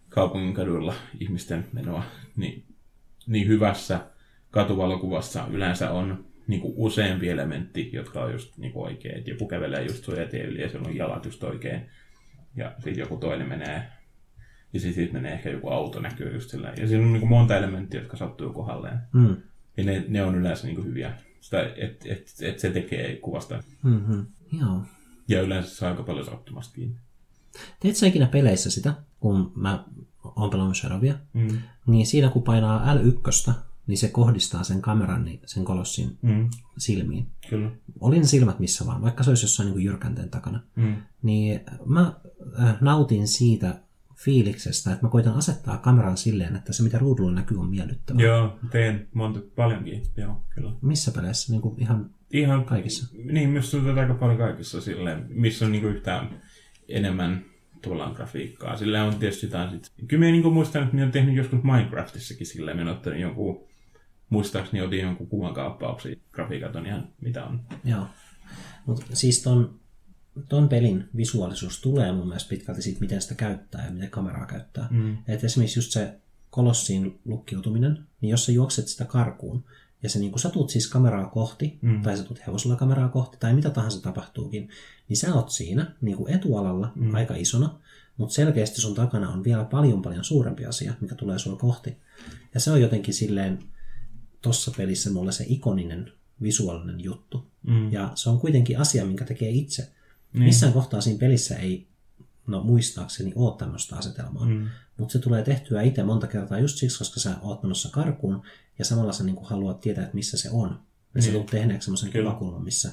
kaupungin 0.10 0.54
kaduilla 0.54 0.94
ihmisten 1.20 1.66
menoa, 1.74 2.04
niin, 2.36 2.64
niin 3.28 3.48
hyvässä 3.48 4.00
katuvalokuvassa 4.52 5.48
yleensä 5.52 5.92
on 5.92 6.26
niin 6.48 6.62
kuin 6.62 6.74
useampi 6.78 7.30
elementti, 7.30 7.90
jotka 7.94 8.24
on 8.24 8.32
just 8.32 8.58
niin 8.58 8.74
kuin 8.74 8.86
oikein. 8.86 9.18
Et 9.18 9.28
joku 9.28 9.48
kävelee 9.48 9.82
just 9.82 10.04
suojatien 10.04 10.46
yli 10.46 10.62
ja 10.62 10.70
siellä 10.70 10.88
on 10.88 10.96
jalat 10.96 11.26
just 11.26 11.44
oikein. 11.44 11.90
Ja 12.56 12.72
sitten 12.76 12.98
joku 12.98 13.18
toinen 13.18 13.50
menee, 13.50 13.88
ja 14.76 14.80
sitten 14.80 14.96
siitä 14.96 15.14
menee 15.14 15.34
ehkä 15.34 15.50
joku 15.50 15.70
auto 15.70 16.00
näkyy 16.00 16.34
just 16.34 16.50
sillä. 16.50 16.74
Ja 16.78 16.88
siinä 16.88 17.04
on 17.06 17.14
niin 17.14 17.20
kuin 17.20 17.30
monta 17.30 17.58
elementtiä, 17.58 18.00
jotka 18.00 18.18
sattuu 18.18 18.54
kohdalleen. 18.54 19.00
Mm. 19.14 19.36
Ja 19.78 19.84
ne, 19.84 20.06
ne 20.08 20.24
on 20.24 20.36
yleensä 20.36 20.66
niin 20.68 20.76
kuin 20.76 20.88
hyviä. 20.88 21.14
Sitä, 21.42 21.62
että 21.78 22.06
et, 22.14 22.34
et 22.42 22.60
se 22.60 22.70
tekee 22.70 23.16
kuvasta. 23.16 23.64
Mm-hmm. 23.84 24.26
Joo. 24.60 24.82
Ja 25.28 25.42
yleensä 25.42 25.76
saa 25.76 25.90
aika 25.90 26.04
paljon 26.04 26.26
sattumasta 26.26 26.76
kiinni. 26.76 26.96
Teet 27.80 27.96
sä 27.96 28.08
ikinä 28.08 28.26
peleissä 28.28 28.70
sitä, 28.72 28.94
kun 29.20 29.52
mä 29.56 29.84
oon 30.36 30.50
pelannut 30.50 30.78
Shadowia, 30.78 31.16
Mm. 31.34 31.58
niin 31.88 32.06
siinä 32.08 32.30
kun 32.30 32.44
painaa 32.44 32.94
L1, 32.96 33.54
niin 33.88 33.98
se 33.98 34.08
kohdistaa 34.08 34.64
sen 34.64 34.82
kameran 34.82 35.26
niin 35.26 35.40
sen 35.46 35.66
kolossin 35.66 36.18
Mm. 36.22 36.50
silmiin. 36.78 37.28
Kyllä. 37.50 37.72
Oli 38.00 38.20
ne 38.20 38.26
silmät 38.26 38.60
missä 38.60 38.86
vaan, 38.86 39.02
vaikka 39.02 39.24
se 39.24 39.30
olisi 39.32 39.44
jossain 39.46 39.70
niin 39.70 39.84
jyrkänteen 39.86 40.30
takana. 40.30 40.60
Mm. 40.76 40.96
Niin 41.24 41.62
mä 41.86 42.14
äh, 42.64 42.76
nautin 42.82 43.28
siitä 43.28 43.80
fiiliksestä, 44.16 44.92
että 44.92 45.06
mä 45.06 45.10
koitan 45.10 45.36
asettaa 45.36 45.78
kameran 45.78 46.18
silleen, 46.18 46.56
että 46.56 46.74
se 46.74 46.84
mitä 46.84 46.98
ruudulla 46.98 47.32
näkyy 47.32 47.60
on 47.60 47.70
miellyttävää. 47.70 48.24
Joo, 48.24 48.60
teen 48.72 49.08
monta, 49.14 49.40
paljonkin. 49.56 50.04
Joo, 50.18 50.42
kyllä. 50.56 50.72
Missä 50.82 51.12
peleissä? 51.12 51.52
Niin 51.54 51.62
kuin 51.62 51.82
ihan 51.82 52.10
Ihan 52.32 52.66
Kaikissa. 52.66 53.16
Niin, 53.24 53.50
myös 53.50 53.72
tuntuu 53.72 54.00
aika 54.00 54.14
paljon 54.14 54.38
kaikissa 54.38 54.82
silleen, 54.82 55.26
missä 55.30 55.66
on 55.66 55.72
niinku 55.72 55.88
yhtään 55.88 56.42
enemmän 56.88 57.46
tavallaan 57.82 58.14
grafiikkaa. 58.14 58.78
Sillä 58.78 59.04
on 59.04 59.16
tietysti 59.16 59.46
jotain 59.46 59.70
sit... 59.70 59.92
Kyllä 60.08 60.20
minä 60.20 60.32
niinku 60.32 60.52
muistan, 60.52 60.84
että 60.84 60.94
minä 60.94 61.04
olen 61.04 61.12
tehnyt 61.12 61.36
joskus 61.36 61.64
Minecraftissakin 61.64 62.48
silleen, 62.48 62.78
minä 62.78 62.90
olen 62.90 62.98
ottanut 62.98 63.20
jonkun, 63.20 63.68
muistaakseni 64.30 64.82
otin 64.84 65.00
jonkun 65.00 65.28
kuvankaappauksia. 65.28 66.16
Grafiikat 66.32 66.76
on 66.76 66.86
ihan 66.86 67.08
mitä 67.22 67.46
on. 67.46 67.62
Joo. 67.84 68.08
Mutta 68.86 69.06
siis 69.14 69.44
ton, 69.44 69.80
ton 70.50 70.70
pelin 70.70 71.10
visuaalisuus 71.18 71.82
tulee 71.82 72.12
mun 72.12 72.28
mielestä 72.28 72.50
pitkälti 72.50 72.82
siitä, 72.82 73.00
miten 73.00 73.22
sitä 73.22 73.36
käyttää 73.36 73.86
ja 73.86 73.92
miten 73.92 74.10
kameraa 74.10 74.46
käyttää. 74.46 74.88
Mm. 74.92 75.18
Et 75.28 75.44
esimerkiksi 75.44 75.80
just 75.80 75.92
se 75.92 76.14
kolossiin 76.50 77.20
lukkiutuminen, 77.26 78.08
niin 78.22 78.30
jos 78.30 78.46
sä 78.46 78.52
juokset 78.52 78.88
sitä 78.88 79.06
karkuun, 79.06 79.64
ja 80.04 80.10
se 80.10 80.20
niin 80.20 80.32
kun 80.32 80.40
sä 80.40 80.50
tuut 80.50 80.70
siis 80.70 80.88
kameraa 80.88 81.30
kohti, 81.30 81.80
mm. 81.82 82.02
tai 82.02 82.18
sä 82.18 82.24
tuut 82.24 82.48
hevosella 82.48 82.76
kameraa 82.76 83.10
kohti, 83.10 83.38
tai 83.40 83.54
mitä 83.54 83.70
tahansa 83.70 84.02
tapahtuukin, 84.02 84.70
niin 85.10 85.18
sä 85.18 85.34
oot 85.34 85.50
siinä 85.50 85.92
niin 86.02 86.18
kuin 86.18 86.34
etualalla 86.34 86.92
mm. 86.96 87.14
aika 87.14 87.36
isona, 87.36 87.80
mutta 88.18 88.36
selkeästi 88.36 88.82
sun 88.82 88.96
takana 88.96 89.30
on 89.30 89.44
vielä 89.44 89.64
paljon 89.64 90.02
paljon 90.02 90.24
suurempi 90.24 90.66
asia, 90.66 90.94
mikä 91.02 91.16
tulee 91.16 91.40
sua 91.40 91.56
kohti. 91.56 91.98
Ja 92.54 92.60
se 92.60 92.72
on 92.72 92.82
jotenkin 92.82 93.14
silleen 93.14 93.60
tossa 94.42 94.72
pelissä 94.78 95.12
mulle 95.12 95.32
se 95.32 95.46
ikoninen 95.48 96.12
visuaalinen 96.42 97.00
juttu. 97.00 97.46
Mm. 97.68 97.92
Ja 97.92 98.12
se 98.16 98.30
on 98.30 98.40
kuitenkin 98.40 98.80
asia, 98.80 99.06
minkä 99.06 99.26
tekee 99.26 99.50
itse. 99.50 99.92
Niin. 100.36 100.46
Missään 100.46 100.74
kohtaa 100.74 101.02
siinä 101.02 101.20
pelissä 101.20 101.56
ei, 101.56 101.88
no 102.48 102.64
muistaakseni, 102.64 103.34
ole 103.36 103.58
tämmöistä 103.58 103.96
asetelmaa. 103.96 104.46
Mm. 104.46 104.68
Mutta 104.98 105.12
se 105.12 105.20
tulee 105.20 105.44
tehtyä 105.44 105.82
itse 105.82 106.04
monta 106.04 106.28
kertaa 106.28 106.60
just 106.60 106.78
siksi, 106.78 106.98
koska 106.98 107.20
sä 107.20 107.36
oot 107.42 107.64
menossa 107.64 107.90
karkuun 107.92 108.42
ja 108.80 108.86
samalla 108.86 109.12
sä 109.12 109.24
niinku 109.24 109.44
haluat 109.44 109.82
tietää, 109.82 110.04
että 110.04 110.16
missä 110.16 110.38
se 110.38 110.50
on. 110.52 110.80
Ja 111.16 111.22
sä 111.22 111.32
tulet 111.32 111.46
tehneeksi 111.46 111.86
semmoisen 111.86 112.12
kuvakulman, 112.12 112.64
missä 112.64 112.92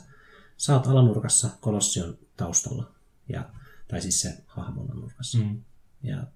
sä 0.57 0.75
oot 0.75 0.87
alanurkassa, 0.87 1.51
kolossi 1.61 2.01
on 2.01 2.19
taustalla. 2.37 2.93
Ja, 3.29 3.51
tai 3.89 4.03
siis 4.03 4.21
se 4.21 4.35
hahmo 4.47 4.83
on 4.83 4.97
nurkassa. 4.97 5.39
Mm. 5.39 5.61
Ja 6.03 6.27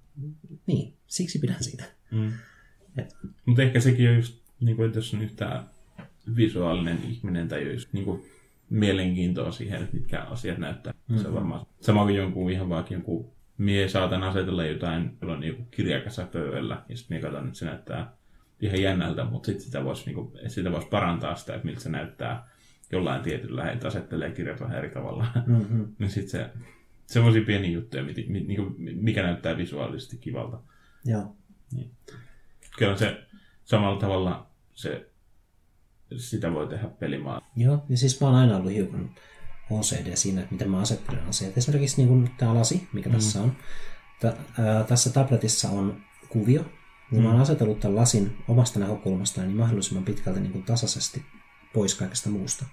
niin, 0.66 0.94
siksi 1.06 1.38
pidän 1.38 1.64
siitä. 1.64 1.84
Mm. 2.10 2.32
Et, 2.96 3.16
Mutta 3.46 3.62
ehkä 3.62 3.80
sekin 3.80 4.08
on 4.08 4.16
just, 4.16 4.34
niin 4.60 4.76
kuin, 4.76 4.86
että 4.86 4.98
jos 4.98 5.14
on 5.14 5.22
yhtään 5.22 5.70
visuaalinen 6.36 6.98
ihminen 7.04 7.48
tai 7.48 7.72
just 7.72 7.92
niin 7.92 8.04
kuin, 8.04 8.24
mielenkiintoa 8.70 9.52
siihen, 9.52 9.82
että 9.82 9.96
mitkä 9.96 10.22
asiat 10.22 10.58
näyttää. 10.58 10.92
Mm-hmm. 10.92 11.22
Se 11.22 11.28
on 11.28 11.34
varmaan 11.34 11.66
sama 11.80 12.02
kuin 12.04 12.16
jonkun 12.16 12.50
ihan 12.50 12.68
vaikka 12.68 12.94
jonkun 12.94 13.32
mie 13.58 13.88
saatan 13.88 14.22
asetella 14.22 14.64
jotain, 14.64 15.18
jolla 15.20 15.34
on 15.34 15.44
joku 15.44 15.62
kirjakassa 15.70 16.26
pöydällä, 16.26 16.82
ja 16.88 16.96
sitten 16.96 17.14
mie 17.14 17.22
katson, 17.22 17.46
että 17.46 17.58
se 17.58 17.64
näyttää 17.64 18.12
ihan 18.60 18.82
jännältä, 18.82 19.24
mutta 19.24 19.46
sitten 19.46 19.64
sitä 19.64 19.84
voisi 19.84 20.06
niinku, 20.06 20.32
sitä 20.48 20.72
vois 20.72 20.84
parantaa 20.84 21.34
sitä, 21.34 21.54
että 21.54 21.66
miltä 21.66 21.80
se 21.80 21.90
näyttää 21.90 22.48
jollain 22.92 23.22
tietyllä, 23.22 23.70
että 23.70 23.88
asettelee 23.88 24.30
kirjat 24.30 24.60
vähän 24.60 24.78
eri 24.78 24.90
tavalla. 24.90 25.26
mm-hmm. 25.46 25.88
niin 25.98 26.10
sitten 26.10 26.30
se, 26.30 26.50
semmoisia 27.06 27.44
pieniä 27.44 27.70
juttuja, 27.70 28.04
mit, 28.04 28.16
mit, 28.28 28.46
niinku, 28.46 28.74
mikä 28.78 29.22
näyttää 29.22 29.56
visuaalisesti 29.56 30.18
kivalta. 30.18 30.60
Joo. 31.04 31.36
Kyllä 32.78 32.96
se 32.96 33.26
samalla 33.64 34.00
tavalla 34.00 34.50
se, 34.74 35.10
sitä 36.16 36.52
voi 36.52 36.68
tehdä 36.68 36.88
pelimaa. 36.88 37.45
Joo, 37.56 37.84
ja 37.88 37.96
siis 37.96 38.20
mä 38.20 38.26
oon 38.26 38.36
aina 38.36 38.56
ollut 38.56 38.72
hiukan 38.72 39.10
OCD 39.70 40.16
siinä, 40.16 40.40
että 40.40 40.52
miten 40.52 40.70
mä 40.70 40.80
asettelen 40.80 41.28
asiat. 41.28 41.58
Esimerkiksi 41.58 41.96
niin 41.96 42.08
kuin 42.08 42.30
tämä 42.36 42.54
lasi, 42.54 42.88
mikä 42.92 43.08
mm. 43.08 43.14
tässä 43.14 43.42
on. 43.42 43.56
Tä, 44.20 44.36
ää, 44.58 44.84
tässä 44.84 45.10
tabletissa 45.10 45.70
on 45.70 46.00
kuvio, 46.28 46.62
niin 47.10 47.20
mm. 47.20 47.22
mä 47.22 47.32
oon 47.32 47.40
asetellut 47.40 47.80
tämän 47.80 47.96
lasin 47.96 48.36
omasta 48.48 48.80
näkökulmasta 48.80 49.42
niin 49.42 49.56
mahdollisimman 49.56 50.04
pitkälti 50.04 50.40
niin 50.40 50.52
kuin 50.52 50.64
tasaisesti 50.64 51.24
pois 51.72 51.94
kaikesta 51.94 52.30
muusta. 52.30 52.64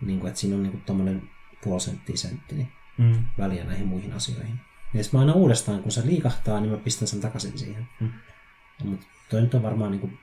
Niin 0.00 0.20
kuin, 0.20 0.28
että 0.28 0.40
siinä 0.40 0.56
on 0.56 0.62
niin 0.62 0.72
kuin 0.72 0.82
tommonen 0.82 1.22
puoli 1.64 1.80
senttiä 1.80 2.16
sentti 2.16 2.54
niin 2.54 2.68
Mm. 2.98 3.24
väliä 3.38 3.64
näihin 3.64 3.86
muihin 3.86 4.12
asioihin. 4.12 4.60
Ja 4.94 5.02
mä 5.12 5.20
aina 5.20 5.32
uudestaan, 5.32 5.82
kun 5.82 5.92
se 5.92 6.06
liikahtaa, 6.06 6.60
niin 6.60 6.72
mä 6.72 6.78
pistän 6.78 7.08
sen 7.08 7.20
takaisin 7.20 7.58
siihen. 7.58 7.88
Mm. 8.00 8.12
Mutta 8.84 9.06
toi 9.30 9.40
nyt 9.40 9.54
on 9.54 9.62
varmaan 9.62 9.90
niin 9.90 10.00
kuin 10.00 10.18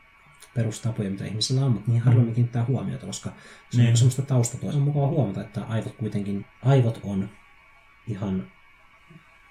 perustapoja, 0.56 1.10
mitä 1.10 1.26
ihmisillä 1.26 1.66
on, 1.66 1.72
mutta 1.72 1.92
niin 1.92 2.02
harvemmin 2.04 2.34
kiinnittää 2.34 2.66
huomiota, 2.66 3.06
koska 3.06 3.30
se 3.70 3.78
on 3.80 3.86
Niin. 3.86 3.98
semmoista 3.98 4.22
taustatoa. 4.22 4.72
Se 4.72 4.78
on 4.78 4.84
mukava 4.84 5.08
huomata, 5.08 5.42
että 5.42 5.64
aivot 5.64 5.96
kuitenkin, 5.96 6.46
aivot 6.66 7.00
on 7.04 7.30
ihan 8.08 8.48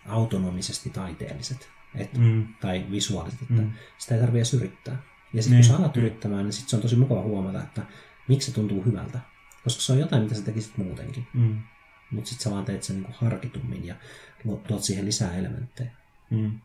autonomisesti 0.08 0.90
taiteelliset 0.90 1.68
et, 1.94 2.18
Mm. 2.18 2.46
tai 2.60 2.86
visuaaliset, 2.90 3.42
että 3.42 3.54
Mm. 3.54 3.60
mm. 3.60 3.70
sitä 3.98 4.14
ei 4.14 4.20
tarvitse 4.20 4.38
edes 4.38 4.54
yrittää. 4.54 5.02
Ja 5.34 5.42
sitten 5.42 5.60
Niin. 5.60 5.68
kun 5.68 5.76
sä 5.76 5.82
alat 5.82 5.96
yrittämään, 5.96 6.44
niin 6.44 6.52
sit 6.52 6.68
se 6.68 6.76
on 6.76 6.82
tosi 6.82 6.96
mukava 6.96 7.22
huomata, 7.22 7.62
että 7.62 7.82
miksi 8.28 8.50
se 8.50 8.54
tuntuu 8.54 8.84
hyvältä. 8.84 9.18
Koska 9.64 9.82
se 9.82 9.92
on 9.92 9.98
jotain, 9.98 10.22
mitä 10.22 10.34
sä 10.34 10.42
tekisit 10.42 10.76
muutenkin. 10.76 11.26
Mm. 11.34 11.58
Mutta 12.10 12.28
sitten 12.30 12.44
sä 12.44 12.50
vaan 12.50 12.64
teet 12.64 12.82
sen 12.82 12.96
niinku 12.96 13.12
harkitummin 13.14 13.86
ja 13.86 13.94
tuot 14.66 14.82
siihen 14.84 15.04
lisää 15.06 15.36
elementtejä. 15.36 15.90
Mm. 16.30 16.58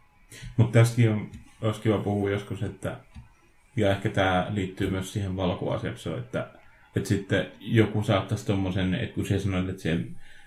Mutta 0.58 0.80
tästäkin 0.80 1.12
on, 1.12 1.32
olisi 1.62 1.82
kiva 1.82 1.98
puhua 1.98 2.30
joskus, 2.30 2.64
että 2.64 3.00
ja 3.76 3.92
ehkä 3.92 4.10
tämä 4.10 4.48
liittyy 4.50 4.90
myös 4.90 5.14
siihen 5.14 5.36
valokuvausjaksoon, 5.38 6.20
että, 6.20 6.48
että 6.96 7.10
sitten 7.10 7.46
joku 7.60 8.04
saattaisi 8.04 8.46
tommosen, 8.46 8.94
että 8.96 9.16
kun 9.16 9.26
sä 9.26 9.40
sanoit, 9.40 9.70
että 9.70 9.82
sä 9.82 9.90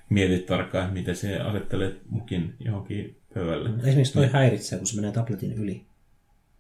mietit 0.09 0.47
tarkkaan, 0.47 0.85
että 0.85 0.95
miten 0.99 1.17
se 1.17 1.41
asettelet 1.41 2.01
mukin 2.11 2.55
johonkin 2.61 3.17
pöydälle. 3.35 3.71
Esimerkiksi 3.85 4.13
toi 4.15 4.31
häiritsee, 4.33 4.79
kun 4.79 4.87
se 4.87 4.97
menee 4.97 5.13
tabletin 5.13 5.53
yli. 5.53 5.83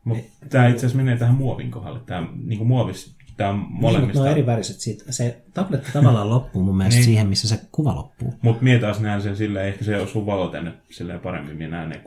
Mutta 0.05 0.25
tämä 0.51 0.67
itse 0.67 0.79
asiassa 0.87 0.97
menee 0.97 1.17
tähän 1.17 1.35
muovin 1.35 1.71
kohdalle. 1.71 2.01
Tämä 2.07 2.29
niin 2.45 2.67
muovis, 2.67 3.15
tämä 3.37 3.51
on 3.51 3.57
Niin, 3.57 3.67
mutta 3.69 3.81
molemmista. 3.81 4.23
ne 4.23 4.29
on 4.29 4.33
eri 4.33 4.47
väriset. 4.47 4.81
Siitä, 4.81 5.13
se 5.13 5.43
tabletti 5.55 5.93
tavallaan 5.93 6.31
loppuu 6.31 6.63
mun 6.63 6.77
mielestä 6.77 6.99
Niin. 6.99 7.05
siihen, 7.05 7.29
missä 7.29 7.49
se 7.49 7.61
kuva 7.73 7.95
loppuu. 7.95 8.35
Mutta 8.43 8.65
mie 8.65 8.79
taas 8.79 9.01
näen 9.01 9.23
sen 9.23 9.37
silleen, 9.37 9.67
ehkä 9.69 9.85
se 9.85 9.97
osuu 9.97 10.27
valo 10.27 10.49
tänne 10.49 10.73
silleen 10.91 11.21
paremmin, 11.21 11.57
minä 11.57 11.77
näen 11.77 11.89
ne 11.89 12.03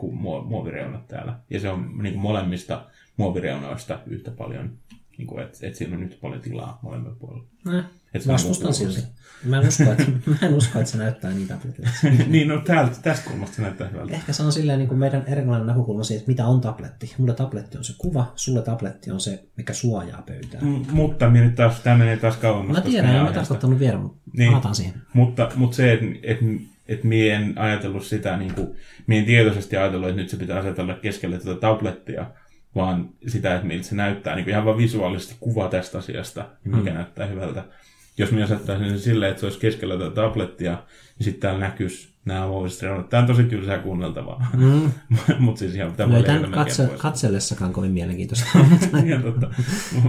muovireunat 0.45 1.07
täällä. 1.07 1.33
Ja 1.49 1.59
se 1.59 1.69
on 1.69 1.97
niin 2.01 2.13
kuin 2.13 2.21
molemmista 2.21 2.85
muovireunoista 3.17 3.99
yhtä 4.07 4.31
paljon, 4.31 4.71
niin 5.17 5.27
kuin, 5.27 5.43
että 5.43 5.57
et 5.67 5.75
siinä 5.75 5.95
on 5.97 6.03
yhtä 6.03 6.15
paljon 6.21 6.41
tilaa 6.41 6.79
molemmilla 6.81 7.15
puolella. 7.19 7.45
Äh, 7.77 7.85
Et 8.13 8.21
se 8.21 8.29
on 8.29 8.33
vastustan 8.33 8.71
niinku- 8.71 8.93
silti. 8.93 9.07
Mä 9.45 9.59
en 9.61 9.67
usko, 9.67 9.83
että, 9.91 10.03
mä 10.25 10.35
en 10.47 10.53
usko, 10.53 10.79
että 10.79 10.91
se 10.91 10.97
näyttää 10.97 11.31
niin 11.31 11.47
tabletilta. 11.47 11.89
niin, 12.27 12.47
no 12.47 12.61
täältä, 12.61 12.95
tästä 13.01 13.29
kulmasta 13.29 13.55
se 13.55 13.61
näyttää 13.61 13.87
hyvältä. 13.87 14.13
Ehkä 14.13 14.33
se 14.33 14.43
on 14.43 14.51
silleen 14.51 14.79
niin 14.79 14.87
kuin 14.89 14.99
meidän 14.99 15.23
erilainen 15.27 15.67
näkökulma 15.67 16.03
siihen, 16.03 16.19
että 16.19 16.31
mitä 16.31 16.45
on 16.45 16.61
tabletti. 16.61 17.15
Mulle 17.17 17.33
tabletti 17.33 17.77
on 17.77 17.83
se 17.83 17.93
kuva, 17.97 18.31
sulle 18.35 18.61
tabletti 18.61 19.11
on 19.11 19.19
se, 19.19 19.43
mikä 19.57 19.73
suojaa 19.73 20.21
pöytää. 20.21 20.61
M- 20.61 20.85
mutta 20.91 21.29
minä 21.29 21.45
nyt 21.45 21.55
taas, 21.55 21.79
tämä 21.79 21.97
menee 21.97 22.17
taas 22.17 22.37
kauemmas. 22.37 22.77
Mä 22.77 22.81
tiedän, 22.81 23.15
en 23.15 23.23
mä 23.23 23.31
tarkoittanut 23.31 23.79
vielä, 23.79 23.97
mutta 23.97 24.19
Niin. 24.37 24.75
siihen. 24.75 24.93
Mutta, 25.13 25.51
mutta 25.55 25.75
se, 25.75 25.93
että 25.93 26.05
et, 26.23 26.37
et 26.87 27.03
mie 27.03 27.33
en 27.35 27.53
ajatellut 27.57 28.05
sitä, 28.05 28.37
niin 28.37 28.53
kuin, 28.53 28.67
mie 29.07 29.19
en 29.19 29.25
tietoisesti 29.25 29.77
ajatellut, 29.77 30.09
että 30.09 30.21
nyt 30.21 30.29
se 30.29 30.37
pitää 30.37 30.59
asetella 30.59 30.93
keskelle 30.93 31.37
tätä 31.37 31.55
tablettia, 31.55 32.25
vaan 32.75 33.09
sitä, 33.27 33.55
että 33.55 33.67
miltä 33.67 33.83
se 33.83 33.95
näyttää, 33.95 34.35
niin 34.35 34.43
kuin 34.43 34.51
ihan 34.51 34.65
vaan 34.65 34.77
visuaalisesti 34.77 35.35
kuva 35.39 35.67
tästä 35.67 35.97
asiasta, 35.97 36.49
niin 36.63 36.75
mikä 36.75 36.89
mm. 36.89 36.95
näyttää 36.95 37.25
hyvältä. 37.25 37.63
Jos 38.17 38.31
minä 38.31 38.43
asettaisin 38.43 38.89
sen 38.89 38.99
silleen, 38.99 39.31
että 39.31 39.39
se 39.39 39.45
olisi 39.45 39.59
keskellä 39.59 39.97
tätä 39.97 40.15
tablettia, 40.15 40.71
niin 40.71 41.25
sitten 41.25 41.41
täällä 41.41 41.59
näkyisi 41.59 42.11
nämä 42.25 42.43
avoiset 42.43 42.81
reunat. 42.81 43.09
Tämä 43.09 43.21
on 43.21 43.27
tosi 43.27 43.43
tylsää 43.43 43.77
kuunneltavaa. 43.77 44.51
Mm. 44.57 44.91
mutta 45.39 45.59
siis 45.59 45.75
ihan 45.75 45.93
tämä 45.93 46.13
No 46.13 46.23
tämän 46.23 46.51
katse, 46.51 46.89
katsellessakaan 46.97 47.73
kovin 47.73 47.91
mielenkiintoista, 47.91 48.45
Ihan 49.05 49.23
totta. 49.23 49.49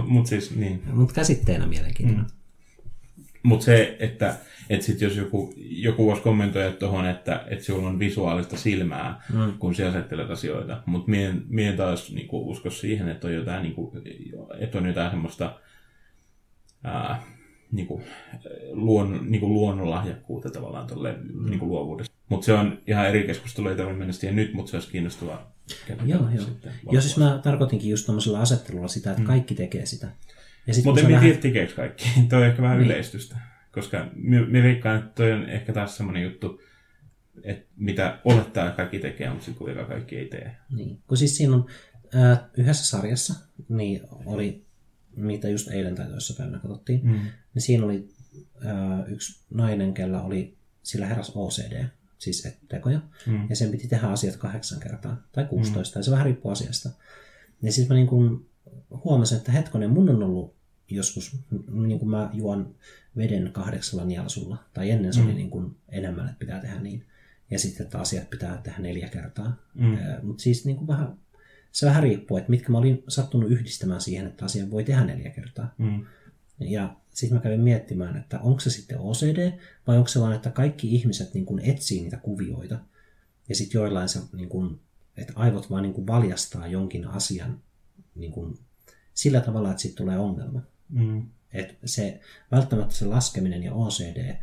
Mutta 0.07 0.29
siis 0.29 0.55
niin. 0.55 0.83
mutta 0.93 1.13
käsitteenä 1.13 1.67
mielenkiintoinen. 1.67 2.25
Mm. 2.25 2.31
Mutta 3.43 3.65
se, 3.65 3.97
että, 3.99 4.35
että 4.69 4.85
sit 4.85 5.01
jos 5.01 5.15
joku, 5.15 5.53
joku 5.57 6.05
voisi 6.05 6.21
kommentoida 6.21 6.71
tuohon, 6.71 7.05
että, 7.05 7.45
että 7.47 7.65
sulla 7.65 7.87
on 7.87 7.99
visuaalista 7.99 8.57
silmää, 8.57 9.21
mm. 9.33 9.53
kun 9.59 9.75
sä 9.75 9.87
asettelet 9.87 10.29
asioita. 10.29 10.83
Mutta 10.85 11.11
mie, 11.11 11.33
mie 11.47 11.69
en 11.69 11.77
taas 11.77 12.11
niinku, 12.11 12.49
usko 12.49 12.69
siihen, 12.69 13.09
että 13.09 13.27
on 13.27 13.33
jotain, 13.33 13.63
niinku, 13.63 13.93
että 14.59 14.77
on 14.77 14.85
jotain 14.85 15.09
semmoista 15.09 15.59
ää, 16.83 17.23
niinku, 17.71 18.01
luon, 18.71 19.19
niinku 19.31 19.49
luonnonlahjakkuutta 19.49 20.49
tavallaan 20.49 20.87
tuolle 20.87 21.15
mm. 21.33 21.49
niinku 21.49 21.67
luovuudesta. 21.67 22.15
Mutta 22.29 22.45
se 22.45 22.53
on 22.53 22.79
ihan 22.87 23.07
eri 23.09 23.23
keskustelu, 23.23 23.67
ei 23.67 23.75
tarvitse 23.75 23.99
mennä 23.99 24.13
siihen 24.13 24.35
nyt, 24.35 24.53
mutta 24.53 24.69
se 24.69 24.77
olisi 24.77 24.91
kiinnostavaa. 24.91 25.53
Joo, 26.05 26.29
joo. 26.35 26.45
Joo, 26.91 27.01
siis 27.01 27.17
mä 27.17 27.39
tarkoitinkin 27.43 27.89
just 27.89 28.05
tämmöisellä 28.05 28.39
asettelulla 28.39 28.87
sitä, 28.87 29.11
että 29.11 29.23
kaikki 29.23 29.55
tekee 29.55 29.85
sitä. 29.85 30.07
Ja 30.67 30.73
sit 30.73 30.85
Mutta 30.85 31.01
en 31.01 31.19
tiedä, 31.19 31.37
tekeekö 31.37 31.73
kaikki. 31.75 32.05
toi 32.29 32.39
on 32.41 32.47
ehkä 32.47 32.61
vähän 32.61 32.77
niin. 32.77 32.91
yleistystä. 32.91 33.37
Koska 33.73 34.07
me 34.47 34.63
veikkaan, 34.63 34.99
että 34.99 35.11
toi 35.15 35.31
on 35.31 35.49
ehkä 35.49 35.73
taas 35.73 35.97
semmoinen 35.97 36.23
juttu, 36.23 36.61
että 37.43 37.65
mitä 37.75 38.19
olettaa, 38.25 38.71
kaikki 38.71 38.99
tekee, 38.99 39.29
mutta 39.29 39.45
sitten 39.45 39.57
kuitenkaan 39.57 39.87
kaikki 39.87 40.17
ei 40.17 40.25
tee. 40.25 40.55
Niin, 40.75 40.99
kun 41.07 41.17
siis 41.17 41.37
siinä 41.37 41.55
on 41.55 41.65
äh, 42.15 42.39
yhdessä 42.57 42.85
sarjassa, 42.85 43.33
niin 43.69 44.01
oli, 44.25 44.65
mitä 45.15 45.49
just 45.49 45.67
eilen 45.67 45.95
tai 45.95 46.05
toisessa 46.05 46.33
päivänä 46.37 46.59
katsottiin, 46.59 47.01
mm. 47.03 47.19
niin 47.53 47.61
siinä 47.61 47.85
oli 47.85 48.09
äh, 48.65 49.11
yksi 49.11 49.45
nainen, 49.49 49.93
kellä 49.93 50.21
oli, 50.21 50.57
sillä 50.83 51.05
heräs 51.05 51.31
OCD, 51.35 51.85
siis 52.17 52.47
tekoja, 52.67 53.01
mm. 53.27 53.49
ja 53.49 53.55
sen 53.55 53.71
piti 53.71 53.87
tehdä 53.87 54.07
asiat 54.07 54.35
kahdeksan 54.35 54.79
kertaa, 54.79 55.27
tai 55.31 55.45
16, 55.45 55.89
mm. 55.89 55.93
tai 55.93 56.03
se 56.03 56.11
vähän 56.11 56.25
riippuu 56.25 56.51
asiasta. 56.51 56.89
Ja 57.61 57.71
sitten 57.71 57.95
mä 57.95 57.97
niin 57.97 58.07
kun 58.07 58.45
huomasin, 59.03 59.37
että 59.37 59.51
hetkonen, 59.51 59.89
mun 59.89 60.09
on 60.09 60.23
ollut 60.23 60.55
joskus, 60.89 61.37
niin 61.71 61.99
kuin 61.99 62.09
mä 62.09 62.29
juon 62.33 62.75
veden 63.17 63.49
kahdeksalla 63.53 64.05
nielsulla, 64.05 64.57
tai 64.73 64.91
ennen 64.91 65.13
se 65.13 65.21
oli 65.21 65.33
niin 65.33 65.49
kuin 65.49 65.75
enemmän, 65.89 66.25
että 66.25 66.39
pitää 66.39 66.61
tehdä 66.61 66.79
niin. 66.79 67.05
Ja 67.51 67.59
sitten, 67.59 67.83
että 67.83 67.99
asiat 67.99 68.29
pitää 68.29 68.57
tehdä 68.63 68.79
neljä 68.79 69.09
kertaa. 69.09 69.57
Mm. 69.73 69.97
Mutta 70.23 70.43
siis 70.43 70.65
niin 70.65 70.77
kuin 70.77 70.87
vähän, 70.87 71.17
se 71.71 71.85
vähän 71.85 72.03
riippuu, 72.03 72.37
että 72.37 72.49
mitkä 72.49 72.71
mä 72.71 72.77
olin 72.77 73.03
sattunut 73.07 73.51
yhdistämään 73.51 74.01
siihen, 74.01 74.27
että 74.27 74.45
asian 74.45 74.71
voi 74.71 74.83
tehdä 74.83 75.03
neljä 75.03 75.29
kertaa. 75.29 75.73
Mm. 75.77 76.05
Ja 76.59 76.95
sitten 77.11 77.37
mä 77.37 77.43
kävin 77.43 77.61
miettimään, 77.61 78.17
että 78.17 78.39
onko 78.39 78.59
se 78.59 78.69
sitten 78.69 78.99
OCD, 78.99 79.59
vai 79.87 79.97
onko 79.97 80.07
se 80.07 80.19
vaan, 80.19 80.35
että 80.35 80.49
kaikki 80.49 80.95
ihmiset 80.95 81.33
niin 81.33 81.45
kuin 81.45 81.59
etsii 81.59 82.01
niitä 82.01 82.17
kuvioita. 82.17 82.79
Ja 83.49 83.55
sitten 83.55 83.79
joillain 83.79 84.09
se, 84.09 84.19
niin 84.33 84.49
kuin, 84.49 84.79
että 85.17 85.33
aivot 85.35 85.69
vaan 85.69 85.83
niin 85.83 85.93
kuin 85.93 86.07
valjastaa 86.07 86.67
jonkin 86.67 87.07
asian 87.07 87.59
niin 88.15 88.31
kuin, 88.31 88.57
sillä 89.13 89.41
tavalla, 89.41 89.71
että 89.71 89.81
siitä 89.81 89.95
tulee 89.95 90.17
ongelma. 90.17 90.61
Mm. 90.93 91.25
Et 91.53 91.77
se, 91.85 92.19
välttämättä 92.51 92.95
se 92.95 93.05
laskeminen 93.05 93.63
ja 93.63 93.73
OCD 93.73 94.35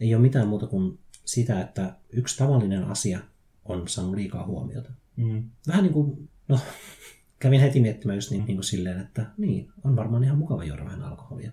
ei 0.00 0.14
ole 0.14 0.22
mitään 0.22 0.48
muuta 0.48 0.66
kuin 0.66 0.98
sitä, 1.24 1.60
että 1.60 1.96
yksi 2.12 2.38
tavallinen 2.38 2.84
asia 2.84 3.20
on 3.64 3.88
saanut 3.88 4.14
liikaa 4.14 4.46
huomiota. 4.46 4.90
Mm. 5.16 5.50
Vähän 5.68 5.82
niin 5.84 5.92
kuin, 5.92 6.28
no, 6.48 6.58
kävin 7.38 7.60
heti 7.60 7.80
miettimään 7.80 8.16
just 8.16 8.30
niin, 8.30 8.44
niin 8.44 8.56
kuin 8.56 8.64
silleen, 8.64 9.00
että 9.00 9.26
niin, 9.38 9.68
on 9.84 9.96
varmaan 9.96 10.24
ihan 10.24 10.38
mukava 10.38 10.64
juoda 10.64 10.84
vähän 10.84 11.02
alkoholia. 11.02 11.52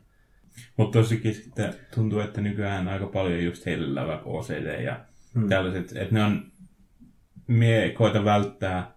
Mutta 0.77 0.99
tosikin 0.99 1.35
sitten 1.35 1.73
tuntuu, 1.95 2.19
että 2.19 2.41
nykyään 2.41 2.87
aika 2.87 3.05
paljon 3.05 3.43
just 3.43 3.65
heillä 3.65 4.07
vaikka 4.07 4.29
OCD 4.29 4.83
ja 4.83 5.05
mm. 5.33 5.49
tällaiset, 5.49 5.97
että 5.97 6.15
ne 6.15 6.23
on, 6.23 6.51
mie 7.47 7.89
koitan 7.89 8.25
välttää 8.25 8.95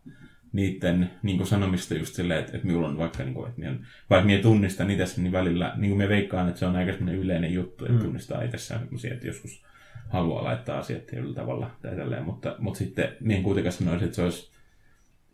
niiden 0.55 1.11
niin 1.23 1.47
sanomista 1.47 1.95
just 1.95 2.15
silleen, 2.15 2.41
että, 2.41 2.53
että 2.55 2.67
minulla 2.67 2.89
on 2.89 2.99
vaikka, 2.99 3.25
niin 3.25 3.35
kuin, 3.35 3.49
että 3.49 3.71
on, 3.71 3.87
vaikka 4.11 4.27
minä 4.27 4.43
tunnistan 4.43 4.91
itse, 4.91 5.21
niin 5.21 5.33
välillä, 5.33 5.73
niin 5.77 5.91
kuin 5.91 5.99
me 5.99 6.09
veikkaan, 6.09 6.49
että 6.49 6.59
se 6.59 6.67
on 6.67 6.77
aika 6.77 6.93
yleinen 6.93 7.53
juttu, 7.53 7.85
että 7.85 7.99
mm. 7.99 8.05
tunnistaa 8.05 8.43
itsessään 8.43 8.81
semmoisia, 8.81 9.15
että 9.15 9.27
joskus 9.27 9.65
haluaa 10.09 10.45
laittaa 10.45 10.79
asiat 10.79 11.07
tietyllä 11.07 11.35
tavalla 11.35 11.71
tai 11.83 11.97
tälleen, 11.97 12.25
mutta, 12.25 12.57
mutta 12.59 12.79
sitten 12.79 13.17
minä 13.21 13.37
en 13.37 13.43
kuitenkaan 13.43 13.73
sanoisi, 13.73 14.05
että 14.05 14.17
se 14.17 14.23
olisi 14.23 14.55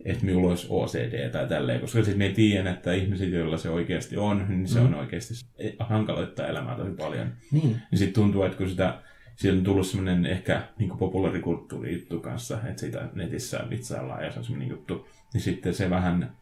että 0.04 0.26
minulla 0.26 0.48
olisi 0.48 0.66
OCD 0.70 1.30
tai 1.30 1.48
tälleen, 1.48 1.80
koska 1.80 1.98
sitten 1.98 2.18
me 2.18 2.28
tiedän, 2.28 2.74
että 2.74 2.92
ihmiset, 2.92 3.30
joilla 3.30 3.56
se 3.56 3.68
oikeasti 3.68 4.16
on, 4.16 4.46
niin 4.48 4.68
se 4.68 4.80
mm. 4.80 4.86
on 4.86 4.94
oikeasti 4.94 5.34
hankaloittaa 5.78 6.46
elämää 6.46 6.76
tosi 6.76 6.90
paljon. 6.90 7.32
Niin. 7.52 7.76
Ja 7.92 7.98
sitten 7.98 8.14
tuntuu, 8.14 8.42
että 8.42 8.58
kun 8.58 8.68
sitä, 8.68 9.02
siitä 9.40 9.58
on 9.58 9.64
tullut 9.64 9.86
semmoinen 9.86 10.26
ehkä 10.26 10.62
niin 10.78 10.98
populaarikulttuuri 10.98 11.92
juttu 11.92 12.20
kanssa, 12.20 12.58
että 12.64 12.80
siitä 12.80 13.08
netissä 13.14 13.64
vitsaillaan 13.70 14.24
ja 14.24 14.32
se 14.32 14.38
on 14.38 14.44
semmoinen 14.44 14.68
juttu, 14.68 15.08
niin 15.34 15.40
sitten 15.40 15.74
se 15.74 15.90
vähän 15.90 16.36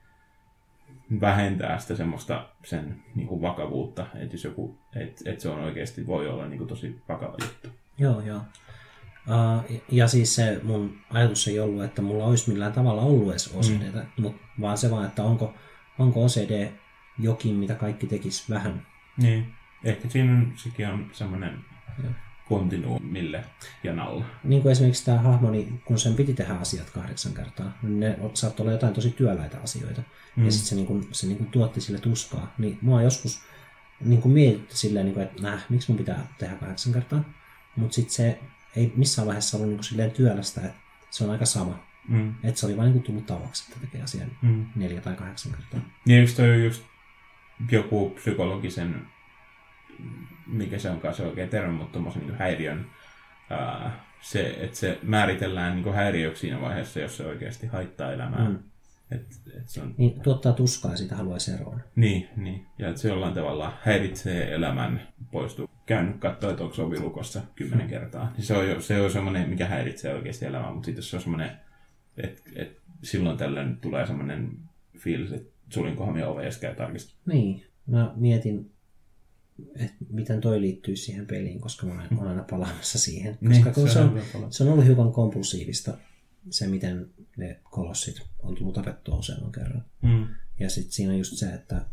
vähentää 1.20 1.78
sitä 1.78 1.96
semmoista 1.96 2.48
sen 2.64 3.02
niin 3.14 3.28
kuin 3.28 3.42
vakavuutta, 3.42 4.06
että 4.14 4.34
jos 4.34 4.44
joku, 4.44 4.78
että, 4.96 5.30
että 5.30 5.42
se 5.42 5.48
on 5.48 5.60
oikeasti 5.60 6.06
voi 6.06 6.28
olla 6.28 6.46
niin 6.46 6.58
kuin 6.58 6.68
tosi 6.68 6.96
vakava 7.08 7.36
juttu. 7.42 7.68
Joo, 7.98 8.20
joo. 8.20 8.40
Uh, 9.26 9.82
ja 9.90 10.08
siis 10.08 10.34
se 10.34 10.60
mun 10.62 10.98
ajatus 11.10 11.48
ei 11.48 11.60
ollut, 11.60 11.84
että 11.84 12.02
mulla 12.02 12.24
olisi 12.24 12.50
millään 12.50 12.72
tavalla 12.72 13.02
ollut 13.02 13.30
edes 13.30 13.54
OCD, 13.54 13.92
mm. 13.94 14.22
mut, 14.22 14.36
vaan 14.60 14.78
se 14.78 14.90
vaan, 14.90 15.06
että 15.06 15.22
onko, 15.22 15.54
onko 15.98 16.24
OCD 16.24 16.68
jokin, 17.18 17.54
mitä 17.54 17.74
kaikki 17.74 18.06
tekis 18.06 18.50
vähän. 18.50 18.86
Niin. 19.16 19.54
Ehkä 19.84 20.08
siinä 20.08 20.32
on, 20.32 20.52
sekin 20.56 20.88
on 20.88 21.10
semmoinen 21.12 21.58
kontinuum 22.48 23.02
mille 23.02 23.44
janalla. 23.84 24.24
Niin 24.44 24.62
kuin 24.62 24.72
esimerkiksi 24.72 25.04
tämä 25.04 25.18
hahmo, 25.18 25.50
niin 25.50 25.82
kun 25.84 25.98
sen 25.98 26.14
piti 26.14 26.34
tehdä 26.34 26.54
asiat 26.54 26.90
kahdeksan 26.90 27.34
kertaa, 27.34 27.78
niin 27.82 28.00
ne 28.00 28.18
saattoi 28.34 28.64
olla 28.64 28.72
jotain 28.72 28.94
tosi 28.94 29.10
työläitä 29.10 29.58
asioita. 29.62 30.02
Mm. 30.36 30.44
Ja 30.44 30.52
sitten 30.52 30.68
se, 30.68 30.74
niin 30.74 30.86
kuin, 30.86 31.08
se 31.12 31.26
niin 31.26 31.36
kuin 31.36 31.50
tuotti 31.50 31.80
sille 31.80 31.98
tuskaa. 31.98 32.54
Niin 32.58 32.78
mua 32.80 33.02
joskus 33.02 33.40
niin 34.00 34.22
kuin 34.22 34.32
mietitti 34.32 34.76
silleen, 34.76 35.06
niin 35.06 35.14
kuin, 35.14 35.26
että 35.26 35.42
näh, 35.42 35.64
miksi 35.68 35.90
mun 35.90 35.98
pitää 35.98 36.26
tehdä 36.38 36.54
kahdeksan 36.54 36.92
kertaa. 36.92 37.24
Mutta 37.76 37.94
sitten 37.94 38.14
se 38.14 38.40
ei 38.76 38.92
missään 38.96 39.26
vaiheessa 39.26 39.56
ollut 39.56 39.68
niin 39.68 39.78
kuin 39.78 39.84
silleen 39.84 40.10
työlästä, 40.10 40.60
että 40.60 40.78
se 41.10 41.24
on 41.24 41.30
aika 41.30 41.44
sama. 41.44 41.88
Mm. 42.08 42.34
Että 42.42 42.60
se 42.60 42.66
oli 42.66 42.76
vain 42.76 42.84
niin 42.84 42.92
kuin 42.92 43.02
tullut 43.02 43.26
tavaksi, 43.26 43.64
että 43.68 43.86
tekee 43.86 44.02
asian 44.02 44.30
mm. 44.42 44.66
neljä 44.76 45.00
tai 45.00 45.14
kahdeksan 45.14 45.52
kertaa. 45.52 45.80
Niin 46.04 46.20
eikö 46.20 46.32
toi 46.32 46.64
just 46.64 46.82
joku 47.70 48.10
psykologisen, 48.10 49.06
mikä 50.48 50.78
se 50.78 50.90
onkaan 50.90 51.14
se 51.14 51.22
oikein 51.22 51.48
termi, 51.48 51.72
mutta 51.72 51.92
tuommoisen 51.92 52.22
niin 52.22 52.38
häiriön, 52.38 52.86
ää, 53.50 54.04
se, 54.20 54.56
että 54.60 54.76
se 54.76 54.98
määritellään 55.02 55.82
niin 55.82 55.94
häiriöksi 55.94 56.40
siinä 56.40 56.60
vaiheessa, 56.60 57.00
jos 57.00 57.16
se 57.16 57.26
oikeasti 57.26 57.66
haittaa 57.66 58.12
elämää. 58.12 58.48
Mm. 58.48 58.58
Et, 59.10 59.26
et 59.56 59.68
se 59.68 59.82
on... 59.82 59.94
Niin, 59.98 60.20
tuottaa 60.20 60.52
tuskaa 60.52 60.90
ja 60.90 60.96
siitä 60.96 61.16
haluaisi 61.16 61.50
eroon. 61.50 61.80
Niin, 61.96 62.28
niin. 62.36 62.66
ja 62.78 62.88
että 62.88 63.00
se 63.00 63.08
jollain 63.08 63.34
tavalla 63.34 63.72
häiritsee 63.82 64.54
elämän 64.54 65.08
poistuu. 65.32 65.70
Käynyt 65.86 66.16
katsoa, 66.16 66.50
että 66.50 66.62
onko 66.62 66.74
se 66.74 66.82
ovi 66.82 67.00
lukossa 67.00 67.40
kymmenen 67.54 67.86
mm. 67.86 67.90
kertaa. 67.90 68.32
Niin 68.36 68.44
se 68.44 68.56
on, 68.56 68.68
jo, 68.68 68.80
se 68.80 69.00
on 69.00 69.10
semmoinen, 69.10 69.48
mikä 69.48 69.66
häiritsee 69.66 70.14
oikeasti 70.14 70.46
elämää, 70.46 70.72
mutta 70.72 70.86
sitten 70.86 71.04
se 71.04 71.16
on 71.16 71.22
semmoinen, 71.22 71.50
että, 72.16 72.42
että 72.56 72.80
silloin 73.02 73.36
tällöin 73.36 73.76
tulee 73.76 74.06
semmoinen 74.06 74.50
fiilis, 74.98 75.32
että 75.32 75.52
sulinkohan 75.68 76.14
minä 76.14 76.28
ove 76.28 76.42
edes 76.42 76.58
käy 76.58 76.74
tarkistaa. 76.74 77.18
Niin, 77.26 77.64
mä 77.86 78.12
mietin, 78.16 78.70
että 79.76 79.96
miten 80.10 80.40
toi 80.40 80.60
liittyy 80.60 80.96
siihen 80.96 81.26
peliin, 81.26 81.60
koska 81.60 81.86
mä 81.86 81.92
olen 82.12 82.28
aina 82.28 82.44
palaamassa 82.50 82.98
siihen. 82.98 83.38
Niin, 83.40 83.64
Koska 83.64 83.86
se 83.86 83.92
se, 83.92 83.98
on 84.00 84.22
se 84.50 84.62
on 84.64 84.70
ollut 84.70 84.84
hiukan 84.84 85.12
kompulsiivista, 85.12 85.98
se 86.50 86.66
miten 86.66 87.10
ne 87.36 87.60
kolossit 87.64 88.22
on 88.42 88.54
tullut 88.54 88.74
tapettua 88.74 89.18
useamman 89.18 89.52
kerran. 89.52 89.84
Mm. 90.02 90.26
Ja 90.60 90.70
sitten 90.70 90.92
siinä 90.92 91.12
on 91.12 91.18
just 91.18 91.36
se, 91.36 91.46
että 91.46 91.86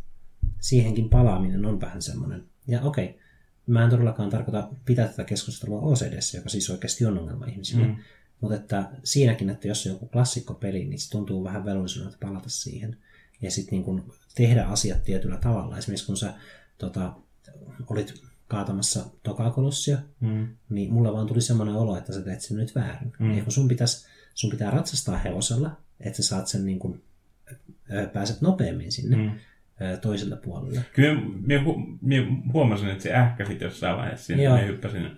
siihenkin 0.60 1.08
palaaminen 1.08 1.66
on 1.66 1.80
vähän 1.80 2.02
semmoinen. 2.02 2.44
Ja 2.66 2.82
okei, 2.82 3.18
mä 3.66 3.84
en 3.84 3.90
todellakaan 3.90 4.30
tarkoita 4.30 4.68
pitää 4.84 5.08
tätä 5.08 5.24
keskustelua 5.24 5.80
OCDssä, 5.80 6.38
joka 6.38 6.48
siis 6.48 6.70
oikeasti 6.70 7.06
on 7.06 7.18
ongelma 7.18 7.46
ihmisille. 7.46 7.86
Mm. 7.86 7.96
Mutta 8.40 8.56
että 8.56 8.90
siinäkin, 9.04 9.50
että 9.50 9.68
jos 9.68 9.86
on 9.86 9.92
joku 9.92 10.06
klassikkopeli, 10.06 10.84
niin 10.84 10.98
se 10.98 11.10
tuntuu 11.10 11.44
vähän 11.44 11.64
velvollisuudelta 11.64 12.16
palata 12.20 12.48
siihen. 12.48 12.96
Ja 13.42 13.50
sitten 13.50 13.70
niin 13.70 13.84
kun 13.84 14.12
tehdä 14.34 14.64
asiat 14.64 15.04
tietyllä 15.04 15.36
tavalla. 15.36 15.78
Esimerkiksi 15.78 16.06
kun 16.06 16.16
sä 16.16 16.34
tota, 16.78 17.14
olit 17.90 18.14
kaatamassa 18.48 19.04
tokaa 19.22 19.50
kolossia, 19.50 19.98
Mm. 20.20 20.48
niin 20.68 20.92
mulla 20.92 21.12
vaan 21.12 21.26
tuli 21.26 21.40
semmoinen 21.40 21.74
olo, 21.74 21.96
että 21.98 22.12
sä 22.12 22.22
teet 22.22 22.40
sen 22.40 22.56
nyt 22.56 22.74
väärin. 22.74 23.12
Mm. 23.18 23.28
Niin 23.28 23.44
kun 23.44 23.52
sun, 23.52 23.68
pitäis, 23.68 24.06
sun 24.34 24.50
pitää 24.50 24.70
ratsastaa 24.70 25.18
hevosella, 25.18 25.70
että 26.00 26.22
sä 26.22 26.28
saat 26.28 26.46
sen 26.46 26.66
niin 26.66 26.78
kuin, 26.78 27.02
pääset 28.12 28.40
nopeammin 28.40 28.92
sinne 28.92 29.16
Mm. 29.16 29.30
toiselle 30.00 30.36
puolelle. 30.36 30.84
Kyllä 30.92 31.20
minä, 31.46 31.62
hu- 31.64 31.98
minä 32.02 32.26
huomasin, 32.52 32.88
että 32.88 33.02
se 33.02 33.14
ähkäsit 33.14 33.60
jossain 33.60 33.96
vaiheessa. 33.96 34.32
Joo. 34.32 34.54
minä 34.56 34.66
hyppäsin. 34.66 35.10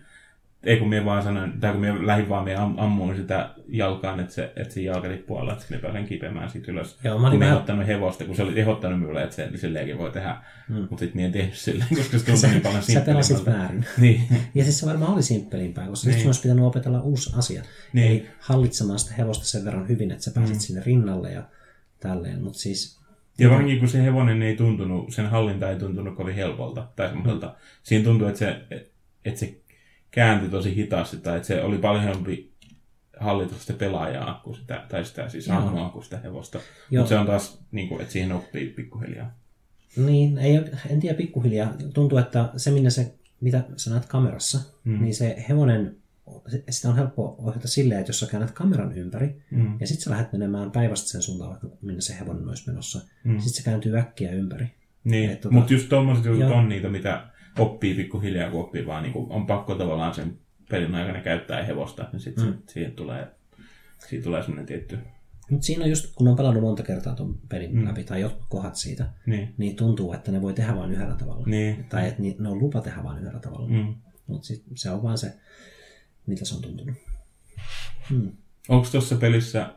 Ei 0.65 0.77
kun 0.77 0.89
minä 0.89 1.05
vaan 1.05 1.23
sanoin, 1.23 1.61
tai 1.61 1.73
kun 1.73 1.81
minä 1.81 2.07
lähdin 2.07 2.29
vaan, 2.29 2.45
minä 2.45 2.63
am, 2.63 2.75
ammuin 2.79 3.17
sitä 3.17 3.51
jalkaan, 3.69 4.21
että 4.21 4.35
se, 4.35 4.53
että 4.57 4.75
se 4.75 4.81
jalka 4.81 5.09
tippuu 5.09 5.37
alla, 5.37 5.53
että 5.53 5.65
minä 5.71 5.83
pääsen 5.83 6.07
kipeämään 6.07 6.51
siitä 6.51 6.73
ylös. 6.73 6.99
Joo, 7.05 7.19
mä 7.19 7.27
olin 7.27 7.39
kun 7.39 7.41
vähän- 7.41 7.57
ottanut 7.59 7.87
hevosta, 7.87 8.25
kun 8.25 8.37
se 8.37 8.43
oli 8.43 8.61
ehdottanut 8.61 9.01
minulle, 9.01 9.23
että 9.23 9.37
se 9.37 9.51
silleenkin 9.55 9.99
voi 9.99 10.11
tehdä. 10.11 10.37
Mm. 10.69 10.75
Mutta 10.77 10.99
sitten 10.99 11.17
minä 11.17 11.27
en 11.27 11.33
tehnyt 11.33 11.55
silleen, 11.55 11.89
koska 11.97 12.19
se 12.19 12.25
tuntui 12.25 12.49
niin 12.51 12.63
paljon 12.63 12.83
Sä 12.83 13.01
pelasit 13.01 13.47
väärin. 13.47 13.85
Niin. 14.01 14.23
Ja 14.55 14.65
siis 14.65 14.79
se 14.79 14.87
varmaan 14.87 15.13
oli 15.13 15.23
simppelimpää, 15.23 15.87
koska 15.87 16.07
niin. 16.07 16.13
Sitten 16.15 16.29
olisi 16.29 16.43
pitänyt 16.43 16.65
opetella 16.65 17.01
uusi 17.01 17.33
asia. 17.37 17.63
Niin. 17.93 18.11
Eli 18.11 18.27
hallitsemaan 18.41 18.99
sitä 18.99 19.15
hevosta 19.19 19.45
sen 19.45 19.65
verran 19.65 19.89
hyvin, 19.89 20.11
että 20.11 20.25
sä 20.25 20.31
pääset 20.35 20.57
mm. 20.57 20.61
sinne 20.61 20.83
rinnalle 20.87 21.33
ja 21.33 21.43
tälleen. 22.01 22.43
Mutta 22.43 22.59
siis, 22.59 23.01
Ja 23.39 23.51
varsinkin 23.51 23.79
kun 23.79 23.89
se 23.89 24.03
hevonen 24.03 24.43
ei 24.43 24.57
tuntunut, 24.57 25.13
sen 25.15 25.27
hallinta 25.31 25.71
ei 25.71 25.77
tuntunut 25.79 26.17
kovin 26.17 26.35
helpolta 26.35 26.87
tai 26.97 27.09
semmoiselta. 27.09 27.55
Siinä 27.83 28.05
tuntui, 28.05 28.29
että 28.29 28.39
se, 28.39 28.61
että 29.25 29.41
se 29.41 29.55
kääntyi 30.11 30.49
tosi 30.51 30.77
hitaasti 30.77 31.17
tai 31.17 31.37
että 31.37 31.47
se 31.49 31.63
oli 31.63 31.79
paljon 31.79 32.05
helpompi 32.05 32.53
hallita 33.21 33.55
sitä 33.59 33.73
pelaajaa 33.73 34.41
kuin 34.45 34.57
sitä, 34.57 34.87
tai 34.89 35.05
sitä 35.05 35.29
siis 35.29 35.47
hahmoa 35.49 35.89
kuin 35.91 36.05
sitä 36.05 36.19
hevosta. 36.19 36.59
Mutta 36.91 37.09
se 37.09 37.19
on 37.19 37.27
taas, 37.27 37.61
niin 37.73 37.89
kuin, 37.89 38.01
että 38.01 38.13
siihen 38.13 38.33
oppii 38.33 38.67
pikkuhiljaa. 38.67 39.39
niin, 39.97 40.39
ei, 40.39 40.61
en 40.91 41.01
tiedä 41.01 41.17
pikkuhiljaa. 41.17 41.73
Tuntuu, 41.95 42.19
että 42.19 42.49
se, 42.57 42.71
minne 42.71 42.91
se, 42.91 43.15
mitä 43.41 43.65
sä 43.77 43.91
näet 43.91 44.07
kamerassa, 44.07 44.59
mm. 44.85 45.01
niin 45.03 45.15
se 45.15 45.45
hevonen, 45.49 45.97
se- 46.49 46.65
sitä 46.71 46.89
on 46.89 46.97
helppo 46.97 47.35
ohjata 47.39 47.69
silleen, 47.69 48.01
että 48.01 48.09
jos 48.11 48.21
sä 48.21 48.27
käännät 48.27 48.51
kameran 48.51 48.93
ympäri, 48.99 49.43
Mm. 49.51 49.77
ja 49.81 49.87
sitten 49.87 50.05
sä 50.05 50.11
lähdet 50.11 50.33
menemään 50.33 50.71
päivästä 50.71 51.09
sen 51.09 51.23
suuntaan, 51.23 51.51
vaikka 51.51 51.69
minne 51.83 52.01
se 52.01 52.17
hevonen 52.21 52.49
olisi 52.49 52.63
menossa, 52.71 53.01
mm. 53.25 53.39
sitten 53.39 53.53
se 53.55 53.63
kääntyy 53.63 53.99
äkkiä 53.99 54.31
ympäri. 54.33 54.67
Niin, 55.05 55.31
Et 55.31 55.45
tota- 55.47 55.51
mutta 55.53 55.73
just 55.73 55.89
tommoset 55.89 56.25
jutut 56.25 56.51
on 56.51 56.69
niitä, 56.69 56.89
mitä 56.89 57.27
oppii 57.59 57.95
pikkuhiljaa, 57.95 58.51
kun 58.51 58.61
oppii 58.61 58.87
vaan, 58.87 59.03
niin 59.03 59.13
kuin, 59.13 59.33
on 59.33 59.47
pakko 59.47 59.75
tavallaan 59.75 60.15
sen 60.15 60.39
pelin 60.71 60.95
aikana 60.95 61.21
käyttää 61.21 61.63
hevosta, 61.63 62.09
niin 62.13 62.21
sitten 62.21 62.47
mm. 62.47 62.55
siihen 62.67 62.93
tulee, 62.93 63.27
siihen 64.09 64.25
tulee 64.25 64.43
semmoinen 64.43 64.67
tietty, 64.67 64.99
Mutta 65.51 65.67
siinä 65.67 65.85
on 65.85 65.91
just, 65.91 66.15
kun 66.15 66.29
on 66.29 66.37
pelannut 66.37 66.63
monta 66.63 66.83
kertaa 66.83 67.15
tuon 67.15 67.39
pelin 67.49 67.77
mm. 67.77 67.85
läpi, 67.85 68.05
tai 68.05 68.21
jotkut 68.21 68.47
kohdat 68.49 68.77
siitä, 68.77 69.07
niin, 69.27 69.55
niin 69.59 69.77
tuntuu, 69.77 70.13
että 70.13 70.33
ne 70.33 70.43
voi 70.43 70.53
tehdä 70.53 70.77
vain 70.77 70.93
yhdellä 70.93 71.15
tavalla. 71.15 71.47
Niin. 71.47 71.85
Tai 71.85 72.09
että 72.09 72.23
ne 72.39 72.49
on 72.49 72.59
lupa 72.59 72.81
tehdä 72.81 73.05
vain 73.05 73.19
yhdellä 73.19 73.41
tavalla. 73.41 73.69
mm. 73.69 73.95
Mutta 74.27 74.49
se 74.75 74.91
on 74.91 75.03
vaan 75.03 75.19
se, 75.19 75.33
mitä 76.27 76.45
se 76.45 76.55
on 76.55 76.63
tuntunut. 76.63 76.97
Hmm. 78.11 78.33
Onko 78.69 78.89
tuossa 78.93 79.17
pelissä 79.17 79.75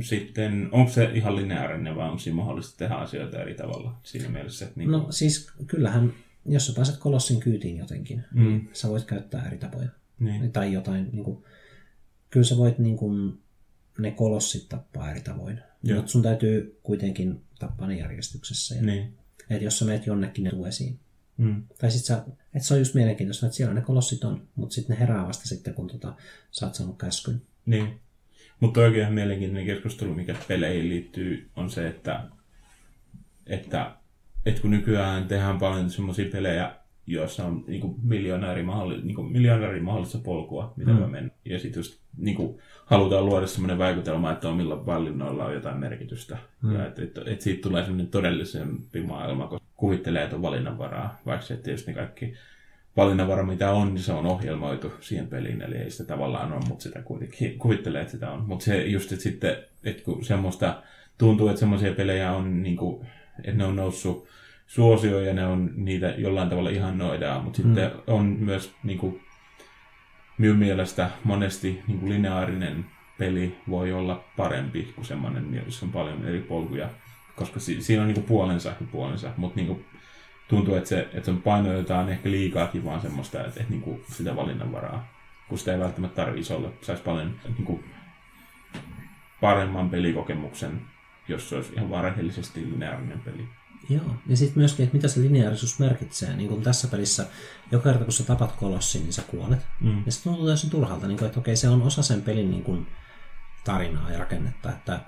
sitten, 0.00 0.68
onko 0.72 0.92
se 0.92 1.10
ihan 1.14 1.36
lineaarinen 1.36 1.96
vai 1.96 2.06
onko 2.08 2.18
siinä 2.18 2.36
mahdollista 2.36 2.78
tehdä 2.78 2.94
asioita 2.94 3.42
eri 3.42 3.54
tavalla 3.54 3.98
siinä 4.02 4.28
mielessä? 4.28 4.64
Että 4.64 4.80
niin 4.80 4.90
No 4.90 5.06
siis 5.10 5.52
kyllähän, 5.66 6.12
jos 6.48 6.66
sä 6.66 6.72
pääset 6.76 6.96
kolossin 6.96 7.40
kyytiin 7.40 7.76
jotenkin, 7.76 8.24
Mm. 8.34 8.44
niin 8.44 8.70
sä 8.72 8.88
voit 8.88 9.04
käyttää 9.04 9.46
eri 9.46 9.58
tapoja. 9.58 9.88
Niin. 10.20 10.52
Tai 10.52 10.72
jotain, 10.72 11.08
niin 11.12 11.24
kuin, 11.24 11.44
kyllä 12.30 12.46
sä 12.46 12.56
voit 12.56 12.78
niin 12.78 12.96
kuin, 12.96 13.38
ne 13.98 14.10
kolossit 14.10 14.68
tappaa 14.68 15.10
eri 15.10 15.20
tavoin. 15.20 15.60
Mutta 15.94 16.10
sun 16.10 16.22
täytyy 16.22 16.78
kuitenkin 16.82 17.40
tappaa 17.58 17.86
ne 17.88 17.98
järjestyksessä. 17.98 18.74
Ja, 18.74 18.82
Niin. 18.82 19.14
Että 19.50 19.64
jos 19.64 19.78
sä 19.78 19.84
menet 19.84 20.06
jonnekin, 20.06 20.44
ne 20.44 20.50
tuu 20.50 20.64
esiin. 20.64 20.98
Mm. 21.36 21.62
Tai 21.80 21.90
sit 21.90 22.04
sä, 22.04 22.24
et 22.54 22.62
se 22.62 22.74
on 22.74 22.80
just 22.80 22.94
mielenkiintoista, 22.94 23.46
että 23.46 23.56
siellä 23.56 23.74
ne 23.74 23.80
kolossit 23.80 24.24
on, 24.24 24.48
mutta 24.54 24.74
sitten 24.74 24.94
ne 24.94 25.00
herää 25.00 25.26
vasta 25.26 25.48
sitten, 25.48 25.74
kun 25.74 25.86
tota, 25.86 26.14
sä 26.50 26.66
oot 26.66 26.74
saanut 26.74 26.98
käskyn. 26.98 27.42
Niin. 27.66 28.00
Mutta 28.60 28.80
oikein 28.80 29.12
mielenkiintoinen 29.12 29.66
keskustelu, 29.66 30.14
mikä 30.14 30.36
peleihin 30.48 30.88
liittyy, 30.88 31.50
on 31.56 31.70
se, 31.70 31.86
että, 31.88 32.24
että, 33.46 33.96
että 34.48 34.62
kun 34.62 34.70
nykyään 34.70 35.28
tehdään 35.28 35.58
paljon 35.58 35.90
semmoisia 35.90 36.30
pelejä, 36.32 36.72
joissa 37.06 37.44
on 37.44 37.64
niin 37.66 37.80
kuin 37.80 37.94
mahdolli, 38.64 39.02
niin 39.02 39.14
kuin 39.14 39.32
miljoona 39.32 39.66
eri 39.66 39.80
mahdollista 39.80 40.18
polkua, 40.18 40.72
mitä 40.76 40.90
mm. 40.90 40.98
voi 40.98 41.08
mennä. 41.08 41.30
Ja 41.44 41.58
sitten 41.58 41.80
just 41.80 42.00
niin 42.16 42.36
kuin, 42.36 42.58
halutaan 42.86 43.26
luoda 43.26 43.46
semmoinen 43.46 43.78
vaikutelma, 43.78 44.32
että 44.32 44.48
omilla 44.48 44.86
valinnoilla 44.86 45.44
on 45.44 45.54
jotain 45.54 45.76
merkitystä. 45.76 46.38
Mm. 46.62 46.74
Ja 46.74 46.86
että, 46.86 47.02
että, 47.02 47.20
että 47.26 47.44
siitä 47.44 47.62
tulee 47.62 47.82
semmoinen 47.82 48.10
todellisempi 48.10 49.02
maailma, 49.02 49.46
kun 49.46 49.60
kuvittelee, 49.76 50.22
että 50.24 50.36
on 50.36 50.42
valinnanvaraa, 50.42 51.20
vaikka 51.26 51.46
se 51.46 51.56
tietysti 51.56 51.90
ne 51.90 51.96
kaikki 51.96 52.34
valinnanvara, 52.96 53.42
mitä 53.42 53.72
on, 53.72 53.94
niin 53.94 54.02
se 54.02 54.12
on 54.12 54.26
ohjelmoitu 54.26 54.92
siihen 55.00 55.26
peliin, 55.26 55.62
eli 55.62 55.76
ei 55.76 55.90
sitä 55.90 56.04
tavallaan 56.04 56.52
ole, 56.52 56.64
mutta 56.68 56.82
sitä 56.82 57.02
kuitenkin 57.02 57.58
kuvittelee, 57.58 58.00
että 58.00 58.12
sitä 58.12 58.30
on. 58.30 58.44
Mutta 58.46 58.64
se 58.64 58.84
just, 58.84 59.12
että 59.12 59.22
sitten, 59.22 59.56
että 59.84 60.02
kun 60.02 60.24
semmoista 60.24 60.82
tuntuu, 61.18 61.48
että 61.48 61.60
semmoisia 61.60 61.92
pelejä 61.92 62.32
on, 62.32 62.62
niin 62.62 62.76
kuin, 62.76 63.06
että 63.38 63.58
ne 63.58 63.64
on 63.64 63.76
noussut 63.76 64.28
suosioon 64.68 65.24
ja 65.24 65.34
ne 65.34 65.46
on 65.46 65.70
niitä 65.76 66.14
jollain 66.18 66.48
tavalla 66.48 66.70
ihannoidaan, 66.70 67.44
mutta 67.44 67.62
mm. 67.62 67.64
sitten 67.64 67.92
on 68.06 68.24
myös 68.24 68.74
niin 68.82 68.98
kuin, 68.98 69.20
minun 70.38 70.56
mielestä 70.56 71.10
monesti 71.24 71.82
niin 71.86 71.98
kuin 71.98 72.12
lineaarinen 72.12 72.86
peli 73.18 73.56
voi 73.68 73.92
olla 73.92 74.24
parempi 74.36 74.92
kuin 74.94 75.04
semmoinen, 75.04 75.62
jossa 75.66 75.86
on 75.86 75.92
paljon 75.92 76.24
eri 76.24 76.40
polkuja, 76.40 76.88
koska 77.36 77.60
si- 77.60 77.82
siinä 77.82 78.02
on 78.02 78.08
niin 78.08 78.14
kuin 78.14 78.26
puolensa 78.26 78.68
ja 78.68 78.86
puolensa, 78.92 79.30
mutta 79.36 79.56
niin 79.56 79.66
kuin, 79.66 79.84
tuntuu, 80.48 80.74
että 80.74 80.88
se, 80.88 81.00
että 81.00 81.32
se 81.32 81.38
painotetaan 81.44 82.08
ehkä 82.08 82.30
liikaakin 82.30 82.84
vaan 82.84 83.00
semmoista, 83.00 83.38
että, 83.38 83.60
että 83.60 83.72
niin 83.72 83.82
kuin 83.82 84.04
sitä 84.12 84.36
valinnanvaraa, 84.36 85.08
kun 85.48 85.58
sitä 85.58 85.72
ei 85.72 85.78
välttämättä 85.78 86.16
tarvitsisi 86.16 86.52
olla. 86.52 86.72
Saisi 86.80 87.02
paljon 87.02 87.34
niin 87.44 87.64
kuin, 87.64 87.84
paremman 89.40 89.90
pelikokemuksen, 89.90 90.80
jos 91.28 91.48
se 91.48 91.56
olisi 91.56 91.74
ihan 91.74 91.90
vaan 91.90 92.04
rehellisesti 92.04 92.70
lineaarinen 92.70 93.20
peli. 93.20 93.48
Joo, 93.88 94.14
ja 94.26 94.36
sitten 94.36 94.58
myöskin, 94.58 94.84
että 94.84 94.96
mitä 94.96 95.08
se 95.08 95.20
lineaarisuus 95.20 95.78
merkitsee. 95.78 96.36
Niin 96.36 96.48
kuin 96.48 96.62
tässä 96.62 96.88
pelissä, 96.88 97.26
joka 97.72 97.84
kerta 97.84 98.04
kun 98.04 98.12
sä 98.12 98.24
tapat 98.24 98.52
kolossin, 98.52 99.02
niin 99.02 99.12
sä 99.12 99.22
kuolet. 99.22 99.66
Mm. 99.80 100.02
Ja 100.06 100.12
se 100.12 100.22
tuntuu 100.22 100.46
täysin 100.46 100.70
turhalta, 100.70 101.06
niin 101.06 101.18
kuin, 101.18 101.26
että 101.26 101.40
okei, 101.40 101.56
se 101.56 101.68
on 101.68 101.82
osa 101.82 102.02
sen 102.02 102.22
pelin 102.22 102.50
niin 102.50 102.62
kuin, 102.62 102.86
tarinaa 103.64 104.10
ja 104.10 104.18
rakennetta, 104.18 104.72
että 104.72 105.00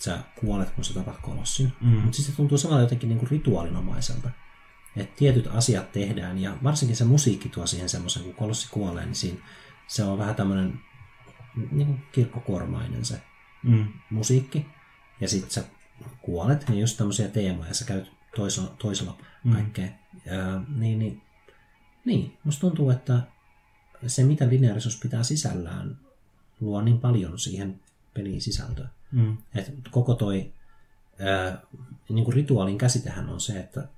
sä 0.00 0.18
kuolet, 0.40 0.70
kun 0.70 0.84
sä 0.84 0.94
tapat 0.94 1.18
kolossin. 1.22 1.72
Mm. 1.80 1.88
Mutta 1.88 2.16
sitten 2.16 2.32
se 2.32 2.36
tuntuu 2.36 2.58
samalla 2.58 2.82
jotenkin 2.82 3.08
niin 3.08 3.18
kuin 3.18 3.30
rituaalinomaiselta. 3.30 4.30
Että 4.96 5.16
tietyt 5.16 5.46
asiat 5.46 5.92
tehdään, 5.92 6.38
ja 6.38 6.56
varsinkin 6.62 6.96
se 6.96 7.04
musiikki 7.04 7.48
tuo 7.48 7.66
siihen 7.66 7.88
semmoisen, 7.88 8.22
kun 8.22 8.34
kolossi 8.34 8.68
kuolee, 8.70 9.04
niin 9.04 9.14
siinä, 9.14 9.38
se 9.86 10.04
on 10.04 10.18
vähän 10.18 10.34
tämmöinen 10.34 10.80
niin 11.70 11.86
kuin 11.86 12.02
kirkkokuormainen 12.12 13.04
se 13.04 13.20
Mm. 13.62 13.88
musiikki, 14.10 14.66
ja 15.20 15.28
sitten 15.28 15.50
sä 15.50 15.64
kuolet, 16.22 16.68
niin 16.68 16.80
just 16.80 16.96
tämmöisiä 16.96 17.28
teemoja, 17.28 17.74
sä 17.74 17.84
käyt 17.84 18.10
toisella, 18.36 18.74
toisella 18.78 19.16
kaikkea. 19.52 19.88
Ja, 20.26 20.60
niin, 20.76 20.98
niin, 20.98 21.22
niin, 22.04 22.38
musta 22.44 22.60
tuntuu, 22.60 22.90
että 22.90 23.22
se 24.06 24.24
mitä 24.24 24.48
lineaarisuus 24.48 24.98
pitää 25.00 25.22
sisällään, 25.22 25.98
luo 26.60 26.82
niin 26.82 26.98
paljon 27.00 27.38
siihen 27.38 27.80
peliin 28.14 28.40
sisältöä. 28.40 28.88
Mm. 29.12 29.36
Et 29.54 29.74
koko 29.90 30.14
toi 30.14 30.52
ää, 31.18 31.62
niin 32.08 32.24
kuin 32.24 32.34
rituaalin 32.34 32.78
käsitehän 32.78 33.28
on 33.28 33.40
se, 33.40 33.60
että 33.60 33.88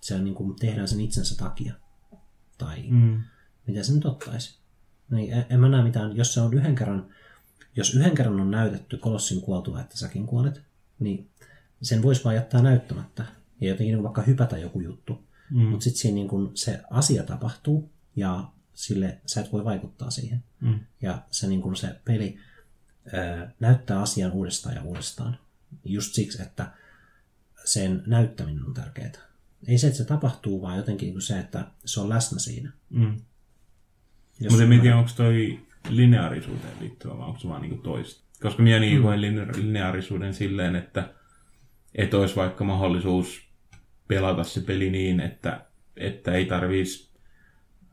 se 0.00 0.18
niin 0.18 0.34
kuin 0.34 0.56
tehdään 0.56 0.88
sen 0.88 1.00
itsensä 1.00 1.36
takia. 1.36 1.74
Tai 2.58 2.82
Mm. 2.90 3.22
mitä 3.66 3.82
se 3.82 3.92
nyt 3.92 4.04
ottaisi. 4.04 4.58
Niin, 5.10 5.32
en- 5.32 5.46
en 5.50 5.60
mä 5.60 5.68
näe 5.68 5.82
mitään, 5.82 6.16
jos 6.16 6.34
se 6.34 6.40
on 6.40 6.54
yhden 6.54 6.74
kerran, 6.74 7.06
jos 7.76 7.94
yhden 7.94 8.14
kerran 8.14 8.40
on 8.40 8.50
näytetty 8.50 8.96
kolossin 8.96 9.40
kuoltua, 9.40 9.80
että 9.80 9.96
säkin 9.98 10.26
kuolet, 10.26 10.62
niin 10.98 11.30
sen 11.82 12.02
voisi 12.02 12.24
vaan 12.24 12.34
jättää 12.34 12.62
näyttämättä 12.62 13.24
ja 13.60 13.68
jotenkin 13.68 14.02
vaikka 14.02 14.22
hypätä 14.22 14.58
joku 14.58 14.80
juttu. 14.80 15.24
Mm. 15.50 15.60
Mutta 15.60 15.84
sitten 15.84 16.00
siinä 16.00 16.14
niin 16.14 16.28
kun 16.28 16.50
se 16.54 16.80
asia 16.90 17.22
tapahtuu 17.22 17.90
ja 18.16 18.44
sille 18.74 19.18
sä 19.26 19.40
et 19.40 19.52
voi 19.52 19.64
vaikuttaa 19.64 20.10
siihen. 20.10 20.44
Mm. 20.60 20.80
Ja 21.02 21.22
se, 21.30 21.46
niin 21.46 21.62
kun 21.62 21.76
se 21.76 22.00
peli 22.04 22.38
ää, 23.12 23.52
näyttää 23.60 24.00
asian 24.00 24.32
uudestaan 24.32 24.74
ja 24.74 24.82
uudestaan. 24.82 25.38
Just 25.84 26.14
siksi, 26.14 26.42
että 26.42 26.72
sen 27.64 28.02
näyttäminen 28.06 28.64
on 28.64 28.74
tärkeää. 28.74 29.12
Ei 29.66 29.78
se, 29.78 29.86
että 29.86 29.96
se 29.96 30.04
tapahtuu, 30.04 30.62
vaan 30.62 30.76
jotenkin 30.76 31.06
niin 31.06 31.14
kuin 31.14 31.22
se, 31.22 31.38
että 31.38 31.66
se 31.84 32.00
on 32.00 32.08
läsnä 32.08 32.38
siinä. 32.38 32.72
Mm. 32.90 33.20
Mutta 34.50 34.64
en 34.64 34.80
tiedä, 34.80 34.96
onko 34.96 35.10
toi 35.16 35.60
lineaarisuuteen 35.88 36.74
liittyvä 36.80 37.18
vai 37.18 37.26
onko 37.26 37.40
se 37.40 37.48
vaan 37.48 37.62
niinku 37.62 37.82
toista. 37.82 38.24
Koska 38.42 38.62
minä 38.62 38.78
niin 38.78 39.02
line- 39.02 39.56
lineaarisuuden 39.56 40.34
silleen, 40.34 40.76
että 40.76 41.14
et 41.94 42.14
olisi 42.14 42.36
vaikka 42.36 42.64
mahdollisuus 42.64 43.48
pelata 44.08 44.44
se 44.44 44.60
peli 44.60 44.90
niin, 44.90 45.20
että, 45.20 45.60
että 45.96 46.32
ei 46.32 46.44
tarvitsisi 46.44 47.10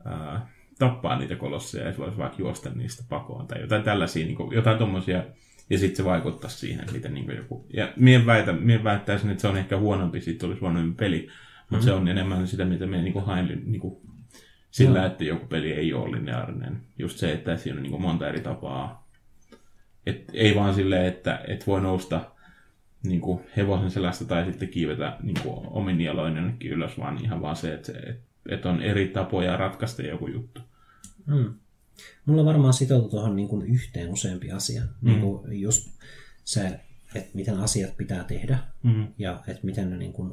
ää, 0.04 0.48
tappaa 0.78 1.18
niitä 1.18 1.36
kolosseja, 1.36 1.88
että 1.88 2.02
voisi 2.02 2.18
vaikka 2.18 2.38
juosta 2.38 2.70
niistä 2.70 3.04
pakoon 3.08 3.46
tai 3.46 3.60
jotain 3.60 3.82
tällaisia, 3.82 4.26
niin 4.26 4.36
kuin, 4.36 4.54
jotain 4.54 4.78
tommosia, 4.78 5.24
ja 5.70 5.78
sitten 5.78 5.96
se 5.96 6.04
vaikuttaa 6.04 6.50
siihen, 6.50 6.84
miten 6.92 7.14
niin 7.14 7.36
joku... 7.36 7.66
Ja 7.72 7.92
mien, 7.96 8.26
väitä, 8.26 8.52
mien 8.52 8.84
väittäisin, 8.84 9.30
että 9.30 9.40
se 9.40 9.48
on 9.48 9.56
ehkä 9.56 9.78
huonompi, 9.78 10.20
siitä 10.20 10.46
olisi 10.46 10.60
huonompi 10.60 10.94
peli, 10.96 11.20
mutta 11.20 11.76
mm-hmm. 11.76 11.84
se 11.84 11.92
on 11.92 12.08
enemmän 12.08 12.46
sitä, 12.46 12.64
mitä 12.64 12.86
me 12.86 13.02
niin 13.02 13.24
haen 13.24 13.62
niin 13.64 13.80
kuin 13.80 13.96
sillä, 14.70 15.06
että 15.06 15.24
joku 15.24 15.46
peli 15.46 15.72
ei 15.72 15.92
ole 15.92 16.16
lineaarinen. 16.16 16.80
Just 16.98 17.18
se, 17.18 17.32
että 17.32 17.56
siinä 17.56 17.76
on 17.76 17.82
niin 17.82 17.90
kuin 17.90 18.02
monta 18.02 18.28
eri 18.28 18.40
tapaa. 18.40 19.08
Et 20.06 20.24
ei 20.32 20.54
vaan 20.54 20.74
silleen, 20.74 21.06
että 21.06 21.40
et 21.48 21.66
voi 21.66 21.80
nousta 21.80 22.30
niin 23.08 23.20
kuin 23.20 23.40
hevosen 23.56 23.90
selästä 23.90 24.24
tai 24.24 24.44
sitten 24.44 24.68
kiivetä 24.68 25.16
niin 25.22 25.36
kuin 25.42 25.66
omin 25.66 26.00
jaloin 26.00 26.36
jonnekin 26.36 26.70
ylös, 26.70 26.98
vaan 26.98 27.24
ihan 27.24 27.42
vaan 27.42 27.56
se, 27.56 27.74
että, 27.74 27.92
et, 28.06 28.20
et 28.48 28.66
on 28.66 28.82
eri 28.82 29.08
tapoja 29.08 29.56
ratkaista 29.56 30.02
joku 30.02 30.26
juttu. 30.26 30.60
Mm. 31.26 31.54
Mulla 32.26 32.44
varmaan 32.44 32.74
sitoutuu 32.74 33.08
tuohon 33.08 33.36
niin 33.36 33.48
kuin 33.48 33.66
yhteen 33.66 34.08
useampi 34.08 34.50
asia. 34.50 34.82
Mm. 34.82 35.08
Niin 35.08 35.20
kuin 35.20 35.60
just 35.60 35.90
se, 36.44 36.80
että 37.14 37.30
miten 37.34 37.58
asiat 37.58 37.96
pitää 37.96 38.24
tehdä 38.24 38.58
Mm. 38.82 39.06
ja 39.18 39.42
että 39.46 39.66
miten 39.66 39.90
ne 39.90 39.96
niin 39.96 40.12
kuin, 40.12 40.32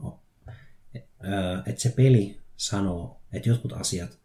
että 1.65 1.81
se 1.81 1.89
peli 1.89 2.39
sanoo, 2.57 3.21
että 3.33 3.49
jotkut 3.49 3.73
asiat 3.73 4.19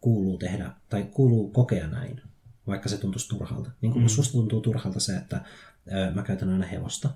kuuluu 0.00 0.38
tehdä 0.38 0.70
tai 0.88 1.06
kuuluu 1.10 1.50
kokea 1.50 1.86
näin, 1.86 2.20
vaikka 2.66 2.88
se 2.88 2.98
tuntuisi 2.98 3.28
turhalta. 3.28 3.70
Niin 3.80 3.92
kuin 3.92 4.02
mm. 4.02 4.08
susta 4.08 4.32
tuntuu 4.32 4.60
turhalta 4.60 5.00
se, 5.00 5.16
että 5.16 5.40
mä 6.14 6.22
käytän 6.22 6.48
aina 6.48 6.66
hevosta. 6.66 7.10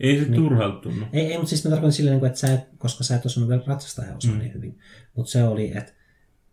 Ei 0.00 0.18
se 0.18 0.24
niin. 0.24 0.42
turhalta 0.42 0.80
tunnu. 0.80 1.06
Ei, 1.12 1.26
ei 1.26 1.36
mutta 1.36 1.48
siis 1.48 1.64
mä 1.64 1.70
tarkoitan 1.70 1.92
silleen, 1.92 2.26
että 2.26 2.38
sä 2.38 2.54
et, 2.54 2.60
koska 2.78 3.04
sä 3.04 3.16
et 3.16 3.26
osannut 3.26 3.48
vielä 3.48 3.62
ratsastaa 3.66 4.04
hevosella 4.04 4.36
mm. 4.36 4.42
niin 4.42 4.54
hyvin. 4.54 4.78
Mutta 5.16 5.32
se 5.32 5.44
oli, 5.44 5.76
että 5.76 5.92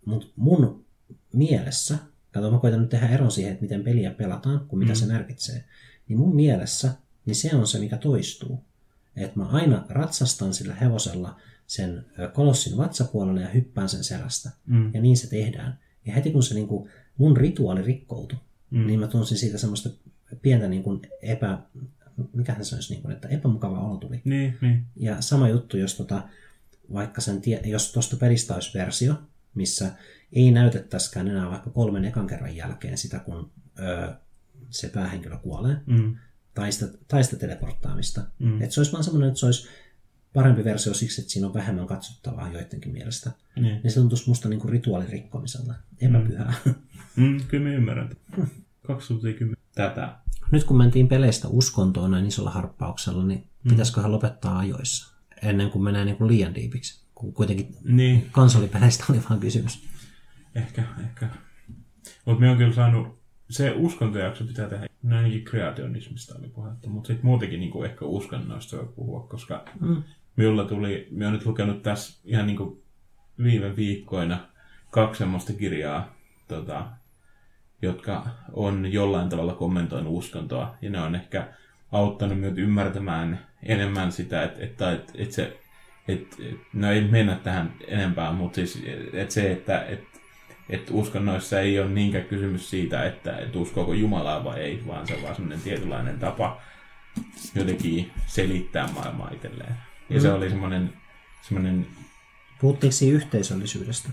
mut 0.05 0.33
mun 0.35 0.85
mielessä, 1.33 1.97
kato 2.31 2.51
mä 2.51 2.59
koitan 2.59 2.81
nyt 2.81 2.89
tehdä 2.89 3.07
eron 3.07 3.31
siihen, 3.31 3.51
että 3.51 3.61
miten 3.61 3.83
peliä 3.83 4.11
pelataan, 4.11 4.65
kuin 4.67 4.79
mitä 4.79 4.91
mm. 4.91 4.95
se 4.95 5.05
merkitsee, 5.05 5.63
niin 6.07 6.19
mun 6.19 6.35
mielessä 6.35 6.91
niin 7.25 7.35
se 7.35 7.55
on 7.55 7.67
se, 7.67 7.79
mikä 7.79 7.97
toistuu. 7.97 8.63
Että 9.15 9.39
mä 9.39 9.45
aina 9.45 9.85
ratsastan 9.89 10.53
sillä 10.53 10.75
hevosella 10.75 11.39
sen 11.67 12.05
kolossin 12.33 12.77
vatsapuolelle 12.77 13.41
ja 13.41 13.49
hyppään 13.49 13.89
sen 13.89 14.03
selästä. 14.03 14.49
Mm. 14.65 14.93
Ja 14.93 15.01
niin 15.01 15.17
se 15.17 15.29
tehdään. 15.29 15.79
Ja 16.05 16.13
heti 16.13 16.31
kun 16.31 16.43
se 16.43 16.53
niin 16.53 16.67
kuin, 16.67 16.89
mun 17.17 17.37
rituaali 17.37 17.81
rikkoutui, 17.81 18.39
Mm. 18.71 18.79
mm. 18.79 18.87
niin 18.87 18.99
mä 18.99 19.07
tunsin 19.07 19.37
siitä 19.37 19.57
semmoista 19.57 19.89
pientä 20.41 20.67
niin 20.67 20.83
kuin 20.83 21.01
epä, 21.21 21.59
mikähän 22.33 22.65
se 22.65 22.75
olisi, 22.75 22.93
niin 22.93 23.01
kuin, 23.01 23.11
että 23.11 23.27
epämukava 23.27 23.79
olo 23.79 23.97
tuli. 23.97 24.21
Niin, 24.25 24.57
niin. 24.61 24.85
Ja 24.95 25.21
sama 25.21 25.49
juttu, 25.49 25.77
jos 25.77 25.95
tota, 25.95 26.23
vaikka 26.93 27.21
sen 27.21 27.41
tie, 27.41 27.61
jos 27.65 27.91
tuosta 27.91 28.17
pelistä 28.17 28.53
olisi 28.53 28.77
versio, 28.77 29.15
missä 29.55 29.91
ei 30.33 30.51
näytettäisikään 30.51 31.27
enää 31.27 31.49
vaikka 31.49 31.69
kolmen 31.69 32.05
ekan 32.05 32.27
kerran 32.27 32.55
jälkeen 32.55 32.97
sitä, 32.97 33.19
kun 33.19 33.51
öö, 33.79 34.13
se 34.69 34.89
päähenkilö 34.89 35.37
kuolee, 35.37 35.77
mm. 35.85 36.15
tai, 36.53 36.71
sitä, 36.71 36.97
tai 37.07 37.23
sitä 37.23 37.37
teleporttaamista. 37.37 38.21
Mm. 38.39 38.61
Että 38.61 38.73
se 38.73 38.79
olisi 38.79 38.91
vaan 38.91 39.03
semmoinen, 39.03 39.27
että 39.27 39.39
se 39.39 39.45
olisi 39.45 39.67
parempi 40.33 40.63
versio 40.63 40.93
siksi, 40.93 41.21
että 41.21 41.33
siinä 41.33 41.47
on 41.47 41.53
vähemmän 41.53 41.87
katsottavaa 41.87 42.51
joidenkin 42.51 42.91
mielestä. 42.91 43.31
Niin. 43.55 43.79
Niin 43.83 43.91
se 43.91 43.99
tuntuisi 43.99 44.29
musta 44.29 44.49
niin 44.49 44.59
kuin 44.59 44.71
rituaalirikkomiselta, 44.71 45.73
epäpyhää. 46.01 46.53
Mm. 46.65 46.75
Mm, 47.15 47.41
kyllä 47.47 47.69
mä 47.69 47.75
ymmärrän. 47.75 48.09
20 48.87 49.61
tätä. 49.75 50.15
Nyt 50.51 50.63
kun 50.63 50.77
mentiin 50.77 51.07
peleistä 51.07 51.47
uskontoon 51.47 52.11
näin 52.11 52.25
isolla 52.25 52.49
harppauksella, 52.49 53.23
niin 53.23 53.49
mm. 53.63 53.69
pitäisiköhän 53.69 54.11
lopettaa 54.11 54.59
ajoissa 54.59 55.17
ennen 55.43 55.69
kuin 55.69 55.83
menee 55.83 56.05
niin 56.05 56.17
kuin 56.17 56.27
liian 56.27 56.55
diipiksi, 56.55 57.05
kun 57.15 57.33
kuitenkin 57.33 57.75
niin. 57.83 58.29
konsolipeleistä 58.31 59.05
oli 59.09 59.21
vaan 59.29 59.39
kysymys. 59.39 59.87
Ehkä, 60.55 60.83
ehkä. 61.03 61.29
Mutta 62.25 62.39
me 62.41 62.49
on 62.49 62.57
kyllä 62.57 62.73
saanut, 62.73 63.19
se 63.49 63.71
uskontojakso 63.71 64.43
pitää 64.43 64.69
tehdä, 64.69 64.87
no 65.03 65.17
ainakin 65.17 65.43
kreationismista 65.43 66.35
oli 66.39 66.47
puhetta, 66.47 66.89
mutta 66.89 67.07
sitten 67.07 67.25
muutenkin 67.25 67.59
niin 67.59 67.71
kuin 67.71 67.89
ehkä 67.89 68.05
uskonnoista 68.05 68.77
voi 68.77 68.93
puhua, 68.95 69.27
koska 69.27 69.65
mm. 69.79 70.03
minulla 70.35 70.65
tuli, 70.65 71.07
minä 71.11 71.27
olen 71.27 71.37
nyt 71.37 71.45
lukenut 71.45 71.83
tässä 71.83 72.21
ihan 72.25 72.47
niin 72.47 72.57
kuin 72.57 72.83
viime 73.43 73.75
viikkoina 73.75 74.39
kaksi 74.91 75.19
semmoista 75.19 75.53
kirjaa, 75.53 76.15
tota, 76.47 76.87
jotka 77.81 78.25
on 78.53 78.91
jollain 78.91 79.29
tavalla 79.29 79.53
kommentoinut 79.53 80.13
uskontoa, 80.13 80.75
ja 80.81 80.89
ne 80.89 81.01
on 81.01 81.15
ehkä 81.15 81.47
auttanut 81.91 82.39
minut 82.39 82.57
ymmärtämään 82.57 83.45
enemmän 83.63 84.11
sitä, 84.11 84.43
että, 84.43 84.63
että, 84.63 84.91
että, 84.91 85.13
että 85.15 85.35
se, 85.35 85.59
että, 86.07 86.35
no 86.73 86.91
ei 86.91 87.01
mennä 87.01 87.35
tähän 87.35 87.73
enempää, 87.87 88.31
mutta 88.31 88.55
siis 88.55 88.83
että 89.13 89.33
se, 89.33 89.51
että, 89.51 89.85
että, 89.85 90.19
että 90.69 90.93
uskonnoissa 90.93 91.59
ei 91.59 91.79
ole 91.79 91.89
niinkään 91.89 92.25
kysymys 92.25 92.69
siitä, 92.69 93.05
että, 93.05 93.37
että 93.37 93.59
uskoako 93.59 93.93
Jumalaa 93.93 94.43
vai 94.43 94.59
ei, 94.59 94.83
vaan 94.87 95.07
se 95.07 95.13
on 95.15 95.21
vaan 95.23 95.35
semmoinen 95.35 95.61
tietynlainen 95.61 96.19
tapa 96.19 96.61
jotenkin 97.55 98.11
selittää 98.25 98.87
maailmaa 98.93 99.31
itselleen. 99.33 99.75
Ja 100.09 100.21
se 100.21 100.27
Mm. 100.29 100.35
oli 100.35 100.49
semmoinen, 100.49 100.93
semmoinen 101.41 101.87
Puhuttiinko 102.61 102.91
siinä 102.91 103.15
yhteisöllisyydestä? 103.15 104.09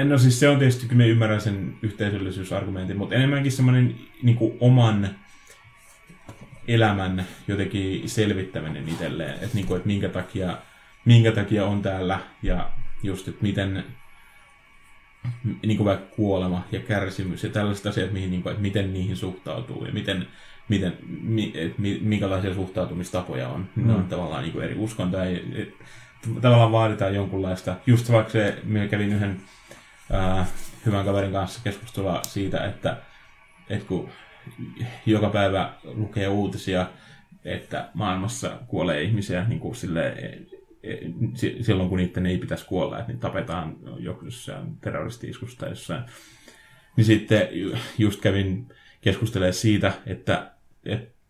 En 0.00 0.08
no 0.08 0.18
siis 0.18 0.40
se 0.40 0.48
on 0.48 0.58
tietysti, 0.58 0.86
kyllä 0.86 0.98
me 0.98 1.08
ymmärrän 1.08 1.40
sen 1.40 1.74
yhteisöllisyysargumentin, 1.82 2.96
mutta 2.96 3.14
enemmänkin 3.14 3.52
semmoinen 3.52 3.94
niin 4.22 4.38
oman 4.60 5.08
elämän 6.68 7.26
jotenkin 7.48 8.08
selvittäminen 8.08 8.88
itselleen, 8.88 9.34
että, 9.34 9.54
niin 9.54 9.66
kuin, 9.66 9.76
että 9.76 9.86
minkä, 9.86 10.08
takia, 10.08 10.58
minkä 11.04 11.32
takia 11.32 11.66
on 11.66 11.82
täällä 11.82 12.18
ja 12.42 12.70
just, 13.02 13.28
että 13.28 13.42
miten 13.42 13.84
niin 15.66 15.76
kuin 15.76 15.84
vaikka 15.84 16.16
kuolema 16.16 16.64
ja 16.72 16.80
kärsimys 16.80 17.44
ja 17.44 17.50
tällaiset 17.50 17.86
asiat, 17.86 18.12
mihin, 18.12 18.30
niin 18.30 18.42
kuin, 18.42 18.50
että 18.50 18.62
miten 18.62 18.92
niihin 18.92 19.16
suhtautuu 19.16 19.84
ja 19.84 19.92
miten, 19.92 20.26
miten, 20.68 20.98
mi, 21.22 21.52
et, 21.54 21.78
mi, 21.78 21.98
minkälaisia 22.02 22.54
suhtautumistapoja 22.54 23.48
on. 23.48 23.68
Mm. 23.76 23.86
Ne 23.86 23.92
on 23.92 24.04
tavallaan 24.04 24.42
niin 24.42 24.52
kuin 24.52 24.64
eri 24.64 24.74
uskontoja. 24.78 25.40
Tavallaan 26.40 26.72
vaaditaan 26.72 27.14
jonkunlaista, 27.14 27.76
just 27.86 28.12
vaikka 28.12 28.32
se, 28.32 28.58
minä 28.64 28.88
kävin 28.88 29.12
yhden 29.12 29.40
hyvän 30.86 31.04
kaverin 31.04 31.32
kanssa 31.32 31.60
keskustelua 31.64 32.20
siitä, 32.22 32.66
että, 32.66 32.96
että 33.70 33.86
kun 33.86 34.08
joka 35.06 35.30
päivä 35.30 35.72
lukee 35.84 36.28
uutisia, 36.28 36.86
että 37.44 37.88
maailmassa 37.94 38.58
kuolee 38.66 39.02
ihmisiä 39.02 39.44
niin 39.48 39.60
kuin 39.60 39.74
sille, 39.74 40.16
silloin, 41.60 41.88
kun 41.88 41.98
niiden 41.98 42.26
ei 42.26 42.38
pitäisi 42.38 42.66
kuolla, 42.66 42.98
että 42.98 43.12
niitä 43.12 43.20
tapetaan 43.20 43.76
jossain 43.98 44.76
terroristi-iskussa 44.80 45.58
tai 45.58 45.68
jossain. 45.68 46.04
Niin 46.96 47.04
sitten 47.04 47.48
ju- 47.52 47.76
just 47.98 48.20
kävin 48.20 48.68
keskustelemaan 49.00 49.54
siitä, 49.54 49.92
että, 50.06 50.50
että 50.84 51.20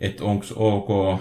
että 0.00 0.24
onko 0.24 0.44
ok, 0.54 1.20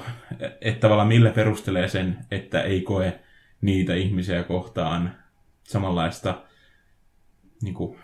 että 0.62 0.80
tavallaan 0.80 1.08
millä 1.08 1.32
perustelee 1.32 1.88
sen, 1.88 2.18
että 2.32 2.62
ei 2.62 2.82
koe 2.82 3.20
niitä 3.62 3.94
ihmisiä 3.94 4.44
kohtaan 4.44 5.16
samanlaista, 5.64 6.42
niin 7.61 7.73
kuin, 7.73 7.99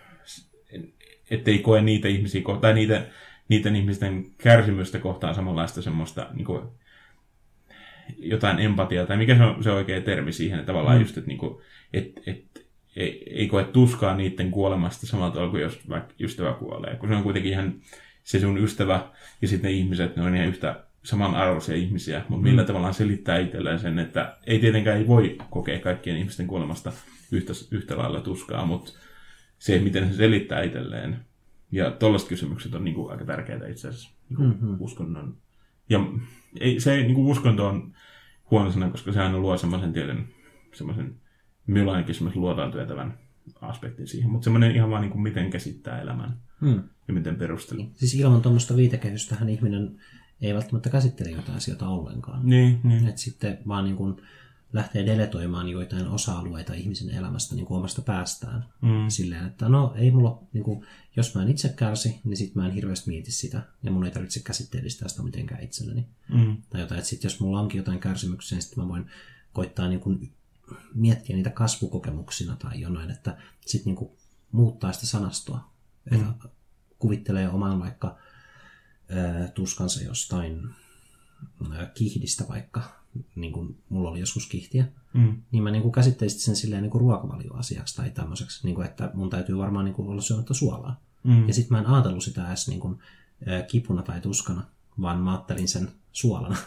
ettei 1.32 1.60
koe 1.60 1.82
niitä 1.82 2.08
ihmisiä 2.08 2.42
kohtaan, 2.42 2.62
tai 2.62 2.74
niitä, 2.74 3.06
niiden 3.50 3.76
ihmisten 3.76 4.26
kärsimystä 4.38 5.00
kohtaan 5.00 5.36
samanlaista 5.36 5.82
semmoista 5.82 6.30
niin 6.34 6.46
kuin, 6.46 6.62
jotain 8.18 8.60
empatiaa, 8.60 9.06
tai 9.06 9.18
mikä 9.18 9.38
se 9.38 9.44
on 9.44 9.64
se 9.64 9.72
oikea 9.72 10.02
termi 10.02 10.32
siihen, 10.32 10.60
että 10.60 10.68
tavallaan 10.68 10.98
mm. 10.98 11.02
just, 11.02 11.18
että, 11.18 11.28
niin 11.28 11.38
kuin, 11.38 11.62
et, 11.94 12.12
et, 12.28 12.66
ei, 12.96 13.24
ei 13.36 13.48
koe 13.48 13.64
tuskaa 13.64 14.16
niiden 14.16 14.52
kuolemasta 14.52 15.08
samalla 15.08 15.32
tavalla 15.32 15.52
kuin 15.52 15.64
jos 15.64 15.90
vaikka 15.90 16.14
ystävä 16.20 16.54
kuolee, 16.54 16.96
kun 16.96 17.10
se 17.10 17.16
on 17.16 17.24
kuitenkin 17.24 17.52
ihan 17.52 17.76
se 18.24 18.40
sun 18.40 18.58
ystävä 18.58 19.12
ja 19.42 19.48
sitten 19.48 19.72
ne 19.72 19.78
ihmiset, 19.78 20.16
ne 20.16 20.24
on 20.24 20.36
ihan 20.36 20.48
yhtä 20.48 20.84
samanarvoisia 21.04 21.76
ihmisiä, 21.76 22.22
mutta 22.30 22.44
millä 22.44 22.62
mm. 22.62 22.68
tavallaan 22.68 22.94
selittää 22.94 23.40
itselleen 23.40 23.80
sen, 23.80 24.00
että 24.00 24.38
ei 24.48 24.60
tietenkään 24.60 24.98
ei 24.98 25.08
voi 25.08 25.38
kokea 25.50 25.80
kaikkien 25.80 26.18
ihmisten 26.18 26.48
kuolemasta 26.48 26.92
yhtä, 27.32 27.54
yhtä 27.72 27.98
lailla 27.98 28.22
tuskaa, 28.22 28.66
mutta 28.66 28.92
se, 29.60 29.80
miten 29.80 30.10
se 30.10 30.16
selittää 30.18 30.62
itselleen. 30.64 31.20
Ja 31.72 31.92
tollaiset 31.92 32.30
kysymykset 32.30 32.74
on 32.74 32.84
niin 32.84 32.96
kuin 32.96 33.12
aika 33.12 33.26
tärkeitä 33.26 33.68
itse 33.68 33.88
asiassa 33.88 34.10
niin 34.30 34.38
kuin 34.38 34.50
Mhm. 34.50 34.76
uskonnon. 34.80 35.38
Ja 35.90 36.00
ei, 36.60 36.80
se 36.80 36.98
niin 36.98 37.16
kuin 37.16 37.28
uskonto 37.28 37.68
on 37.68 37.94
huono 38.52 38.72
sana, 38.72 38.90
koska 38.90 39.12
se 39.12 39.22
aina 39.22 39.38
luo 39.38 39.58
semmoisen 39.58 39.94
tietyn, 39.94 40.28
semmoisen, 40.74 41.16
minulla 41.68 41.92
ainakin 41.94 42.16
semmoisen 42.16 42.42
luotaan 42.42 42.72
työtävän 42.72 43.18
aspektin 43.62 44.08
siihen, 44.08 44.30
mutta 44.30 44.44
semmoinen 44.44 44.76
ihan 44.76 44.90
vaan 44.90 45.02
niin 45.02 45.12
kuin 45.12 45.22
miten 45.22 45.50
käsittää 45.50 46.02
elämän 46.02 46.38
Hmm. 46.62 46.84
ja 47.08 47.14
miten 47.14 47.36
perustelee. 47.36 47.86
Siis 47.94 48.16
ilman 48.16 48.42
tuommoista 48.42 48.76
viitekehystähän 48.76 49.50
ihminen 49.50 50.00
ei 50.42 50.54
välttämättä 50.54 50.90
käsittele 50.90 51.30
jotain 51.30 51.58
asioita 51.58 51.88
ollenkaan. 51.88 52.46
Niin, 52.50 52.80
niin. 52.84 53.08
Et 53.08 53.18
sitten 53.18 53.58
vaan 53.68 53.84
niin 53.84 53.96
kuin 53.96 54.16
lähtee 54.76 55.06
deletoimaan 55.06 55.70
joitain 55.70 56.08
osa-alueita 56.08 56.74
ihmisen 56.74 57.10
elämästä 57.10 57.56
niin 57.56 57.66
kuin 57.66 57.78
omasta 57.78 58.02
päästään. 58.02 58.66
Mm. 58.82 59.10
Silleen, 59.10 59.46
että 59.46 59.70
no 59.70 59.94
ei 59.96 60.12
mulla, 60.12 60.44
niin 60.54 60.64
kuin, 60.64 60.86
jos 61.16 61.36
mä 61.36 61.42
en 61.42 61.50
itse 61.50 61.70
kärsi, 61.70 62.20
niin 62.24 62.38
sit 62.38 62.56
mä 62.56 62.66
en 62.66 62.72
hirveästi 62.72 63.10
mieti 63.10 63.32
sitä. 63.32 63.62
Ja 63.84 63.92
mun 63.92 64.06
ei 64.06 64.12
tarvitse 64.12 64.40
käsitteellistää 64.40 65.08
sitä 65.08 65.24
mitenkään 65.24 65.64
itselleni. 65.64 66.08
Mm. 66.30 66.58
Tai 66.70 66.82
jotain, 66.82 67.00
että 67.00 67.10
sit 67.10 67.24
jos 67.24 67.40
mulla 67.40 67.60
onkin 67.60 67.78
jotain 67.78 68.00
kärsimyksiä, 68.00 68.56
niin 68.56 68.64
sitten 68.64 68.84
mä 68.84 68.90
voin 68.90 69.12
koittaa 69.54 69.88
niin 69.88 70.00
kuin 70.00 70.34
miettiä 70.94 71.36
niitä 71.36 71.50
kasvukokemuksina 71.50 72.56
tai 72.56 72.82
jonain, 72.82 73.12
että 73.12 73.38
sitten 73.66 73.86
niin 73.86 73.96
kuin 73.96 74.12
muuttaa 74.52 74.94
sitä 74.94 75.06
sanastoa. 75.06 75.72
Mm. 76.12 76.18
Että 76.18 76.50
kuvittelee 77.00 77.50
oman 77.50 77.80
vaikka 77.80 78.18
ää, 79.10 79.48
tuskansa 79.48 80.04
jostain 80.04 80.70
ää, 81.72 81.86
kihdistä 81.86 82.48
vaikka, 82.48 83.05
niin 83.36 83.54
kuin 83.54 83.78
mulla 83.90 84.10
oli 84.10 84.20
joskus 84.20 84.48
kihtiä, 84.48 84.86
Mm. 85.16 85.42
niin 85.52 85.64
mä 85.64 85.72
niin 85.72 85.82
kuin 85.82 85.92
käsittelisin 85.92 86.40
sen 86.40 86.56
silleen 86.56 86.82
niin 86.82 86.92
kuin 86.92 87.02
ruokavalioasiaksi 87.02 87.96
tai 87.96 88.10
tämmöiseksi, 88.10 88.66
niin 88.68 88.76
kuin, 88.76 88.88
että 88.88 89.12
mun 89.14 89.30
täytyy 89.30 89.58
varmaan 89.58 89.86
niin 89.86 89.96
kuin 89.96 90.08
olla 90.08 90.22
syömättä 90.22 90.54
suolaa. 90.54 91.02
Mm. 91.24 91.48
Ja 91.48 91.54
sitten 91.54 91.78
mä 91.78 91.80
en 91.80 91.88
ajatellut 91.88 92.24
sitä 92.24 92.48
edes 92.48 92.68
niin 92.68 92.80
kuin, 92.80 93.00
kipuna 93.68 94.02
tai 94.02 94.22
tuskana, 94.22 94.64
vaan 95.02 95.20
mä 95.20 95.32
ajattelin 95.32 95.68
sen 95.68 95.92
suolana. 96.12 96.58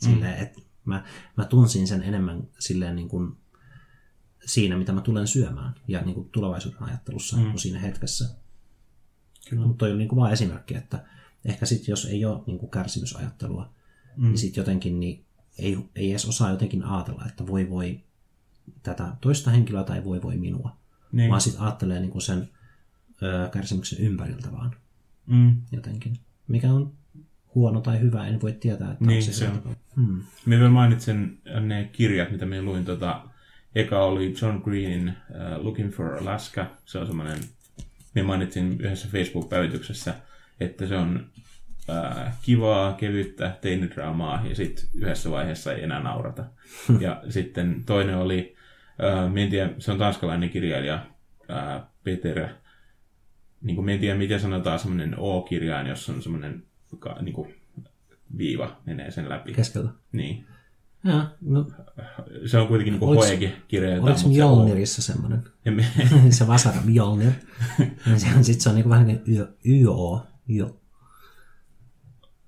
Silleen, 0.00 0.34
että 0.42 0.60
mä, 0.84 1.04
mä 1.36 1.44
tunsin 1.44 1.86
sen 1.86 2.02
enemmän 2.02 2.48
silleen 2.58 2.96
niin 2.96 3.08
kuin 3.08 3.36
siinä, 4.46 4.76
mitä 4.76 4.92
mä 4.92 5.00
tulen 5.00 5.26
syömään 5.26 5.74
ja 5.88 6.00
niin 6.00 6.14
kuin 6.14 6.28
tulevaisuuden 6.28 6.82
ajattelussa 6.82 7.36
mm. 7.36 7.44
kuin 7.44 7.58
siinä 7.58 7.78
hetkessä. 7.78 8.28
Kyllä. 9.50 9.66
Mutta 9.66 9.78
toi 9.78 9.90
oli 9.90 9.98
niin 9.98 10.08
kuin 10.08 10.20
vaan 10.20 10.32
esimerkki, 10.32 10.74
että 10.74 11.04
ehkä 11.44 11.66
sitten 11.66 11.92
jos 11.92 12.04
ei 12.04 12.24
ole 12.24 12.42
niin 12.46 12.58
kuin 12.58 12.70
kärsimysajattelua, 12.70 13.70
mm. 14.16 14.28
niin 14.28 14.38
sitten 14.38 14.60
jotenkin 14.60 15.00
niin 15.00 15.24
ei, 15.58 15.78
ei 15.96 16.10
edes 16.10 16.24
osaa 16.24 16.50
jotenkin 16.50 16.84
ajatella, 16.84 17.24
että 17.28 17.46
voi 17.46 17.70
voi 17.70 18.00
tätä 18.82 19.12
toista 19.20 19.50
henkilöä 19.50 19.84
tai 19.84 20.04
voi 20.04 20.22
voi 20.22 20.36
minua. 20.36 20.76
Niin. 21.12 21.30
Vaan 21.30 21.40
sitten 21.40 21.62
ajattelee 21.62 22.00
niin 22.00 22.10
kuin 22.10 22.22
sen 22.22 22.48
ö, 23.22 23.48
kärsimyksen 23.52 23.98
ympäriltä 23.98 24.52
vaan 24.52 24.76
Mm. 25.26 25.56
jotenkin. 25.72 26.18
Mikä 26.48 26.72
on 26.72 26.92
huono 27.54 27.80
tai 27.80 28.00
hyvä, 28.00 28.26
en 28.26 28.40
voi 28.42 28.52
tietää, 28.52 28.92
että 28.92 29.04
Niin, 29.04 29.16
on 29.16 29.22
se, 29.22 29.32
se 29.32 29.48
on. 29.48 29.76
Hmm. 29.96 30.22
Mä 30.46 30.56
vielä 30.56 30.70
mainitsen 30.70 31.38
ne 31.60 31.88
kirjat, 31.92 32.30
mitä 32.30 32.46
mä 32.46 32.62
luin. 32.62 32.84
Tota, 32.84 33.24
eka 33.74 34.04
oli 34.04 34.34
John 34.42 34.60
Greenin 34.64 35.08
uh, 35.08 35.64
Looking 35.64 35.92
for 35.92 36.06
Alaska. 36.22 36.66
Se 36.84 36.98
on 36.98 37.06
semmoinen, 37.06 37.38
mä 38.14 38.22
mainitsin 38.22 38.72
yhdessä 38.80 39.08
Facebook-päivityksessä, 39.12 40.14
että 40.60 40.86
se 40.86 40.96
on 40.96 41.26
uh, 41.98 42.32
kivaa, 42.42 42.92
kevyttä 42.92 43.56
teinidraamaa 43.60 44.42
ja 44.48 44.54
sitten 44.54 44.84
yhdessä 44.94 45.30
vaiheessa 45.30 45.72
ei 45.72 45.84
enää 45.84 46.02
naurata. 46.02 46.44
ja 47.00 47.22
sitten 47.28 47.84
toinen 47.86 48.16
oli, 48.16 48.56
mä 49.32 49.40
en 49.40 49.50
tiedä, 49.50 49.70
se 49.78 49.92
on 49.92 49.98
tanskalainen 49.98 50.50
kirjailija 50.50 51.06
uh, 51.40 51.86
Peter, 52.04 52.48
niin 53.62 53.76
kuin, 53.76 53.88
en 53.88 54.00
tiedä 54.00 54.18
miten 54.18 54.40
sanotaan 54.40 54.78
semmoinen 54.78 55.14
O-kirjain, 55.18 55.86
jossa 55.86 56.12
on 56.12 56.22
semmoinen 56.22 56.62
niin 57.20 57.34
kuin, 57.34 57.54
viiva 58.38 58.76
menee 58.86 59.10
sen 59.10 59.28
läpi. 59.28 59.52
Keskeltä. 59.52 59.88
Niin. 60.12 60.46
Ja, 61.04 61.30
no, 61.40 61.70
Se 62.46 62.58
on 62.58 62.68
kuitenkin 62.68 62.92
niin 62.92 63.00
hoegi 63.00 63.52
kirjoita. 63.68 64.02
oliko 64.02 64.28
Mjolnirissa 64.28 65.02
semmoinen? 65.02 65.42
se 66.30 66.46
Vasara 66.46 66.80
Mjolnir. 66.84 67.32
Ja 68.10 68.18
se 68.18 68.26
on, 68.36 68.44
sit 68.44 68.60
se 68.60 68.68
on 68.68 68.74
niinku 68.74 68.90
vähän 68.90 69.06
niin 69.06 69.20
kuin 69.24 69.48
YO. 69.66 70.26
YO. 70.50 70.81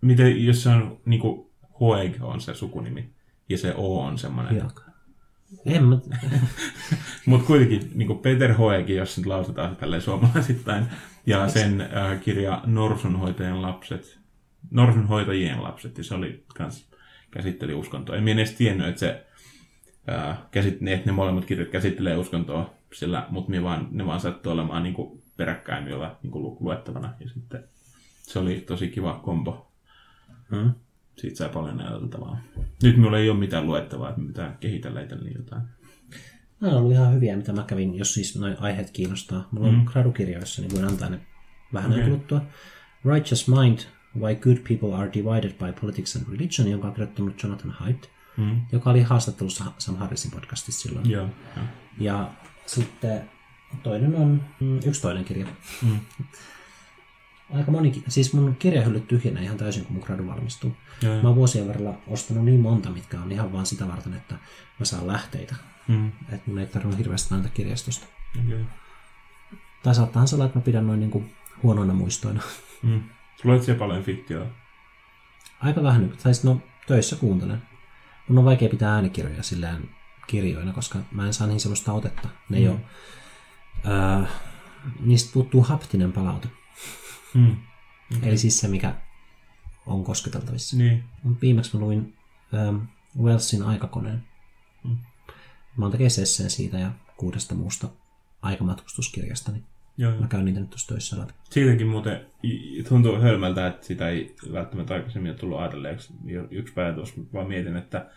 Miten, 0.05 0.45
jos 0.45 0.63
se 0.63 0.69
on 0.69 1.01
niin 1.05 1.21
kuin 1.21 1.47
Hoeg 1.81 2.17
on 2.21 2.41
se 2.41 2.55
sukunimi 2.55 3.11
ja 3.49 3.59
se 3.59 3.75
O 3.77 4.01
on 4.01 4.19
semmoinen. 4.19 4.57
En 5.67 5.85
mä... 5.85 5.99
Mutta 7.27 7.47
kuitenkin 7.47 7.91
niin 7.95 8.07
kuin 8.07 8.19
Peter 8.19 8.53
Hoeg, 8.53 8.91
jos 8.91 9.17
nyt 9.17 9.27
lausutaan 9.27 9.71
se 9.71 9.81
tälleen 9.81 10.03
suomalaisittain, 10.03 10.87
ja 11.27 11.49
sen 11.49 11.81
äh, 11.81 12.21
kirja 12.21 12.63
Norsunhoitajien 12.67 13.63
lapset, 13.63 14.19
Norsunhoitajien 14.71 15.63
lapset, 15.63 15.99
ja 15.99 16.05
se 16.05 16.15
oli 16.15 16.45
kans 16.55 16.91
käsitteli 17.31 17.75
uskontoa. 17.75 18.17
En 18.17 18.23
minä 18.23 18.41
edes 18.41 18.53
tiennyt, 18.55 18.87
että 18.87 19.01
se 19.01 19.27
äh, 20.11 20.39
käsit, 20.51 20.81
ne, 20.81 21.03
ne 21.07 21.13
molemmat 21.13 21.45
kirjat 21.45 21.69
käsittelee 21.69 22.17
uskontoa, 22.17 22.75
sillä, 22.93 23.27
mutta 23.31 23.53
ne 23.53 23.63
vaan, 23.63 23.89
ne 23.91 24.07
vaan 24.07 24.21
sattuu 24.21 24.53
olemaan 24.53 24.83
niin 24.83 24.95
kuin 24.95 25.23
peräkkäin 25.37 25.89
jolla 25.89 26.19
niin 26.23 26.31
kuin 26.31 26.43
lu- 26.43 26.57
luettavana. 26.61 27.15
Ja 27.21 27.29
sitten 27.29 27.65
se 28.23 28.39
oli 28.39 28.61
tosi 28.61 28.89
kiva 28.89 29.21
kombo. 29.25 29.74
Hmm. 30.51 30.73
Siitä 31.17 31.37
sai 31.37 31.49
paljon 31.49 31.81
ajateltavaa. 31.81 32.41
Nyt 32.83 32.97
minulla 32.97 33.19
ei 33.19 33.31
ole 33.31 33.39
mitään 33.39 33.67
luettavaa, 33.67 34.09
että 34.09 34.21
mitään 34.21 34.57
kehitellä 34.61 35.01
itselleni 35.01 35.35
jotain. 35.37 35.63
Nämä 36.61 36.73
on 36.73 36.79
ollut 36.79 36.93
ihan 36.93 37.15
hyviä, 37.15 37.37
mitä 37.37 37.53
mä 37.53 37.65
kävin, 37.67 37.95
jos 37.95 38.15
siis 38.15 38.39
noin 38.39 38.57
aiheet 38.61 38.91
kiinnostaa. 38.91 39.49
Mulla 39.51 39.69
on 39.69 39.75
mm. 39.75 39.85
gradukirjoissa, 39.85 40.63
niin 40.63 40.75
voin 40.75 40.85
antaa 40.85 41.09
ne 41.09 41.21
vähän 41.73 41.93
okay. 41.93 42.05
Kuluttua. 42.05 42.43
Righteous 43.15 43.49
Mind, 43.49 43.79
Why 44.19 44.35
Good 44.35 44.57
People 44.69 44.99
Are 44.99 45.11
Divided 45.15 45.53
by 45.53 45.81
Politics 45.81 46.17
and 46.17 46.25
Religion, 46.33 46.71
jonka 46.71 46.87
on 46.87 46.93
kirjoittanut 46.93 47.43
Jonathan 47.43 47.71
Haidt, 47.71 48.15
Mm. 48.37 48.61
joka 48.73 48.91
oli 48.91 49.03
haastattelussa 49.03 49.65
Sam 49.79 49.97
Harrisin 49.97 50.31
podcastissa 50.31 50.89
silloin. 50.89 51.11
Joo. 51.11 51.29
joo. 51.57 51.67
Ja 51.99 52.31
sitten 52.67 53.31
toinen 53.83 54.17
on 54.17 54.43
mm, 54.61 54.79
yksi 54.87 55.03
toinen 55.03 55.25
kirja. 55.25 55.47
Mm. 55.83 55.99
Aika 57.53 57.71
moni, 57.71 58.03
siis 58.09 58.33
mun 58.35 58.57
kirjahyllyt 58.59 59.09
tyhjenee 59.09 59.43
ihan 59.43 59.57
täysin, 59.57 59.85
kun 59.85 59.93
mun 59.97 60.03
gradu 60.07 60.27
valmistuu. 60.27 60.77
Joo, 61.03 61.23
Mä 61.23 61.29
oon 61.29 61.37
vuosien 61.37 61.69
varrella 61.69 61.95
ostanut 62.07 62.45
niin 62.45 62.61
monta, 62.61 62.91
mitkä 62.91 63.21
on 63.21 63.33
ihan 63.33 63.53
vaan 63.53 63.67
sitä 63.67 63.89
varten, 63.89 64.15
että 64.15 64.35
mä 64.79 64.85
saan 64.85 65.07
lähteitä. 65.07 65.55
Mm. 65.89 66.09
Että 66.09 66.51
mun 66.51 66.59
ei 66.59 66.67
tarvitse 66.67 66.99
hirveästi 66.99 67.35
näitä 67.35 67.49
kirjastosta. 67.49 68.07
Okay. 68.47 68.65
Tai 69.83 69.95
saattaa 69.95 70.27
se 70.27 70.35
olla, 70.35 70.45
että 70.45 70.59
mä 70.59 70.63
pidän 70.63 70.87
noin 70.87 71.01
niinku 71.01 71.25
huonoina 71.63 71.95
muistoina. 71.95 72.41
Mm. 72.83 73.03
Sulla 73.43 73.55
on 73.55 73.77
paljon 73.79 74.03
fiktiota. 74.05 74.47
Aika 75.61 75.83
vähän 75.83 76.03
nyt. 76.03 76.19
Tai 76.23 76.33
no, 76.45 76.61
töissä 76.87 77.17
kuuntelen. 77.17 77.63
Mun 78.29 78.39
on 78.39 78.45
vaikea 78.45 78.69
pitää 78.69 78.95
äänikirjoja 78.95 79.43
silleen 79.43 79.91
kirjoina, 80.27 80.73
koska 80.73 80.99
mä 81.11 81.27
en 81.27 81.35
saa 81.35 81.47
niihin 81.47 81.61
sellaista 81.61 81.93
otetta. 81.93 82.29
Ne 82.49 82.57
ei 82.59 82.65
Mm. 82.65 82.71
ole, 82.71 82.81
öö, 83.95 84.27
niistä 85.01 85.31
puuttuu 85.33 85.63
haptinen 85.63 86.13
palaute. 86.13 86.49
Mm. 86.49 86.55
Okay. 87.37 88.29
Eli 88.29 88.39
siis 88.39 88.61
se, 88.61 88.69
mikä 88.69 88.95
on 89.87 90.05
kosketeltavissa. 90.05 90.77
Niin. 90.77 91.05
Mut 91.23 91.43
Viimeksi 91.43 91.77
mä 91.77 91.81
luin 91.81 92.15
ähm, 92.55 92.77
Wellsin 93.23 93.63
aikakoneen. 93.63 94.23
Mm. 94.85 94.97
Mä 95.77 95.85
oon 95.85 95.93
tekemässä 95.93 96.23
esseen 96.23 96.51
siitä 96.51 96.79
ja 96.79 96.93
kuudesta 97.17 97.55
muusta 97.55 97.89
aikamatkustuskirjasta, 98.43 99.53
niin 99.53 99.65
Joo, 99.97 100.11
joo. 100.11 100.21
mä 100.21 100.27
käyn 100.27 100.45
niitä 100.45 100.61
nyt 100.61 100.71
tuossa 100.71 100.89
töissä 100.89 101.19
läpi. 101.19 101.33
Siitäkin 101.51 101.87
muuten 101.87 102.27
tuntuu 102.89 103.21
hölmältä, 103.21 103.67
että 103.67 103.87
sitä 103.87 104.09
ei 104.09 104.37
välttämättä 104.53 104.95
aikaisemmin 104.95 105.31
ole 105.31 105.39
tullut 105.39 105.59
ajatelleeksi. 105.59 106.13
Yksi 106.51 106.75
päivä 106.75 106.95
tuossa 106.95 107.15
vaan 107.33 107.49
mietin, 107.49 107.77
että, 107.77 108.11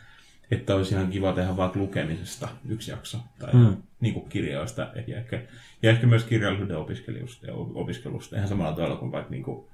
että 0.51 0.75
olisi 0.75 0.93
ihan 0.95 1.07
kiva 1.09 1.33
tehdä 1.33 1.57
vaikka 1.57 1.79
lukemisesta 1.79 2.47
yksi 2.69 2.91
jakso. 2.91 3.17
Tai 3.39 3.53
Mm. 3.53 3.77
niin 3.99 4.13
kuin 4.13 4.29
kirjoista 4.29 4.81
ja 4.81 5.17
ehkä, 5.17 5.41
ja 5.83 5.89
ehkä 5.89 6.07
myös 6.07 6.23
kirjallisuuden 6.23 6.77
opiskelusta, 6.77 7.47
ja 7.47 7.53
opiskelusta. 7.53 8.35
Ihan 8.35 8.47
samalla 8.47 8.75
tavalla 8.75 8.95
kuin 8.95 9.11
vaikka 9.11 9.31
niin 9.31 9.43
kuin, 9.43 9.67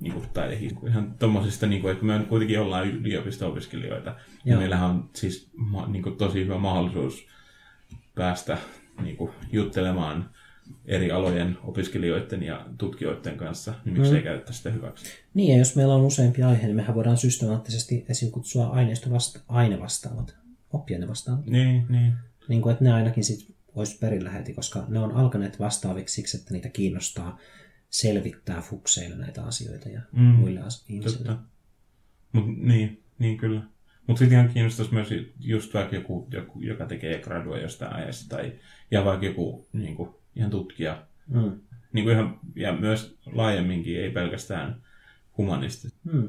niin 0.00 0.12
kuin 0.12 0.26
taidehin. 0.34 0.78
Ihan 0.88 1.14
tommosista, 1.18 1.66
niin 1.66 1.82
kuin, 1.82 1.92
että 1.92 2.04
me 2.04 2.24
kuitenkin 2.28 2.60
ollaan 2.60 2.88
yliopisto-opiskelijoita. 2.88 4.10
Ja 4.10 4.52
Joo. 4.52 4.60
meillähän 4.60 4.90
on 4.90 5.10
siis 5.12 5.50
niin 5.86 6.02
kuin, 6.02 6.16
tosi 6.16 6.44
hyvä 6.44 6.58
mahdollisuus 6.58 7.26
päästä 8.14 8.58
niin 9.02 9.16
kuin, 9.16 9.30
juttelemaan 9.52 10.30
eri 10.84 11.10
alojen 11.12 11.58
opiskelijoiden 11.62 12.42
ja 12.42 12.66
tutkijoiden 12.78 13.36
kanssa, 13.36 13.74
niin 13.84 13.92
miksi 13.96 14.10
Mm. 14.10 14.16
ei 14.16 14.22
käyttää 14.22 14.52
sitä 14.52 14.70
hyväksi. 14.70 15.04
Niin, 15.34 15.52
ja 15.52 15.58
jos 15.58 15.76
meillä 15.76 15.94
on 15.94 16.04
useampi 16.04 16.42
aihe, 16.42 16.66
niin 16.66 16.76
mehän 16.76 16.94
voidaan 16.94 17.16
systemaattisesti 17.16 18.04
esim. 18.08 18.30
kutsua 18.30 18.66
aineisto 18.66 19.10
vasta- 19.10 19.40
aine 19.48 19.80
vastaavat, 19.80 20.36
oppiaine 20.72 21.08
vastaavat. 21.08 21.46
Niin, 21.46 21.86
niin. 21.88 22.12
Niin 22.48 22.62
kuin, 22.62 22.72
että 22.72 22.84
ne 22.84 22.92
ainakin 22.92 23.24
sit 23.24 23.54
olisi 23.74 23.98
perillä 23.98 24.30
heti, 24.30 24.52
koska 24.54 24.84
ne 24.88 24.98
on 24.98 25.12
alkaneet 25.12 25.58
vastaaviksi 25.60 26.14
siksi, 26.14 26.36
että 26.36 26.52
niitä 26.54 26.68
kiinnostaa 26.68 27.38
selvittää 27.90 28.60
fukseille 28.60 29.16
näitä 29.16 29.44
asioita 29.44 29.88
ja 29.88 30.00
Mm, 30.12 30.22
muille 30.22 30.60
as- 30.60 30.84
ihmisille. 30.88 31.26
Totta. 31.28 31.42
Mut, 32.32 32.44
niin, 32.56 33.02
niin 33.18 33.36
kyllä. 33.38 33.62
Mutta 34.06 34.18
sitten 34.18 34.38
ihan 34.38 34.50
kiinnostaisi 34.52 34.94
myös 34.94 35.08
just 35.40 35.74
vaikka 35.74 35.96
joku, 35.96 36.28
joku 36.32 36.60
joka 36.62 36.86
tekee 36.86 37.18
gradua 37.22 37.58
jostain 37.58 37.92
aiheesta, 37.92 38.36
tai 38.36 38.52
ja 38.90 39.04
vaikka 39.04 39.26
joku 39.26 39.68
niin 39.72 39.94
kuin, 39.96 40.10
ihan 40.38 40.50
tutkija. 40.50 41.02
Mm. 41.28 41.60
Niin 41.92 42.04
kuin 42.04 42.12
ihan, 42.12 42.40
ja 42.54 42.72
myös 42.72 43.18
laajemminkin, 43.26 44.00
ei 44.00 44.10
pelkästään 44.10 44.82
humanista. 45.38 45.88
Mm. 46.04 46.28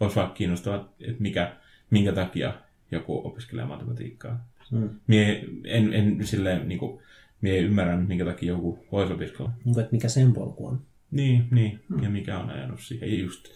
Olisi 0.00 0.16
vaikka 0.16 0.34
kiinnostavaa, 0.34 0.92
että 1.00 1.22
mikä, 1.22 1.56
minkä 1.90 2.12
takia 2.12 2.54
joku 2.90 3.26
opiskelee 3.26 3.64
matematiikkaa. 3.64 4.48
Mm. 4.70 4.90
Mie 5.06 5.44
en, 5.64 5.92
en 5.92 6.26
silleen, 6.26 6.68
niin 6.68 6.78
kuin, 6.78 7.02
mie 7.40 7.58
ymmärrä, 7.58 7.96
minkä 7.96 8.24
takia 8.24 8.48
joku 8.48 8.86
voisi 8.92 9.12
opiskella. 9.12 9.50
Niin 9.64 9.74
kuin, 9.74 9.82
että 9.82 9.94
mikä 9.94 10.08
sen 10.08 10.32
polku 10.32 10.66
on. 10.66 10.80
Niin, 11.10 11.48
niin. 11.50 11.80
Hmm. 11.88 12.02
ja 12.02 12.10
mikä 12.10 12.38
on 12.38 12.50
ajanut 12.50 12.80
siihen. 12.80 13.18
Just 13.18 13.48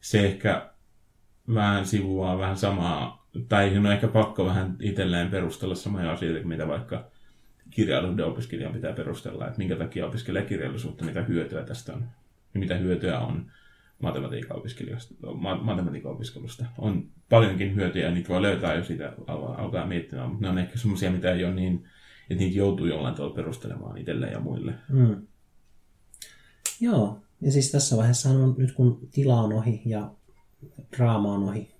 se 0.00 0.26
ehkä 0.26 0.70
vähän 1.54 1.86
sivuaa 1.86 2.38
vähän 2.38 2.56
samaa, 2.56 3.28
tai 3.48 3.78
on 3.78 3.92
ehkä 3.92 4.08
pakko 4.08 4.46
vähän 4.46 4.76
itselleen 4.80 5.30
perustella 5.30 5.74
samoja 5.74 6.12
asioita, 6.12 6.38
kuin 6.40 6.48
mitä 6.48 6.68
vaikka 6.68 7.10
kirjallisuuden 7.70 8.26
opiskelijan 8.26 8.72
pitää 8.72 8.92
perustella, 8.92 9.46
että 9.46 9.58
minkä 9.58 9.76
takia 9.76 10.06
opiskelee 10.06 10.44
kirjallisuutta, 10.44 11.04
mitä 11.04 11.22
hyötyä 11.22 11.62
tästä 11.64 11.94
on, 11.94 12.04
ja 12.54 12.60
mitä 12.60 12.76
hyötyä 12.76 13.18
on 13.20 13.50
matematiikan 14.02 14.56
ma- 15.34 15.62
matematiikan 15.62 16.12
opiskelusta. 16.12 16.64
On 16.78 17.08
paljonkin 17.28 17.74
hyötyjä, 17.74 18.06
ja 18.06 18.14
niitä 18.14 18.28
voi 18.28 18.42
löytää, 18.42 18.74
jos 18.74 18.86
siitä 18.86 19.12
al- 19.26 19.54
alkaa 19.56 19.86
miettimään, 19.86 20.28
mutta 20.28 20.42
ne 20.42 20.48
on 20.48 20.58
ehkä 20.58 20.78
semmoisia, 20.78 21.10
mitä 21.10 21.32
ei 21.32 21.44
ole 21.44 21.54
niin, 21.54 21.84
että 22.30 22.44
niitä 22.44 22.58
joutuu 22.58 22.86
jollain 22.86 23.14
tavalla 23.14 23.34
perustelemaan 23.34 23.98
itselleen 23.98 24.32
ja 24.32 24.40
muille. 24.40 24.74
Mm. 24.88 25.26
Joo, 26.80 27.20
ja 27.40 27.52
siis 27.52 27.70
tässä 27.70 27.96
vaiheessa 27.96 28.30
on 28.30 28.54
nyt 28.58 28.72
kun 28.72 29.08
tila 29.12 29.40
on 29.40 29.52
ohi 29.52 29.82
ja 29.84 30.10
draama 30.96 31.32
on 31.32 31.42
ohi, 31.42 31.74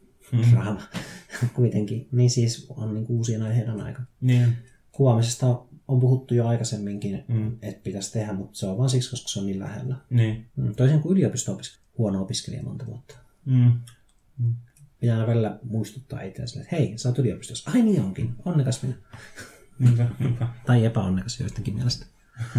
draama 0.53 0.81
kuitenkin. 1.55 2.09
Niin 2.13 2.31
siis 2.31 2.67
on 2.77 2.95
niin 2.95 3.07
kuin 3.07 3.17
uusien 3.17 3.43
aiheiden 3.43 3.81
aika. 3.81 4.03
Niin. 4.21 4.57
Kuvaamisesta 4.93 5.47
on 5.89 6.01
puhuttu 6.01 6.35
jo 6.35 6.47
aikaisemminkin, 6.47 7.25
Mm. 7.29 7.57
että 7.63 7.83
pitäisi 7.83 8.13
tehdä, 8.13 8.33
mutta 8.33 8.59
se 8.59 8.67
on 8.67 8.79
vaan 8.79 8.91
siksi, 8.91 9.11
koska 9.11 9.29
se 9.29 9.41
on 9.41 9.47
niin 9.47 9.59
lähellä. 9.59 9.97
Niin. 10.11 10.47
Mm, 10.57 10.75
Toisin 10.75 11.01
kuin 11.01 11.13
yliopisto 11.13 11.59
huono 11.99 12.23
opiskelija 12.23 12.63
monta 12.63 12.87
vuotta. 12.87 13.15
Mm. 13.45 13.73
Pitää 15.01 15.15
aina 15.17 15.27
välillä 15.27 15.59
muistuttaa 15.63 16.21
itseänsä, 16.23 16.61
että 16.61 16.77
hei, 16.77 16.99
sä 16.99 17.09
oot 17.09 17.19
yliopistossa. 17.19 17.71
Ai 17.75 17.83
niin 17.83 18.03
onkin, 18.03 18.35
onnekas 18.45 18.83
minä. 18.83 18.95
Niinpä, 19.79 20.07
niinpä. 20.19 20.49
Tai 20.67 20.85
epäonnekas 20.85 21.41
joidenkin 21.41 21.75
mielestä. 21.75 22.07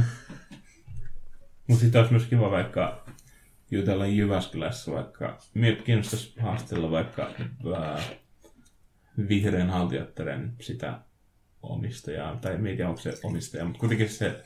Mutta 1.68 1.82
sitten 1.82 1.99
olisi 2.02 2.14
myös 2.14 2.26
kiva 2.26 2.52
vaikka 2.52 3.06
jutella 3.72 4.08
Jyväskylässä, 4.08 4.91
vaikka 4.91 5.41
minä 5.54 5.76
kiinnostaisi 5.84 6.34
haastella 6.40 6.91
vaikka 6.91 7.32
vihreän 9.30 9.70
haltijattaren 9.70 10.54
sitä 10.62 10.99
omistajaa, 11.69 12.35
tai 12.35 12.56
en 12.56 12.64
tiedä 12.64 12.89
onko 12.89 13.02
se 13.02 13.14
omistaja, 13.23 13.65
mutta 13.65 13.80
kuitenkin 13.80 14.10
se, 14.10 14.44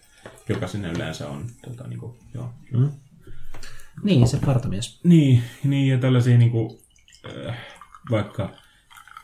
joka 0.49 0.67
sinne 0.67 0.91
yleensä 0.91 1.29
on. 1.29 1.45
Tota, 1.65 1.87
niinku, 1.87 2.17
joo. 2.33 2.53
Mm. 2.73 2.89
Niin, 4.03 4.27
se 4.27 4.39
partamies. 4.45 4.99
Niin, 5.03 5.43
niin, 5.63 5.87
ja 5.87 5.97
tällaisia 5.97 6.37
niinku, 6.37 6.81
äh, 7.47 7.57
vaikka, 8.11 8.49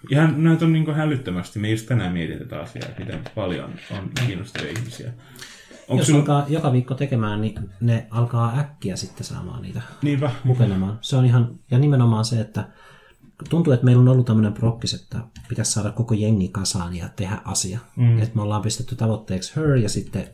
ihan 0.09 0.43
näitä 0.43 0.65
on 0.65 0.73
niinku 0.73 0.91
hälyttömästi, 0.91 1.59
me 1.59 1.69
just 1.69 1.87
tänään 1.87 2.13
mietin 2.13 2.39
tätä 2.39 2.59
asiaa, 2.59 2.89
että 2.89 2.99
miten 2.99 3.19
paljon 3.35 3.73
on 3.91 4.11
kiinnostavia 4.25 4.71
ihmisiä. 4.71 5.13
Onko 5.87 6.01
Jos 6.01 6.07
sinulla... 6.07 6.21
alkaa 6.37 6.45
joka 6.49 6.71
viikko 6.71 6.93
tekemään, 6.93 7.41
niin 7.41 7.69
ne 7.81 8.07
alkaa 8.11 8.59
äkkiä 8.59 8.95
sitten 8.95 9.23
saamaan 9.23 9.61
niitä 9.61 9.81
Niinpä, 10.01 10.31
hupenemaan. 10.45 10.97
Se 11.01 11.15
on 11.15 11.25
ihan, 11.25 11.59
ja 11.71 11.79
nimenomaan 11.79 12.25
se, 12.25 12.41
että 12.41 12.69
tuntuu, 13.49 13.73
että 13.73 13.85
meillä 13.85 14.01
on 14.01 14.07
ollut 14.07 14.26
tämmöinen 14.26 14.53
prokkis, 14.53 14.93
että 14.93 15.19
pitäisi 15.49 15.72
saada 15.72 15.91
koko 15.91 16.14
jengi 16.14 16.47
kasaan 16.47 16.95
ja 16.95 17.09
tehdä 17.09 17.41
asia. 17.45 17.80
Mm. 17.95 18.22
Että 18.22 18.35
me 18.35 18.41
ollaan 18.41 18.61
pistetty 18.61 18.95
tavoitteeksi 18.95 19.55
her 19.55 19.76
ja 19.76 19.89
sitten 19.89 20.27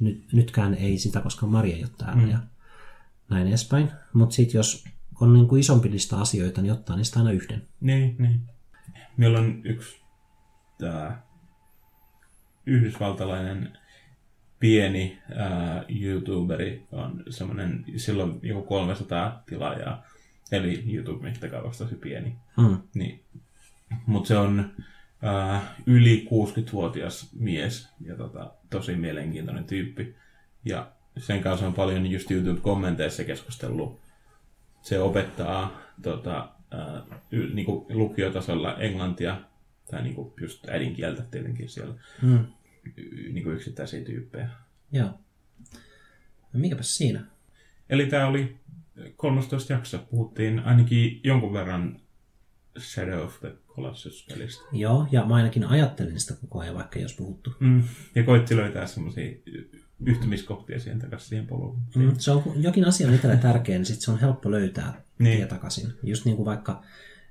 nyt, 0.00 0.32
nytkään 0.32 0.74
ei 0.74 0.98
sitä, 0.98 1.20
koska 1.20 1.46
Maria 1.46 1.76
ei 1.76 1.82
ole 1.82 1.90
täällä 1.98 2.22
mm. 2.22 2.30
ja 2.30 2.38
näin 3.30 3.48
edespäin. 3.48 3.90
Mutta 4.12 4.34
sitten 4.34 4.58
jos 4.58 4.84
on 5.20 5.32
niin 5.32 5.48
kuin 5.48 5.60
isompi 5.60 5.90
lista 5.90 6.20
asioita, 6.20 6.62
niin 6.62 6.72
ottaa 6.72 6.96
niistä 6.96 7.18
aina 7.18 7.30
yhden. 7.30 7.68
Niin, 7.80 8.16
niin. 8.18 8.40
Meillä 9.16 9.38
on 9.38 9.60
yksi 9.64 10.00
tää, 10.78 11.22
yhdysvaltalainen 12.66 13.78
pieni 14.60 15.18
ää, 15.36 15.84
YouTuberi, 15.88 16.86
on 16.92 17.22
semmoinen, 17.30 17.84
silloin 17.96 18.40
joku 18.42 18.62
300 18.62 19.42
tilaajaa, 19.46 20.02
eli 20.52 20.84
YouTube-mittakaavassa 20.94 21.84
tosi 21.84 21.96
pieni. 21.96 22.36
Mm. 22.56 22.78
Niin. 22.94 23.24
Mutta 24.06 24.28
se 24.28 24.36
on 24.38 24.72
ää, 25.22 25.74
yli 25.86 26.26
60-vuotias 26.30 27.30
mies 27.38 27.88
ja 28.00 28.16
tota, 28.16 28.52
tosi 28.70 28.96
mielenkiintoinen 28.96 29.64
tyyppi. 29.64 30.14
Ja 30.64 30.92
sen 31.18 31.40
kanssa 31.42 31.66
on 31.66 31.74
paljon 31.74 32.06
just 32.06 32.30
YouTube-kommenteissa 32.30 33.24
keskustellut. 33.24 34.00
Se 34.82 34.98
opettaa 35.00 35.80
tota, 36.02 36.48
ää, 36.70 37.02
y, 37.32 37.54
niinku 37.54 37.86
lukiotasolla 37.90 38.74
englantia, 38.76 39.40
tai 39.90 40.02
niinku 40.02 40.34
just 40.40 40.68
äidinkieltä 40.68 41.22
tietenkin 41.22 41.68
siellä, 41.68 41.94
Mm. 42.22 42.46
y, 42.96 43.32
niinku 43.32 43.50
yksittäisiä 43.50 44.04
tyyppejä. 44.04 44.48
Joo. 44.92 45.08
No 46.52 46.60
mikäpäs 46.60 46.96
siinä? 46.96 47.24
Eli 47.90 48.06
tämä 48.06 48.26
oli 48.26 48.56
13 49.16 49.72
jakso. 49.72 49.98
Puhuttiin 49.98 50.60
ainakin 50.60 51.20
jonkun 51.24 51.52
verran 51.52 52.00
Shadow 52.78 53.20
of 53.24 53.40
the 53.40 53.56
Colossus-pelistä. 53.68 54.62
Joo, 54.72 55.06
ja 55.12 55.24
mä 55.26 55.34
ainakin 55.34 55.64
ajattelin 55.64 56.20
sitä 56.20 56.34
koko 56.40 56.58
ajan, 56.60 56.74
vaikka 56.74 56.98
ei 56.98 57.02
olisi 57.02 57.16
puhuttu. 57.16 57.54
Mm. 57.60 57.82
Ja 58.14 58.22
koitti 58.22 58.56
löytää 58.56 58.86
semmoisia 58.86 59.32
yhtymiskohtia 60.06 60.80
siihen 60.80 60.98
takaisin 60.98 61.28
siihen 61.28 61.46
poluun. 61.46 61.78
Mm. 61.96 62.14
Se 62.18 62.30
on 62.30 62.42
jokin 62.56 62.84
asia 62.84 63.08
on 63.08 63.14
itselle 63.14 63.36
tärkeä, 63.36 63.76
niin 63.78 63.86
sit 63.86 64.00
se 64.00 64.10
on 64.10 64.20
helppo 64.20 64.50
löytää 64.50 65.02
Niin. 65.18 65.36
tie 65.36 65.46
takaisin. 65.46 65.92
Just 66.02 66.24
niin 66.24 66.36
kuin 66.36 66.46
vaikka 66.46 66.82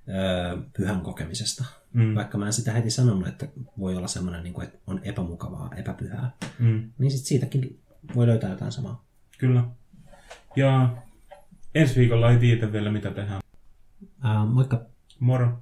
ö, 0.07 0.57
pyhän 0.77 1.01
kokemisesta. 1.01 1.65
Mm. 1.93 2.15
Vaikka 2.15 2.37
mä 2.37 2.45
en 2.45 2.53
sitä 2.53 2.71
heti 2.71 2.89
sanonut, 2.89 3.27
että 3.27 3.47
voi 3.79 3.95
olla 3.95 4.07
semmoinen, 4.07 4.43
niin 4.43 4.53
kuin, 4.53 4.67
että 4.67 4.79
on 4.87 4.99
epämukavaa, 5.03 5.75
epäpyhää. 5.75 6.31
Mm. 6.59 6.91
Niin 6.97 7.11
sit 7.11 7.25
siitäkin 7.25 7.79
voi 8.15 8.27
löytää 8.27 8.49
jotain 8.49 8.71
samaa. 8.71 9.05
Kyllä. 9.37 9.63
Ja 10.55 10.97
ensi 11.77 11.99
viikolla 11.99 12.31
ei 12.31 12.37
tiedä 12.37 12.71
vielä 12.71 12.91
mitä 12.91 13.11
tehdään. 13.11 13.41
Ää, 14.23 14.45
moikka! 14.45 14.81
Moro! 15.19 15.59